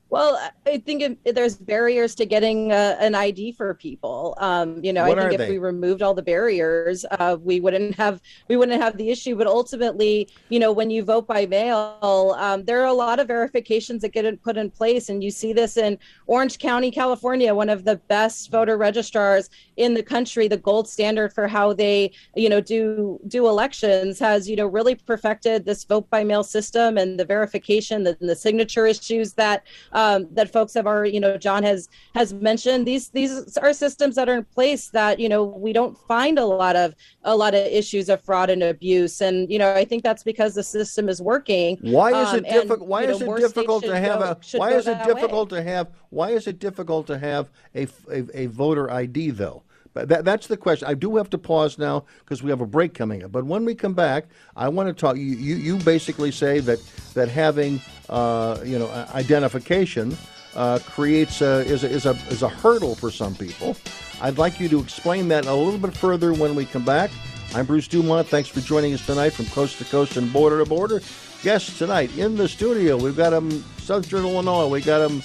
Well, 0.10 0.40
I 0.66 0.78
think 0.78 1.02
if, 1.26 1.36
there's 1.36 1.56
barriers 1.56 2.16
to 2.16 2.26
getting 2.26 2.72
uh, 2.72 2.96
an 3.00 3.14
ID 3.14 3.52
for 3.54 3.74
people. 3.74 4.36
Um, 4.38 4.82
you 4.84 4.94
know, 4.94 5.06
What 5.06 5.20
I 5.20 5.24
think 5.24 5.34
if 5.34 5.40
they? 5.40 5.50
we 5.52 5.58
removed 5.58 6.02
all 6.02 6.14
the 6.14 6.22
barriers, 6.22 7.06
uh, 7.12 7.38
we 7.42 7.60
wouldn't 7.60 7.96
have 7.96 8.22
we 8.48 8.56
wouldn't 8.56 8.82
have 8.82 8.98
the 8.98 9.10
issue. 9.10 9.36
But 9.36 9.48
ultimately, 9.48 10.30
you 10.48 10.60
know, 10.60 10.72
when 10.72 10.90
you 10.90 11.04
vote 11.04 11.28
by 11.28 11.46
mail, 11.46 12.36
um, 12.40 12.64
there 12.64 12.82
are 12.82 12.88
a 12.88 12.94
lot 12.94 13.20
of 13.20 13.28
verifications 13.28 14.02
that 14.02 14.14
get 14.14 14.42
put 14.42 14.56
in 14.56 14.70
place, 14.70 15.10
and 15.10 15.22
you 15.24 15.30
see 15.30 15.52
this 15.52 15.76
in 15.76 15.98
Orange 16.28 16.58
County, 16.58 16.90
California, 16.90 17.54
one 17.54 17.70
of 17.70 17.84
the 17.84 17.98
best 18.08 18.50
voter 18.50 18.78
registrars 18.78 19.50
in 19.76 19.94
the 19.94 20.04
country. 20.04 20.48
The 20.48 20.58
gold 20.58 20.88
standard 20.88 21.34
for 21.34 21.48
how 21.48 21.74
they, 21.74 22.12
you 22.36 22.48
know, 22.48 22.62
do 22.62 23.20
do 23.28 23.48
elections 23.48 24.20
has 24.20 24.50
you 24.50 24.56
know 24.56 24.68
really 24.68 24.96
perfected 24.96 25.66
this 25.66 25.84
vote 25.84 26.10
by 26.10 26.24
mail 26.24 26.44
system 26.44 26.98
and 26.98 27.20
the 27.20 27.26
verification, 27.26 28.08
and 28.08 28.16
the 28.22 28.36
signature 28.36 28.86
issues 28.86 29.34
that 29.34 29.64
um, 29.98 30.28
that 30.38 30.48
folks 30.58 30.74
have 30.76 30.86
already, 30.92 31.12
you 31.16 31.20
know, 31.20 31.38
John 31.48 31.64
has 31.64 31.90
has 32.14 32.30
mentioned. 32.50 32.86
These 32.92 33.06
these 33.10 33.34
are 33.58 33.74
systems 33.74 34.14
that 34.18 34.30
are 34.30 34.38
in 34.42 34.46
place 34.58 34.84
that 35.00 35.20
you 35.24 35.28
know 35.34 35.42
we 35.44 35.72
don't 35.80 35.96
find 36.14 36.36
a 36.38 36.46
lot 36.46 36.76
of 36.84 36.94
a 37.24 37.36
lot 37.36 37.54
of 37.60 37.62
issues 37.82 38.08
of 38.14 38.18
fraud 38.28 38.50
and 38.54 38.62
abuse, 38.64 39.16
and 39.28 39.36
you 39.52 39.58
know 39.62 39.70
I 39.74 39.86
think 39.90 40.04
that's 40.04 40.24
because 40.32 40.54
the 40.54 40.64
system 40.64 41.10
is 41.14 41.20
working. 41.22 41.70
Why 41.82 42.10
is 42.22 42.30
Um, 42.30 42.36
it 42.40 42.46
and, 42.46 42.54
difficult? 42.62 42.88
Why 42.88 43.02
you 43.02 43.08
know, 43.08 43.14
is 43.16 43.22
it 43.22 43.36
difficult 43.48 43.84
to 43.92 43.96
have 44.08 44.20
go- 44.20 44.26
a? 44.32 44.58
Why 44.64 44.72
is 44.80 44.88
it 44.88 44.92
that 45.00 45.08
way. 45.08 45.14
difficult 45.14 45.50
to 45.56 45.60
have? 45.72 45.86
Why 46.20 46.30
is 46.38 46.44
it 46.52 46.58
difficult 46.60 47.04
to 47.08 47.18
have 47.18 47.50
a, 47.76 47.88
a- 48.18 48.42
a 48.44 48.46
voter 48.62 48.86
ID 48.92 49.32
though? 49.32 49.64
But 49.94 50.10
that, 50.10 50.26
that's 50.26 50.48
the 50.48 50.58
question. 50.58 50.88
I 50.88 50.94
do 50.94 51.16
have 51.18 51.30
to 51.32 51.38
pause 51.38 51.78
now 51.78 52.06
because 52.20 52.44
we 52.44 52.50
have 52.50 52.62
a 52.62 52.66
break 52.66 52.94
coming 52.94 53.24
up. 53.24 53.32
But 53.32 53.46
when 53.46 53.66
we 53.66 53.76
come 53.76 53.94
back, 53.94 54.26
I 54.56 54.70
want 54.70 54.88
to 54.90 54.94
talk. 54.94 55.18
You 55.18 55.24
you, 55.24 55.56
you 55.56 55.78
basically 55.78 56.32
say 56.32 56.60
that 56.62 56.80
that 57.14 57.30
having 57.30 57.82
uh, 58.10 58.60
you 58.64 58.80
know 58.80 58.90
identification 59.14 60.18
uh, 60.56 60.80
creates 60.86 61.42
a, 61.42 61.66
is 61.66 61.84
a, 61.84 61.90
is 61.90 62.06
a 62.06 62.12
is 62.30 62.42
a 62.44 62.50
hurdle 62.50 62.96
for 62.96 63.12
some 63.12 63.36
people. 63.36 63.78
I'd 64.22 64.38
like 64.38 64.60
you 64.60 64.68
to 64.70 64.80
explain 64.80 65.28
that 65.30 65.46
a 65.46 65.54
little 65.54 65.80
bit 65.80 65.96
further 65.96 66.34
when 66.34 66.56
we 66.56 66.66
come 66.66 66.84
back. 66.84 67.12
I'm 67.54 67.66
Bruce 67.66 67.88
DuMont. 67.88 68.26
Thanks 68.26 68.50
for 68.50 68.60
joining 68.60 68.94
us 68.94 69.06
tonight 69.06 69.30
from 69.32 69.46
coast 69.48 69.78
to 69.78 69.86
coast 69.86 70.18
and 70.18 70.32
border 70.34 70.64
to 70.64 70.70
border. 70.70 71.02
Guests 71.44 71.78
tonight 71.78 72.16
in 72.18 72.36
the 72.36 72.48
studio. 72.48 72.98
We've 72.98 73.16
got 73.16 73.30
them 73.30 73.64
Southern 73.78 74.26
Illinois. 74.26 74.68
We 74.68 74.82
got 74.82 75.08
them 75.08 75.24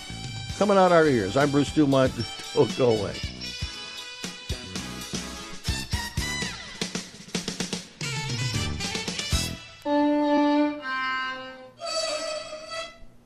coming 0.59 0.77
out 0.77 0.93
our 0.93 1.07
ears. 1.07 1.37
I'm 1.37 1.51
Bruce 1.51 1.71
DuMont. 1.71 2.13
Don't 2.55 2.77
go 2.77 2.91
away. 2.91 3.15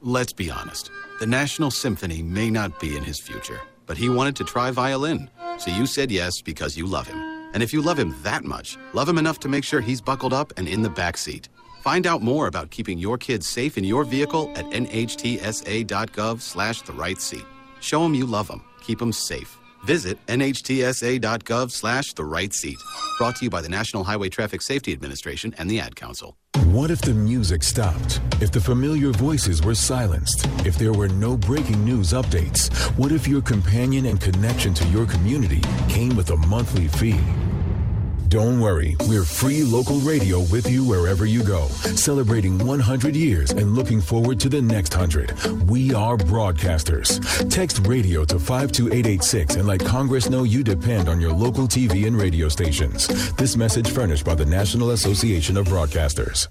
Let's 0.07 0.33
be 0.33 0.53
honest. 0.53 0.93
The 1.19 1.27
National 1.27 1.69
Symphony 1.69 2.23
may 2.23 2.49
not 2.49 2.79
be 2.79 2.97
in 2.97 3.03
his 3.03 3.19
future, 3.19 3.61
but 3.87 3.97
he 3.97 4.09
wanted 4.09 4.37
to 4.37 4.45
try 4.45 4.71
violin. 4.71 5.29
So 5.59 5.73
you 5.73 5.85
said 5.85 6.13
yes 6.13 6.41
because 6.41 6.77
you 6.77 6.87
love 6.87 7.09
him. 7.09 7.19
And 7.53 7.61
if 7.61 7.73
you 7.73 7.83
love 7.83 7.99
him 7.99 8.15
that 8.23 8.45
much, 8.45 8.79
love 8.93 9.09
him 9.09 9.19
enough 9.19 9.41
to 9.41 9.49
make 9.49 9.65
sure 9.65 9.81
he's 9.81 10.01
buckled 10.01 10.33
up 10.33 10.53
and 10.57 10.69
in 10.69 10.83
the 10.83 10.89
back 10.89 11.17
seat. 11.17 11.49
Find 11.83 12.07
out 12.07 12.23
more 12.23 12.47
about 12.47 12.71
keeping 12.71 12.99
your 12.99 13.19
kids 13.19 13.49
safe 13.49 13.77
in 13.77 13.83
your 13.83 14.05
vehicle 14.05 14.53
at 14.55 14.67
nhtsa.gov 14.67 16.41
slash 16.41 16.83
the 16.83 16.93
right 16.93 17.21
seat. 17.21 17.45
Show 17.81 18.05
them 18.05 18.15
you 18.15 18.27
love 18.27 18.47
them. 18.47 18.63
Keep 18.83 19.01
them 19.01 19.13
safe. 19.13 19.59
Visit 19.87 20.19
nhtsa.gov 20.27 21.71
slash 21.71 22.13
the 22.15 22.25
right 22.25 22.53
seat. 22.53 22.79
Brought 23.19 23.37
to 23.37 23.45
you 23.45 23.51
by 23.51 23.63
the 23.63 23.69
National 23.69 24.03
Highway 24.03 24.29
Traffic 24.29 24.61
Safety 24.61 24.93
Administration 24.93 25.55
and 25.59 25.71
the 25.71 25.79
Ad 25.79 25.95
Council. 25.95 26.37
What 26.65 26.91
if 26.91 27.01
the 27.01 27.15
music 27.15 27.63
stopped? 27.63 28.21
If 28.41 28.51
the 28.51 28.61
familiar 28.61 29.13
voices 29.13 29.63
were 29.63 29.77
silenced? 29.77 30.49
If 30.67 30.77
there 30.77 30.93
were 30.93 31.09
no 31.09 31.37
breaking 31.37 31.85
news 31.85 32.13
updates? 32.13 32.75
What 32.99 33.13
if 33.13 33.29
your 33.29 33.41
companion 33.41 34.07
and 34.07 34.21
connection 34.21 34.75
to 34.75 34.85
your 34.89 35.07
community 35.07 35.63
came 35.89 36.17
with 36.17 36.31
a 36.31 36.37
monthly 36.37 36.89
fee? 36.89 37.21
Don't 38.29 38.61
worry, 38.61 38.97
we're 39.07 39.25
free 39.25 39.63
local 39.63 39.99
radio 40.01 40.41
with 40.51 40.69
you 40.69 40.85
wherever 40.85 41.27
you 41.27 41.45
go, 41.45 41.69
celebrating 41.95 42.59
100 42.59 43.15
years 43.15 43.53
and 43.53 43.75
looking 43.75 44.01
forward 44.01 44.41
to 44.41 44.49
the 44.49 44.61
next 44.61 44.97
100. 44.97 45.71
We 45.71 45.95
are 45.95 46.17
broadcasters. 46.17 47.21
Text 47.49 47.87
radio 47.87 48.25
to 48.25 48.39
52886 48.39 49.57
and 49.57 49.69
let 49.69 49.85
Congress 49.85 50.29
know 50.29 50.43
you 50.43 50.65
depend 50.65 51.09
on 51.09 51.21
your 51.21 51.33
local 51.33 51.69
TV 51.69 52.07
and 52.07 52.17
radio 52.17 52.49
stations. 52.49 53.07
This 53.35 53.57
message 53.57 53.91
furnished 53.91 54.25
by 54.25 54.35
the 54.35 54.47
National 54.47 54.91
Association 54.91 55.57
of 55.57 55.67
Broadcasters. 55.67 56.49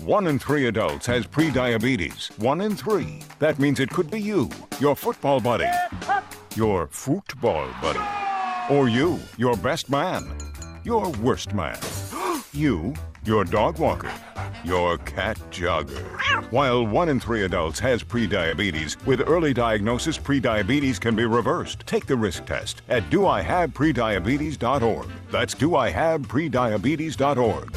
One 0.00 0.28
in 0.28 0.38
three 0.38 0.66
adults 0.68 1.06
has 1.06 1.26
prediabetes. 1.26 2.36
One 2.38 2.60
in 2.60 2.76
three. 2.76 3.20
That 3.40 3.58
means 3.58 3.80
it 3.80 3.90
could 3.90 4.10
be 4.10 4.20
you, 4.20 4.48
your 4.78 4.94
football 4.94 5.40
buddy, 5.40 5.66
your 6.54 6.86
football 6.86 7.68
buddy, 7.82 7.98
or 8.70 8.88
you, 8.88 9.18
your 9.36 9.56
best 9.56 9.90
man, 9.90 10.26
your 10.84 11.10
worst 11.22 11.52
man, 11.54 11.76
you, 12.52 12.94
your 13.24 13.44
dog 13.44 13.78
walker, 13.78 14.12
your 14.64 14.98
cat 14.98 15.38
jogger. 15.50 16.04
While 16.50 16.86
one 16.86 17.08
in 17.08 17.18
three 17.20 17.44
adults 17.44 17.78
has 17.80 18.02
prediabetes, 18.02 19.02
with 19.06 19.22
early 19.26 19.54
diagnosis, 19.54 20.18
prediabetes 20.18 21.00
can 21.00 21.16
be 21.16 21.24
reversed. 21.24 21.84
Take 21.86 22.04
the 22.06 22.16
risk 22.16 22.44
test 22.46 22.82
at 22.88 23.08
doihaveprediabetes.org. 23.10 25.08
That's 25.30 25.54
doihaveprediabetes.org. 25.54 27.76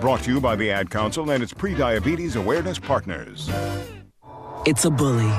Brought 0.00 0.22
to 0.22 0.32
you 0.32 0.40
by 0.40 0.54
the 0.54 0.70
Ad 0.70 0.90
Council 0.90 1.28
and 1.32 1.42
its 1.42 1.52
prediabetes 1.52 2.36
awareness 2.36 2.78
partners. 2.78 3.50
It's 4.64 4.84
a 4.84 4.90
bully, 4.90 5.32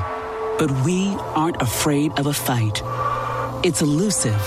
but 0.60 0.69
we 0.84 1.07
aren't 1.34 1.61
afraid 1.61 2.11
of 2.19 2.27
a 2.27 2.34
fight. 2.34 2.81
It's 3.64 3.81
elusive, 3.81 4.41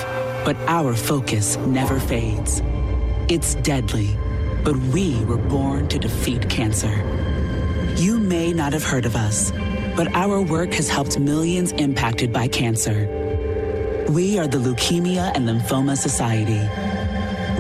but 0.45 0.55
our 0.69 0.95
focus 0.95 1.57
never 1.57 1.99
fades. 1.99 2.61
It's 3.29 3.55
deadly, 3.57 4.15
but 4.63 4.77
we 4.77 5.25
were 5.25 5.39
born 5.39 5.89
to 5.89 5.99
defeat 5.99 6.51
cancer. 6.51 6.95
You 7.97 8.19
may 8.19 8.53
not 8.53 8.75
have 8.75 8.85
heard 8.85 9.07
of 9.07 9.17
us, 9.17 9.51
but 9.97 10.15
our 10.15 10.43
work 10.43 10.75
has 10.75 10.91
helped 10.91 11.19
millions 11.19 11.73
impacted 11.73 12.35
by 12.35 12.49
cancer. 12.49 13.09
We 14.11 14.39
are 14.39 14.47
the 14.47 14.59
Leukemia 14.59 15.33
and 15.35 15.49
Lymphoma 15.49 15.97
Society. 15.97 16.61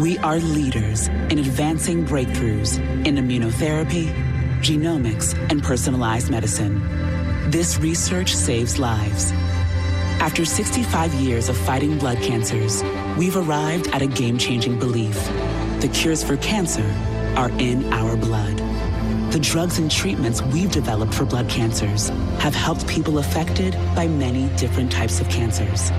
We 0.00 0.18
are 0.18 0.38
leaders 0.38 1.08
in 1.08 1.38
advancing 1.38 2.04
breakthroughs 2.04 2.78
in 3.06 3.16
immunotherapy, 3.16 4.10
genomics, 4.60 5.36
and 5.50 5.62
personalized 5.62 6.30
medicine. 6.30 6.80
This 7.50 7.78
research 7.78 8.34
saves 8.34 8.78
lives. 8.78 9.32
After 10.20 10.44
65 10.44 11.14
years 11.14 11.48
of 11.48 11.56
fighting 11.56 11.98
blood 11.98 12.18
cancers, 12.18 12.82
we've 13.18 13.36
arrived 13.36 13.88
at 13.88 14.02
a 14.02 14.06
game 14.06 14.38
changing 14.38 14.78
belief. 14.78 15.14
The 15.80 15.90
cures 15.92 16.24
for 16.24 16.36
cancer 16.38 16.88
are 17.36 17.50
in 17.58 17.92
our 17.92 18.16
blood. 18.16 18.58
The 19.32 19.40
drugs 19.40 19.78
and 19.78 19.90
treatments 19.90 20.42
we've 20.42 20.72
developed 20.72 21.12
for 21.14 21.26
blood 21.26 21.48
cancers 21.48 22.08
have 22.38 22.54
helped 22.54 22.86
people 22.86 23.18
affected 23.18 23.74
by 23.94 24.06
many 24.06 24.48
different 24.56 24.90
types 24.90 25.20
of 25.20 25.28
cancers. 25.28 25.90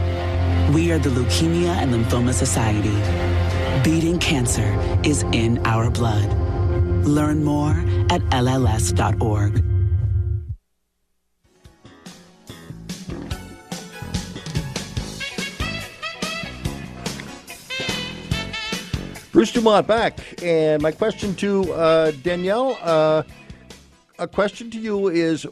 We 0.73 0.91
are 0.91 0.99
the 0.99 1.09
Leukemia 1.09 1.75
and 1.75 1.93
Lymphoma 1.93 2.33
Society. 2.33 3.42
Beating 3.81 4.19
cancer 4.19 4.99
is 5.03 5.23
in 5.31 5.57
our 5.65 5.89
blood. 5.89 6.31
Learn 7.05 7.43
more 7.43 7.71
at 8.09 8.21
LLS.org. 8.29 9.63
Bruce 19.31 19.51
DuMont 19.51 19.87
back, 19.87 20.19
and 20.43 20.81
my 20.81 20.91
question 20.91 21.33
to 21.35 21.73
uh, 21.73 22.11
Danielle, 22.21 22.77
uh, 22.81 23.23
a 24.19 24.27
question 24.27 24.69
to 24.69 24.79
you 24.79 25.07
is, 25.07 25.47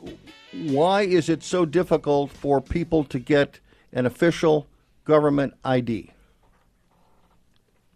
why 0.53 1.01
is 1.01 1.29
it 1.29 1.41
so 1.41 1.65
difficult 1.65 2.31
for 2.31 2.61
people 2.61 3.03
to 3.05 3.17
get 3.17 3.59
an 3.91 4.05
official 4.05 4.67
government 5.03 5.55
ID? 5.65 6.11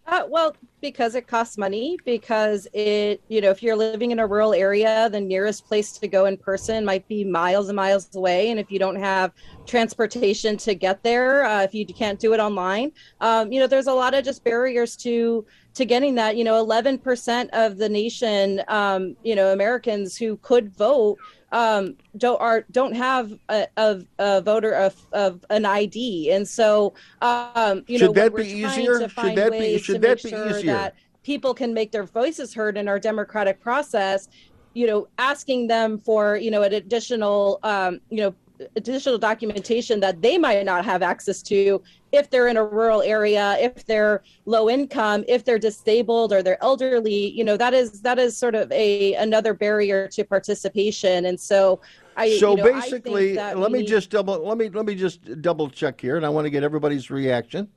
Uh, 0.07 0.21
well, 0.29 0.55
because 0.81 1.15
it 1.15 1.25
costs 1.25 1.57
money, 1.57 1.97
because 2.05 2.67
it, 2.73 3.23
you 3.27 3.41
know, 3.41 3.49
if 3.49 3.63
you're 3.63 3.75
living 3.75 4.11
in 4.11 4.19
a 4.19 4.27
rural 4.27 4.53
area, 4.53 5.09
the 5.09 5.19
nearest 5.19 5.65
place 5.65 5.93
to 5.93 6.07
go 6.07 6.25
in 6.25 6.37
person 6.37 6.85
might 6.85 7.07
be 7.07 7.23
miles 7.23 7.69
and 7.69 7.75
miles 7.75 8.13
away. 8.15 8.51
And 8.51 8.59
if 8.59 8.69
you 8.69 8.77
don't 8.77 8.97
have 8.97 9.31
transportation 9.65 10.57
to 10.57 10.75
get 10.75 11.01
there, 11.01 11.43
uh, 11.43 11.63
if 11.63 11.73
you 11.73 11.87
can't 11.87 12.19
do 12.19 12.33
it 12.33 12.39
online, 12.39 12.91
um, 13.19 13.51
you 13.51 13.59
know, 13.59 13.65
there's 13.65 13.87
a 13.87 13.93
lot 13.93 14.13
of 14.13 14.23
just 14.23 14.43
barriers 14.43 14.95
to 14.97 15.43
to 15.73 15.85
getting 15.85 16.13
that. 16.15 16.37
You 16.37 16.43
know, 16.43 16.63
11% 16.63 17.49
of 17.53 17.77
the 17.77 17.89
nation, 17.89 18.61
um, 18.67 19.15
you 19.23 19.35
know, 19.35 19.53
Americans 19.53 20.15
who 20.15 20.37
could 20.37 20.71
vote 20.75 21.17
um, 21.55 21.95
don't 22.17 22.39
are 22.41 22.65
don't 22.69 22.93
have 22.95 23.31
a, 23.47 23.65
a, 23.77 24.01
a 24.19 24.41
voter 24.41 24.73
of, 24.73 24.93
of 25.13 25.45
an 25.49 25.65
ID, 25.65 26.31
and 26.31 26.45
so 26.45 26.93
um, 27.21 27.83
you 27.87 27.97
Should 27.97 28.07
know 28.09 28.13
that 28.13 28.35
be 28.35 28.43
we're 28.43 28.61
trying 28.61 28.79
easier? 28.81 28.93
to 28.99 28.99
Should 28.99 29.11
find 29.11 29.37
that 29.37 29.51
be- 29.53 29.77
should 29.79 29.95
to 29.95 29.99
that 29.99 30.17
make 30.17 30.23
be 30.23 30.29
sure 30.31 30.49
easier? 30.49 30.73
that 30.73 30.95
people 31.23 31.53
can 31.53 31.73
make 31.73 31.91
their 31.93 32.03
voices 32.03 32.53
heard 32.53 32.77
in 32.77 32.89
our 32.89 32.99
democratic 32.99 33.61
process. 33.61 34.27
You 34.73 34.87
know, 34.87 35.07
asking 35.17 35.67
them 35.67 35.97
for 35.97 36.35
you 36.35 36.51
know 36.51 36.63
an 36.63 36.73
additional 36.73 37.59
um, 37.63 38.01
you 38.09 38.17
know 38.17 38.35
additional 38.75 39.17
documentation 39.17 39.99
that 39.99 40.21
they 40.21 40.37
might 40.37 40.63
not 40.65 40.85
have 40.85 41.01
access 41.01 41.41
to 41.41 41.81
if 42.11 42.29
they're 42.29 42.47
in 42.47 42.57
a 42.57 42.63
rural 42.63 43.01
area 43.01 43.57
if 43.59 43.85
they're 43.85 44.23
low 44.45 44.69
income 44.69 45.23
if 45.27 45.43
they're 45.43 45.59
disabled 45.59 46.31
or 46.31 46.41
they're 46.41 46.61
elderly 46.63 47.31
you 47.31 47.43
know 47.43 47.57
that 47.57 47.73
is 47.73 48.01
that 48.01 48.17
is 48.17 48.37
sort 48.37 48.55
of 48.55 48.71
a 48.71 49.13
another 49.15 49.53
barrier 49.53 50.07
to 50.07 50.23
participation 50.23 51.25
and 51.25 51.39
so 51.39 51.79
I, 52.17 52.37
so 52.37 52.51
you 52.51 52.57
know, 52.57 52.63
basically, 52.63 53.35
let 53.35 53.71
me 53.71 53.79
need- 53.79 53.87
just 53.87 54.09
double 54.09 54.45
let 54.45 54.57
me 54.57 54.69
let 54.69 54.85
me 54.85 54.95
just 54.95 55.41
double 55.41 55.69
check 55.69 55.99
here, 55.99 56.15
and 56.15 56.25
I 56.25 56.29
want 56.29 56.45
to 56.45 56.49
get 56.49 56.63
everybody's 56.63 57.11
reaction. 57.11 57.67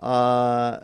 Uh, 0.00 0.80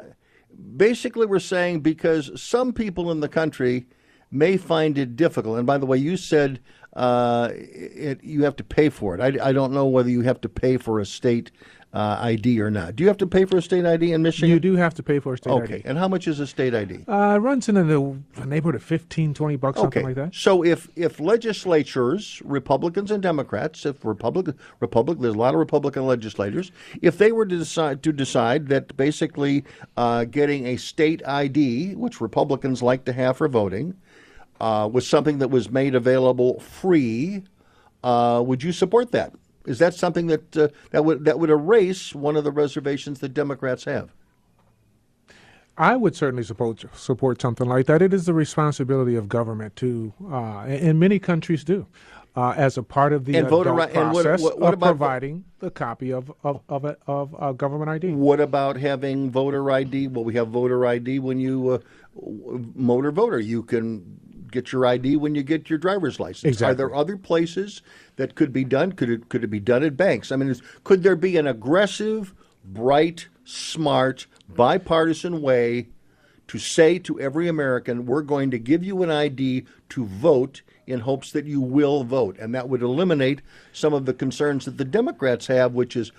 basically, 0.77 1.27
we're 1.27 1.40
saying 1.40 1.81
because 1.81 2.31
some 2.40 2.73
people 2.73 3.10
in 3.10 3.19
the 3.19 3.28
country 3.28 3.86
may 4.31 4.56
find 4.56 4.97
it 4.98 5.16
difficult. 5.16 5.59
And 5.59 5.66
by 5.66 5.78
the 5.78 5.86
way, 5.86 5.98
you 5.98 6.16
said 6.16 6.60
uh, 6.94 7.51
it, 7.52 8.23
you 8.23 8.44
have 8.44 8.56
to 8.56 8.64
pay 8.64 8.89
for 8.89 9.14
it. 9.14 9.20
I, 9.20 9.48
I 9.48 9.52
don't 9.52 9.73
know 9.73 9.86
whether 9.86 10.10
you 10.10 10.23
have 10.23 10.40
to 10.43 10.48
pay 10.48 10.77
for 10.77 11.01
a 11.01 11.06
state 11.06 11.51
uh, 11.94 12.19
ID 12.20 12.60
or 12.60 12.70
not. 12.70 12.97
Do 12.97 13.05
you 13.05 13.09
have 13.09 13.19
to 13.19 13.27
pay 13.27 13.44
for 13.44 13.59
a 13.59 13.62
state 13.62 13.85
ID 13.85 14.12
in 14.12 14.23
Michigan? 14.23 14.48
You 14.48 14.59
do 14.59 14.77
have 14.77 14.94
to 14.94 15.02
pay 15.02 15.19
for 15.19 15.35
a 15.35 15.36
state 15.36 15.51
okay. 15.51 15.62
ID. 15.62 15.74
Okay, 15.74 15.89
and 15.89 15.98
how 15.98 16.09
much 16.09 16.27
is 16.27 16.40
a 16.40 16.47
state 16.47 16.74
ID? 16.74 17.05
Uh, 17.06 17.35
it 17.36 17.40
runs 17.40 17.69
in 17.69 17.74
the 17.74 18.47
neighborhood 18.47 18.77
of 18.77 18.82
15, 18.82 19.35
20 19.35 19.56
bucks, 19.56 19.78
something 19.78 20.02
like 20.02 20.14
that. 20.14 20.35
So 20.35 20.64
if 20.64 20.89
if 20.97 21.20
legislatures, 21.20 22.40
Republicans 22.44 23.10
and 23.10 23.23
Democrats, 23.23 23.85
if 23.85 24.05
Republic 24.05 24.55
Republic, 24.81 25.19
there's 25.20 25.35
a 25.35 25.39
lot 25.39 25.55
of 25.55 25.60
Republican 25.60 26.06
legislators, 26.06 26.73
if 27.02 27.19
they 27.19 27.31
were 27.31 27.44
to 27.44 27.59
decide 27.59 28.02
to 28.02 28.12
decide 28.12 28.69
that 28.69 28.97
basically 28.97 29.64
uh, 29.97 30.24
getting 30.24 30.66
a 30.69 30.77
state 30.77 31.23
ID, 31.27 31.94
which 31.94 32.20
Republicans 32.20 32.82
like 32.82 33.05
to 33.05 33.12
have 33.12 33.36
for 33.36 33.48
voting, 33.48 33.94
uh, 34.62 34.89
was 34.90 35.06
something 35.06 35.39
that 35.39 35.48
was 35.48 35.70
made 35.70 35.94
available 35.94 36.60
free, 36.60 37.43
uh, 38.05 38.43
would 38.47 38.62
you 38.62 38.70
support 38.72 39.10
that? 39.10 39.34
Is 39.66 39.78
that 39.80 39.93
something 39.93 40.28
that 40.28 40.56
uh, 40.56 40.68
that 40.93 41.05
would 41.05 41.24
that 41.24 41.39
would 41.39 41.51
erase 41.51 42.14
one 42.14 42.36
of 42.36 42.44
the 42.44 42.52
reservations 42.52 43.18
that 43.20 43.34
Democrats 43.34 43.84
have? 43.84 44.14
I 45.76 45.97
would 45.97 46.14
certainly 46.14 46.43
support 46.44 46.84
support 46.94 47.40
something 47.43 47.68
like 47.68 47.86
that. 47.86 48.02
It 48.02 48.12
is 48.14 48.26
the 48.26 48.34
responsibility 48.34 49.16
of 49.16 49.28
government 49.28 49.74
to, 49.76 50.12
uh, 50.30 50.60
and 50.66 51.01
many 51.01 51.18
countries 51.18 51.64
do, 51.64 51.86
uh, 52.36 52.51
as 52.56 52.76
a 52.76 52.82
part 52.82 53.12
of 53.12 53.24
the 53.24 53.36
And 53.36 53.48
voter 53.48 53.72
ri- 53.72 53.84
and 53.94 54.12
what- 54.12 54.24
process 54.24 54.43
what- 54.43 54.59
what 54.60 54.68
of 54.74 54.78
about- 54.80 54.86
providing 54.89 55.44
the 55.60 55.70
copy 55.70 56.12
of 56.12 56.30
of 56.44 56.60
of, 56.68 56.84
a, 56.84 56.97
of 57.06 57.34
a 57.40 57.55
government 57.55 57.89
ID. 57.90 58.12
What 58.12 58.39
about 58.40 58.76
having 58.76 59.30
voter 59.30 59.70
ID? 59.70 60.09
Well, 60.09 60.24
we 60.24 60.34
have 60.34 60.48
voter 60.48 60.84
ID 60.86 61.18
when 61.20 61.39
you 61.40 61.70
uh, 61.70 61.78
motor 62.74 63.10
voter. 63.12 63.39
You 63.40 63.62
can 63.62 64.18
get 64.52 64.70
your 64.70 64.86
ID 64.86 65.16
when 65.16 65.34
you 65.34 65.42
get 65.42 65.68
your 65.68 65.78
driver's 65.78 66.20
license. 66.20 66.44
Exactly. 66.44 66.72
Are 66.72 66.74
there 66.76 66.94
other 66.94 67.16
places 67.16 67.82
that 68.16 68.34
could 68.34 68.52
be 68.52 68.64
done? 68.64 68.92
Could 68.92 69.10
it 69.10 69.28
could 69.28 69.42
it 69.42 69.48
be 69.48 69.60
done 69.60 69.82
at 69.82 69.96
banks? 69.96 70.30
I 70.30 70.36
mean, 70.36 70.48
is, 70.48 70.62
could 70.84 71.02
there 71.02 71.16
be 71.16 71.36
an 71.36 71.46
aggressive, 71.46 72.34
bright, 72.64 73.28
smart, 73.44 74.26
bipartisan 74.48 75.42
way 75.42 75.88
to 76.48 76.58
say 76.58 76.98
to 77.00 77.18
every 77.18 77.48
American, 77.48 78.06
"We're 78.06 78.22
going 78.22 78.50
to 78.50 78.58
give 78.58 78.84
you 78.84 79.02
an 79.02 79.10
ID 79.10 79.64
to 79.90 80.04
vote." 80.06 80.62
In 80.84 80.98
hopes 80.98 81.30
that 81.30 81.46
you 81.46 81.60
will 81.60 82.02
vote, 82.02 82.36
and 82.40 82.52
that 82.56 82.68
would 82.68 82.82
eliminate 82.82 83.40
some 83.72 83.94
of 83.94 84.04
the 84.04 84.12
concerns 84.12 84.64
that 84.64 84.78
the 84.78 84.84
Democrats 84.84 85.46
have, 85.46 85.74
which 85.74 85.94
is 85.94 86.10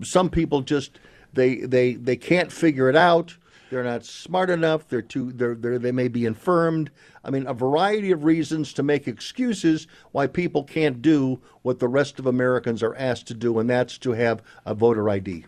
some 0.00 0.30
people 0.30 0.62
just 0.62 1.00
they 1.32 1.56
they 1.56 1.94
they 1.94 2.16
can't 2.16 2.52
figure 2.52 2.88
it 2.88 2.96
out. 2.96 3.36
They're 3.72 3.82
not 3.82 4.04
smart 4.04 4.50
enough. 4.50 4.86
They're 4.86 5.00
too. 5.00 5.32
They're, 5.32 5.54
they're 5.54 5.78
they 5.78 5.92
may 5.92 6.08
be 6.08 6.26
infirmed. 6.26 6.90
I 7.24 7.30
mean, 7.30 7.46
a 7.46 7.54
variety 7.54 8.10
of 8.10 8.22
reasons 8.22 8.74
to 8.74 8.82
make 8.82 9.08
excuses 9.08 9.86
why 10.10 10.26
people 10.26 10.62
can't 10.62 11.00
do 11.00 11.40
what 11.62 11.78
the 11.78 11.88
rest 11.88 12.18
of 12.18 12.26
Americans 12.26 12.82
are 12.82 12.94
asked 12.96 13.28
to 13.28 13.34
do, 13.34 13.58
and 13.58 13.70
that's 13.70 13.96
to 13.98 14.12
have 14.12 14.42
a 14.66 14.74
voter 14.74 15.08
ID. 15.08 15.46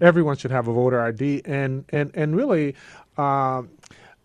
everyone 0.00 0.36
should 0.36 0.50
have 0.50 0.66
a 0.66 0.72
voter 0.72 1.00
ID, 1.00 1.42
and 1.44 1.84
and 1.90 2.10
and 2.14 2.34
really, 2.34 2.74
um, 3.16 3.70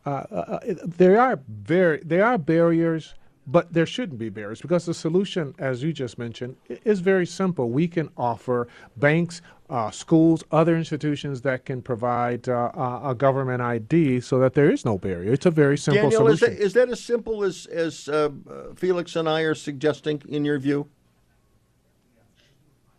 uh, 0.04 0.10
uh, 0.10 0.60
there 0.84 1.22
are 1.22 1.40
very 1.48 2.02
there 2.04 2.26
are 2.26 2.40
barriers, 2.40 3.14
but 3.48 3.74
there 3.74 3.86
shouldn't 3.86 4.20
be 4.20 4.30
barriers 4.30 4.62
because 4.62 4.86
the 4.86 4.94
solution, 4.94 5.56
as 5.58 5.82
you 5.82 5.94
just 5.94 6.18
mentioned, 6.18 6.58
is 6.68 7.00
very 7.00 7.26
simple. 7.26 7.70
We 7.70 7.88
can 7.88 8.10
offer 8.18 8.68
banks. 8.98 9.42
Uh, 9.70 9.92
schools, 9.92 10.46
other 10.50 10.78
institutions 10.78 11.42
that 11.42 11.66
can 11.66 11.82
provide 11.82 12.48
uh, 12.48 12.72
a 12.74 13.10
a 13.10 13.16
government 13.16 13.62
ID 13.62 14.22
so 14.22 14.40
that 14.40 14.54
there 14.54 14.72
is 14.72 14.86
no 14.86 14.98
barrier. 14.98 15.34
It's 15.34 15.46
a 15.46 15.52
very 15.52 15.78
simple 15.78 16.10
Daniel, 16.10 16.28
is 16.30 16.40
solution. 16.40 16.58
that, 16.58 16.64
is 16.64 16.72
that 16.72 16.90
as 16.90 17.04
simple 17.04 17.44
as 17.44 17.66
as 17.66 18.08
uh, 18.08 18.30
uh, 18.50 18.74
Felix 18.76 19.18
and 19.18 19.28
I 19.28 19.42
are 19.42 19.54
suggesting 19.54 20.22
in 20.30 20.46
your 20.46 20.58
view? 20.58 20.88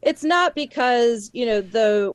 it's 0.03 0.25
not 0.25 0.55
because 0.55 1.31
you 1.33 1.47
know 1.47 1.61
the 1.61 2.13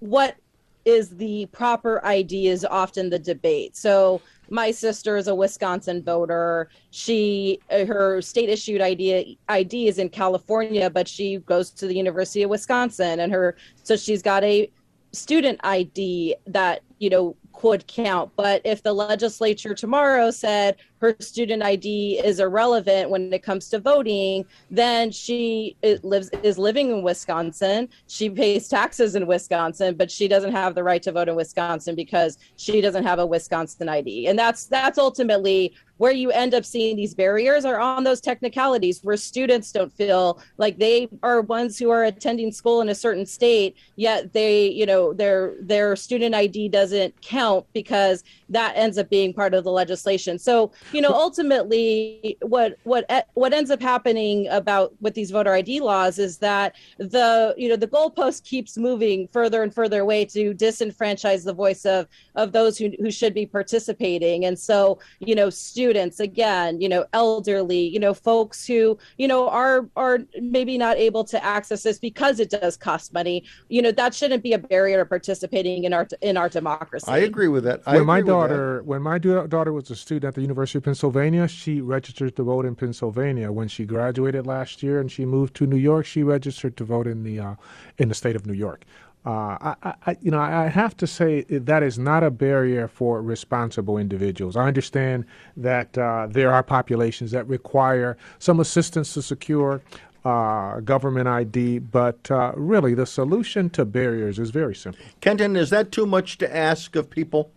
what 0.00 0.36
is 0.84 1.10
the 1.16 1.46
proper 1.46 2.04
ID 2.04 2.46
is 2.46 2.64
often 2.64 3.10
the 3.10 3.18
debate. 3.18 3.76
So 3.76 4.20
my 4.50 4.70
sister 4.70 5.16
is 5.16 5.28
a 5.28 5.34
Wisconsin 5.34 6.02
voter. 6.02 6.68
She 6.90 7.60
uh, 7.70 7.84
her 7.84 8.20
state 8.22 8.48
issued 8.48 8.80
ID 8.80 9.38
ID 9.48 9.88
is 9.88 9.98
in 9.98 10.08
California, 10.08 10.90
but 10.90 11.08
she 11.08 11.38
goes 11.38 11.70
to 11.72 11.86
the 11.86 11.94
University 11.94 12.42
of 12.42 12.50
Wisconsin, 12.50 13.20
and 13.20 13.32
her 13.32 13.56
so 13.82 13.96
she's 13.96 14.22
got 14.22 14.44
a 14.44 14.70
student 15.12 15.60
ID 15.64 16.36
that 16.46 16.82
you 16.98 17.10
know 17.10 17.36
could 17.52 17.86
count. 17.86 18.30
But 18.36 18.62
if 18.64 18.82
the 18.82 18.92
legislature 18.92 19.74
tomorrow 19.74 20.30
said 20.30 20.76
her 21.00 21.14
student 21.20 21.62
ID 21.62 22.20
is 22.24 22.40
irrelevant 22.40 23.10
when 23.10 23.32
it 23.32 23.42
comes 23.42 23.68
to 23.70 23.78
voting, 23.78 24.44
then 24.70 25.10
she 25.10 25.76
lives 26.02 26.30
is 26.42 26.58
living 26.58 26.90
in 26.90 27.02
Wisconsin. 27.02 27.88
She 28.06 28.30
pays 28.30 28.68
taxes 28.68 29.14
in 29.14 29.26
Wisconsin, 29.26 29.96
but 29.96 30.10
she 30.10 30.28
doesn't 30.28 30.52
have 30.52 30.74
the 30.74 30.82
right 30.82 31.02
to 31.02 31.12
vote 31.12 31.28
in 31.28 31.36
Wisconsin 31.36 31.94
because 31.94 32.38
she 32.56 32.80
doesn't 32.80 33.04
have 33.04 33.18
a 33.18 33.26
Wisconsin 33.26 33.88
ID. 33.88 34.28
And 34.28 34.38
that's 34.38 34.66
that's 34.66 34.98
ultimately 34.98 35.74
where 35.98 36.12
you 36.12 36.30
end 36.30 36.54
up 36.54 36.64
seeing 36.64 36.96
these 36.96 37.14
barriers 37.14 37.64
are 37.64 37.80
on 37.80 38.04
those 38.04 38.20
technicalities 38.20 39.00
where 39.02 39.16
students 39.16 39.72
don't 39.72 39.92
feel 39.92 40.40
like 40.58 40.78
they 40.78 41.08
are 41.22 41.40
ones 41.40 41.78
who 41.78 41.90
are 41.90 42.04
attending 42.04 42.52
school 42.52 42.80
in 42.80 42.88
a 42.88 42.94
certain 42.94 43.24
state 43.24 43.76
yet 43.96 44.32
they 44.32 44.68
you 44.68 44.86
know 44.86 45.12
their 45.12 45.54
their 45.60 45.96
student 45.96 46.34
id 46.34 46.68
doesn't 46.68 47.18
count 47.22 47.64
because 47.72 48.24
that 48.48 48.72
ends 48.76 48.98
up 48.98 49.08
being 49.08 49.32
part 49.32 49.54
of 49.54 49.64
the 49.64 49.70
legislation 49.70 50.38
so 50.38 50.70
you 50.92 51.00
know 51.00 51.10
ultimately 51.12 52.36
what 52.42 52.76
what 52.84 53.04
eh, 53.08 53.22
what 53.34 53.52
ends 53.52 53.70
up 53.70 53.80
happening 53.80 54.46
about 54.48 54.92
with 55.00 55.14
these 55.14 55.30
voter 55.30 55.52
id 55.54 55.80
laws 55.80 56.18
is 56.18 56.38
that 56.38 56.74
the 56.98 57.54
you 57.56 57.68
know 57.68 57.76
the 57.76 57.86
goalpost 57.86 58.44
keeps 58.44 58.76
moving 58.76 59.26
further 59.28 59.62
and 59.62 59.74
further 59.74 60.00
away 60.00 60.24
to 60.24 60.54
disenfranchise 60.54 61.44
the 61.44 61.52
voice 61.52 61.84
of 61.84 62.06
of 62.34 62.52
those 62.52 62.78
who, 62.78 62.90
who 63.00 63.10
should 63.10 63.34
be 63.34 63.46
participating 63.46 64.44
and 64.44 64.58
so 64.58 64.98
you 65.20 65.34
know 65.34 65.50
students 65.50 66.20
again 66.20 66.80
you 66.80 66.88
know 66.88 67.04
elderly 67.12 67.80
you 67.80 67.98
know 67.98 68.14
folks 68.14 68.66
who 68.66 68.96
you 69.18 69.28
know 69.28 69.48
are 69.48 69.88
are 69.96 70.20
maybe 70.40 70.78
not 70.78 70.96
able 70.96 71.24
to 71.24 71.42
access 71.44 71.82
this 71.82 71.98
because 71.98 72.40
it 72.40 72.50
does 72.50 72.76
cost 72.76 73.12
money 73.12 73.44
you 73.68 73.82
know 73.82 73.90
that 73.92 74.14
shouldn't 74.14 74.42
be 74.42 74.52
a 74.52 74.58
barrier 74.58 74.98
to 74.98 75.06
participating 75.06 75.84
in 75.84 75.92
our 75.92 76.06
in 76.20 76.36
our 76.36 76.48
democracy 76.48 77.06
I 77.08 77.18
agree 77.18 77.48
with 77.48 77.64
that. 77.64 77.82
I 77.86 77.96
when 77.96 78.06
my 78.06 78.18
agree 78.18 78.32
with 78.32 78.42
that. 78.42 78.48
daughter 78.48 78.82
when 78.84 79.02
my 79.02 79.18
da- 79.18 79.46
daughter 79.46 79.72
was 79.72 79.90
a 79.90 79.96
student 79.96 80.24
at 80.24 80.34
the 80.34 80.42
University 80.42 80.75
Pennsylvania, 80.80 81.48
she 81.48 81.80
registered 81.80 82.36
to 82.36 82.42
vote 82.42 82.64
in 82.66 82.74
Pennsylvania. 82.74 83.50
When 83.52 83.68
she 83.68 83.84
graduated 83.84 84.46
last 84.46 84.82
year 84.82 85.00
and 85.00 85.10
she 85.10 85.24
moved 85.24 85.54
to 85.56 85.66
New 85.66 85.76
York, 85.76 86.06
she 86.06 86.22
registered 86.22 86.76
to 86.78 86.84
vote 86.84 87.06
in 87.06 87.22
the 87.22 87.40
uh, 87.40 87.54
in 87.98 88.08
the 88.08 88.14
state 88.14 88.36
of 88.36 88.46
New 88.46 88.52
York. 88.54 88.84
Uh, 89.24 89.74
I- 89.82 89.94
I, 90.06 90.16
you 90.20 90.30
know, 90.30 90.38
I 90.38 90.66
have 90.68 90.96
to 90.98 91.06
say 91.06 91.42
that 91.48 91.82
is 91.82 91.98
not 91.98 92.22
a 92.22 92.30
barrier 92.30 92.86
for 92.86 93.20
responsible 93.20 93.98
individuals. 93.98 94.54
I 94.56 94.66
understand 94.68 95.24
that 95.56 95.98
uh, 95.98 96.28
there 96.30 96.52
are 96.52 96.62
populations 96.62 97.32
that 97.32 97.46
require 97.48 98.16
some 98.38 98.60
assistance 98.60 99.14
to 99.14 99.22
secure 99.22 99.82
uh, 100.24 100.78
government 100.80 101.26
ID, 101.28 101.78
but 101.80 102.30
uh, 102.30 102.52
really 102.56 102.94
the 102.94 103.06
solution 103.06 103.68
to 103.70 103.84
barriers 103.84 104.38
is 104.38 104.50
very 104.50 104.74
simple. 104.76 105.04
Kenton, 105.20 105.56
is 105.56 105.70
that 105.70 105.90
too 105.92 106.06
much 106.06 106.38
to 106.38 106.56
ask 106.56 106.94
of 106.96 107.10
people? 107.10 107.50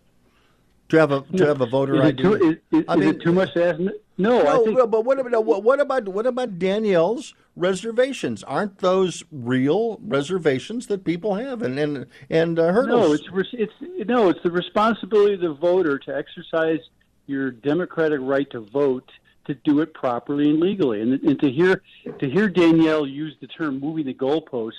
To 0.90 0.98
have 0.98 1.12
a 1.12 1.22
to 1.36 1.46
have 1.46 1.60
a 1.60 1.66
voter 1.66 1.94
is 1.96 2.00
it 2.00 2.04
ID. 2.04 2.22
too, 2.22 2.34
is, 2.34 2.56
is, 2.80 2.84
I 2.88 2.94
is 2.94 3.00
mean, 3.00 3.08
it 3.08 3.22
too 3.22 3.32
much 3.32 3.54
to 3.54 3.64
ask? 3.64 3.80
No, 4.18 4.40
I 4.40 4.56
no, 4.56 4.64
think 4.64 4.90
but 4.90 5.04
what 5.04 5.18
about 5.18 5.44
what 5.44 5.80
about 5.80 6.08
what 6.08 6.26
about 6.26 6.58
Danielle's 6.58 7.34
reservations? 7.56 8.44
Aren't 8.44 8.78
those 8.78 9.24
real 9.32 9.98
reservations 10.02 10.88
that 10.88 11.04
people 11.04 11.34
have 11.36 11.62
and 11.62 11.78
and 11.78 12.06
and 12.28 12.58
uh, 12.58 12.72
hurdles? 12.72 13.22
No, 13.32 13.38
it's 13.38 13.48
it's 13.52 14.08
no, 14.08 14.28
it's 14.28 14.42
the 14.42 14.50
responsibility 14.50 15.34
of 15.34 15.40
the 15.40 15.54
voter 15.54 15.98
to 15.98 16.14
exercise 16.14 16.80
your 17.26 17.50
democratic 17.50 18.20
right 18.22 18.50
to 18.50 18.60
vote 18.60 19.10
to 19.46 19.54
do 19.54 19.80
it 19.80 19.94
properly 19.94 20.50
and 20.50 20.60
legally. 20.60 21.00
And, 21.00 21.14
and 21.22 21.40
to 21.40 21.50
hear 21.50 21.82
to 22.18 22.28
hear 22.28 22.48
Danielle 22.48 23.06
use 23.06 23.36
the 23.40 23.46
term 23.46 23.80
"moving 23.80 24.06
the 24.06 24.14
goalposts," 24.14 24.72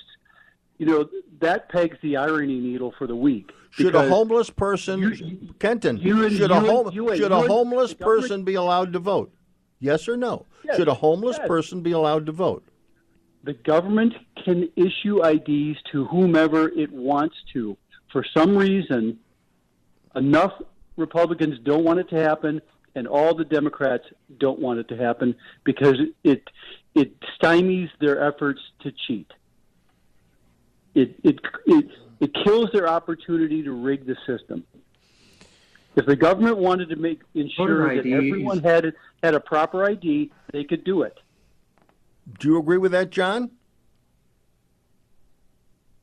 you 0.78 0.86
know 0.86 1.08
that 1.40 1.68
pegs 1.68 1.96
the 2.02 2.16
irony 2.16 2.60
needle 2.60 2.94
for 2.96 3.06
the 3.06 3.16
week. 3.16 3.50
Should 3.72 3.94
a 3.94 4.08
homeless 4.08 4.50
person, 4.50 5.54
Kenton, 5.58 5.96
you 5.96 6.24
and- 6.24 6.32
should 6.36 6.50
a 6.50 6.54
you 6.54 6.60
and- 6.60 6.66
home, 6.66 6.90
you 6.92 7.08
and- 7.08 7.18
should 7.18 7.30
you 7.30 7.36
a 7.36 7.48
homeless 7.48 7.94
person 7.94 8.44
be 8.44 8.54
allowed 8.54 8.92
to 8.92 8.98
vote? 8.98 9.32
Yes 9.80 10.08
or 10.08 10.16
no? 10.16 10.46
Yes, 10.64 10.76
should 10.76 10.88
a 10.88 10.94
homeless 10.94 11.38
yes. 11.38 11.48
person 11.48 11.80
be 11.82 11.92
allowed 11.92 12.26
to 12.26 12.32
vote? 12.32 12.64
the 13.44 13.54
government 13.54 14.14
can 14.44 14.68
issue 14.76 15.20
IDs 15.26 15.76
to 15.90 16.04
whomever 16.04 16.68
it 16.68 16.92
wants 16.92 17.34
to. 17.52 17.76
For 18.12 18.24
some 18.36 18.56
reason, 18.56 19.18
enough 20.14 20.52
Republicans 20.96 21.58
don't 21.64 21.82
want 21.82 21.98
it 21.98 22.08
to 22.10 22.20
happen, 22.20 22.62
and 22.94 23.08
all 23.08 23.34
the 23.34 23.44
Democrats 23.44 24.04
don't 24.38 24.60
want 24.60 24.78
it 24.78 24.86
to 24.90 24.96
happen 24.96 25.34
because 25.64 25.96
it 26.22 26.48
it 26.94 27.16
stymies 27.36 27.90
their 27.98 28.22
efforts 28.22 28.60
to 28.82 28.92
cheat. 28.92 29.28
It 30.94 31.16
it 31.24 31.40
it, 31.66 31.88
it 32.22 32.32
kills 32.44 32.70
their 32.72 32.88
opportunity 32.88 33.62
to 33.62 33.72
rig 33.72 34.06
the 34.06 34.16
system. 34.26 34.64
If 35.96 36.06
the 36.06 36.16
government 36.16 36.56
wanted 36.56 36.88
to 36.88 36.96
make 36.96 37.20
ensure 37.34 37.94
that 37.94 38.06
everyone 38.06 38.62
had 38.62 38.94
had 39.22 39.34
a 39.34 39.40
proper 39.40 39.84
ID, 39.84 40.30
they 40.52 40.64
could 40.64 40.84
do 40.84 41.02
it. 41.02 41.18
Do 42.38 42.48
you 42.48 42.58
agree 42.58 42.78
with 42.78 42.92
that, 42.92 43.10
John? 43.10 43.50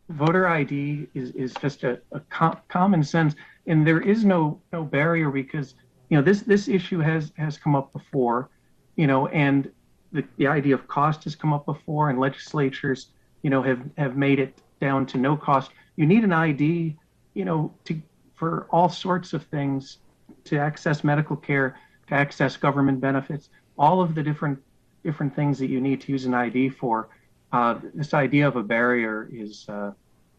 voter 0.10 0.48
ID 0.48 1.08
is, 1.14 1.32
is 1.32 1.54
just 1.62 1.84
a, 1.84 2.00
a 2.12 2.20
com- 2.32 2.58
common 2.68 3.04
sense, 3.04 3.36
and 3.68 3.86
there 3.86 4.02
is 4.02 4.26
no 4.26 4.60
no 4.74 4.84
barrier 4.84 5.30
because 5.30 5.76
you 6.10 6.18
know 6.18 6.24
this 6.24 6.41
this 6.41 6.68
issue 6.68 7.00
has 7.00 7.32
has 7.38 7.58
come 7.58 7.76
up 7.76 7.94
before, 7.94 8.50
you 8.96 9.08
know, 9.08 9.28
and 9.28 9.72
the, 10.12 10.24
the 10.38 10.48
idea 10.48 10.74
of 10.74 10.88
cost 10.88 11.24
has 11.24 11.36
come 11.36 11.54
up 11.54 11.66
before, 11.66 12.10
and 12.10 12.20
legislatures 12.20 13.08
you 13.44 13.50
know 13.50 13.62
have 13.62 13.82
have 13.98 14.18
made 14.18 14.40
it 14.40 14.58
down 14.82 15.06
to 15.06 15.18
no 15.18 15.38
cost. 15.38 15.72
You 16.00 16.06
need 16.06 16.24
an 16.24 16.32
ID, 16.32 16.96
you 17.34 17.44
know, 17.44 17.74
to 17.84 18.02
for 18.36 18.68
all 18.70 18.88
sorts 18.88 19.34
of 19.34 19.44
things, 19.44 19.98
to 20.46 20.58
access 20.58 21.04
medical 21.04 21.36
care, 21.36 21.78
to 22.08 22.14
access 22.14 22.56
government 22.56 23.02
benefits, 23.02 23.50
all 23.78 24.02
of 24.02 24.16
the 24.16 24.24
different 24.24 24.58
different 25.04 25.36
things 25.36 25.60
that 25.60 25.68
you 25.68 25.82
need 25.82 26.00
to 26.00 26.14
use 26.14 26.24
an 26.24 26.34
ID 26.34 26.70
for. 26.70 27.10
Uh, 27.52 27.80
this 27.94 28.14
idea 28.14 28.48
of 28.48 28.56
a 28.56 28.64
barrier 28.64 29.28
is, 29.30 29.68
uh, 29.68 29.92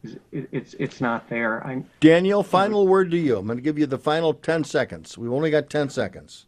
is 0.03 0.17
it, 0.33 0.49
it's 0.51 0.75
it's 0.79 0.99
not 1.03 1.29
there. 1.29 1.63
I'm, 1.67 1.85
Daniel, 2.01 2.43
final 2.43 2.89
word 2.89 3.11
to 3.11 3.19
you. 3.19 3.37
I'm 3.37 3.45
going 3.45 3.59
to 3.59 3.63
give 3.63 3.79
you 3.79 3.85
the 3.85 3.99
final 3.99 4.33
10 4.33 4.65
seconds. 4.65 5.19
We've 5.19 5.31
only 5.31 5.51
got 5.51 5.69
10 5.69 5.91
seconds. 5.91 6.47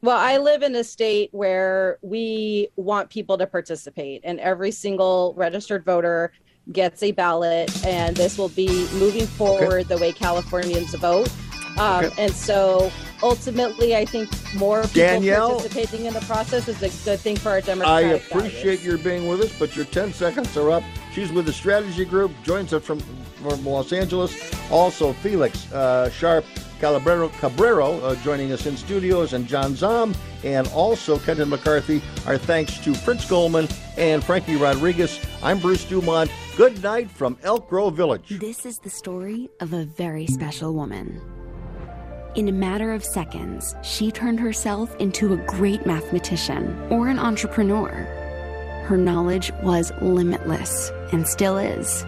Well, 0.00 0.16
I 0.16 0.38
live 0.38 0.62
in 0.62 0.74
a 0.74 0.84
state 0.84 1.28
where 1.32 1.98
we 2.00 2.68
want 2.76 3.10
people 3.10 3.36
to 3.36 3.46
participate, 3.46 4.22
and 4.24 4.40
every 4.40 4.70
single 4.70 5.34
registered 5.36 5.84
voter 5.84 6.32
gets 6.72 7.02
a 7.02 7.12
ballot, 7.12 7.84
and 7.86 8.16
this 8.16 8.38
will 8.38 8.48
be 8.50 8.68
moving 8.94 9.26
forward 9.26 9.88
the 9.88 9.98
way 9.98 10.12
Californians 10.12 10.94
vote. 10.94 11.30
Um, 11.78 12.06
Okay. 12.06 12.24
And 12.24 12.32
so 12.32 12.90
ultimately, 13.22 13.94
I 13.94 14.04
think 14.06 14.30
more 14.54 14.82
people 14.82 15.02
Danielle? 15.02 15.50
participating 15.56 16.06
in 16.06 16.14
the 16.14 16.20
process 16.22 16.68
is 16.68 16.82
a 16.82 16.88
good 17.04 17.20
thing 17.20 17.36
for 17.36 17.50
our 17.50 17.60
democracy. 17.60 18.06
I 18.06 18.14
appreciate 18.14 18.80
values. 18.80 18.84
your 18.86 18.98
being 18.98 19.28
with 19.28 19.42
us, 19.42 19.58
but 19.58 19.76
your 19.76 19.84
10 19.84 20.12
seconds 20.12 20.56
are 20.56 20.70
up. 20.70 20.82
She's 21.12 21.30
with 21.32 21.46
the 21.46 21.52
strategy 21.52 22.04
group, 22.04 22.32
joins 22.42 22.72
us 22.72 22.82
from, 22.84 23.00
from 23.00 23.64
Los 23.66 23.92
Angeles. 23.92 24.34
Also, 24.70 25.12
Felix 25.14 25.70
uh, 25.72 26.10
Sharp 26.10 26.44
Calabrero, 26.80 27.28
Cabrero 27.40 28.02
uh, 28.02 28.14
joining 28.16 28.52
us 28.52 28.66
in 28.66 28.76
studios, 28.76 29.32
and 29.32 29.46
John 29.46 29.74
Zom, 29.74 30.14
and 30.44 30.66
also 30.68 31.18
Kenton 31.18 31.48
McCarthy. 31.48 32.02
Our 32.26 32.36
thanks 32.38 32.78
to 32.78 32.94
Prince 32.94 33.24
Goldman 33.28 33.68
and 33.96 34.22
Frankie 34.22 34.56
Rodriguez. 34.56 35.20
I'm 35.42 35.58
Bruce 35.58 35.84
DuMont. 35.84 36.30
Good 36.56 36.82
night 36.82 37.10
from 37.10 37.36
Elk 37.42 37.68
Grove 37.68 37.94
Village. 37.94 38.38
This 38.40 38.64
is 38.64 38.78
the 38.78 38.88
story 38.88 39.50
of 39.60 39.74
a 39.74 39.84
very 39.84 40.26
special 40.26 40.72
woman. 40.72 41.20
In 42.34 42.48
a 42.48 42.52
matter 42.52 42.94
of 42.94 43.04
seconds, 43.04 43.74
she 43.82 44.10
turned 44.10 44.40
herself 44.40 44.96
into 44.96 45.34
a 45.34 45.36
great 45.36 45.84
mathematician 45.84 46.74
or 46.90 47.08
an 47.08 47.18
entrepreneur. 47.18 47.90
Her 48.86 48.96
knowledge 48.96 49.52
was 49.62 49.92
limitless 50.00 50.90
and 51.12 51.28
still 51.28 51.58
is. 51.58 52.06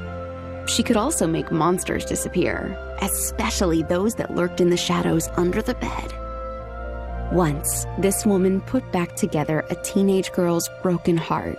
She 0.67 0.83
could 0.83 0.97
also 0.97 1.27
make 1.27 1.53
monsters 1.53 2.07
disappear, 2.07 2.75
especially 3.03 3.83
those 3.83 4.15
that 4.15 4.35
lurked 4.35 4.63
in 4.63 4.71
the 4.71 4.79
shadows 4.79 5.29
under 5.37 5.61
the 5.61 5.75
bed. 5.75 7.35
Once, 7.35 7.85
this 7.99 8.25
woman 8.25 8.63
put 8.63 8.91
back 8.93 9.15
together 9.15 9.67
a 9.69 9.75
teenage 9.83 10.33
girl's 10.33 10.71
broken 10.83 11.19
heart, 11.19 11.59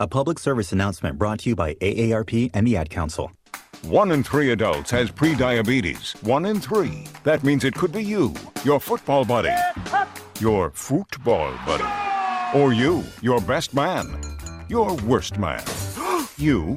A 0.00 0.08
public 0.08 0.40
service 0.40 0.72
announcement 0.72 1.18
brought 1.18 1.38
to 1.40 1.50
you 1.50 1.54
by 1.54 1.74
AARP 1.74 2.50
and 2.52 2.66
the 2.66 2.76
Ad 2.76 2.90
Council. 2.90 3.30
One 3.82 4.10
in 4.10 4.24
three 4.24 4.50
adults 4.50 4.90
has 4.90 5.08
prediabetes. 5.08 6.20
One 6.24 6.46
in 6.46 6.60
three. 6.60 7.06
That 7.22 7.44
means 7.44 7.62
it 7.62 7.76
could 7.76 7.92
be 7.92 8.02
you, 8.02 8.34
your 8.64 8.80
football 8.80 9.24
buddy, 9.24 9.54
your 10.40 10.72
football 10.72 11.54
buddy, 11.64 12.58
or 12.58 12.72
you, 12.72 13.04
your 13.22 13.40
best 13.42 13.72
man, 13.72 14.20
your 14.68 14.96
worst 15.06 15.38
man, 15.38 15.62
you, 16.38 16.76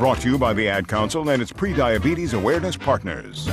Brought 0.00 0.20
to 0.22 0.30
you 0.30 0.38
by 0.38 0.54
the 0.54 0.66
Ad 0.66 0.88
Council 0.88 1.28
and 1.28 1.42
its 1.42 1.52
pre-diabetes 1.52 2.32
awareness 2.32 2.74
partners. 2.74 3.46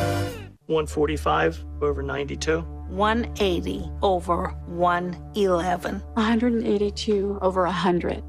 145 0.68 1.66
over 1.82 2.02
92. 2.02 2.62
180 2.62 3.92
over 4.02 4.56
111. 4.68 6.00
182 6.00 7.40
over 7.42 7.64
100. 7.64 8.24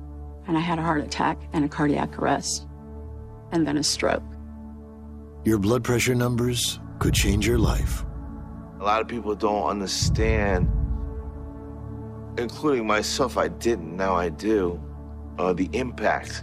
And 0.48 0.58
I 0.58 0.60
had 0.60 0.80
a 0.80 0.82
heart 0.82 1.04
attack 1.04 1.40
and 1.52 1.64
a 1.64 1.68
cardiac 1.68 2.18
arrest, 2.18 2.66
and 3.52 3.64
then 3.64 3.76
a 3.76 3.84
stroke. 3.84 4.24
Your 5.44 5.58
blood 5.60 5.84
pressure 5.84 6.16
numbers 6.16 6.80
could 6.98 7.14
change 7.14 7.46
your 7.46 7.58
life. 7.58 8.04
A 8.80 8.82
lot 8.82 9.00
of 9.00 9.06
people 9.06 9.36
don't 9.36 9.68
understand, 9.68 10.68
including 12.36 12.84
myself. 12.84 13.38
I 13.38 13.46
didn't, 13.46 13.96
now 13.96 14.16
I 14.16 14.28
do, 14.28 14.82
uh, 15.38 15.52
the 15.52 15.70
impact 15.72 16.42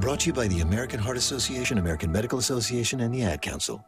Brought 0.00 0.20
to 0.20 0.26
you 0.28 0.32
by 0.32 0.46
the 0.46 0.60
American 0.60 1.00
Heart 1.00 1.16
Association, 1.16 1.78
American 1.78 2.12
Medical 2.12 2.38
Association, 2.38 3.00
and 3.00 3.12
the 3.12 3.24
Ad 3.24 3.42
Council. 3.42 3.84